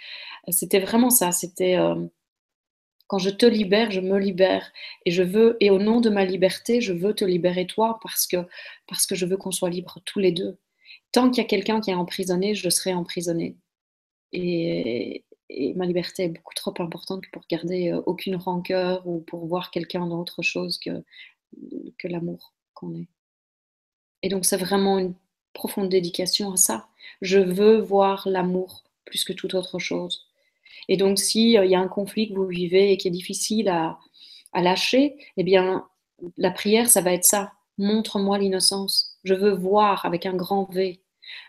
C'était 0.48 0.80
vraiment 0.80 1.10
ça. 1.10 1.30
C'était 1.32 1.76
quand 3.12 3.18
je 3.18 3.28
te 3.28 3.44
libère, 3.44 3.90
je 3.90 4.00
me 4.00 4.18
libère. 4.18 4.72
Et 5.04 5.10
je 5.10 5.22
veux, 5.22 5.58
et 5.60 5.68
au 5.68 5.78
nom 5.78 6.00
de 6.00 6.08
ma 6.08 6.24
liberté, 6.24 6.80
je 6.80 6.94
veux 6.94 7.12
te 7.14 7.26
libérer 7.26 7.66
toi 7.66 7.98
parce 8.02 8.26
que, 8.26 8.38
parce 8.86 9.04
que 9.04 9.14
je 9.14 9.26
veux 9.26 9.36
qu'on 9.36 9.50
soit 9.50 9.68
libres 9.68 10.00
tous 10.06 10.18
les 10.18 10.32
deux. 10.32 10.58
Tant 11.12 11.28
qu'il 11.28 11.42
y 11.42 11.44
a 11.44 11.48
quelqu'un 11.48 11.82
qui 11.82 11.90
est 11.90 11.94
emprisonné, 11.94 12.54
je 12.54 12.70
serai 12.70 12.94
emprisonné. 12.94 13.58
Et, 14.32 15.26
ma 15.76 15.84
liberté 15.84 16.24
est 16.24 16.28
beaucoup 16.30 16.54
trop 16.54 16.72
importante 16.78 17.24
pour 17.34 17.42
garder 17.50 17.90
euh, 17.92 18.00
aucune 18.06 18.36
rancœur 18.36 19.06
ou 19.06 19.20
pour 19.20 19.44
voir 19.46 19.70
quelqu'un 19.70 20.06
dans 20.06 20.18
autre 20.18 20.40
chose 20.40 20.78
que, 20.78 21.04
que 21.98 22.08
l'amour 22.08 22.54
qu'on 22.72 22.94
est. 22.94 23.08
Et 24.22 24.30
donc 24.30 24.46
c'est 24.46 24.56
vraiment 24.56 24.98
une 24.98 25.12
profonde 25.52 25.90
dédication 25.90 26.54
à 26.54 26.56
ça. 26.56 26.88
Je 27.20 27.40
veux 27.40 27.76
voir 27.78 28.26
l'amour 28.26 28.84
plus 29.04 29.24
que 29.24 29.34
toute 29.34 29.52
autre 29.52 29.78
chose. 29.78 30.31
Et 30.88 30.96
donc, 30.96 31.18
s'il 31.18 31.56
euh, 31.58 31.66
y 31.66 31.74
a 31.74 31.80
un 31.80 31.88
conflit 31.88 32.28
que 32.28 32.34
vous 32.34 32.46
vivez 32.46 32.92
et 32.92 32.96
qui 32.96 33.08
est 33.08 33.12
difficile 33.12 33.68
à, 33.68 33.98
lâcher, 34.54 35.16
eh 35.36 35.44
bien, 35.44 35.86
la 36.36 36.50
prière, 36.50 36.88
ça 36.88 37.00
va 37.00 37.12
être 37.12 37.24
ça. 37.24 37.52
Montre-moi 37.78 38.38
l'innocence. 38.38 39.18
Je 39.24 39.34
veux 39.34 39.52
voir 39.52 40.04
avec 40.04 40.26
un 40.26 40.34
grand 40.34 40.70
V. 40.70 41.02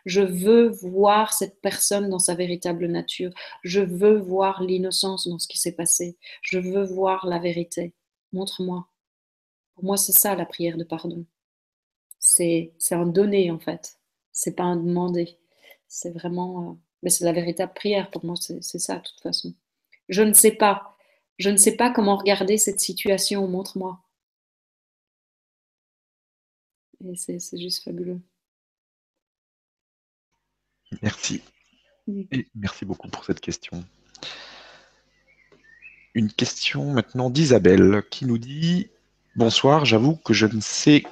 Je 0.05 0.21
veux 0.21 0.69
voir 0.69 1.33
cette 1.33 1.59
personne 1.61 2.09
dans 2.09 2.19
sa 2.19 2.35
véritable 2.35 2.87
nature. 2.87 3.31
Je 3.63 3.81
veux 3.81 4.17
voir 4.19 4.63
l'innocence 4.63 5.27
dans 5.27 5.39
ce 5.39 5.47
qui 5.47 5.59
s'est 5.59 5.75
passé. 5.75 6.17
Je 6.41 6.59
veux 6.59 6.85
voir 6.85 7.27
la 7.27 7.39
vérité. 7.39 7.93
Montre-moi. 8.31 8.87
Pour 9.75 9.83
moi, 9.83 9.97
c'est 9.97 10.13
ça 10.13 10.35
la 10.35 10.45
prière 10.45 10.77
de 10.77 10.83
pardon. 10.83 11.25
C'est 12.19 12.71
un 12.91 13.05
donner 13.05 13.51
en 13.51 13.59
fait. 13.59 13.97
C'est 14.31 14.55
pas 14.55 14.63
un 14.63 14.77
demander. 14.77 15.37
C'est 15.87 16.11
vraiment 16.11 16.71
euh, 16.71 16.73
mais 17.03 17.09
c'est 17.09 17.25
la 17.25 17.33
véritable 17.33 17.73
prière 17.73 18.09
pour 18.09 18.25
moi, 18.25 18.35
c'est 18.37 18.79
ça 18.79 18.95
de 18.95 19.01
toute 19.01 19.21
façon. 19.21 19.53
Je 20.09 20.23
ne 20.23 20.33
sais 20.33 20.51
pas. 20.51 20.97
Je 21.37 21.49
ne 21.49 21.57
sais 21.57 21.75
pas 21.75 21.91
comment 21.91 22.15
regarder 22.15 22.57
cette 22.57 22.79
situation, 22.79 23.47
montre-moi. 23.47 23.99
Et 27.05 27.15
c'est 27.15 27.59
juste 27.59 27.83
fabuleux. 27.83 28.21
Merci. 31.01 31.41
Et 32.07 32.47
merci 32.55 32.85
beaucoup 32.85 33.09
pour 33.09 33.25
cette 33.25 33.41
question. 33.41 33.83
Une 36.13 36.31
question 36.31 36.91
maintenant 36.93 37.29
d'Isabelle 37.29 38.03
qui 38.09 38.25
nous 38.25 38.37
dit 38.37 38.89
Bonsoir, 39.35 39.83
j'avoue 39.83 40.15
que 40.15 40.33
je 40.33 40.45
ne 40.45 40.61
sais 40.61 41.03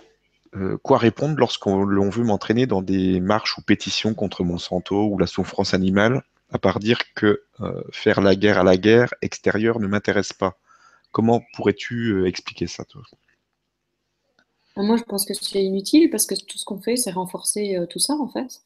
euh, 0.54 0.78
quoi 0.78 0.98
répondre 0.98 1.36
lorsqu'on 1.38 1.86
veut 1.86 2.24
m'entraîner 2.24 2.66
dans 2.66 2.82
des 2.82 3.22
marches 3.22 3.58
ou 3.58 3.62
pétitions 3.62 4.14
contre 4.14 4.44
Monsanto 4.44 5.06
ou 5.06 5.18
la 5.18 5.28
souffrance 5.28 5.74
animale, 5.74 6.24
à 6.52 6.60
part 6.60 6.80
dire 6.80 7.00
que 7.14 7.44
euh, 7.62 7.82
faire 7.92 8.20
la 8.20 8.36
guerre 8.36 8.60
à 8.60 8.64
la 8.64 8.76
guerre 8.76 9.14
extérieure 9.22 9.80
ne 9.80 9.88
m'intéresse 9.88 10.34
pas. 10.34 10.58
Comment 11.12 11.42
pourrais-tu 11.54 12.12
euh, 12.12 12.28
expliquer 12.28 12.68
ça, 12.68 12.84
toi? 12.84 13.02
Moi, 14.76 14.98
je 14.98 15.04
pense 15.04 15.26
que 15.26 15.34
c'est 15.34 15.64
inutile 15.64 16.10
parce 16.10 16.26
que 16.26 16.36
tout 16.36 16.58
ce 16.58 16.66
qu'on 16.66 16.82
fait, 16.82 16.98
c'est 16.98 17.12
renforcer 17.12 17.78
tout 17.90 18.00
ça, 18.00 18.16
en 18.16 18.30
fait. 18.30 18.62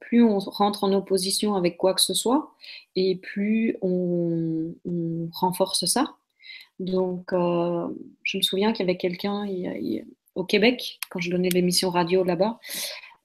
plus 0.00 0.24
on 0.24 0.38
rentre 0.38 0.84
en 0.84 0.92
opposition 0.92 1.54
avec 1.54 1.76
quoi 1.76 1.92
que 1.94 2.00
ce 2.00 2.14
soit, 2.14 2.50
et 2.96 3.16
plus 3.16 3.76
on, 3.82 4.74
renforce 5.34 5.84
ça. 5.84 6.14
Donc, 6.80 7.32
je 7.32 8.36
me 8.38 8.42
souviens 8.42 8.72
qu'il 8.72 8.86
y 8.86 8.88
avait 8.88 8.96
quelqu'un, 8.96 9.44
au 10.34 10.44
Québec, 10.44 10.98
quand 11.10 11.20
je 11.20 11.30
donnais 11.30 11.48
l'émission 11.48 11.90
radio 11.90 12.24
là-bas, 12.24 12.58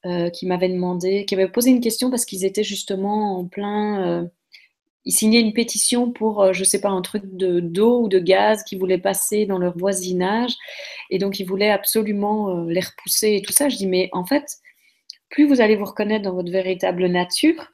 euh, 0.06 0.30
qui 0.30 0.46
m'avait 0.46 0.70
demandé, 0.70 1.26
qui 1.26 1.36
avait 1.36 1.48
posé 1.48 1.72
une 1.72 1.82
question 1.82 2.10
parce 2.10 2.26
qu'ils 2.26 2.46
étaient 2.46 2.64
justement 2.64 3.40
en 3.40 3.46
plein. 3.46 4.06
Euh, 4.06 4.26
ils 5.06 5.14
signaient 5.14 5.40
une 5.42 5.54
pétition 5.54 6.12
pour, 6.12 6.42
euh, 6.42 6.54
je 6.54 6.60
ne 6.62 6.66
sais 6.66 6.82
pas, 6.82 6.90
un 6.90 7.02
truc 7.02 7.24
de 7.26 7.60
d'eau 7.60 8.02
ou 8.04 8.10
de 8.10 8.20
gaz 8.20 8.64
qu'ils 8.64 8.80
voulaient 8.80 8.98
passer 8.98 9.46
dans 9.46 9.58
leur 9.58 9.78
voisinage. 9.78 10.54
Et 11.10 11.18
donc, 11.18 11.40
ils 11.40 11.46
voulaient 11.46 11.72
absolument 11.72 12.64
les 12.66 12.82
repousser 12.82 13.36
et 13.36 13.42
tout 13.42 13.54
ça. 13.54 13.70
Je 13.70 13.78
dis, 13.78 13.88
mais 13.88 14.10
en 14.12 14.26
fait, 14.26 14.58
plus 15.30 15.48
vous 15.48 15.62
allez 15.62 15.76
vous 15.76 15.86
reconnaître 15.86 16.24
dans 16.24 16.36
votre 16.36 16.52
véritable 16.52 17.08
nature, 17.08 17.72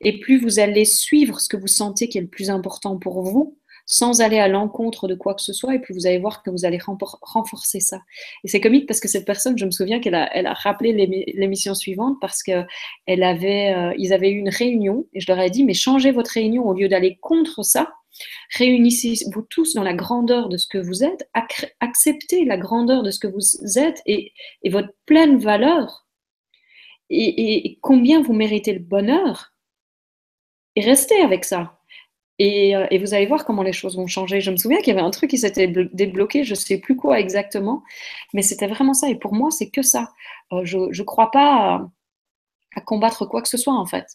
et 0.00 0.20
plus 0.20 0.38
vous 0.38 0.58
allez 0.58 0.84
suivre 0.84 1.40
ce 1.40 1.48
que 1.48 1.56
vous 1.56 1.66
sentez 1.66 2.08
qui 2.08 2.18
est 2.18 2.22
le 2.22 2.28
plus 2.28 2.50
important 2.50 2.98
pour 2.98 3.22
vous, 3.22 3.58
sans 3.86 4.20
aller 4.20 4.38
à 4.38 4.48
l'encontre 4.48 5.06
de 5.06 5.14
quoi 5.14 5.34
que 5.34 5.40
ce 5.40 5.52
soit, 5.52 5.74
et 5.74 5.78
puis 5.78 5.94
vous 5.94 6.06
allez 6.06 6.18
voir 6.18 6.42
que 6.42 6.50
vous 6.50 6.64
allez 6.64 6.78
renforcer 7.22 7.80
ça. 7.80 8.00
Et 8.44 8.48
c'est 8.48 8.60
comique 8.60 8.86
parce 8.86 9.00
que 9.00 9.08
cette 9.08 9.24
personne, 9.24 9.56
je 9.56 9.64
me 9.64 9.70
souviens 9.70 10.00
qu'elle 10.00 10.14
a, 10.14 10.52
rappelé 10.54 10.92
l'émission 11.34 11.74
suivante 11.74 12.18
parce 12.20 12.42
que 12.42 12.52
euh, 12.52 12.64
avaient 13.08 14.30
eu 14.30 14.38
une 14.38 14.48
réunion, 14.48 15.06
et 15.14 15.20
je 15.20 15.30
leur 15.30 15.40
ai 15.40 15.50
dit, 15.50 15.64
mais 15.64 15.74
changez 15.74 16.10
votre 16.10 16.32
réunion 16.32 16.66
au 16.66 16.74
lieu 16.74 16.88
d'aller 16.88 17.16
contre 17.20 17.62
ça. 17.62 17.92
Réunissez-vous 18.56 19.42
tous 19.42 19.74
dans 19.74 19.82
la 19.82 19.94
grandeur 19.94 20.48
de 20.48 20.56
ce 20.56 20.66
que 20.66 20.78
vous 20.78 21.04
êtes, 21.04 21.28
acceptez 21.80 22.44
la 22.44 22.56
grandeur 22.56 23.02
de 23.02 23.10
ce 23.10 23.20
que 23.20 23.28
vous 23.28 23.78
êtes 23.78 24.02
et, 24.06 24.32
votre 24.70 24.92
pleine 25.04 25.38
valeur 25.38 26.06
et 27.08 27.78
combien 27.82 28.20
vous 28.20 28.32
méritez 28.32 28.72
le 28.72 28.80
bonheur 28.80 29.52
et 30.76 30.82
restez 30.82 31.20
avec 31.22 31.44
ça. 31.44 31.75
Euh, 32.40 32.86
et, 32.90 32.98
vous 32.98 33.14
allez 33.14 33.26
voir 33.26 33.44
comment 33.44 33.62
les 33.62 33.72
choses 33.72 33.96
vont 33.96 34.06
changer. 34.06 34.40
Je 34.40 34.50
me 34.50 34.56
souviens 34.56 34.78
qu'il 34.78 34.88
y 34.88 34.96
avait 34.96 35.06
un 35.06 35.10
truc 35.10 35.30
qui 35.30 35.38
s'était 35.38 35.68
débloqué, 35.68 36.44
je 36.44 36.50
ne 36.50 36.56
sais 36.56 36.78
plus 36.78 36.96
quoi 36.96 37.18
exactement, 37.18 37.82
mais 38.34 38.42
c'était 38.42 38.66
vraiment 38.66 38.94
ça. 38.94 39.08
Et 39.08 39.14
pour 39.14 39.34
moi, 39.34 39.50
c'est 39.50 39.70
que 39.70 39.82
ça. 39.82 40.12
Euh, 40.52 40.60
je 40.64 40.78
ne 40.78 41.02
crois 41.04 41.30
pas 41.30 41.88
à, 42.74 42.80
combattre 42.82 43.26
quoi 43.26 43.40
que 43.42 43.48
ce 43.48 43.56
soit, 43.56 43.74
en 43.74 43.86
fait. 43.86 44.06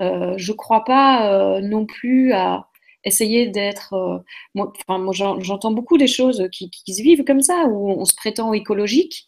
Euh, 0.00 0.34
je 0.38 0.52
ne 0.52 0.56
crois 0.56 0.84
pas 0.84 1.60
non 1.60 1.84
plus 1.86 2.32
à 2.32 2.68
essayer 3.04 3.46
d'être. 3.48 3.92
Euh, 3.94 4.18
moi, 4.54 4.72
j'entends 5.12 5.72
beaucoup 5.72 5.98
des 5.98 6.06
choses 6.06 6.48
qui, 6.52 6.70
se 6.86 7.02
vivent 7.02 7.24
comme 7.24 7.42
ça, 7.42 7.66
où 7.68 7.90
on 7.90 8.04
se 8.06 8.14
prétend 8.14 8.52
écologique, 8.54 9.26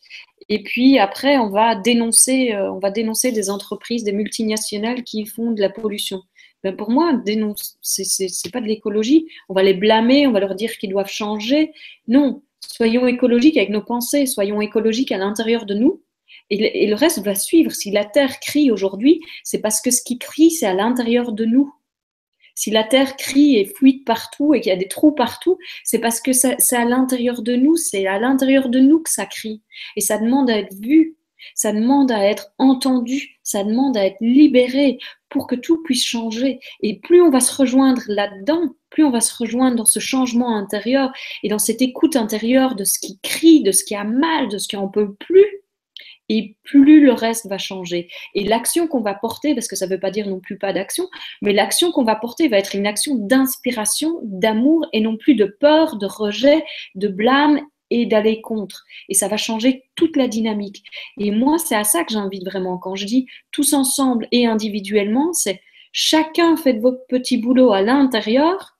et 0.48 0.62
puis 0.62 0.98
après, 0.98 1.36
on 1.38 1.50
va 1.50 1.74
dénoncer, 1.74 2.56
on 2.56 2.78
va 2.78 2.90
dénoncer 2.90 3.32
des 3.32 3.50
entreprises, 3.50 4.04
des 4.04 4.12
multinationales 4.12 5.04
qui 5.04 5.26
font 5.26 5.50
de 5.52 5.60
la 5.60 5.68
pollution. 5.68 6.22
Ben 6.64 6.76
pour 6.76 6.90
moi, 6.90 7.14
dénonce, 7.24 7.78
c'est 7.82 8.52
pas 8.52 8.60
de 8.60 8.66
l'écologie. 8.66 9.28
On 9.48 9.54
va 9.54 9.62
les 9.62 9.74
blâmer, 9.74 10.26
on 10.26 10.32
va 10.32 10.40
leur 10.40 10.54
dire 10.54 10.76
qu'ils 10.78 10.90
doivent 10.90 11.10
changer. 11.10 11.72
Non, 12.08 12.42
soyons 12.60 13.06
écologiques 13.06 13.56
avec 13.56 13.70
nos 13.70 13.82
pensées, 13.82 14.26
soyons 14.26 14.60
écologiques 14.60 15.12
à 15.12 15.18
l'intérieur 15.18 15.66
de 15.66 15.74
nous. 15.74 16.02
Et 16.50 16.86
le, 16.86 16.94
reste 16.94 17.20
va 17.20 17.34
suivre. 17.34 17.72
Si 17.72 17.90
la 17.90 18.04
Terre 18.04 18.40
crie 18.40 18.70
aujourd'hui, 18.70 19.20
c'est 19.44 19.60
parce 19.60 19.80
que 19.80 19.90
ce 19.90 20.02
qui 20.02 20.18
crie, 20.18 20.50
c'est 20.50 20.66
à 20.66 20.74
l'intérieur 20.74 21.32
de 21.32 21.44
nous. 21.44 21.74
Si 22.54 22.70
la 22.70 22.84
Terre 22.84 23.16
crie 23.16 23.56
et 23.56 23.66
fuite 23.66 24.04
partout 24.04 24.54
et 24.54 24.60
qu'il 24.60 24.70
y 24.70 24.72
a 24.72 24.78
des 24.78 24.88
trous 24.88 25.12
partout, 25.12 25.58
c'est 25.84 26.00
parce 26.00 26.20
que 26.20 26.32
c'est 26.32 26.56
à 26.72 26.84
l'intérieur 26.84 27.42
de 27.42 27.54
nous, 27.54 27.76
c'est 27.76 28.06
à 28.06 28.18
l'intérieur 28.18 28.68
de 28.68 28.80
nous 28.80 29.00
que 29.00 29.10
ça 29.10 29.26
crie. 29.26 29.62
Et 29.94 30.00
ça 30.00 30.18
demande 30.18 30.50
à 30.50 30.58
être 30.58 30.74
vu, 30.74 31.16
ça 31.54 31.72
demande 31.72 32.10
à 32.10 32.24
être 32.24 32.48
entendu, 32.58 33.38
ça 33.42 33.62
demande 33.62 33.96
à 33.96 34.06
être 34.06 34.20
libéré 34.20 34.98
pour 35.30 35.46
que 35.46 35.54
tout 35.54 35.82
puisse 35.82 36.04
changer. 36.04 36.60
Et 36.82 36.98
plus 36.98 37.20
on 37.22 37.30
va 37.30 37.40
se 37.40 37.54
rejoindre 37.54 38.02
là-dedans, 38.08 38.74
plus 38.90 39.04
on 39.04 39.10
va 39.10 39.20
se 39.20 39.36
rejoindre 39.36 39.76
dans 39.76 39.84
ce 39.84 40.00
changement 40.00 40.56
intérieur 40.56 41.12
et 41.42 41.48
dans 41.48 41.58
cette 41.58 41.82
écoute 41.82 42.16
intérieure 42.16 42.74
de 42.74 42.84
ce 42.84 42.98
qui 42.98 43.18
crie, 43.20 43.62
de 43.62 43.72
ce 43.72 43.84
qui 43.84 43.94
a 43.94 44.04
mal, 44.04 44.48
de 44.48 44.58
ce 44.58 44.68
qui 44.68 44.76
en 44.76 44.88
peut 44.88 45.14
plus, 45.14 45.46
et 46.28 46.56
plus 46.62 47.00
le 47.00 47.12
reste 47.12 47.48
va 47.48 47.58
changer. 47.58 48.08
Et 48.34 48.44
l'action 48.44 48.86
qu'on 48.86 49.00
va 49.00 49.14
porter, 49.14 49.54
parce 49.54 49.68
que 49.68 49.76
ça 49.76 49.86
ne 49.86 49.92
veut 49.92 50.00
pas 50.00 50.10
dire 50.10 50.28
non 50.28 50.40
plus 50.40 50.58
pas 50.58 50.72
d'action, 50.72 51.08
mais 51.42 51.52
l'action 51.52 51.90
qu'on 51.90 52.04
va 52.04 52.16
porter 52.16 52.48
va 52.48 52.58
être 52.58 52.74
une 52.74 52.86
action 52.86 53.14
d'inspiration, 53.14 54.20
d'amour 54.22 54.86
et 54.92 55.00
non 55.00 55.16
plus 55.16 55.34
de 55.34 55.46
peur, 55.46 55.96
de 55.96 56.06
rejet, 56.06 56.64
de 56.94 57.08
blâme 57.08 57.60
et 57.90 58.06
d'aller 58.06 58.40
contre. 58.40 58.84
Et 59.08 59.14
ça 59.14 59.28
va 59.28 59.36
changer 59.36 59.84
toute 59.94 60.16
la 60.16 60.28
dynamique. 60.28 60.82
Et 61.18 61.30
moi, 61.30 61.58
c'est 61.58 61.76
à 61.76 61.84
ça 61.84 62.04
que 62.04 62.12
j'invite 62.12 62.44
vraiment. 62.44 62.78
Quand 62.78 62.94
je 62.94 63.06
dis 63.06 63.26
tous 63.50 63.72
ensemble 63.72 64.28
et 64.32 64.46
individuellement, 64.46 65.32
c'est 65.32 65.60
chacun 65.92 66.56
fait 66.56 66.78
votre 66.78 67.06
petit 67.08 67.38
boulot 67.38 67.72
à 67.72 67.82
l'intérieur 67.82 68.78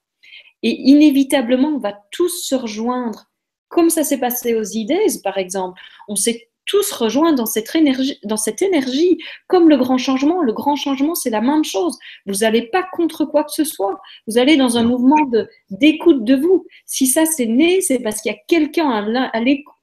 et 0.63 0.71
inévitablement, 0.71 1.69
on 1.69 1.79
va 1.79 1.99
tous 2.11 2.45
se 2.45 2.55
rejoindre. 2.55 3.27
Comme 3.69 3.91
ça 3.91 4.03
s'est 4.03 4.19
passé 4.19 4.55
aux 4.55 4.65
idées, 4.65 5.07
par 5.23 5.39
exemple. 5.39 5.81
On 6.09 6.17
s'est 6.17 6.49
tous 6.69 6.93
rejoints 6.93 7.33
dans 7.33 7.47
cette 7.47 7.75
énergie, 7.75 8.21
dans 8.23 8.37
cette 8.37 8.63
énergie, 8.63 9.19
comme 9.49 9.69
le 9.69 9.77
grand 9.77 9.99
changement. 9.99 10.43
Le 10.43 10.53
grand 10.53 10.77
changement, 10.77 11.17
c'est 11.17 11.31
la 11.31 11.41
même 11.41 11.65
chose. 11.65 11.99
Vous 12.27 12.41
n'allez 12.41 12.63
pas 12.63 12.85
contre 12.93 13.25
quoi 13.25 13.43
que 13.43 13.53
ce 13.53 13.65
soit. 13.65 13.99
Vous 14.29 14.39
allez 14.39 14.57
dans 14.57 14.77
un 14.77 14.85
mouvement 14.85 15.25
de, 15.25 15.49
d'écoute 15.71 16.25
de 16.25 16.37
vous. 16.37 16.67
Si 16.87 17.07
ça 17.07 17.25
c'est 17.27 17.47
né, 17.47 17.81
c'est 17.81 17.99
parce 17.99 18.21
qu'il 18.21 18.31
y 18.31 18.35
a 18.35 18.39
quelqu'un 18.47 18.89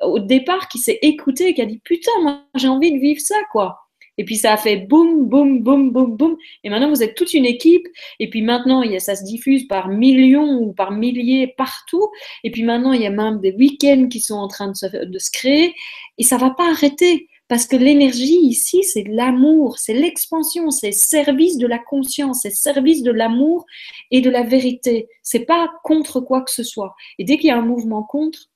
au 0.01 0.19
départ 0.19 0.69
qui 0.69 0.77
s'est 0.77 0.99
écouté 1.01 1.49
et 1.49 1.53
qui 1.53 1.61
a 1.61 1.65
dit 1.65 1.81
putain, 1.83 2.11
moi 2.21 2.43
j'ai 2.55 2.67
envie 2.67 2.93
de 2.93 2.99
vivre 2.99 3.19
ça, 3.19 3.35
quoi. 3.51 3.84
Et 4.17 4.25
puis 4.25 4.37
ça 4.37 4.53
a 4.53 4.57
fait 4.57 4.77
boum, 4.77 5.27
boum, 5.27 5.61
boum, 5.61 5.91
boum, 5.91 6.15
boum. 6.15 6.37
Et 6.63 6.69
maintenant, 6.69 6.89
vous 6.89 7.03
êtes 7.03 7.15
toute 7.15 7.33
une 7.33 7.45
équipe. 7.45 7.87
Et 8.19 8.29
puis 8.29 8.41
maintenant, 8.41 8.83
ça 8.99 9.15
se 9.15 9.23
diffuse 9.23 9.67
par 9.67 9.89
millions 9.89 10.59
ou 10.59 10.73
par 10.73 10.91
milliers 10.91 11.53
partout. 11.57 12.09
Et 12.43 12.51
puis 12.51 12.63
maintenant, 12.63 12.93
il 12.93 13.01
y 13.01 13.05
a 13.05 13.11
même 13.11 13.39
des 13.39 13.53
week-ends 13.53 14.07
qui 14.09 14.19
sont 14.19 14.35
en 14.35 14.47
train 14.47 14.69
de 14.69 15.19
se, 15.19 15.31
créer. 15.31 15.73
Et 16.17 16.23
ça 16.23 16.37
va 16.37 16.51
pas 16.51 16.69
arrêter. 16.69 17.27
Parce 17.47 17.67
que 17.67 17.75
l'énergie 17.75 18.39
ici, 18.39 18.83
c'est 18.83 19.03
l'amour, 19.07 19.77
c'est 19.77 19.93
l'expansion, 19.93 20.71
c'est 20.71 20.91
service 20.91 21.57
de 21.57 21.67
la 21.67 21.77
conscience, 21.77 22.39
c'est 22.41 22.49
service 22.49 23.03
de 23.03 23.11
l'amour 23.11 23.65
et 24.09 24.21
de 24.21 24.31
la 24.31 24.41
vérité. 24.41 25.07
C'est 25.21 25.45
pas 25.45 25.71
contre 25.83 26.21
quoi 26.21 26.41
que 26.41 26.49
ce 26.49 26.63
soit. 26.63 26.95
Et 27.19 27.23
dès 27.23 27.37
qu'il 27.37 27.49
y 27.49 27.51
a 27.51 27.57
un 27.57 27.61
mouvement 27.61 28.01
contre, 28.01 28.49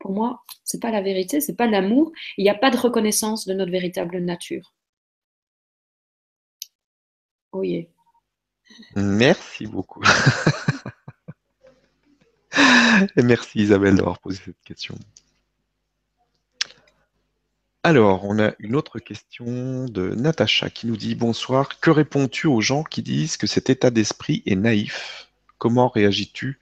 pour 0.00 0.10
moi, 0.10 0.42
c'est 0.64 0.82
pas 0.82 0.90
la 0.90 1.02
vérité, 1.02 1.40
c'est 1.40 1.56
pas 1.56 1.68
l'amour. 1.68 2.10
Il 2.36 2.42
n'y 2.42 2.50
a 2.50 2.56
pas 2.56 2.70
de 2.70 2.76
reconnaissance 2.76 3.46
de 3.46 3.54
notre 3.54 3.70
véritable 3.70 4.18
nature. 4.18 4.74
Oui. 7.52 7.88
Merci 8.96 9.66
beaucoup. 9.66 10.02
Et 13.16 13.22
merci 13.22 13.60
Isabelle 13.60 13.96
d'avoir 13.96 14.18
posé 14.18 14.40
cette 14.44 14.60
question. 14.64 14.94
Alors, 17.84 18.24
on 18.24 18.38
a 18.38 18.52
une 18.60 18.76
autre 18.76 19.00
question 19.00 19.86
de 19.86 20.14
Natacha 20.14 20.70
qui 20.70 20.86
nous 20.86 20.96
dit 20.96 21.16
Bonsoir, 21.16 21.80
que 21.80 21.90
réponds-tu 21.90 22.46
aux 22.46 22.60
gens 22.60 22.84
qui 22.84 23.02
disent 23.02 23.36
que 23.36 23.48
cet 23.48 23.70
état 23.70 23.90
d'esprit 23.90 24.42
est 24.46 24.54
naïf? 24.54 25.28
Comment 25.58 25.88
réagis-tu 25.88 26.60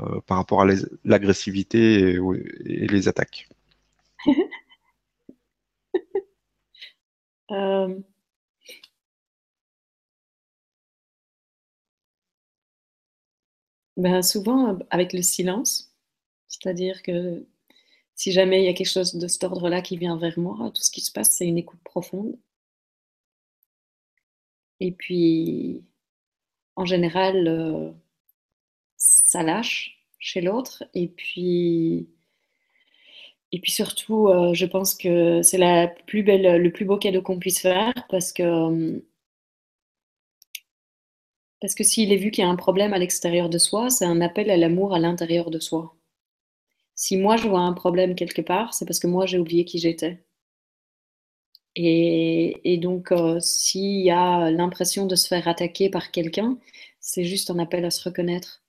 euh, 0.00 0.20
par 0.26 0.38
rapport 0.38 0.62
à 0.62 0.66
l'agressivité 1.04 2.18
et, 2.64 2.86
les 2.86 3.08
attaques? 3.08 3.48
Euh, 7.52 8.00
Ben, 13.96 14.22
souvent 14.22 14.78
avec 14.90 15.12
le 15.12 15.22
silence, 15.22 15.92
c'est-à-dire 16.48 17.02
que 17.02 17.46
si 18.14 18.32
jamais 18.32 18.62
il 18.62 18.66
y 18.66 18.68
a 18.68 18.74
quelque 18.74 18.88
chose 18.88 19.14
de 19.14 19.28
cet 19.28 19.44
ordre-là 19.44 19.82
qui 19.82 19.96
vient 19.98 20.16
vers 20.18 20.38
moi, 20.38 20.70
tout 20.74 20.82
ce 20.82 20.90
qui 20.90 21.00
se 21.02 21.12
passe, 21.12 21.32
c'est 21.36 21.46
une 21.46 21.58
écoute 21.58 21.80
profonde. 21.84 22.36
Et 24.80 24.92
puis, 24.92 25.82
en 26.76 26.84
général, 26.84 27.48
euh, 27.48 27.90
ça 28.96 29.42
lâche 29.42 29.98
chez 30.18 30.40
l'autre. 30.40 30.84
Et 30.94 31.08
puis, 31.08 32.08
et 33.52 33.60
puis 33.60 33.70
surtout, 33.72 34.28
euh, 34.28 34.54
je 34.54 34.66
pense 34.66 34.94
que 34.94 35.42
c'est 35.42 35.58
le 35.58 36.70
plus 36.70 36.84
beau 36.84 36.98
cadeau 36.98 37.22
qu'on 37.22 37.38
puisse 37.38 37.60
faire 37.60 37.92
parce 38.10 38.32
que 38.32 39.02
parce 41.60 41.74
que 41.74 41.84
s'il 41.84 42.12
est 42.12 42.16
vu 42.16 42.30
qu'il 42.30 42.44
y 42.44 42.46
a 42.46 42.50
un 42.50 42.56
problème 42.56 42.92
à 42.94 42.98
l'extérieur 42.98 43.48
de 43.50 43.58
soi, 43.58 43.90
c'est 43.90 44.04
un 44.04 44.20
appel 44.20 44.50
à 44.50 44.56
l'amour 44.56 44.94
à 44.94 44.98
l'intérieur 44.98 45.50
de 45.50 45.58
soi. 45.58 45.96
Si 46.96 47.16
moi 47.16 47.36
je 47.36 47.48
vois 47.48 47.60
un 47.60 47.72
problème 47.74 48.14
quelque 48.16 48.42
part, 48.42 48.74
c'est 48.74 48.86
parce 48.86 48.98
que 49.00 49.06
moi 49.06 49.26
j'ai 49.26 49.38
oublié 49.38 49.64
qui 49.64 49.78
j'étais. 49.78 50.24
Et, 51.76 52.78
donc, 52.82 53.12
euh, 53.12 53.38
s'il 53.40 54.00
y 54.00 54.10
a 54.10 54.50
l'impression 54.50 55.06
de 55.06 55.14
se 55.14 55.28
faire 55.28 55.46
attaquer 55.48 55.90
par 55.90 56.10
quelqu'un, 56.10 56.58
c'est 57.00 57.24
juste 57.24 57.50
un 57.50 57.58
appel 57.58 57.84
à 57.84 57.90
se 57.90 58.02
reconnaître 58.04 58.64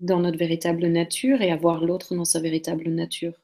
dans 0.00 0.20
notre 0.20 0.38
véritable 0.38 0.86
nature 0.88 1.42
et 1.42 1.50
à 1.50 1.56
voir 1.56 1.84
l'autre 1.84 2.14
dans 2.14 2.24
sa 2.26 2.40
véritable 2.40 2.90
nature. 2.90 3.34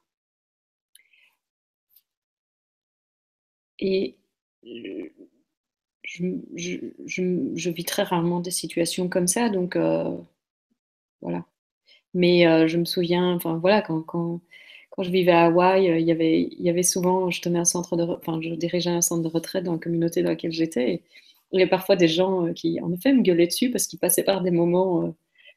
Et 3.81 4.17
je, 6.09 7.71
vis 7.71 7.85
très 7.85 8.03
rarement 8.03 8.41
des 8.41 8.51
situations 8.51 9.09
comme 9.09 9.27
ça, 9.27 9.49
donc 9.49 9.77
euh, 9.77 10.17
voilà. 11.21 11.45
Mais 12.15 12.47
euh, 12.47 12.69
je 12.69 12.79
me 12.79 12.85
souviens, 12.85 13.35
enfin 13.35 13.59
voilà, 13.59 13.83
quand, 13.83 14.03
quand, 14.03 14.41
quand 14.91 15.03
je 15.03 15.11
vivais 15.11 15.33
à 15.33 15.47
Hawaï, 15.47 15.91
euh, 15.91 15.99
il 15.99 16.07
y 16.07 16.13
avait, 16.13 16.43
il 16.43 16.63
y 16.63 16.71
avait 16.71 16.83
souvent, 16.83 17.31
je 17.31 17.43
tenais 17.43 17.59
un 17.59 17.65
centre 17.65 17.97
de, 17.97 18.05
enfin, 18.05 18.41
je 18.43 18.51
dirigeais 18.55 18.91
un 18.91 19.03
centre 19.03 19.23
de 19.23 19.29
retraite 19.29 19.65
dans 19.65 19.75
la 19.75 19.79
communauté 19.79 20.23
dans 20.23 20.31
laquelle 20.31 20.53
j'étais. 20.53 21.03
Il 21.53 21.61
y 21.61 21.63
avait 21.63 21.71
parfois 21.71 21.97
des 21.97 22.09
gens 22.09 22.53
qui, 22.55 22.81
en 22.81 22.93
effet, 22.93 23.13
me 23.13 23.23
gueulaient 23.23 23.47
dessus 23.47 23.71
parce 23.71 23.87
qu'ils 23.87 23.99
passaient 23.99 24.25
par 24.25 24.43
des 24.43 24.51
moments 24.51 25.15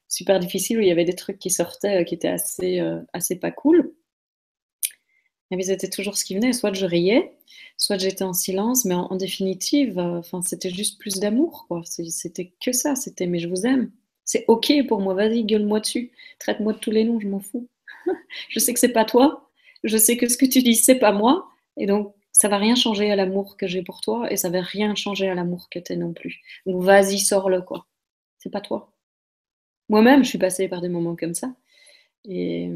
super 0.07 0.39
difficiles 0.39 0.77
où 0.79 0.81
il 0.81 0.87
y 0.87 0.91
avait 0.91 1.05
des 1.05 1.15
trucs 1.15 1.39
qui 1.39 1.49
sortaient 1.49 2.05
qui 2.05 2.15
étaient 2.15 2.29
assez, 2.29 2.79
assez 3.13 3.39
pas 3.39 3.51
cool. 3.51 3.93
Mais 5.51 5.63
c'était 5.63 5.89
toujours 5.89 6.17
ce 6.17 6.25
qui 6.25 6.35
venait. 6.35 6.53
Soit 6.53 6.73
je 6.73 6.85
riais, 6.85 7.33
soit 7.77 7.97
j'étais 7.97 8.23
en 8.23 8.33
silence, 8.33 8.85
mais 8.85 8.95
en, 8.95 9.15
définitive, 9.15 9.99
euh, 9.99 10.19
enfin, 10.19 10.41
c'était 10.41 10.69
juste 10.69 10.99
plus 10.99 11.19
d'amour, 11.19 11.65
quoi. 11.67 11.81
C'était 11.85 12.53
que 12.63 12.71
ça. 12.71 12.95
C'était, 12.95 13.27
mais 13.27 13.39
je 13.39 13.49
vous 13.49 13.65
aime. 13.65 13.91
C'est 14.25 14.45
ok 14.47 14.71
pour 14.87 15.01
moi. 15.01 15.13
Vas-y, 15.13 15.43
gueule-moi 15.43 15.81
dessus. 15.81 16.11
Traite-moi 16.39 16.73
de 16.73 16.79
tous 16.79 16.91
les 16.91 17.03
noms. 17.03 17.19
Je 17.19 17.27
m'en 17.27 17.39
fous. 17.39 17.67
je 18.49 18.59
sais 18.59 18.73
que 18.73 18.79
c'est 18.79 18.89
pas 18.89 19.05
toi. 19.05 19.49
Je 19.83 19.97
sais 19.97 20.17
que 20.17 20.27
ce 20.29 20.37
que 20.37 20.45
tu 20.45 20.61
dis, 20.61 20.75
c'est 20.75 20.99
pas 20.99 21.11
moi. 21.11 21.49
Et 21.77 21.85
donc, 21.85 22.13
ça 22.31 22.47
va 22.47 22.57
rien 22.57 22.75
changer 22.75 23.11
à 23.11 23.15
l'amour 23.15 23.57
que 23.57 23.67
j'ai 23.67 23.83
pour 23.83 24.01
toi, 24.01 24.31
et 24.31 24.37
ça 24.37 24.49
va 24.49 24.61
rien 24.61 24.95
changer 24.95 25.29
à 25.29 25.35
l'amour 25.35 25.67
que 25.69 25.79
tu 25.79 25.93
es 25.93 25.95
non 25.95 26.13
plus. 26.13 26.41
Donc, 26.65 26.83
vas-y, 26.83 27.19
sors-le, 27.19 27.61
quoi. 27.61 27.87
C'est 28.39 28.49
pas 28.49 28.61
toi. 28.61 28.93
Moi-même, 29.89 30.23
je 30.23 30.29
suis 30.29 30.37
passée 30.39 30.67
par 30.67 30.81
des 30.81 30.89
moments 30.89 31.15
comme 31.15 31.33
ça. 31.33 31.53
Et 32.25 32.69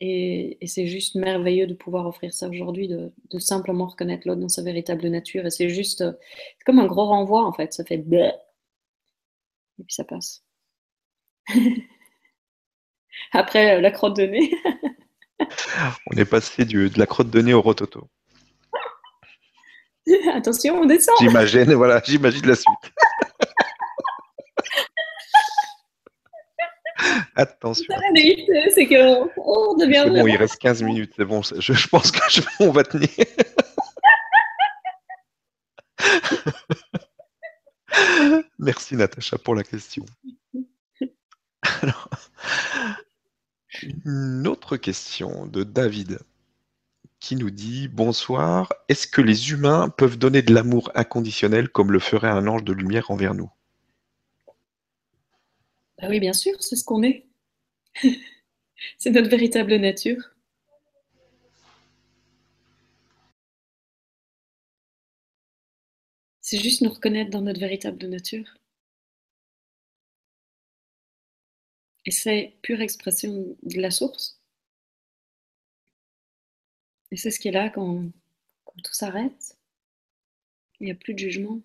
et, 0.00 0.58
c'est 0.66 0.86
juste 0.86 1.14
merveilleux 1.14 1.66
de 1.66 1.74
pouvoir 1.74 2.06
offrir 2.06 2.32
ça 2.34 2.48
aujourd'hui, 2.48 2.88
de, 2.88 3.12
simplement 3.38 3.86
reconnaître 3.86 4.26
l'autre 4.28 4.40
dans 4.40 4.48
sa 4.48 4.62
véritable 4.62 5.08
nature. 5.08 5.46
Et 5.46 5.50
c'est 5.50 5.68
juste, 5.68 5.98
c'est 5.98 6.64
comme 6.64 6.78
un 6.78 6.86
gros 6.86 7.06
renvoi 7.06 7.44
en 7.44 7.52
fait. 7.52 7.72
Ça 7.72 7.84
fait 7.84 7.98
bleh. 7.98 8.32
Et 9.78 9.84
puis 9.84 9.94
ça 9.94 10.04
passe. 10.04 10.44
Après, 13.32 13.76
euh, 13.76 13.80
la 13.80 13.90
crotte 13.90 14.16
de 14.16 14.26
nez. 14.26 14.50
on 16.10 16.16
est 16.16 16.24
passé 16.24 16.64
du, 16.64 16.90
de 16.90 16.98
la 16.98 17.06
crotte 17.06 17.30
de 17.30 17.40
nez 17.40 17.54
au 17.54 17.62
rototo. 17.62 18.08
Attention, 20.32 20.80
on 20.80 20.86
descend. 20.86 21.16
J'imagine, 21.20 21.72
voilà, 21.74 22.02
j'imagine 22.04 22.46
la 22.46 22.54
suite. 22.54 22.92
Attention. 27.36 27.94
C'est 28.74 28.86
que 28.86 29.28
on 29.38 29.76
devient. 29.76 30.06
bon, 30.08 30.26
il 30.26 30.36
reste 30.36 30.56
15 30.56 30.82
minutes. 30.82 31.12
C'est 31.16 31.26
bon, 31.26 31.42
je, 31.42 31.72
je, 31.72 31.88
pense 31.88 32.10
qu'on 32.10 32.70
va 32.70 32.82
tenir. 32.82 33.08
Merci 38.58 38.96
Natacha 38.96 39.38
pour 39.38 39.54
la 39.54 39.62
question. 39.62 40.04
une 44.04 44.46
autre 44.46 44.78
question 44.78 45.46
de 45.46 45.62
David 45.62 46.20
qui 47.20 47.36
nous 47.36 47.50
dit 47.50 47.88
Bonsoir, 47.88 48.72
est-ce 48.88 49.06
que 49.06 49.20
les 49.20 49.50
humains 49.50 49.90
peuvent 49.90 50.16
donner 50.16 50.40
de 50.42 50.54
l'amour 50.54 50.90
inconditionnel 50.94 51.68
comme 51.68 51.92
le 51.92 51.98
ferait 51.98 52.28
un 52.28 52.46
ange 52.46 52.64
de 52.64 52.72
lumière 52.72 53.10
envers 53.10 53.34
nous? 53.34 53.50
Bah 56.00 56.08
Oui, 56.08 56.20
bien 56.20 56.32
sûr, 56.32 56.54
c'est 56.62 56.76
ce 56.76 56.84
qu'on 56.84 57.02
est. 57.02 57.26
c'est 58.98 59.10
notre 59.10 59.30
véritable 59.30 59.76
nature. 59.76 60.32
C'est 66.40 66.58
juste 66.58 66.80
nous 66.80 66.88
reconnaître 66.88 67.30
dans 67.30 67.42
notre 67.42 67.60
véritable 67.60 68.06
nature. 68.06 68.56
Et 72.06 72.10
c'est 72.10 72.56
pure 72.62 72.80
expression 72.80 73.54
de 73.62 73.80
la 73.82 73.90
source. 73.90 74.40
Et 77.10 77.16
c'est 77.16 77.32
ce 77.32 77.40
qui 77.40 77.48
est 77.48 77.50
là 77.50 77.68
quand, 77.68 78.04
tout 78.84 78.92
s'arrête. 78.92 79.58
Il 80.80 80.84
n'y 80.86 80.90
a 80.90 80.94
plus 80.94 81.12
de 81.12 81.18
jugement. 81.18 81.60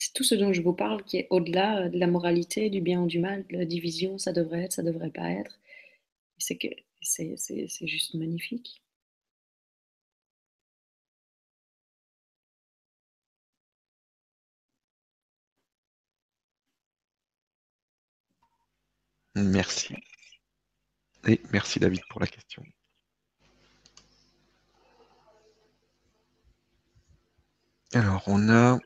C'est 0.00 0.12
tout 0.14 0.24
ce 0.24 0.34
dont 0.34 0.52
je 0.52 0.62
vous 0.62 0.72
parle 0.72 1.04
qui 1.04 1.18
est 1.18 1.28
au-delà 1.30 1.88
de 1.88 1.98
la 1.98 2.08
moralité, 2.08 2.70
du 2.70 2.80
bien 2.80 3.02
ou 3.02 3.06
du 3.06 3.20
mal, 3.20 3.46
de 3.48 3.56
la 3.58 3.64
division, 3.66 4.18
ça 4.18 4.32
devrait 4.32 4.62
être, 4.64 4.72
ça 4.72 4.82
devrait 4.82 5.10
pas 5.10 5.30
être. 5.30 5.60
C'est 6.38 6.58
c'est 7.02 7.86
juste 7.86 8.14
magnifique. 8.14 8.82
Merci. 19.34 19.96
Et 21.26 21.40
merci 21.50 21.80
David 21.80 22.02
pour 22.10 22.20
la 22.20 22.26
question. 22.26 22.62
Alors, 27.92 28.22
on 28.26 28.48
a 28.48 28.78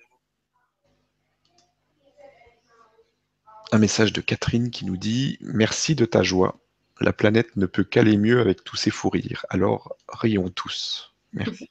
un 3.74 3.78
message 3.78 4.12
de 4.12 4.20
Catherine 4.20 4.70
qui 4.70 4.84
nous 4.84 4.96
dit 4.96 5.36
Merci 5.40 5.96
de 5.96 6.04
ta 6.04 6.22
joie. 6.22 6.60
La 7.00 7.12
planète 7.12 7.56
ne 7.56 7.66
peut 7.66 7.82
qu'aller 7.82 8.16
mieux 8.16 8.40
avec 8.40 8.62
tous 8.62 8.76
ces 8.76 8.92
fous 8.92 9.10
rires. 9.10 9.44
Alors, 9.48 9.96
rions 10.06 10.48
tous. 10.48 11.12
Merci. 11.32 11.68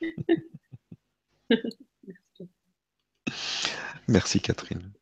Merci 4.06 4.40
Catherine. 4.40 4.92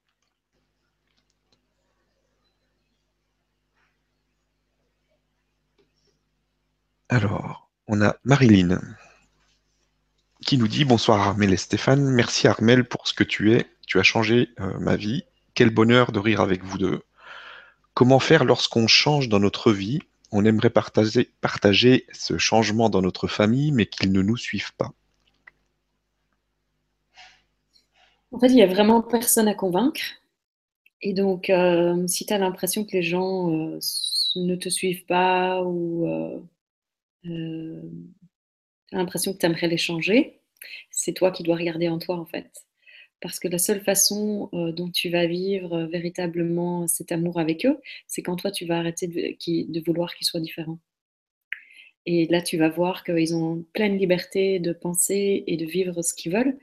Alors, 7.11 7.70
on 7.89 8.01
a 8.01 8.16
Marilyn 8.25 8.81
qui 10.47 10.57
nous 10.57 10.69
dit 10.69 10.87
Bonsoir 10.87 11.20
Armel 11.20 11.53
et 11.53 11.59
Stéphane, 11.59 12.09
merci 12.09 12.49
Armel 12.49 12.89
pour 12.89 13.07
ce 13.07 13.12
que 13.12 13.25
tu 13.25 13.53
es, 13.53 13.66
tu 13.87 13.99
as 13.99 14.03
changé 14.03 14.49
euh, 14.61 14.79
ma 14.79 14.97
vie, 14.97 15.25
quel 15.59 15.71
bonheur 15.71 16.13
de 16.13 16.21
rire 16.21 16.41
avec 16.41 16.63
vous 16.63 16.79
deux. 16.79 17.03
Comment 17.93 18.21
faire 18.21 18.45
lorsqu'on 18.45 18.87
change 18.87 19.29
dans 19.29 19.41
notre 19.41 19.73
vie? 19.73 19.99
On 20.31 20.45
aimerait 20.45 20.71
partager, 20.71 21.33
partager 21.41 22.07
ce 22.13 22.39
changement 22.39 22.89
dans 22.89 23.03
notre 23.03 23.27
famille, 23.27 23.73
mais 23.73 23.87
qu'ils 23.87 24.13
ne 24.13 24.23
nous 24.23 24.37
suivent 24.37 24.73
pas. 24.77 24.93
En 28.31 28.39
fait, 28.39 28.47
il 28.47 28.55
n'y 28.55 28.63
a 28.63 28.69
vraiment 28.69 29.03
personne 29.03 29.49
à 29.49 29.55
convaincre. 29.55 30.01
Et 31.03 31.13
donc, 31.13 31.51
euh, 31.51 32.07
si 32.07 32.25
tu 32.25 32.33
as 32.33 32.39
l'impression 32.39 32.85
que 32.85 32.93
les 32.93 33.03
gens 33.03 33.51
euh, 33.51 33.81
ne 34.37 34.55
te 34.55 34.69
suivent 34.69 35.07
pas 35.07 35.61
ou 35.65 36.07
euh, 36.07 36.41
tu 37.25 37.33
as 38.93 38.99
l'impression 38.99 39.33
que 39.33 39.39
tu 39.39 39.47
aimerais 39.47 39.67
les 39.67 39.77
changer, 39.77 40.39
c'est 40.93 41.15
toi 41.15 41.33
qui 41.33 41.43
dois 41.43 41.57
regarder 41.57 41.89
en 41.89 41.99
toi 41.99 42.17
en 42.17 42.27
fait. 42.27 42.68
Parce 43.20 43.40
que 43.40 43.49
la 43.49 43.59
seule 43.59 43.81
façon 43.81 44.49
euh, 44.53 44.73
dont 44.73 44.90
tu 44.90 45.09
vas 45.11 45.27
vivre 45.27 45.74
euh, 45.74 45.86
véritablement 45.86 46.86
cet 46.86 47.12
amour 47.12 47.40
avec 47.40 47.66
eux, 47.66 47.78
c'est 48.07 48.23
quand 48.23 48.36
toi 48.36 48.51
tu 48.51 48.65
vas 48.65 48.78
arrêter 48.78 49.09
de, 49.09 49.81
vouloir 49.85 50.15
qu'ils 50.15 50.27
soient 50.27 50.40
différents. 50.40 50.78
Et 52.07 52.27
là, 52.27 52.40
tu 52.43 52.57
vas 52.57 52.69
voir 52.69 53.05
qu'ils 53.05 53.35
ont 53.35 53.65
pleine 53.74 53.99
liberté 53.99 54.61
de 54.61 54.73
penser 54.73 55.45
et 55.47 55.57
de 55.57 55.66
vivre 55.66 56.03
ce 56.03 56.15
qu'ils 56.15 56.32
veulent. 56.32 56.59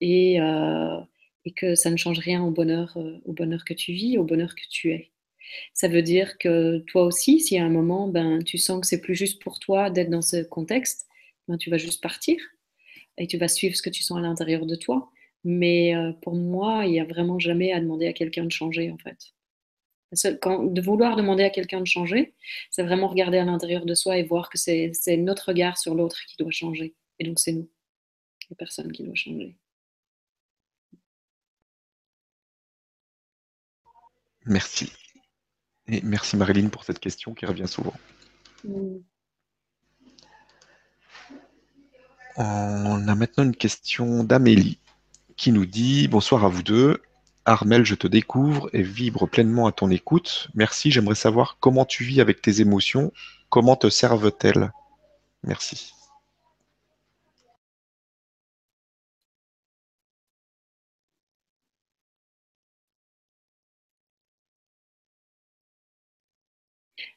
Et, 0.00 0.36
et, 0.36 1.52
que 1.52 1.74
ça 1.74 1.90
ne 1.90 1.96
change 1.96 2.18
rien 2.18 2.42
au 2.42 2.50
bonheur, 2.50 2.96
au 3.24 3.32
bonheur 3.32 3.64
que 3.64 3.74
tu 3.74 3.92
vis, 3.92 4.18
au 4.18 4.24
bonheur 4.24 4.54
que 4.54 4.62
tu 4.70 4.92
es. 4.92 5.10
Ça 5.74 5.88
veut 5.88 6.02
dire 6.02 6.38
que 6.38 6.78
toi 6.86 7.04
aussi, 7.04 7.40
si 7.40 7.58
à 7.58 7.64
un 7.64 7.68
moment, 7.68 8.08
ben, 8.08 8.42
tu 8.42 8.58
sens 8.58 8.80
que 8.80 8.86
c'est 8.86 9.00
plus 9.00 9.14
juste 9.14 9.42
pour 9.42 9.58
toi 9.58 9.90
d'être 9.90 10.10
dans 10.10 10.22
ce 10.22 10.42
contexte, 10.42 11.06
ben, 11.48 11.56
tu 11.58 11.70
vas 11.70 11.78
juste 11.78 12.02
partir 12.02 12.36
et 13.18 13.26
tu 13.26 13.38
vas 13.38 13.48
suivre 13.48 13.76
ce 13.76 13.82
que 13.82 13.90
tu 13.90 14.02
sens 14.02 14.18
à 14.18 14.22
l'intérieur 14.22 14.66
de 14.66 14.76
toi. 14.76 15.10
Mais 15.48 15.94
euh, 15.94 16.12
pour 16.22 16.34
moi, 16.34 16.86
il 16.86 16.90
n'y 16.90 17.00
a 17.00 17.04
vraiment 17.04 17.38
jamais 17.38 17.72
à 17.72 17.78
demander 17.78 18.08
à 18.08 18.12
quelqu'un 18.12 18.42
de 18.44 18.50
changer, 18.50 18.90
en 18.90 18.98
fait. 18.98 19.32
Quand, 20.42 20.64
de 20.64 20.80
vouloir 20.80 21.14
demander 21.14 21.44
à 21.44 21.50
quelqu'un 21.50 21.80
de 21.80 21.86
changer, 21.86 22.34
c'est 22.68 22.82
vraiment 22.82 23.06
regarder 23.06 23.38
à 23.38 23.44
l'intérieur 23.44 23.86
de 23.86 23.94
soi 23.94 24.18
et 24.18 24.24
voir 24.24 24.50
que 24.50 24.58
c'est 24.58 24.90
notre 25.18 25.50
regard 25.50 25.78
sur 25.78 25.94
l'autre 25.94 26.18
qui 26.26 26.34
doit 26.36 26.50
changer. 26.50 26.96
Et 27.20 27.24
donc, 27.24 27.38
c'est 27.38 27.52
nous, 27.52 27.70
la 28.50 28.56
personne 28.56 28.90
qui 28.90 29.04
doit 29.04 29.14
changer. 29.14 29.56
Merci. 34.46 34.92
Et 35.86 36.00
merci 36.02 36.36
Marilyn 36.36 36.70
pour 36.70 36.82
cette 36.82 36.98
question 36.98 37.34
qui 37.34 37.46
revient 37.46 37.68
souvent. 37.68 37.94
Mm. 38.64 38.96
On 42.36 43.06
a 43.06 43.14
maintenant 43.14 43.44
une 43.44 43.54
question 43.54 44.24
d'Amélie 44.24 44.80
qui 45.36 45.52
nous 45.52 45.66
dit 45.66 46.08
Bonsoir 46.08 46.44
à 46.44 46.48
vous 46.48 46.62
deux. 46.62 47.02
Armel, 47.44 47.84
je 47.84 47.94
te 47.94 48.08
découvre 48.08 48.68
et 48.72 48.82
vibre 48.82 49.28
pleinement 49.28 49.66
à 49.66 49.72
ton 49.72 49.90
écoute. 49.90 50.48
Merci, 50.54 50.90
j'aimerais 50.90 51.14
savoir 51.14 51.58
comment 51.60 51.84
tu 51.84 52.02
vis 52.04 52.20
avec 52.20 52.42
tes 52.42 52.60
émotions, 52.60 53.12
comment 53.50 53.76
te 53.76 53.88
servent-elles? 53.88 54.72
Merci. 55.44 55.92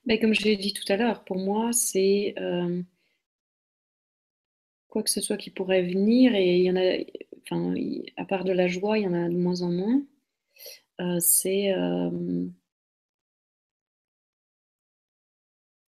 Ben, 0.05 0.19
comme 0.19 0.33
je 0.33 0.43
l'ai 0.43 0.57
dit 0.57 0.73
tout 0.73 0.91
à 0.91 0.97
l'heure, 0.97 1.23
pour 1.23 1.37
moi, 1.37 1.71
c'est 1.71 2.33
euh, 2.39 2.81
quoi 4.87 5.03
que 5.03 5.09
ce 5.09 5.21
soit 5.21 5.37
qui 5.37 5.51
pourrait 5.51 5.83
venir, 5.83 6.35
et 6.35 6.57
il 6.57 6.63
y 6.65 6.71
en 6.71 6.75
a, 6.75 6.97
enfin, 7.43 7.73
à 8.17 8.25
part 8.25 8.43
de 8.43 8.51
la 8.51 8.67
joie, 8.67 8.97
il 8.97 9.03
y 9.03 9.07
en 9.07 9.13
a 9.13 9.29
de 9.29 9.35
moins 9.35 9.61
en 9.61 9.71
moins. 9.71 10.01
Euh, 11.01 11.19
c'est 11.19 11.73
euh, 11.73 12.47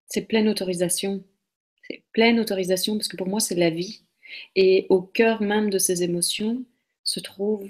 c'est 0.07 0.23
pleine 0.23 0.49
autorisation. 0.49 1.23
C'est 1.87 2.03
pleine 2.13 2.39
autorisation 2.39 2.95
parce 2.95 3.07
que 3.07 3.17
pour 3.17 3.27
moi, 3.27 3.39
c'est 3.39 3.55
la 3.55 3.69
vie. 3.69 4.03
Et 4.55 4.85
au 4.89 5.01
cœur 5.01 5.41
même 5.41 5.69
de 5.69 5.77
ces 5.77 6.03
émotions 6.03 6.63
se 7.03 7.19
trouve 7.19 7.69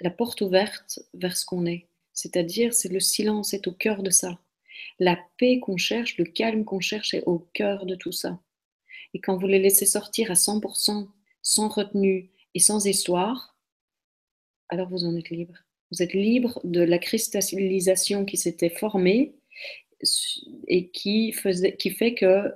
la 0.00 0.10
porte 0.10 0.40
ouverte 0.40 1.00
vers 1.14 1.36
ce 1.36 1.44
qu'on 1.44 1.66
est. 1.66 1.86
C'est-à-dire, 2.12 2.74
c'est 2.74 2.92
le 2.92 3.00
silence, 3.00 3.54
est 3.54 3.66
au 3.66 3.72
cœur 3.72 4.02
de 4.02 4.10
ça. 4.10 4.38
La 4.98 5.18
paix 5.38 5.58
qu'on 5.60 5.76
cherche, 5.76 6.16
le 6.16 6.24
calme 6.24 6.64
qu'on 6.64 6.80
cherche 6.80 7.14
est 7.14 7.24
au 7.26 7.38
cœur 7.52 7.86
de 7.86 7.94
tout 7.94 8.12
ça. 8.12 8.40
Et 9.14 9.20
quand 9.20 9.36
vous 9.36 9.46
les 9.46 9.58
laissez 9.58 9.86
sortir 9.86 10.30
à 10.30 10.34
100%, 10.34 11.08
sans 11.42 11.68
retenue 11.68 12.30
et 12.54 12.60
sans 12.60 12.86
histoire, 12.86 13.56
alors 14.68 14.88
vous 14.88 15.04
en 15.04 15.16
êtes 15.16 15.30
libre. 15.30 15.54
Vous 15.90 16.02
êtes 16.02 16.14
libre 16.14 16.60
de 16.64 16.80
la 16.80 16.98
cristallisation 16.98 18.24
qui 18.24 18.36
s'était 18.36 18.70
formée 18.70 19.34
et 20.68 20.88
qui, 20.88 21.32
fait 21.32 22.14
que 22.14 22.54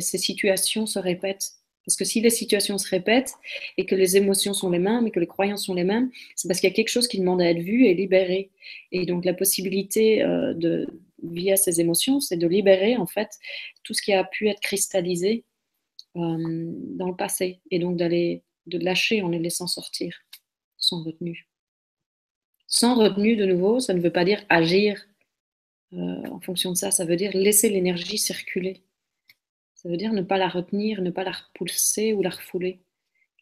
ces 0.00 0.18
situations 0.18 0.86
se 0.86 0.98
répètent. 0.98 1.52
Parce 1.84 1.96
que 1.96 2.04
si 2.04 2.20
les 2.20 2.30
situations 2.30 2.76
se 2.76 2.88
répètent 2.90 3.32
et 3.78 3.86
que 3.86 3.94
les 3.94 4.18
émotions 4.18 4.52
sont 4.52 4.68
les 4.68 4.78
mêmes 4.78 5.06
et 5.06 5.10
que 5.10 5.20
les 5.20 5.26
croyances 5.26 5.64
sont 5.64 5.74
les 5.74 5.84
mêmes, 5.84 6.10
c'est 6.36 6.46
parce 6.46 6.60
qu'il 6.60 6.68
y 6.68 6.72
a 6.72 6.76
quelque 6.76 6.90
chose 6.90 7.08
qui 7.08 7.18
demande 7.18 7.40
à 7.40 7.48
être 7.48 7.62
vu 7.62 7.86
et 7.86 7.94
libéré. 7.94 8.50
Et 8.92 9.06
donc 9.06 9.24
la 9.24 9.32
possibilité 9.32 10.22
euh, 10.22 10.84
via 11.22 11.56
ces 11.56 11.80
émotions, 11.80 12.20
c'est 12.20 12.36
de 12.36 12.46
libérer 12.46 12.96
en 12.96 13.06
fait 13.06 13.30
tout 13.84 13.94
ce 13.94 14.02
qui 14.02 14.12
a 14.12 14.24
pu 14.24 14.48
être 14.48 14.60
cristallisé 14.60 15.44
euh, 16.16 16.72
dans 16.96 17.08
le 17.08 17.16
passé 17.16 17.60
et 17.70 17.78
donc 17.78 17.96
d'aller 17.96 18.42
de 18.68 18.78
lâcher 18.78 19.22
en 19.22 19.28
les 19.28 19.38
laissant 19.38 19.66
sortir 19.66 20.16
sans 20.76 21.02
retenue. 21.02 21.48
Sans 22.66 22.94
retenue 22.94 23.36
de 23.36 23.46
nouveau, 23.46 23.80
ça 23.80 23.94
ne 23.94 24.00
veut 24.00 24.12
pas 24.12 24.24
dire 24.24 24.44
agir 24.48 25.04
en 25.92 26.40
fonction 26.40 26.72
de 26.72 26.76
ça, 26.76 26.90
ça 26.90 27.04
veut 27.04 27.16
dire 27.16 27.30
laisser 27.34 27.70
l'énergie 27.70 28.18
circuler. 28.18 28.82
Ça 29.74 29.88
veut 29.88 29.96
dire 29.96 30.12
ne 30.12 30.22
pas 30.22 30.38
la 30.38 30.48
retenir, 30.48 31.00
ne 31.02 31.10
pas 31.10 31.24
la 31.24 31.32
repousser 31.32 32.12
ou 32.12 32.22
la 32.22 32.30
refouler, 32.30 32.80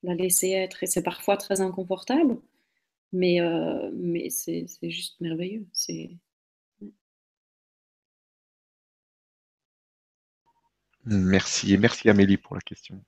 la 0.03 0.15
laisser 0.15 0.51
être. 0.51 0.83
Et 0.83 0.87
c'est 0.87 1.03
parfois 1.03 1.37
très 1.37 1.61
inconfortable, 1.61 2.39
mais, 3.13 3.41
mais 3.95 4.31
c'est 4.31 4.67
juste 4.83 5.21
merveilleux. 5.21 5.67
Merci 11.05 11.73
et 11.73 11.79
merci 11.79 12.09
Amélie 12.11 12.37
pour 12.37 12.55
la 12.55 12.61
question. 12.61 13.03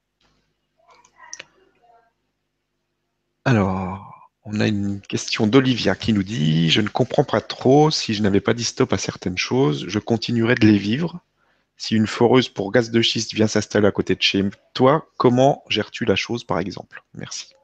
Alors, 3.51 4.31
on 4.45 4.61
a 4.61 4.67
une 4.69 5.01
question 5.01 5.47
d'Olivia 5.47 5.95
qui 5.95 6.13
nous 6.13 6.23
dit 6.23 6.69
Je 6.69 6.83
ne 6.83 6.89
comprends 6.91 7.25
pas 7.25 7.41
trop. 7.41 7.91
Si 7.91 8.13
je 8.13 8.23
n'avais 8.23 8.43
pas 8.43 8.53
dit 8.53 8.63
stop 8.63 8.93
à 8.93 8.99
certaines 8.99 9.39
choses, 9.39 9.87
je 9.89 9.99
continuerais 9.99 10.55
de 10.55 10.67
les 10.67 10.77
vivre. 10.77 11.21
Si 11.79 11.95
une 11.95 12.07
foreuse 12.07 12.51
pour 12.51 12.71
gaz 12.73 12.91
de 12.91 13.01
schiste 13.01 13.33
vient 13.33 13.47
s'installer 13.47 13.87
à 13.87 13.91
côté 13.91 14.15
de 14.15 14.21
chez 14.21 14.45
toi, 14.75 15.09
comment 15.17 15.65
gères-tu 15.71 16.05
la 16.05 16.15
chose 16.15 16.45
par 16.45 16.59
exemple? 16.59 17.03
Merci. 17.15 17.55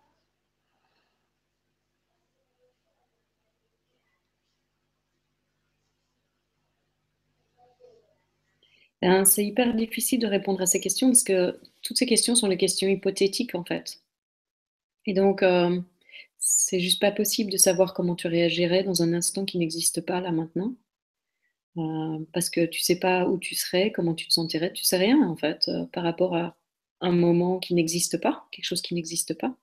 Ben, 9.03 9.27
c'est 9.27 9.45
hyper 9.45 9.75
difficile 9.75 10.21
de 10.21 10.27
répondre 10.27 10.63
à 10.63 10.67
ces 10.67 10.81
questions 10.81 11.09
parce 11.09 11.25
que 11.25 11.61
toutes 11.83 11.99
ces 11.99 12.07
questions 12.07 12.35
sont 12.35 12.49
des 12.49 12.57
questions 12.57 12.89
hypothétiques 12.89 13.55
en 13.55 13.65
fait. 13.65 14.04
Et 15.07 15.15
donc, 15.15 15.43
euh, 15.43 15.81
c'est 16.39 16.81
juste 16.81 17.01
pas 17.01 17.13
possible 17.13 17.51
de 17.51 17.57
savoir 17.57 17.95
comment 17.95 18.17
tu 18.17 18.27
réagirais 18.29 18.85
dans 18.85 19.03
un 19.03 19.13
instant 19.13 19.45
qui 19.45 19.59
n'existe 19.59 20.01
pas 20.01 20.21
là 20.21 20.33
maintenant. 20.33 20.75
Euh, 21.77 22.25
parce 22.33 22.51
que 22.51 22.67
tu 22.67 22.81
sais 22.81 22.99
pas 23.01 23.27
où 23.27 23.39
tu 23.39 23.55
serais, 23.55 23.91
comment 23.93 24.15
tu 24.15 24.29
te 24.29 24.33
sentirais, 24.33 24.73
tu 24.73 24.85
sais 24.85 24.97
rien 24.97 25.21
en 25.29 25.35
fait 25.35 25.67
euh, 25.69 25.87
par 25.87 26.05
rapport 26.05 26.37
à 26.37 26.57
un 27.01 27.11
moment 27.11 27.59
qui 27.59 27.75
n'existe 27.75 28.21
pas, 28.21 28.47
quelque 28.53 28.65
chose 28.65 28.81
qui 28.83 28.95
n'existe 28.95 29.35
pas. 29.35 29.57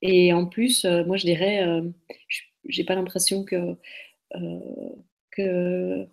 Et 0.00 0.32
en 0.32 0.46
plus, 0.46 0.84
moi 0.84 1.16
je 1.16 1.24
dirais, 1.26 1.82
j'ai 2.68 2.84
pas 2.84 2.94
l'impression 2.94 3.44
que, 3.44 3.76
que 5.32 6.08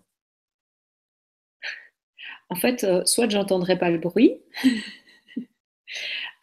en 2.50 2.54
fait, 2.54 2.84
euh, 2.84 3.04
soit 3.04 3.28
j'entendrai 3.28 3.78
pas 3.78 3.90
le 3.90 3.98
bruit, 3.98 4.40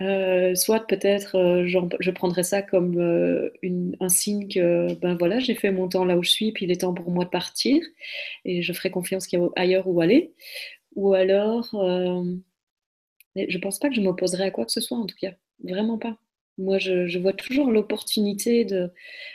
euh, 0.02 0.56
soit 0.56 0.88
peut-être 0.88 1.38
euh, 1.38 1.68
je 1.68 2.12
prendrais 2.12 2.44
ça 2.44 2.62
comme 2.62 3.00
un 4.00 4.10
signe 4.10 4.48
que 4.48 4.94
ben 4.96 5.16
voilà, 5.18 5.40
j'ai 5.40 5.56
fait 5.56 5.72
mon 5.72 5.88
temps 5.90 6.06
là 6.06 6.18
où 6.18 6.24
je 6.24 6.30
suis, 6.30 6.52
puis 6.52 6.66
il 6.66 6.72
est 6.72 6.82
temps 6.82 6.94
pour 6.94 7.12
moi 7.12 7.26
de 7.26 7.30
partir, 7.30 7.84
et 8.46 8.62
je 8.62 8.74
ferai 8.74 8.92
confiance 8.92 9.28
qu'il 9.28 9.40
y 9.40 9.42
a 9.42 9.48
ailleurs 9.56 9.88
où 9.88 10.02
aller. 10.02 10.34
Ou 10.96 11.14
alors, 11.14 11.70
je 13.36 13.58
pense 13.58 13.80
pas 13.80 13.90
que 13.90 13.96
je 13.96 14.02
m'opposerai 14.02 14.46
à 14.46 14.52
quoi 14.52 14.66
que 14.66 14.72
ce 14.72 14.82
soit, 14.82 14.98
en 14.98 15.06
tout 15.06 15.16
cas, 15.20 15.34
vraiment 15.64 15.98
pas. 15.98 16.18
Moi, 16.60 16.78
je, 16.78 17.18
vois 17.18 17.34
toujours 17.34 17.72
l'opportunité 17.72 18.64
de, 18.64 18.92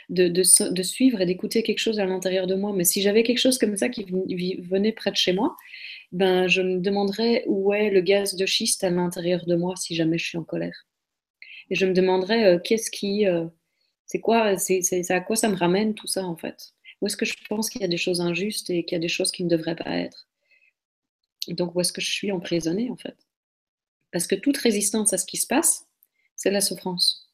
de, 0.09 0.83
suivre 0.83 1.19
et 1.19 1.25
d'écouter 1.25 1.63
quelque 1.63 1.79
chose 1.79 1.99
à 1.99 2.05
l'intérieur 2.05 2.47
de 2.47 2.55
moi. 2.55 2.71
Mais 2.73 2.85
si 2.85 3.01
j'avais 3.01 3.23
quelque 3.23 3.39
chose 3.39 3.57
comme 3.57 3.75
ça 3.75 3.89
qui 3.89 4.05
venait 4.05 4.93
près 4.93 5.11
de 5.11 5.17
chez 5.17 5.33
moi, 5.33 5.57
ben, 6.11 6.47
je 6.47 6.61
me 6.61 6.79
demanderais 6.79 7.43
où 7.47 7.73
est 7.73 7.89
le 7.89 8.01
gaz 8.01 8.35
de 8.35 8.45
schiste 8.45 8.83
à 8.83 8.89
l'intérieur 8.89 9.45
de 9.45 9.55
moi 9.55 9.75
si 9.75 9.95
jamais 9.95 10.17
je 10.17 10.25
suis 10.25 10.37
en 10.37 10.43
colère. 10.43 10.87
Et 11.69 11.75
je 11.75 11.85
me 11.85 11.93
demanderais 11.93 12.45
euh, 12.45 12.59
qu'est-ce 12.59 12.89
qui. 12.89 13.27
Euh, 13.27 13.45
c'est 14.05 14.19
quoi, 14.19 14.57
c'est, 14.57 15.11
à 15.11 15.21
quoi 15.21 15.35
ça 15.35 15.49
me 15.49 15.55
ramène 15.55 15.93
tout 15.93 16.07
ça 16.07 16.25
en 16.25 16.35
fait? 16.35 16.73
Où 17.01 17.07
est-ce 17.07 17.17
que 17.17 17.25
je 17.25 17.35
pense 17.47 17.69
qu'il 17.69 17.81
y 17.81 17.85
a 17.85 17.87
des 17.87 17.97
choses 17.97 18.21
injustes 18.21 18.71
et 18.71 18.83
qu'il 18.83 18.95
y 18.95 18.97
a 18.97 18.99
des 18.99 19.07
choses 19.07 19.31
qui 19.31 19.43
ne 19.43 19.49
devraient 19.49 19.75
pas 19.75 19.97
être? 19.97 20.27
Donc 21.49 21.75
où 21.75 21.81
est-ce 21.81 21.93
que 21.93 22.01
je 22.01 22.11
suis 22.11 22.31
emprisonnée 22.31 22.89
en 22.89 22.97
fait? 22.97 23.15
Parce 24.11 24.25
que 24.25 24.35
toute 24.35 24.57
résistance 24.57 25.13
à 25.13 25.19
ce 25.19 25.27
qui 25.27 25.37
se 25.37 25.45
passe, 25.45 25.87
c'est 26.35 26.49
la 26.49 26.61
souffrance. 26.61 27.31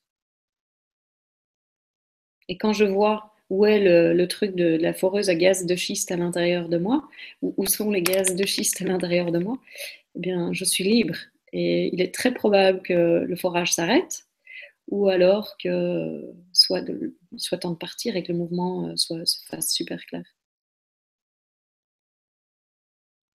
Et 2.49 2.57
quand 2.57 2.73
je 2.73 2.85
vois 2.85 3.35
où 3.49 3.65
est 3.65 3.80
le, 3.80 4.27
truc 4.27 4.55
de, 4.55 4.77
la 4.77 4.93
foreuse 4.93 5.30
à 5.30 5.35
gaz 5.35 5.65
de 5.65 5.76
schiste 5.76 6.11
à 6.11 6.17
l'intérieur 6.17 6.69
de 6.69 6.77
moi, 6.77 7.07
où, 7.41 7.65
sont 7.67 7.91
les 7.91 8.01
gaz 8.01 8.35
de 8.35 8.45
schiste 8.45 8.81
à 8.81 8.85
l'intérieur 8.85 9.31
de 9.31 9.39
moi, 9.39 9.57
eh 10.15 10.19
bien, 10.19 10.53
je 10.53 10.65
suis 10.65 10.84
libre. 10.84 11.15
Et 11.53 11.89
il 11.93 12.01
est 12.01 12.13
très 12.13 12.34
probable 12.34 12.81
que 12.81 13.26
le 13.27 13.35
forage 13.35 13.73
s'arrête, 13.73 14.26
ou 14.89 15.09
alors 15.09 15.55
que 15.57 16.34
soit, 16.53 16.81
temps 17.59 17.72
de 17.72 17.77
partir 17.77 18.15
et 18.15 18.23
que 18.23 18.31
le 18.31 18.38
mouvement 18.38 18.88
euh, 18.88 18.95
soit, 18.97 19.26
se 19.26 19.45
fasse 19.47 19.72
super 19.73 20.03
clair. 20.05 20.23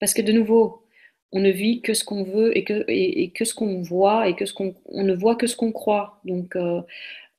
Parce 0.01 0.15
que 0.15 0.23
de 0.23 0.33
nouveau, 0.33 0.87
on 1.33 1.41
ne 1.41 1.51
vit 1.51 1.83
que 1.83 1.95
ce 1.95 2.05
qu'on 2.05 2.25
veut 2.25 2.57
et 2.57 2.65
que, 2.65 2.85
et, 2.89 3.31
que 3.31 3.45
ce 3.45 3.55
qu'on 3.55 3.83
voit 3.83 4.29
et 4.29 4.35
que 4.35 4.47
ce 4.47 4.53
qu'on 4.53 4.75
on 4.87 5.05
ne 5.05 5.15
voit 5.15 5.37
que 5.37 5.47
ce 5.47 5.57
qu'on 5.57 5.73
croit. 5.73 6.21
Donc, 6.25 6.57
euh, 6.57 6.83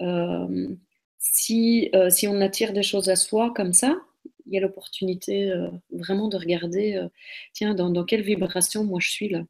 euh, 0.01 0.67
si, 1.21 1.89
euh, 1.95 2.09
si 2.09 2.27
on 2.27 2.41
attire 2.41 2.73
des 2.73 2.83
choses 2.83 3.09
à 3.09 3.15
soi 3.15 3.53
comme 3.55 3.73
ça, 3.73 3.95
il 4.47 4.53
y 4.53 4.57
a 4.57 4.61
l'opportunité 4.61 5.51
euh, 5.51 5.69
vraiment 5.91 6.27
de 6.27 6.37
regarder, 6.37 6.95
euh, 6.95 7.07
tiens, 7.53 7.75
dans, 7.75 7.89
dans, 7.89 8.03
quelle 8.05 8.23
vibration 8.23 8.83
moi 8.83 8.99
je 8.99 9.09
suis 9.09 9.29
là, 9.29 9.43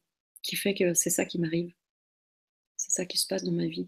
qui 0.44 0.56
fait 0.58 0.74
que 0.76 0.94
c'est 0.94 1.10
ça 1.10 1.26
qui 1.26 1.40
m'arrive. 1.40 1.74
C'est 2.78 2.92
ça 2.92 3.06
qui 3.06 3.18
se 3.18 3.28
passe 3.28 3.44
dans 3.44 3.52
ma 3.54 3.68
vie. 3.68 3.88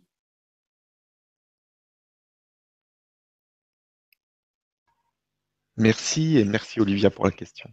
Merci 5.75 6.37
et 6.37 6.45
merci 6.45 6.79
Olivia 6.79 7.09
pour 7.09 7.25
la 7.25 7.31
question. 7.31 7.69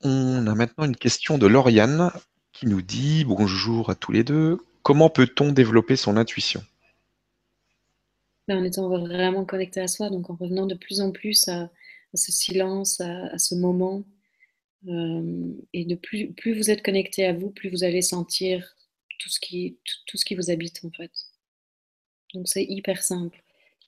On 0.00 0.46
a 0.46 0.54
maintenant 0.54 0.84
une 0.84 0.96
question 0.96 1.36
de 1.36 1.46
Lauriane 1.46 2.12
qui 2.58 2.66
nous 2.66 2.80
dit 2.80 3.24
bonjour 3.24 3.90
à 3.90 3.94
tous 3.94 4.12
les 4.12 4.24
deux. 4.24 4.58
Comment 4.82 5.10
peut-on 5.10 5.52
développer 5.52 5.94
son 5.94 6.16
intuition? 6.16 6.62
Ben, 8.48 8.58
En 8.58 8.64
étant 8.64 8.88
vraiment 8.88 9.44
connecté 9.44 9.80
à 9.80 9.88
soi, 9.88 10.08
donc 10.08 10.30
en 10.30 10.36
revenant 10.36 10.64
de 10.64 10.74
plus 10.74 11.02
en 11.02 11.10
plus 11.10 11.48
à, 11.48 11.70
ce 12.14 12.32
silence, 12.32 13.00
à, 13.02 13.36
ce 13.36 13.54
moment. 13.54 14.04
Euh, 14.88 15.52
et 15.74 15.84
de 15.84 15.96
plus, 15.96 16.32
plus 16.32 16.56
vous 16.56 16.70
êtes 16.70 16.82
connecté 16.82 17.26
à 17.26 17.34
vous, 17.34 17.50
plus 17.50 17.68
vous 17.68 17.84
allez 17.84 18.00
sentir 18.00 18.74
tout 19.18 19.28
ce 19.28 19.38
qui, 19.38 19.76
tout, 20.06 20.16
ce 20.16 20.24
qui 20.24 20.34
vous 20.34 20.50
habite 20.50 20.82
en 20.82 20.90
fait. 20.90 21.10
Donc 22.32 22.48
c'est 22.48 22.64
hyper 22.64 23.02
simple. 23.02 23.42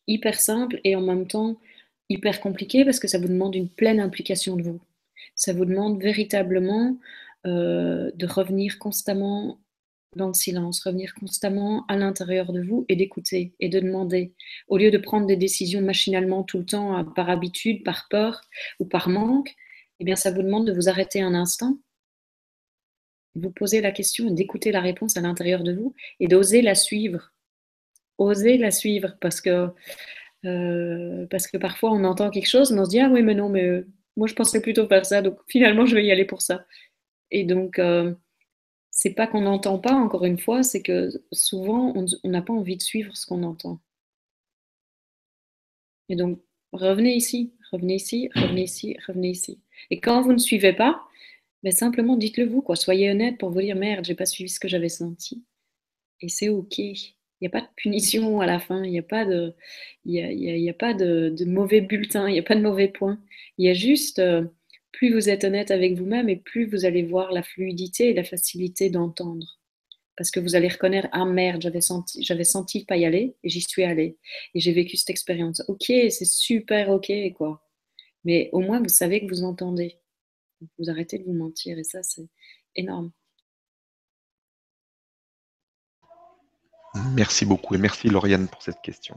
Hyper 0.06 0.38
simple 0.38 0.78
et 0.84 0.94
en 0.94 1.00
même 1.00 1.26
temps 1.26 1.58
hyper 2.10 2.40
compliqué 2.40 2.84
parce 2.84 2.98
que 3.00 3.08
ça 3.08 3.18
vous 3.18 3.28
demande 3.28 3.54
une 3.54 3.68
pleine 3.70 4.00
implication 4.00 4.56
de 4.56 4.62
vous. 4.62 4.80
Ça 5.34 5.54
vous 5.54 5.64
demande 5.64 6.02
véritablement 6.02 6.98
euh, 7.46 8.10
de 8.14 8.26
revenir 8.26 8.78
constamment 8.78 9.60
dans 10.16 10.28
le 10.28 10.34
silence, 10.34 10.82
revenir 10.82 11.14
constamment 11.14 11.84
à 11.86 11.96
l'intérieur 11.96 12.52
de 12.52 12.62
vous 12.62 12.86
et 12.88 12.96
d'écouter 12.96 13.54
et 13.60 13.68
de 13.68 13.78
demander. 13.78 14.32
Au 14.68 14.78
lieu 14.78 14.90
de 14.90 14.98
prendre 14.98 15.26
des 15.26 15.36
décisions 15.36 15.82
machinalement 15.82 16.42
tout 16.42 16.58
le 16.58 16.64
temps, 16.64 17.04
par 17.04 17.28
habitude, 17.30 17.84
par 17.84 18.06
peur 18.08 18.40
ou 18.80 18.86
par 18.86 19.08
manque, 19.08 19.54
eh 20.00 20.04
bien, 20.04 20.16
ça 20.16 20.30
vous 20.30 20.42
demande 20.42 20.66
de 20.66 20.72
vous 20.72 20.88
arrêter 20.88 21.20
un 21.20 21.34
instant, 21.34 21.78
vous 23.34 23.50
poser 23.50 23.80
la 23.80 23.92
question 23.92 24.28
et 24.28 24.32
d'écouter 24.32 24.72
la 24.72 24.80
réponse 24.80 25.16
à 25.16 25.20
l'intérieur 25.20 25.62
de 25.62 25.72
vous 25.72 25.94
et 26.20 26.28
d'oser 26.28 26.62
la 26.62 26.74
suivre. 26.74 27.32
Oser 28.18 28.58
la 28.58 28.70
suivre 28.70 29.16
parce 29.20 29.40
que, 29.40 29.68
euh, 30.44 31.26
parce 31.30 31.46
que 31.46 31.56
parfois 31.56 31.92
on 31.92 32.04
entend 32.04 32.30
quelque 32.30 32.48
chose, 32.48 32.72
mais 32.72 32.80
on 32.80 32.84
se 32.84 32.90
dit 32.90 33.00
Ah 33.00 33.10
oui, 33.10 33.22
mais 33.22 33.34
non, 33.34 33.48
mais 33.48 33.64
euh, 33.64 33.86
moi 34.16 34.26
je 34.26 34.34
pensais 34.34 34.60
plutôt 34.60 34.88
faire 34.88 35.06
ça, 35.06 35.22
donc 35.22 35.38
finalement 35.48 35.86
je 35.86 35.94
vais 35.94 36.04
y 36.04 36.12
aller 36.12 36.24
pour 36.24 36.42
ça. 36.42 36.64
Et 37.30 37.44
donc, 37.44 37.78
euh, 37.78 38.14
c'est 38.90 39.14
pas 39.14 39.26
qu'on 39.26 39.42
n'entend 39.42 39.78
pas, 39.78 39.94
encore 39.94 40.24
une 40.24 40.38
fois, 40.38 40.62
c'est 40.62 40.82
que 40.82 41.10
souvent, 41.32 41.94
on 41.96 42.28
n'a 42.28 42.42
pas 42.42 42.52
envie 42.52 42.76
de 42.76 42.82
suivre 42.82 43.16
ce 43.16 43.26
qu'on 43.26 43.42
entend. 43.42 43.80
Et 46.08 46.16
donc, 46.16 46.40
revenez 46.72 47.14
ici, 47.14 47.52
revenez 47.72 47.96
ici, 47.96 48.30
revenez 48.34 48.62
ici, 48.64 48.96
revenez 49.06 49.30
ici. 49.30 49.60
Et 49.90 50.00
quand 50.00 50.22
vous 50.22 50.32
ne 50.32 50.38
suivez 50.38 50.72
pas, 50.72 51.02
ben, 51.62 51.72
simplement 51.72 52.16
dites-le 52.16 52.46
vous, 52.46 52.62
quoi. 52.62 52.76
Soyez 52.76 53.10
honnête 53.10 53.38
pour 53.38 53.50
vous 53.50 53.60
dire 53.60 53.76
merde, 53.76 54.04
j'ai 54.04 54.14
pas 54.14 54.26
suivi 54.26 54.48
ce 54.50 54.60
que 54.60 54.68
j'avais 54.68 54.88
senti. 54.88 55.44
Et 56.20 56.28
c'est 56.28 56.48
ok. 56.48 56.78
Il 56.78 57.14
n'y 57.42 57.48
a 57.48 57.50
pas 57.50 57.60
de 57.60 57.68
punition 57.76 58.40
à 58.40 58.46
la 58.46 58.58
fin, 58.60 58.82
il 58.84 58.90
n'y 58.90 58.98
a 58.98 59.02
pas 59.02 59.24
de, 59.24 59.54
il 60.04 60.14
y 60.14 60.70
a, 60.70 60.74
pas 60.74 60.94
de, 60.94 61.44
mauvais 61.46 61.80
bulletin, 61.80 62.28
il 62.28 62.32
n'y 62.32 62.38
a 62.40 62.42
pas 62.42 62.56
de 62.56 62.62
mauvais 62.62 62.88
point. 62.88 63.20
Il 63.58 63.66
y 63.66 63.70
a 63.70 63.74
juste 63.74 64.18
euh, 64.18 64.44
plus 64.98 65.14
vous 65.14 65.28
êtes 65.28 65.44
honnête 65.44 65.70
avec 65.70 65.96
vous-même 65.96 66.28
et 66.28 66.34
plus 66.34 66.66
vous 66.66 66.84
allez 66.84 67.04
voir 67.04 67.30
la 67.30 67.44
fluidité 67.44 68.10
et 68.10 68.14
la 68.14 68.24
facilité 68.24 68.90
d'entendre. 68.90 69.60
Parce 70.16 70.32
que 70.32 70.40
vous 70.40 70.56
allez 70.56 70.66
reconnaître, 70.66 71.06
ah 71.12 71.24
merde, 71.24 71.62
j'avais 71.62 71.80
senti, 71.80 72.24
j'avais 72.24 72.42
senti 72.42 72.84
pas 72.84 72.96
y 72.96 73.04
aller 73.04 73.36
et 73.44 73.48
j'y 73.48 73.60
suis 73.60 73.84
allée. 73.84 74.18
Et 74.56 74.60
j'ai 74.60 74.72
vécu 74.72 74.96
cette 74.96 75.10
expérience. 75.10 75.62
Ok, 75.68 75.84
c'est 75.86 76.24
super 76.24 76.88
ok, 76.88 77.12
quoi. 77.36 77.62
Mais 78.24 78.50
au 78.50 78.58
moins, 78.58 78.80
vous 78.80 78.88
savez 78.88 79.24
que 79.24 79.32
vous 79.32 79.44
entendez. 79.44 80.00
Vous 80.80 80.90
arrêtez 80.90 81.20
de 81.20 81.24
vous 81.24 81.32
mentir 81.32 81.78
et 81.78 81.84
ça, 81.84 82.02
c'est 82.02 82.26
énorme. 82.74 83.12
Merci 87.14 87.46
beaucoup 87.46 87.76
et 87.76 87.78
merci 87.78 88.08
Lauriane 88.08 88.48
pour 88.48 88.62
cette 88.62 88.82
question. 88.82 89.16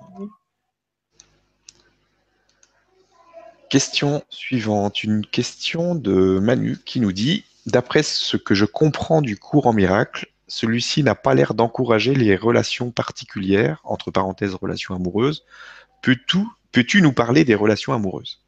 Question 3.72 4.22
suivante, 4.28 5.02
une 5.02 5.26
question 5.26 5.96
de 5.96 6.40
Manu 6.40 6.78
qui 6.84 7.00
nous 7.00 7.14
dit 7.14 7.46
D'après 7.66 8.04
ce 8.04 8.36
que 8.36 8.54
je 8.54 8.66
comprends 8.66 9.22
du 9.22 9.38
cours 9.38 9.66
en 9.66 9.72
miracle, 9.72 10.28
celui-ci 10.50 11.04
n'a 11.04 11.16
pas 11.16 11.34
l'air 11.36 11.54
d'encourager 11.54 12.14
les 12.14 12.36
relations 12.36 12.92
particulières, 12.92 13.80
entre 13.86 14.12
parenthèses 14.12 14.56
relations 14.56 14.94
amoureuses. 14.94 15.46
Peux-tu 16.02 17.02
nous 17.02 17.14
parler 17.14 17.46
des 17.46 17.56
relations 17.56 17.94
amoureuses? 17.94 18.42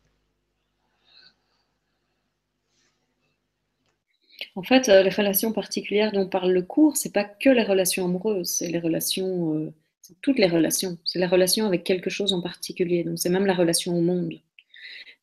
En 4.55 4.63
fait, 4.63 4.89
euh, 4.89 5.03
les 5.03 5.09
relations 5.09 5.53
particulières 5.53 6.11
dont 6.11 6.27
parle 6.27 6.51
le 6.51 6.63
cours, 6.63 6.97
c'est 6.97 7.13
pas 7.13 7.23
que 7.23 7.49
les 7.49 7.63
relations 7.63 8.03
amoureuses, 8.03 8.49
c'est 8.49 8.67
les 8.67 8.79
relations, 8.79 9.55
euh, 9.55 9.73
toutes 10.21 10.37
les 10.37 10.47
relations. 10.47 10.97
C'est 11.05 11.19
la 11.19 11.29
relation 11.29 11.65
avec 11.65 11.85
quelque 11.85 12.09
chose 12.09 12.33
en 12.33 12.41
particulier. 12.41 13.05
Donc 13.05 13.19
c'est 13.19 13.29
même 13.29 13.45
la 13.45 13.53
relation 13.53 13.97
au 13.97 14.01
monde 14.01 14.33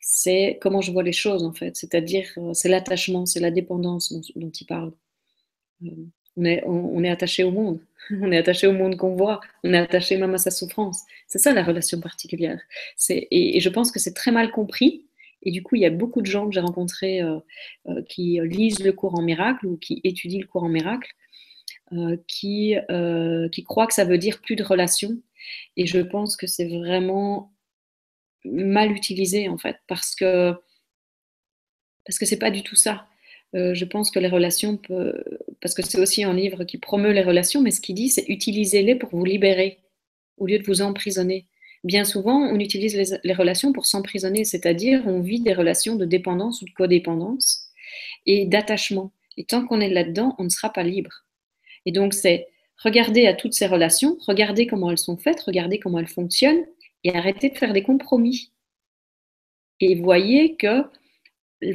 c'est 0.01 0.59
comment 0.63 0.81
je 0.81 0.93
vois 0.93 1.03
les 1.03 1.13
choses 1.13 1.45
en 1.45 1.53
fait, 1.53 1.77
c'est-à-dire 1.77 2.27
euh, 2.39 2.55
c'est 2.55 2.71
l'attachement, 2.71 3.27
c'est 3.27 3.41
la 3.41 3.51
dépendance 3.51 4.13
dont, 4.13 4.51
il 4.51 4.67
parle. 4.67 4.93
Euh, 5.85 5.91
on 6.37 6.45
est, 6.45 6.63
on, 6.65 7.05
est 7.05 7.11
attaché 7.11 7.45
au 7.45 7.51
monde, 7.51 7.81
on 8.11 8.33
est 8.33 8.39
attaché 8.39 8.67
au 8.67 8.73
monde 8.73 8.97
qu'on 8.97 9.15
voit, 9.15 9.41
on 9.63 9.75
est 9.75 9.79
attaché 9.79 10.17
même 10.17 10.35
à 10.35 10.39
sa 10.39 10.51
souffrance. 10.51 11.03
C'est 11.29 11.39
ça 11.39 11.53
la 11.53 11.63
relation 11.63 12.01
particulière. 12.01 12.61
Et, 13.11 13.57
et, 13.57 13.61
je 13.61 13.69
pense 13.69 13.93
que 13.93 13.99
c'est 13.99 14.15
très 14.15 14.33
mal 14.33 14.51
compris. 14.51 15.07
Et 15.43 15.51
du 15.51 15.63
coup, 15.63 15.77
il 15.77 15.83
y 15.83 15.87
a 15.87 15.91
beaucoup 15.91 16.21
de 16.23 16.27
gens 16.27 16.47
que 16.47 16.53
j'ai 16.53 16.61
rencontrés 16.61 17.21
euh, 17.23 17.41
qui 18.09 18.39
lisent 18.43 18.81
le 18.81 18.93
cours 18.93 19.19
en 19.19 19.23
miracle 19.23 19.67
ou 19.67 19.77
qui 19.77 20.01
étudient 20.05 20.41
le 20.41 20.47
cours 20.47 20.65
en 20.65 20.69
miracle, 20.69 21.13
qui, 22.27 22.77
qui 23.53 23.65
croient 23.65 23.87
que 23.87 23.95
ça 23.95 24.05
veut 24.05 24.19
dire 24.19 24.41
plus 24.41 24.57
de 24.57 24.63
relations. 24.63 25.19
Et 25.77 25.87
je 25.87 25.99
pense 25.99 26.37
que 26.37 26.47
c'est 26.47 26.69
vraiment 26.69 27.53
mal 28.45 28.93
utilisé 28.93 29.49
en 29.49 29.59
fait, 29.59 29.77
parce 29.87 30.15
que 30.15 30.55
parce 32.05 32.19
que 32.19 32.27
c'est 32.27 32.39
pas 32.39 32.51
du 32.51 32.63
tout 32.63 32.77
ça. 32.77 33.07
Euh, 33.55 33.75
je 33.75 33.85
pense 33.85 34.11
que 34.11 34.19
les 34.19 34.29
relations, 34.29 34.77
peut, 34.77 35.23
parce 35.61 35.75
que 35.75 35.83
c'est 35.83 35.99
aussi 35.99 36.25
un 36.25 36.33
livre 36.33 36.65
qui 36.65 36.79
promeut 36.79 37.13
les 37.13 37.23
relations, 37.23 37.61
mais 37.63 37.71
ce 37.73 37.81
qu'il 37.81 37.97
dit, 37.97 38.09
c'est 38.09 38.25
utilisez-les 38.29 38.95
pour 38.95 39.11
vous 39.11 39.25
libérer 39.25 39.79
au 40.39 40.47
lieu 40.47 40.59
de 40.59 40.65
vous 40.65 40.83
emprisonner. 40.83 41.47
Bien 41.85 42.05
souvent, 42.05 42.39
on 42.39 42.59
utilise 42.59 42.97
les, 42.97 43.19
les 43.23 43.33
relations 43.33 43.73
pour 43.73 43.87
s'emprisonner, 43.87 44.45
c'est-à-dire 44.45 45.03
on 45.07 45.21
vit 45.21 45.41
des 45.41 45.55
relations 45.55 45.97
de 45.97 46.05
dépendance 46.05 46.63
ou 46.63 46.67
de 46.67 46.71
codépendance 46.71 47.71
et 48.27 48.47
d'attachement. 48.47 49.13
Et 49.37 49.45
tant 49.45 49.67
qu'on 49.67 49.81
est 49.81 49.89
là-dedans, 49.89 50.35
on 50.39 50.45
ne 50.45 50.49
sera 50.49 50.73
pas 50.73 50.83
libre. 50.83 51.25
Et 51.87 51.93
donc, 51.93 52.15
c'est 52.15 52.49
regarder 52.77 53.27
à 53.27 53.35
toutes 53.35 53.55
ces 53.55 53.67
relations, 53.67 54.17
regarder 54.27 54.67
comment 54.67 54.91
elles 54.91 54.99
sont 54.99 55.17
faites, 55.17 55.41
regarder 55.43 55.79
comment 55.79 55.99
elles 55.99 56.09
fonctionnent, 56.09 56.65
et 57.05 57.15
arrêtez 57.15 57.51
de 57.51 57.59
faire 57.59 57.73
des 57.73 57.83
compromis. 57.83 58.53
Et 59.81 59.95
voyez 60.01 60.57
que 60.57 60.85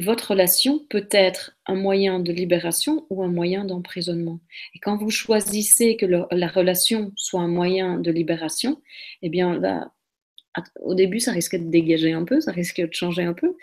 votre 0.00 0.30
relation 0.30 0.80
peut 0.90 1.08
être 1.10 1.56
un 1.66 1.76
moyen 1.76 2.18
de 2.18 2.32
libération 2.32 3.06
ou 3.10 3.22
un 3.22 3.28
moyen 3.28 3.64
d'emprisonnement. 3.64 4.40
Et 4.74 4.78
quand 4.80 4.96
vous 4.96 5.10
choisissez 5.10 5.96
que 5.96 6.06
la 6.06 6.48
relation 6.48 7.12
soit 7.16 7.40
un 7.40 7.48
moyen 7.48 7.98
de 7.98 8.10
libération, 8.10 8.80
eh 9.22 9.28
bien 9.28 9.58
là, 9.58 9.92
au 10.80 10.94
début, 10.94 11.20
ça 11.20 11.32
risque 11.32 11.56
de 11.56 11.70
dégager 11.70 12.12
un 12.12 12.24
peu, 12.24 12.40
ça 12.40 12.52
risque 12.52 12.80
de 12.80 12.92
changer 12.92 13.22
un 13.22 13.34
peu. 13.34 13.56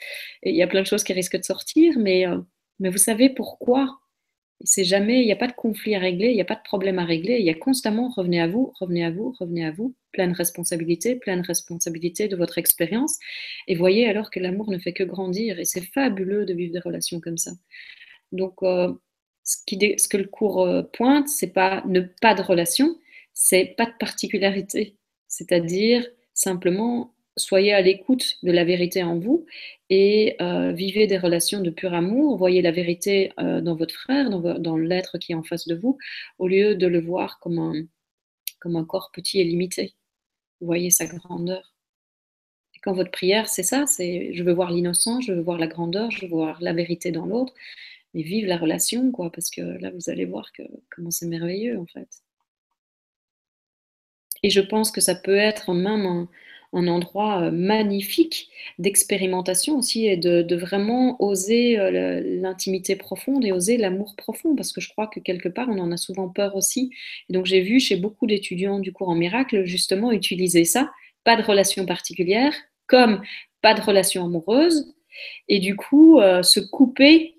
Il 0.43 0.55
y 0.55 0.61
a 0.63 0.67
plein 0.67 0.81
de 0.81 0.87
choses 0.87 1.03
qui 1.03 1.13
risquent 1.13 1.39
de 1.39 1.43
sortir, 1.43 1.97
mais, 1.97 2.27
euh, 2.27 2.39
mais 2.79 2.89
vous 2.89 2.97
savez 2.97 3.29
pourquoi? 3.29 3.99
C'est 4.63 4.83
jamais, 4.83 5.21
il 5.21 5.25
n'y 5.25 5.31
a 5.31 5.37
pas 5.37 5.47
de 5.47 5.53
conflit 5.53 5.95
à 5.95 5.99
régler, 5.99 6.29
il 6.29 6.35
n'y 6.35 6.41
a 6.41 6.45
pas 6.45 6.55
de 6.55 6.63
problème 6.63 6.99
à 6.99 7.05
régler. 7.05 7.37
Il 7.39 7.45
y 7.45 7.49
a 7.49 7.53
constamment 7.55 8.09
revenez 8.09 8.41
à 8.41 8.47
vous, 8.47 8.73
revenez 8.79 9.03
à 9.05 9.11
vous, 9.11 9.35
revenez 9.39 9.65
à 9.65 9.71
vous, 9.71 9.95
pleine 10.13 10.31
responsabilité, 10.31 11.15
pleine 11.15 11.41
responsabilité 11.41 12.29
de 12.29 12.37
votre 12.37 12.57
expérience. 12.57 13.17
Et 13.67 13.75
voyez 13.75 14.07
alors 14.07 14.31
que 14.31 14.39
l'amour 14.39 14.71
ne 14.71 14.77
fait 14.77 14.93
que 14.93 15.03
grandir. 15.03 15.59
Et 15.59 15.65
c'est 15.65 15.81
fabuleux 15.81 16.45
de 16.45 16.53
vivre 16.53 16.71
des 16.71 16.79
relations 16.79 17.19
comme 17.19 17.37
ça. 17.37 17.51
Donc, 18.31 18.63
euh, 18.63 18.93
ce, 19.43 20.07
que 20.07 20.17
le 20.17 20.25
cours 20.25 20.61
euh, 20.61 20.83
pointe, 20.83 21.27
c'est 21.29 21.53
pas 21.53 21.83
ne 21.85 22.01
pas 22.21 22.35
de 22.35 22.41
relation, 22.41 22.97
c'est 23.33 23.75
pas 23.77 23.85
de 23.85 23.93
particularité. 23.99 24.97
C'est-à-dire 25.27 26.07
simplement 26.33 27.13
soyez 27.35 27.73
à 27.73 27.81
l'écoute 27.81 28.37
de 28.43 28.51
la 28.51 28.63
vérité 28.63 29.01
en 29.01 29.17
vous 29.17 29.47
et 29.89 30.35
euh, 30.39 30.71
vivez 30.71 31.07
des 31.07 31.17
relations 31.17 31.61
de 31.61 31.71
pur 31.71 31.93
amour. 31.93 32.37
Voyez 32.37 32.61
la 32.61 32.71
vérité 32.71 33.31
dans 33.37 33.75
votre 33.75 33.95
frère, 33.95 34.29
dans, 34.29 34.77
l'être 34.77 35.17
qui 35.17 35.31
est 35.31 35.35
en 35.35 35.43
face 35.43 35.67
de 35.67 35.75
vous, 35.75 35.97
au 36.37 36.47
lieu 36.47 36.75
de 36.75 36.87
le 36.87 37.01
voir 37.01 37.39
comme 37.39 37.87
un 38.75 38.85
corps 38.85 39.11
petit 39.11 39.39
et 39.39 39.43
limité. 39.43 39.95
Voyez 40.65 40.91
sa 40.91 41.05
grandeur. 41.05 41.73
Et 42.75 42.79
quand 42.79 42.93
votre 42.93 43.11
prière, 43.11 43.47
c'est 43.47 43.63
ça, 43.63 43.85
c'est 43.87 44.33
je 44.33 44.43
veux 44.43 44.53
voir 44.53 44.71
l'innocent, 44.71 45.21
je 45.21 45.33
veux 45.33 45.41
voir 45.41 45.57
la 45.57 45.67
grandeur, 45.67 46.11
je 46.11 46.21
veux 46.21 46.29
voir 46.29 46.61
la 46.61 46.73
vérité 46.73 47.11
dans 47.11 47.25
l'autre, 47.25 47.53
mais 48.13 48.23
vive 48.23 48.45
la 48.47 48.57
relation, 48.57 49.11
quoi, 49.11 49.31
parce 49.31 49.49
que 49.49 49.61
là, 49.61 49.91
vous 49.91 50.09
allez 50.09 50.25
voir 50.25 50.51
que, 50.53 50.63
comment 50.91 51.11
c'est 51.11 51.27
merveilleux, 51.27 51.79
en 51.79 51.85
fait. 51.85 52.09
Et 54.43 54.49
je 54.49 54.61
pense 54.61 54.91
que 54.91 55.01
ça 55.01 55.15
peut 55.15 55.37
être 55.37 55.73
même 55.73 56.05
un, 56.05 56.29
un 56.73 56.87
endroit 56.87 57.43
euh, 57.43 57.51
magnifique 57.51 58.49
d'expérimentation 58.79 59.77
aussi 59.77 60.07
et 60.07 60.17
de, 60.17 60.55
vraiment 60.55 61.21
oser 61.21 61.79
euh, 61.79 62.21
l'intimité 62.23 62.95
profonde 62.95 63.45
et 63.45 63.51
oser 63.51 63.77
l'amour 63.77 64.15
profond 64.15 64.55
parce 64.55 64.71
que 64.71 64.81
je 64.81 64.89
crois 64.89 65.07
que 65.07 65.19
quelque 65.19 65.49
part 65.49 65.69
on 65.69 65.79
en 65.79 65.91
a 65.91 65.97
souvent 65.97 66.29
peur 66.29 66.55
aussi. 66.55 66.91
Et 67.29 67.33
donc 67.33 67.45
j'ai 67.45 67.61
vu 67.61 67.79
chez 67.79 67.95
beaucoup 67.95 68.27
d'étudiants 68.27 68.79
du 68.79 68.91
cours 68.91 69.09
en 69.09 69.15
miracle 69.15 69.65
justement 69.65 70.11
utiliser 70.11 70.65
ça, 70.65 70.91
pas 71.23 71.35
de 71.35 71.43
relation 71.43 71.85
particulière, 71.85 72.53
comme 72.87 73.21
pas 73.61 73.73
de 73.73 73.81
relation 73.81 74.25
amoureuse 74.25 74.93
et 75.47 75.59
du 75.59 75.75
coup 75.75 76.19
euh, 76.19 76.43
se 76.43 76.59
couper 76.59 77.35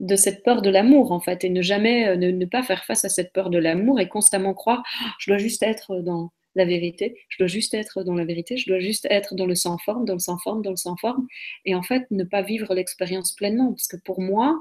de 0.00 0.16
cette 0.16 0.42
peur 0.42 0.60
de 0.62 0.70
l'amour 0.70 1.12
en 1.12 1.20
fait 1.20 1.44
et 1.44 1.50
ne 1.50 1.62
jamais 1.62 2.16
ne, 2.16 2.44
pas 2.46 2.62
faire 2.62 2.84
face 2.84 3.04
à 3.04 3.08
cette 3.08 3.32
peur 3.32 3.48
de 3.48 3.58
l'amour 3.58 4.00
et 4.00 4.08
constamment 4.08 4.52
croire 4.52 4.82
«Ah, 5.00 5.12
je 5.18 5.30
dois 5.30 5.38
juste 5.38 5.62
être 5.62 6.00
dans 6.00 6.32
la 6.54 6.64
vérité, 6.64 7.16
je 7.28 7.38
dois 7.38 7.46
juste 7.46 7.74
être 7.74 8.04
dans 8.04 8.14
la 8.14 8.24
vérité, 8.24 8.56
je 8.56 8.68
dois 8.68 8.78
juste 8.78 9.06
être 9.10 9.34
dans 9.34 9.46
le 9.46 9.54
sans 9.54 9.78
forme, 9.78 10.04
dans 10.04 10.14
le 10.14 10.18
sans 10.18 10.38
forme, 10.38 10.62
dans 10.62 10.70
le 10.70 10.76
sans 10.76 10.96
forme, 10.96 11.26
et 11.64 11.74
en 11.74 11.82
fait 11.82 12.10
ne 12.10 12.24
pas 12.24 12.42
vivre 12.42 12.74
l'expérience 12.74 13.32
pleinement, 13.32 13.72
parce 13.72 13.88
que 13.88 13.96
pour 13.96 14.20
moi, 14.20 14.58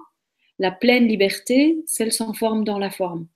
la 0.59 0.71
pleine 0.71 1.07
liberté, 1.07 1.77
c'est 1.85 2.05
le 2.05 2.11
sans 2.11 2.33
forme 2.33 2.63
dans 2.63 2.79
la 2.79 2.89
forme. 2.89 3.27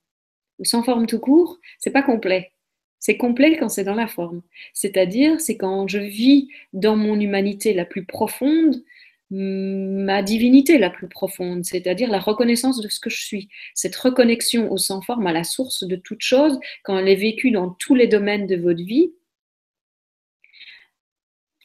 Le 0.60 0.66
sans 0.66 0.84
forme 0.84 1.08
tout 1.08 1.20
court, 1.20 1.60
c'est 1.80 1.92
pas 1.92 2.04
complet. 2.04 2.52
C'est 3.00 3.18
complet 3.18 3.58
quand 3.58 3.70
c'est 3.70 3.84
dans 3.84 3.96
la 3.96 4.08
forme. 4.08 4.42
C'est-à-dire, 4.74 5.40
c'est 5.40 5.58
quand 5.58 5.88
je 5.88 6.00
vis 6.00 6.50
dans 6.74 6.96
mon 6.96 7.20
humanité 7.20 7.74
la 7.74 7.86
plus 7.86 8.06
profonde, 8.06 8.84
ma 9.30 10.24
divinité 10.24 10.78
la 10.78 10.90
plus 10.90 11.10
profonde, 11.10 11.66
c'est-à-dire 11.66 12.10
la 12.10 12.20
reconnaissance 12.20 12.82
de 12.82 12.88
ce 12.90 13.00
que 13.00 13.10
je 13.10 13.22
suis, 13.22 13.50
cette 13.74 13.96
reconnexion 13.96 14.72
au 14.72 14.78
sans 14.78 15.02
forme, 15.02 15.28
à 15.28 15.34
la 15.34 15.44
source 15.44 15.84
de 15.84 15.96
toute 15.96 16.22
chose, 16.22 16.60
quand 16.84 16.98
elle 16.98 17.10
est 17.10 17.16
vécue 17.16 17.52
dans 17.52 17.72
tous 17.72 17.96
les 17.96 18.08
domaines 18.08 18.48
de 18.48 18.56
votre 18.56 18.84
vie, 18.84 19.12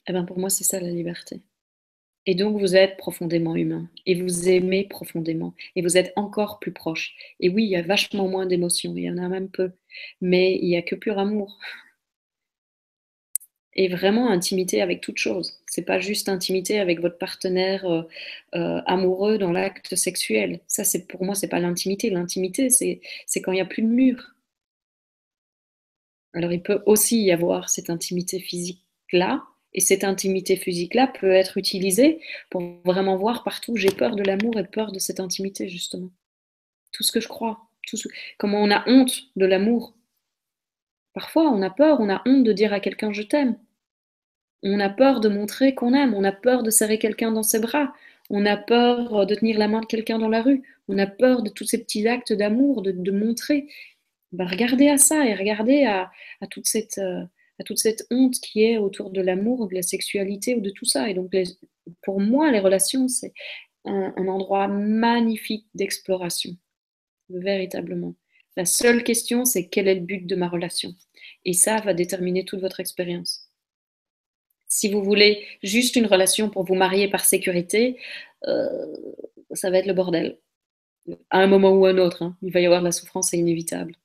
eh 0.09 0.13
ben 0.13 0.25
pour 0.25 0.39
moi 0.39 0.51
c'est 0.51 0.65
ça 0.65 0.81
la 0.81 0.91
liberté. 0.91 1.43
Et 2.27 2.35
donc 2.35 2.59
vous 2.61 2.77
êtes 2.77 2.97
profondément 2.97 3.57
humain, 3.57 3.89
et 4.07 4.15
vous 4.15 4.49
aimez 4.49 4.85
profondément, 4.85 5.55
et 5.77 5.83
vous 5.83 5.97
êtes 5.97 6.13
encore 6.17 6.59
plus 6.61 6.73
proche. 6.73 7.15
Et 7.41 7.49
oui, 7.49 7.65
il 7.65 7.71
y 7.71 7.77
a 7.77 7.83
vachement 7.83 8.29
moins 8.29 8.47
d'émotions, 8.47 8.95
il 8.97 9.05
y 9.05 9.11
en 9.11 9.19
a 9.19 9.29
même 9.29 9.51
peu, 9.51 9.73
mais 10.21 10.59
il 10.61 10.69
n'y 10.69 10.77
a 10.77 10.83
que 10.83 10.95
pur 10.95 11.19
amour 11.19 11.59
et 13.75 13.89
vraiment 13.89 14.31
intimité 14.31 14.83
avec 14.83 15.01
toute 15.01 15.19
chose. 15.19 15.61
C'est 15.67 15.85
pas 15.85 15.99
juste 15.99 16.29
intimité 16.29 16.79
avec 16.79 17.01
votre 17.01 17.19
partenaire 17.19 17.85
euh, 17.87 18.03
euh, 18.55 18.81
amoureux 18.87 19.39
dans 19.39 19.53
l'acte 19.53 19.97
sexuel. 19.97 20.61
Ça, 20.67 20.85
c'est 20.85 21.07
pour 21.07 21.25
moi, 21.25 21.35
c'est 21.35 21.49
pas 21.49 21.61
l'intimité. 21.61 22.11
L'intimité, 22.11 22.69
c'est 22.71 23.01
quand 23.41 23.53
il 23.53 23.57
n'y 23.57 23.61
a 23.61 23.67
plus 23.67 23.83
de 23.83 23.89
mur. 23.89 24.35
Alors, 26.35 26.53
il 26.53 26.63
peut 26.63 26.83
aussi 26.87 27.23
y 27.23 27.33
avoir 27.33 27.69
cette 27.69 27.91
intimité 27.91 28.41
physique-là, 28.41 29.45
et 29.75 29.81
cette 29.81 30.05
intimité 30.05 30.57
physique-là 30.57 31.07
peut 31.07 31.33
être 31.33 31.57
utilisée 31.57 32.21
pour 32.51 32.63
vraiment 32.85 33.17
voir 33.17 33.43
partout 33.43 33.77
j'ai 33.77 33.91
peur 33.91 34.17
de 34.17 34.23
l'amour 34.23 34.59
et 34.59 34.65
peur 34.65 34.93
de 34.93 34.99
cette 34.99 35.21
intimité, 35.21 35.69
justement. 35.69 36.11
Tout 36.93 37.03
ce 37.03 37.13
que 37.13 37.21
je 37.21 37.29
crois, 37.29 37.71
tout 37.87 37.97
comment 38.39 38.63
on 38.63 38.71
a 38.71 38.85
honte 38.89 39.23
de 39.37 39.47
l'amour, 39.47 39.95
Parfois, 41.15 41.51
on 41.51 41.63
a 41.63 41.71
peur, 41.71 42.01
on 42.01 42.09
a 42.09 42.23
honte 42.27 42.45
de 42.45 42.53
dire 42.53 42.73
à 42.73 42.81
quelqu'un 42.81 43.13
je 43.13 43.23
t'aime. 43.23 43.57
On 44.63 44.81
a 44.81 44.89
peur 44.89 45.21
de 45.21 45.29
montrer 45.29 45.75
qu'on 45.75 45.93
aime, 45.93 46.15
on 46.15 46.25
a 46.25 46.33
peur 46.33 46.63
de 46.63 46.71
serrer 46.71 46.99
quelqu'un 46.99 47.33
dans 47.33 47.43
ses 47.43 47.59
bras, 47.59 47.93
on 48.31 48.47
a 48.47 48.57
peur 48.57 49.27
de 49.27 49.35
tenir 49.35 49.59
la 49.59 49.69
main 49.69 49.81
de 49.81 49.87
quelqu'un 49.87 50.19
dans 50.19 50.29
la 50.29 50.41
rue, 50.41 50.63
on 50.89 50.99
a 50.99 51.07
peur 51.07 51.43
de 51.43 51.51
tous 51.51 51.65
ces 51.65 51.79
petits 51.83 52.07
actes 52.09 52.33
d'amour, 52.33 52.83
de, 52.83 53.11
montrer. 53.11 53.67
Ben, 54.33 54.47
regardez 54.47 54.89
à 54.89 54.99
ça 54.99 55.27
et 55.27 55.35
regardez 55.35 55.85
à, 55.85 56.11
toute 56.51 56.67
cette, 56.67 56.99
euh, 56.99 57.23
à 57.59 57.65
toute 57.65 57.79
cette 57.79 58.07
honte 58.11 58.39
qui 58.41 58.63
est 58.65 58.79
autour 58.79 59.11
de 59.11 59.21
l'amour, 59.21 59.69
de 59.69 59.75
la 59.75 59.83
sexualité 59.83 60.55
ou 60.55 60.61
de 60.61 60.71
tout 60.71 60.87
ça. 60.87 61.11
Et 61.11 61.15
donc, 61.15 61.33
pour 62.03 62.21
moi, 62.21 62.51
les 62.53 62.61
relations, 62.61 63.09
c'est 63.09 63.33
un 63.85 64.29
endroit 64.29 64.69
magnifique 64.69 65.67
d'exploration, 65.75 66.57
véritablement. 67.29 68.15
La 68.57 68.65
seule 68.65 69.03
question, 69.03 69.45
c'est 69.45 69.69
quel 69.69 69.89
est 69.89 69.95
le 69.95 70.01
but 70.01 70.27
de 70.27 70.37
ma 70.37 70.49
relation 70.49 70.95
Et 71.45 71.53
ça 71.53 71.81
va 71.81 71.95
déterminer 71.95 72.45
toute 72.45 72.61
votre 72.61 72.81
expérience. 72.81 73.49
Si 74.69 74.91
vous 74.91 75.03
voulez 75.03 75.47
juste 75.63 75.97
une 75.97 76.07
relation 76.07 76.49
pour 76.49 76.65
vous 76.65 76.75
marier 76.75 77.09
par 77.09 77.25
sécurité, 77.25 77.99
euh, 78.47 78.97
ça 79.53 79.71
va 79.71 79.79
être 79.79 79.87
le 79.87 79.93
bordel. 79.93 80.39
À 81.31 81.41
un 81.41 81.47
moment 81.47 81.73
ou 81.73 81.85
à 81.87 81.91
un 81.91 81.99
autre, 81.99 82.23
hein. 82.23 82.37
il 82.43 82.53
va 82.53 82.61
y 82.61 82.67
avoir 82.67 82.81
de 82.81 82.87
la 82.87 82.93
souffrance, 82.93 83.31
c'est 83.31 83.39
inévitable. 83.39 83.97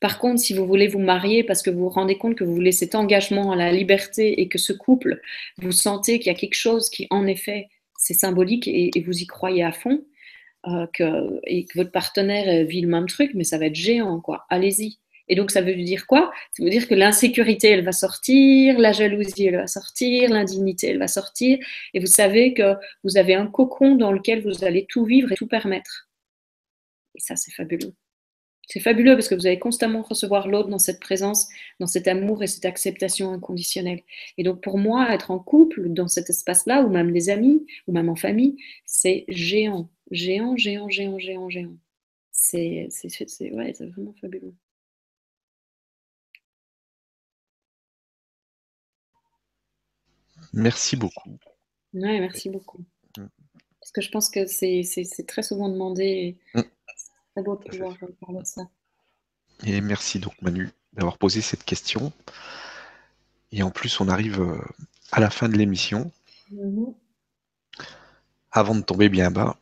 Par 0.00 0.18
contre, 0.18 0.40
si 0.40 0.54
vous 0.54 0.66
voulez 0.66 0.88
vous 0.88 0.98
marier 0.98 1.44
parce 1.44 1.62
que 1.62 1.70
vous 1.70 1.80
vous 1.80 1.88
rendez 1.88 2.18
compte 2.18 2.36
que 2.36 2.44
vous 2.44 2.54
voulez 2.54 2.72
cet 2.72 2.94
engagement 2.94 3.52
à 3.52 3.56
la 3.56 3.72
liberté 3.72 4.40
et 4.40 4.48
que 4.48 4.58
ce 4.58 4.72
couple, 4.72 5.20
vous 5.58 5.72
sentez 5.72 6.18
qu'il 6.18 6.32
y 6.32 6.34
a 6.34 6.38
quelque 6.38 6.54
chose 6.54 6.90
qui, 6.90 7.06
en 7.10 7.26
effet, 7.26 7.68
c'est 7.98 8.14
symbolique 8.14 8.68
et, 8.68 8.90
vous 9.04 9.18
y 9.18 9.26
croyez 9.26 9.62
à 9.62 9.72
fond, 9.72 10.04
euh, 10.66 10.86
que, 10.92 11.40
et 11.44 11.64
que 11.64 11.78
votre 11.78 11.90
partenaire 11.90 12.66
vit 12.66 12.80
le 12.82 12.88
même 12.88 13.06
truc, 13.06 13.32
mais 13.34 13.44
ça 13.44 13.58
va 13.58 13.66
être 13.66 13.74
géant, 13.74 14.20
quoi. 14.20 14.46
Allez-y. 14.50 14.98
Et 15.28 15.36
donc, 15.36 15.52
ça 15.52 15.62
veut 15.62 15.74
dire 15.74 16.06
quoi? 16.06 16.32
Ça 16.52 16.64
veut 16.64 16.70
dire 16.70 16.88
que 16.88 16.94
l'insécurité, 16.94 17.68
elle 17.68 17.84
va 17.84 17.92
sortir, 17.92 18.78
la 18.78 18.92
jalousie, 18.92 19.46
elle 19.46 19.56
va 19.56 19.68
sortir, 19.68 20.28
l'indignité, 20.28 20.88
elle 20.88 20.98
va 20.98 21.08
sortir. 21.08 21.58
Et 21.94 22.00
vous 22.00 22.06
savez 22.06 22.52
que 22.52 22.74
vous 23.04 23.16
avez 23.16 23.34
un 23.34 23.46
cocon 23.46 23.94
dans 23.94 24.10
lequel 24.12 24.42
vous 24.42 24.64
allez 24.64 24.86
tout 24.88 25.04
vivre 25.04 25.30
et 25.30 25.36
tout 25.36 25.46
permettre. 25.46 26.10
Et 27.14 27.20
ça, 27.20 27.36
c'est 27.36 27.52
fabuleux. 27.52 27.94
C'est 28.66 28.80
fabuleux 28.80 29.14
parce 29.14 29.28
que 29.28 29.34
vous 29.34 29.46
allez 29.46 29.58
constamment 29.58 30.02
recevoir 30.02 30.46
l'autre 30.46 30.68
dans 30.68 30.78
cette 30.78 31.00
présence, 31.00 31.48
dans 31.80 31.88
cet 31.88 32.06
amour 32.06 32.42
et 32.42 32.46
cette 32.46 32.64
acceptation 32.64 33.32
inconditionnelle. 33.32 34.02
Et 34.38 34.44
donc 34.44 34.62
pour 34.62 34.78
moi, 34.78 35.12
être 35.12 35.32
en 35.32 35.40
couple 35.40 35.88
dans 35.88 36.06
cet 36.06 36.30
espace-là, 36.30 36.82
ou 36.82 36.88
même 36.88 37.10
des 37.12 37.30
amis, 37.30 37.66
ou 37.88 37.92
même 37.92 38.08
en 38.08 38.14
famille, 38.14 38.56
c'est 38.86 39.24
géant, 39.26 39.90
géant, 40.10 40.56
géant, 40.56 40.88
géant, 40.88 41.18
géant, 41.18 41.48
géant. 41.48 41.76
C'est 42.30 42.88
ouais, 43.52 43.72
vraiment 43.72 44.14
fabuleux. 44.20 44.54
Merci 50.52 50.96
beaucoup. 50.96 51.38
Ouais, 51.92 52.20
merci 52.20 52.50
beaucoup. 52.50 52.84
Mm. 53.16 53.26
Parce 53.80 53.92
que 53.92 54.00
je 54.00 54.10
pense 54.10 54.30
que 54.30 54.46
c'est 54.46 55.26
très 55.26 55.42
souvent 55.42 55.68
demandé. 55.68 56.38
Mm. 56.54 56.60
C'est 57.36 57.42
beau 57.44 57.56
de 57.56 57.68
pouvoir 57.68 57.96
parler 58.20 58.40
de 58.40 58.46
ça. 58.46 58.62
Et 59.64 59.80
merci 59.80 60.18
donc 60.18 60.40
Manu 60.42 60.70
d'avoir 60.94 61.18
posé 61.18 61.40
cette 61.40 61.64
question. 61.64 62.12
Et 63.52 63.62
en 63.62 63.70
plus, 63.70 64.00
on 64.00 64.08
arrive 64.08 64.40
euh, 64.40 64.60
à 65.12 65.20
la 65.20 65.30
fin 65.30 65.48
de 65.48 65.56
l'émission. 65.56 66.10
Mm-hmm. 66.52 66.94
Avant 68.52 68.74
de 68.74 68.82
tomber 68.82 69.08
bien 69.08 69.30
bas. 69.30 69.56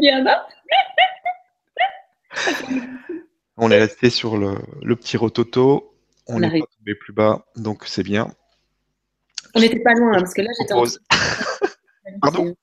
Bien 0.00 0.24
On 3.56 3.70
est 3.70 3.78
resté 3.78 4.10
sur 4.10 4.36
le, 4.36 4.56
petit 4.96 5.16
rototo. 5.16 5.94
On 6.26 6.40
n'est 6.40 6.48
pas 6.48 6.66
tombé 6.78 6.94
plus 6.94 7.12
bas, 7.12 7.44
donc 7.56 7.84
c'est 7.86 8.02
bien. 8.02 8.32
On 9.54 9.60
n'était 9.60 9.80
pas 9.80 9.92
loin, 9.92 10.18
parce 10.18 10.34
que 10.34 10.42
là, 10.42 10.50
j'étais 10.58 10.72
en... 10.72 10.84
Pardon 12.20 12.54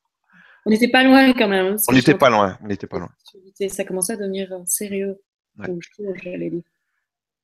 On 0.65 0.69
n'était 0.69 0.89
pas 0.89 1.03
loin 1.03 1.31
quand 1.33 1.47
même. 1.47 1.77
On 1.87 1.93
n'était 1.93 2.15
pas 2.15 2.29
loin. 2.29 2.57
On 2.61 2.67
n'était 2.67 2.87
pas 2.87 2.99
loin. 2.99 3.09
Ça 3.69 3.85
commençait 3.85 4.13
à 4.13 4.17
devenir 4.17 4.51
euh, 4.51 4.63
sérieux. 4.65 5.17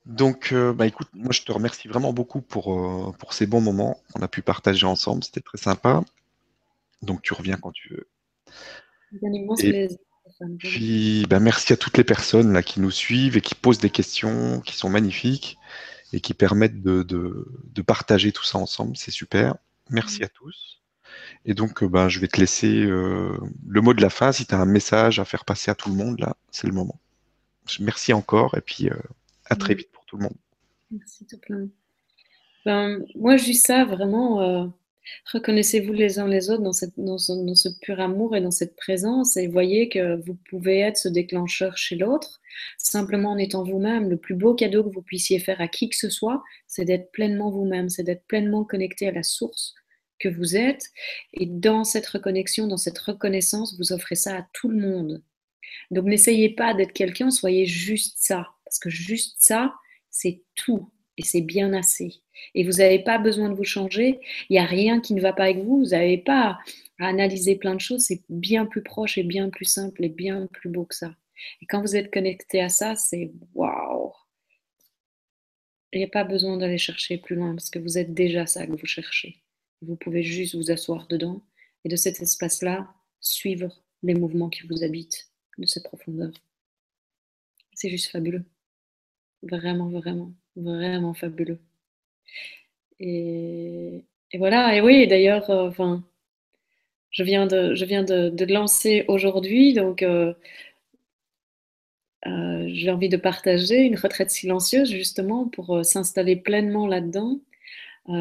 Donc, 0.05 0.51
euh, 0.51 0.73
bah, 0.73 0.87
écoute, 0.87 1.09
moi, 1.13 1.31
je 1.31 1.41
te 1.41 1.51
remercie 1.51 1.87
vraiment 1.87 2.13
beaucoup 2.13 2.41
pour, 2.41 2.73
euh, 2.73 3.11
pour 3.19 3.33
ces 3.33 3.45
bons 3.45 3.61
moments 3.61 4.01
qu'on 4.13 4.21
a 4.21 4.27
pu 4.27 4.41
partager 4.41 4.85
ensemble. 4.85 5.23
C'était 5.23 5.41
très 5.41 5.57
sympa. 5.57 6.03
Donc, 7.01 7.21
tu 7.21 7.33
reviens 7.33 7.57
quand 7.57 7.71
tu 7.71 7.93
veux. 7.93 8.07
Plaisir. 9.11 9.97
Puis, 10.59 11.25
ben, 11.29 11.39
merci 11.39 11.73
à 11.73 11.77
toutes 11.77 11.97
les 11.97 12.03
personnes 12.03 12.53
là, 12.53 12.61
qui 12.61 12.81
nous 12.81 12.91
suivent 12.91 13.37
et 13.37 13.41
qui 13.41 13.55
posent 13.55 13.79
des 13.79 13.89
questions 13.89 14.59
qui 14.61 14.75
sont 14.75 14.89
magnifiques 14.89 15.57
et 16.13 16.19
qui 16.19 16.33
permettent 16.33 16.81
de, 16.81 17.03
de, 17.03 17.81
partager 17.81 18.31
tout 18.31 18.43
ça 18.43 18.57
ensemble. 18.57 18.97
C'est 18.97 19.11
super. 19.11 19.55
Merci 19.89 20.23
à 20.23 20.27
tous. 20.27 20.81
Et 21.45 21.53
donc, 21.53 21.83
ben, 21.83 22.09
je 22.09 22.19
vais 22.19 22.27
te 22.27 22.39
laisser 22.39 22.83
euh, 22.83 23.37
le 23.67 23.81
mot 23.81 23.93
de 23.93 24.01
la 24.01 24.09
fin. 24.09 24.31
Si 24.31 24.45
tu 24.45 24.53
as 24.53 24.59
un 24.59 24.65
message 24.65 25.19
à 25.19 25.25
faire 25.25 25.45
passer 25.45 25.71
à 25.71 25.75
tout 25.75 25.89
le 25.89 25.95
monde, 25.95 26.19
là, 26.19 26.35
c'est 26.51 26.67
le 26.67 26.73
moment. 26.73 26.99
Merci 27.79 28.13
encore 28.13 28.55
et 28.55 28.61
puis 28.61 28.89
euh, 28.89 28.95
à 29.45 29.55
très 29.55 29.75
vite 29.75 29.91
pour 29.91 30.05
tout 30.05 30.17
le 30.17 30.23
monde. 30.23 30.35
Merci 30.91 31.25
tout 31.25 31.37
plein. 31.37 31.67
Ben, 32.65 33.03
moi, 33.15 33.37
juste 33.37 33.67
ça, 33.67 33.85
vraiment. 33.85 34.41
Euh, 34.41 34.67
Reconnaissez-vous 35.31 35.93
les 35.93 36.19
uns 36.19 36.27
les 36.27 36.49
autres 36.49 36.63
dans, 36.63 36.73
cette, 36.73 36.97
dans, 36.97 37.17
ce, 37.17 37.69
pur 37.81 37.99
amour 37.99 38.35
et 38.35 38.41
dans 38.41 38.51
cette 38.51 38.75
présence 38.75 39.37
et 39.37 39.47
voyez 39.47 39.89
que 39.89 40.15
vous 40.25 40.35
pouvez 40.49 40.79
être 40.79 40.97
ce 40.97 41.09
déclencheur 41.09 41.77
chez 41.77 41.95
l'autre, 41.95 42.41
simplement 42.77 43.31
en 43.31 43.37
étant 43.37 43.63
vous-même. 43.63 44.09
Le 44.09 44.17
plus 44.17 44.35
beau 44.35 44.53
cadeau 44.53 44.83
que 44.83 44.93
vous 44.93 45.01
puissiez 45.01 45.39
faire 45.39 45.61
à 45.61 45.67
qui 45.67 45.89
que 45.89 45.95
ce 45.95 46.09
soit, 46.09 46.43
c'est 46.67 46.85
d'être 46.85 47.11
pleinement 47.11 47.51
vous-même, 47.51 47.89
c'est 47.89 48.03
d'être 48.03 48.25
pleinement 48.27 48.63
connecté 48.63 49.07
à 49.07 49.11
la 49.11 49.23
source 49.23 49.75
que 50.19 50.29
vous 50.29 50.55
êtes. 50.55 50.85
Et 51.33 51.45
dans 51.45 51.83
cette 51.83 52.07
reconnexion, 52.07 52.67
dans 52.67 52.77
cette 52.77 52.97
reconnaissance, 52.97 53.77
vous 53.77 53.93
offrez 53.93 54.15
ça 54.15 54.37
à 54.37 54.47
tout 54.53 54.69
le 54.69 54.79
monde. 54.79 55.23
Donc 55.91 56.05
n'essayez 56.05 56.49
pas 56.49 56.73
d'être 56.73 56.93
quelqu'un, 56.93 57.29
soyez 57.29 57.65
juste 57.65 58.17
ça. 58.19 58.47
Parce 58.65 58.79
que 58.79 58.89
juste 58.89 59.35
ça, 59.39 59.73
c'est 60.09 60.41
tout 60.55 60.91
et 61.17 61.23
c'est 61.23 61.41
bien 61.41 61.73
assez. 61.73 62.21
Et 62.53 62.63
vous 62.63 62.77
n'avez 62.77 62.99
pas 62.99 63.17
besoin 63.17 63.49
de 63.49 63.55
vous 63.55 63.63
changer. 63.63 64.19
Il 64.49 64.53
n'y 64.53 64.59
a 64.59 64.65
rien 64.65 65.01
qui 65.01 65.13
ne 65.13 65.21
va 65.21 65.33
pas 65.33 65.45
avec 65.45 65.63
vous. 65.63 65.79
Vous 65.79 65.89
n'avez 65.89 66.17
pas 66.17 66.59
à 66.99 67.07
analyser 67.07 67.55
plein 67.55 67.75
de 67.75 67.81
choses. 67.81 68.03
C'est 68.03 68.21
bien 68.29 68.65
plus 68.65 68.83
proche 68.83 69.17
et 69.17 69.23
bien 69.23 69.49
plus 69.49 69.65
simple 69.65 70.03
et 70.05 70.09
bien 70.09 70.47
plus 70.47 70.69
beau 70.69 70.85
que 70.85 70.95
ça. 70.95 71.15
Et 71.61 71.65
quand 71.65 71.81
vous 71.81 71.95
êtes 71.95 72.11
connecté 72.11 72.61
à 72.61 72.69
ça, 72.69 72.95
c'est 72.95 73.31
waouh. 73.53 74.13
Il 75.93 75.99
n'y 75.99 76.05
a 76.05 76.09
pas 76.09 76.23
besoin 76.23 76.57
d'aller 76.57 76.77
chercher 76.77 77.17
plus 77.17 77.35
loin 77.35 77.55
parce 77.55 77.69
que 77.69 77.79
vous 77.79 77.97
êtes 77.97 78.13
déjà 78.13 78.45
ça 78.45 78.67
que 78.67 78.73
vous 78.73 78.85
cherchez. 78.85 79.41
Vous 79.81 79.95
pouvez 79.95 80.23
juste 80.23 80.55
vous 80.55 80.71
asseoir 80.71 81.07
dedans 81.07 81.41
et 81.85 81.89
de 81.89 81.95
cet 81.95 82.21
espace-là, 82.21 82.93
suivre 83.21 83.83
les 84.03 84.13
mouvements 84.13 84.49
qui 84.49 84.67
vous 84.67 84.83
habitent 84.83 85.31
de 85.57 85.65
cette 85.65 85.83
profondeur. 85.83 86.31
C'est 87.73 87.89
juste 87.89 88.11
fabuleux. 88.11 88.45
Vraiment, 89.43 89.89
vraiment, 89.89 90.33
vraiment 90.57 91.13
fabuleux. 91.13 91.59
Et, 92.99 94.05
voilà, 94.35 94.75
et 94.75 94.81
oui, 94.81 95.07
d'ailleurs, 95.07 95.49
euh, 95.49 95.69
je 97.11 97.23
viens 97.23 97.47
de, 97.47 97.75
je 97.75 97.85
viens 97.85 98.03
de, 98.03 98.45
lancer 98.53 99.05
aujourd'hui, 99.07 99.73
donc 99.73 100.03
euh, 100.03 100.33
euh, 102.25 102.65
j'ai 102.73 102.89
envie 102.91 103.09
de 103.09 103.17
partager 103.17 103.81
une 103.81 103.95
retraite 103.97 104.31
silencieuse 104.31 104.89
justement 104.91 105.47
pour 105.47 105.85
s'installer 105.85 106.35
pleinement 106.35 106.87
là-dedans. 106.87 107.39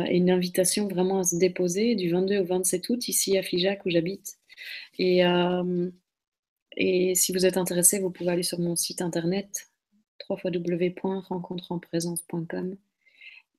et 0.08 0.16
une 0.16 0.30
invitation 0.30 0.88
vraiment 0.88 1.20
à 1.20 1.24
se 1.24 1.36
déposer 1.36 1.94
du 1.94 2.10
22 2.10 2.38
au 2.40 2.44
27 2.44 2.88
août 2.90 3.08
ici 3.08 3.38
à 3.38 3.42
Figeac 3.42 3.84
où 3.86 3.90
j'habite. 3.90 4.38
Et, 4.98 5.22
et 6.76 7.14
si 7.14 7.32
vous 7.32 7.46
êtes 7.46 7.56
intéressé, 7.56 7.98
vous 8.00 8.10
pouvez 8.10 8.30
aller 8.30 8.42
sur 8.42 8.60
mon 8.60 8.76
site 8.76 9.02
internet 9.02 9.68
www.rencontrerenprésence.com 10.28 12.76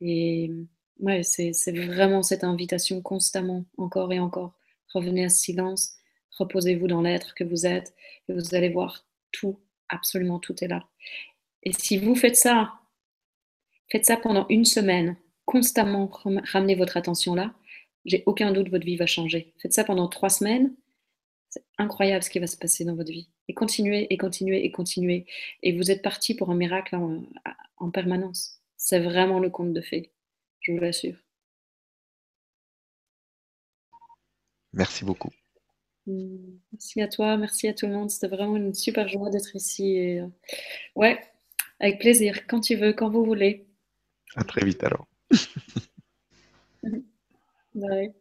et 0.02 0.52
ouais, 1.00 1.24
c'est 1.24 1.72
vraiment 1.72 2.24
cette 2.24 2.44
invitation 2.44 3.02
constamment, 3.02 3.66
encore 3.78 4.12
et 4.14 4.20
encore. 4.20 4.54
Revenez 4.94 5.26
à 5.26 5.30
ce 5.30 5.40
silence, 5.40 5.96
reposez-vous 6.38 6.88
dans 6.88 7.02
l'être 7.02 7.36
que 7.36 7.44
vous 7.44 7.66
êtes, 7.66 7.94
et 8.30 8.34
vous 8.34 8.56
allez 8.56 8.70
voir 8.70 9.06
tout, 9.32 9.60
absolument 9.90 10.40
tout 10.40 10.56
est 10.64 10.68
là. 10.68 10.88
Et 11.64 11.74
si 11.74 11.98
vous 11.98 12.16
faites 12.16 12.36
ça, 12.36 12.74
faites 13.92 14.06
ça 14.06 14.18
pendant 14.18 14.46
une 14.50 14.66
semaine, 14.66 15.18
constamment 15.46 16.08
ramenez 16.08 16.76
votre 16.76 16.98
attention 16.98 17.36
là, 17.36 17.54
j'ai 18.06 18.24
aucun 18.26 18.54
doute, 18.54 18.70
votre 18.70 18.86
vie 18.86 18.96
va 18.96 19.06
changer. 19.06 19.54
Faites 19.62 19.74
ça 19.74 19.84
pendant 19.84 20.08
trois 20.08 20.30
semaines, 20.30 20.74
c'est 21.50 21.66
incroyable 21.78 22.24
ce 22.24 22.30
qui 22.30 22.40
va 22.40 22.48
se 22.48 22.58
passer 22.58 22.86
dans 22.86 22.96
votre 22.96 23.12
vie. 23.12 23.30
Et 23.48 23.54
continuez, 23.54 24.08
et 24.14 24.18
continuez, 24.18 24.66
et 24.66 24.72
continuez. 24.72 25.26
Et 25.64 25.76
vous 25.76 25.90
êtes 25.92 26.02
parti 26.02 26.36
pour 26.36 26.50
un 26.52 26.56
miracle 26.56 26.98
en 27.78 27.92
permanence. 27.92 28.62
C'est 28.76 29.00
vraiment 29.00 29.40
le 29.40 29.50
conte 29.50 29.74
de 29.74 29.82
fées, 29.82 30.12
je 30.62 30.72
vous 30.72 30.80
l'assure. 30.80 31.16
Merci 34.74 35.06
beaucoup. 35.06 35.32
Mmh, 36.06 36.38
merci 36.72 37.02
à 37.02 37.08
toi, 37.08 37.36
merci 37.38 37.68
à 37.68 37.74
tout 37.74 37.88
le 37.88 37.94
monde. 37.94 38.10
C'était 38.10 38.28
vraiment 38.28 38.56
une 38.56 38.74
super 38.74 39.08
joie 39.08 39.30
d'être 39.30 39.56
ici. 39.56 39.98
Et, 39.98 40.22
euh, 40.22 40.28
ouais, 40.96 41.20
avec 41.80 42.00
plaisir, 42.00 42.48
quand 42.48 42.62
tu 42.62 42.76
veux, 42.76 42.94
quand 42.94 43.10
vous 43.10 43.26
voulez. 43.26 43.68
À 44.36 44.44
très 44.44 44.64
vite 44.66 44.84
alors. 44.84 45.08
Bye. 47.74 48.14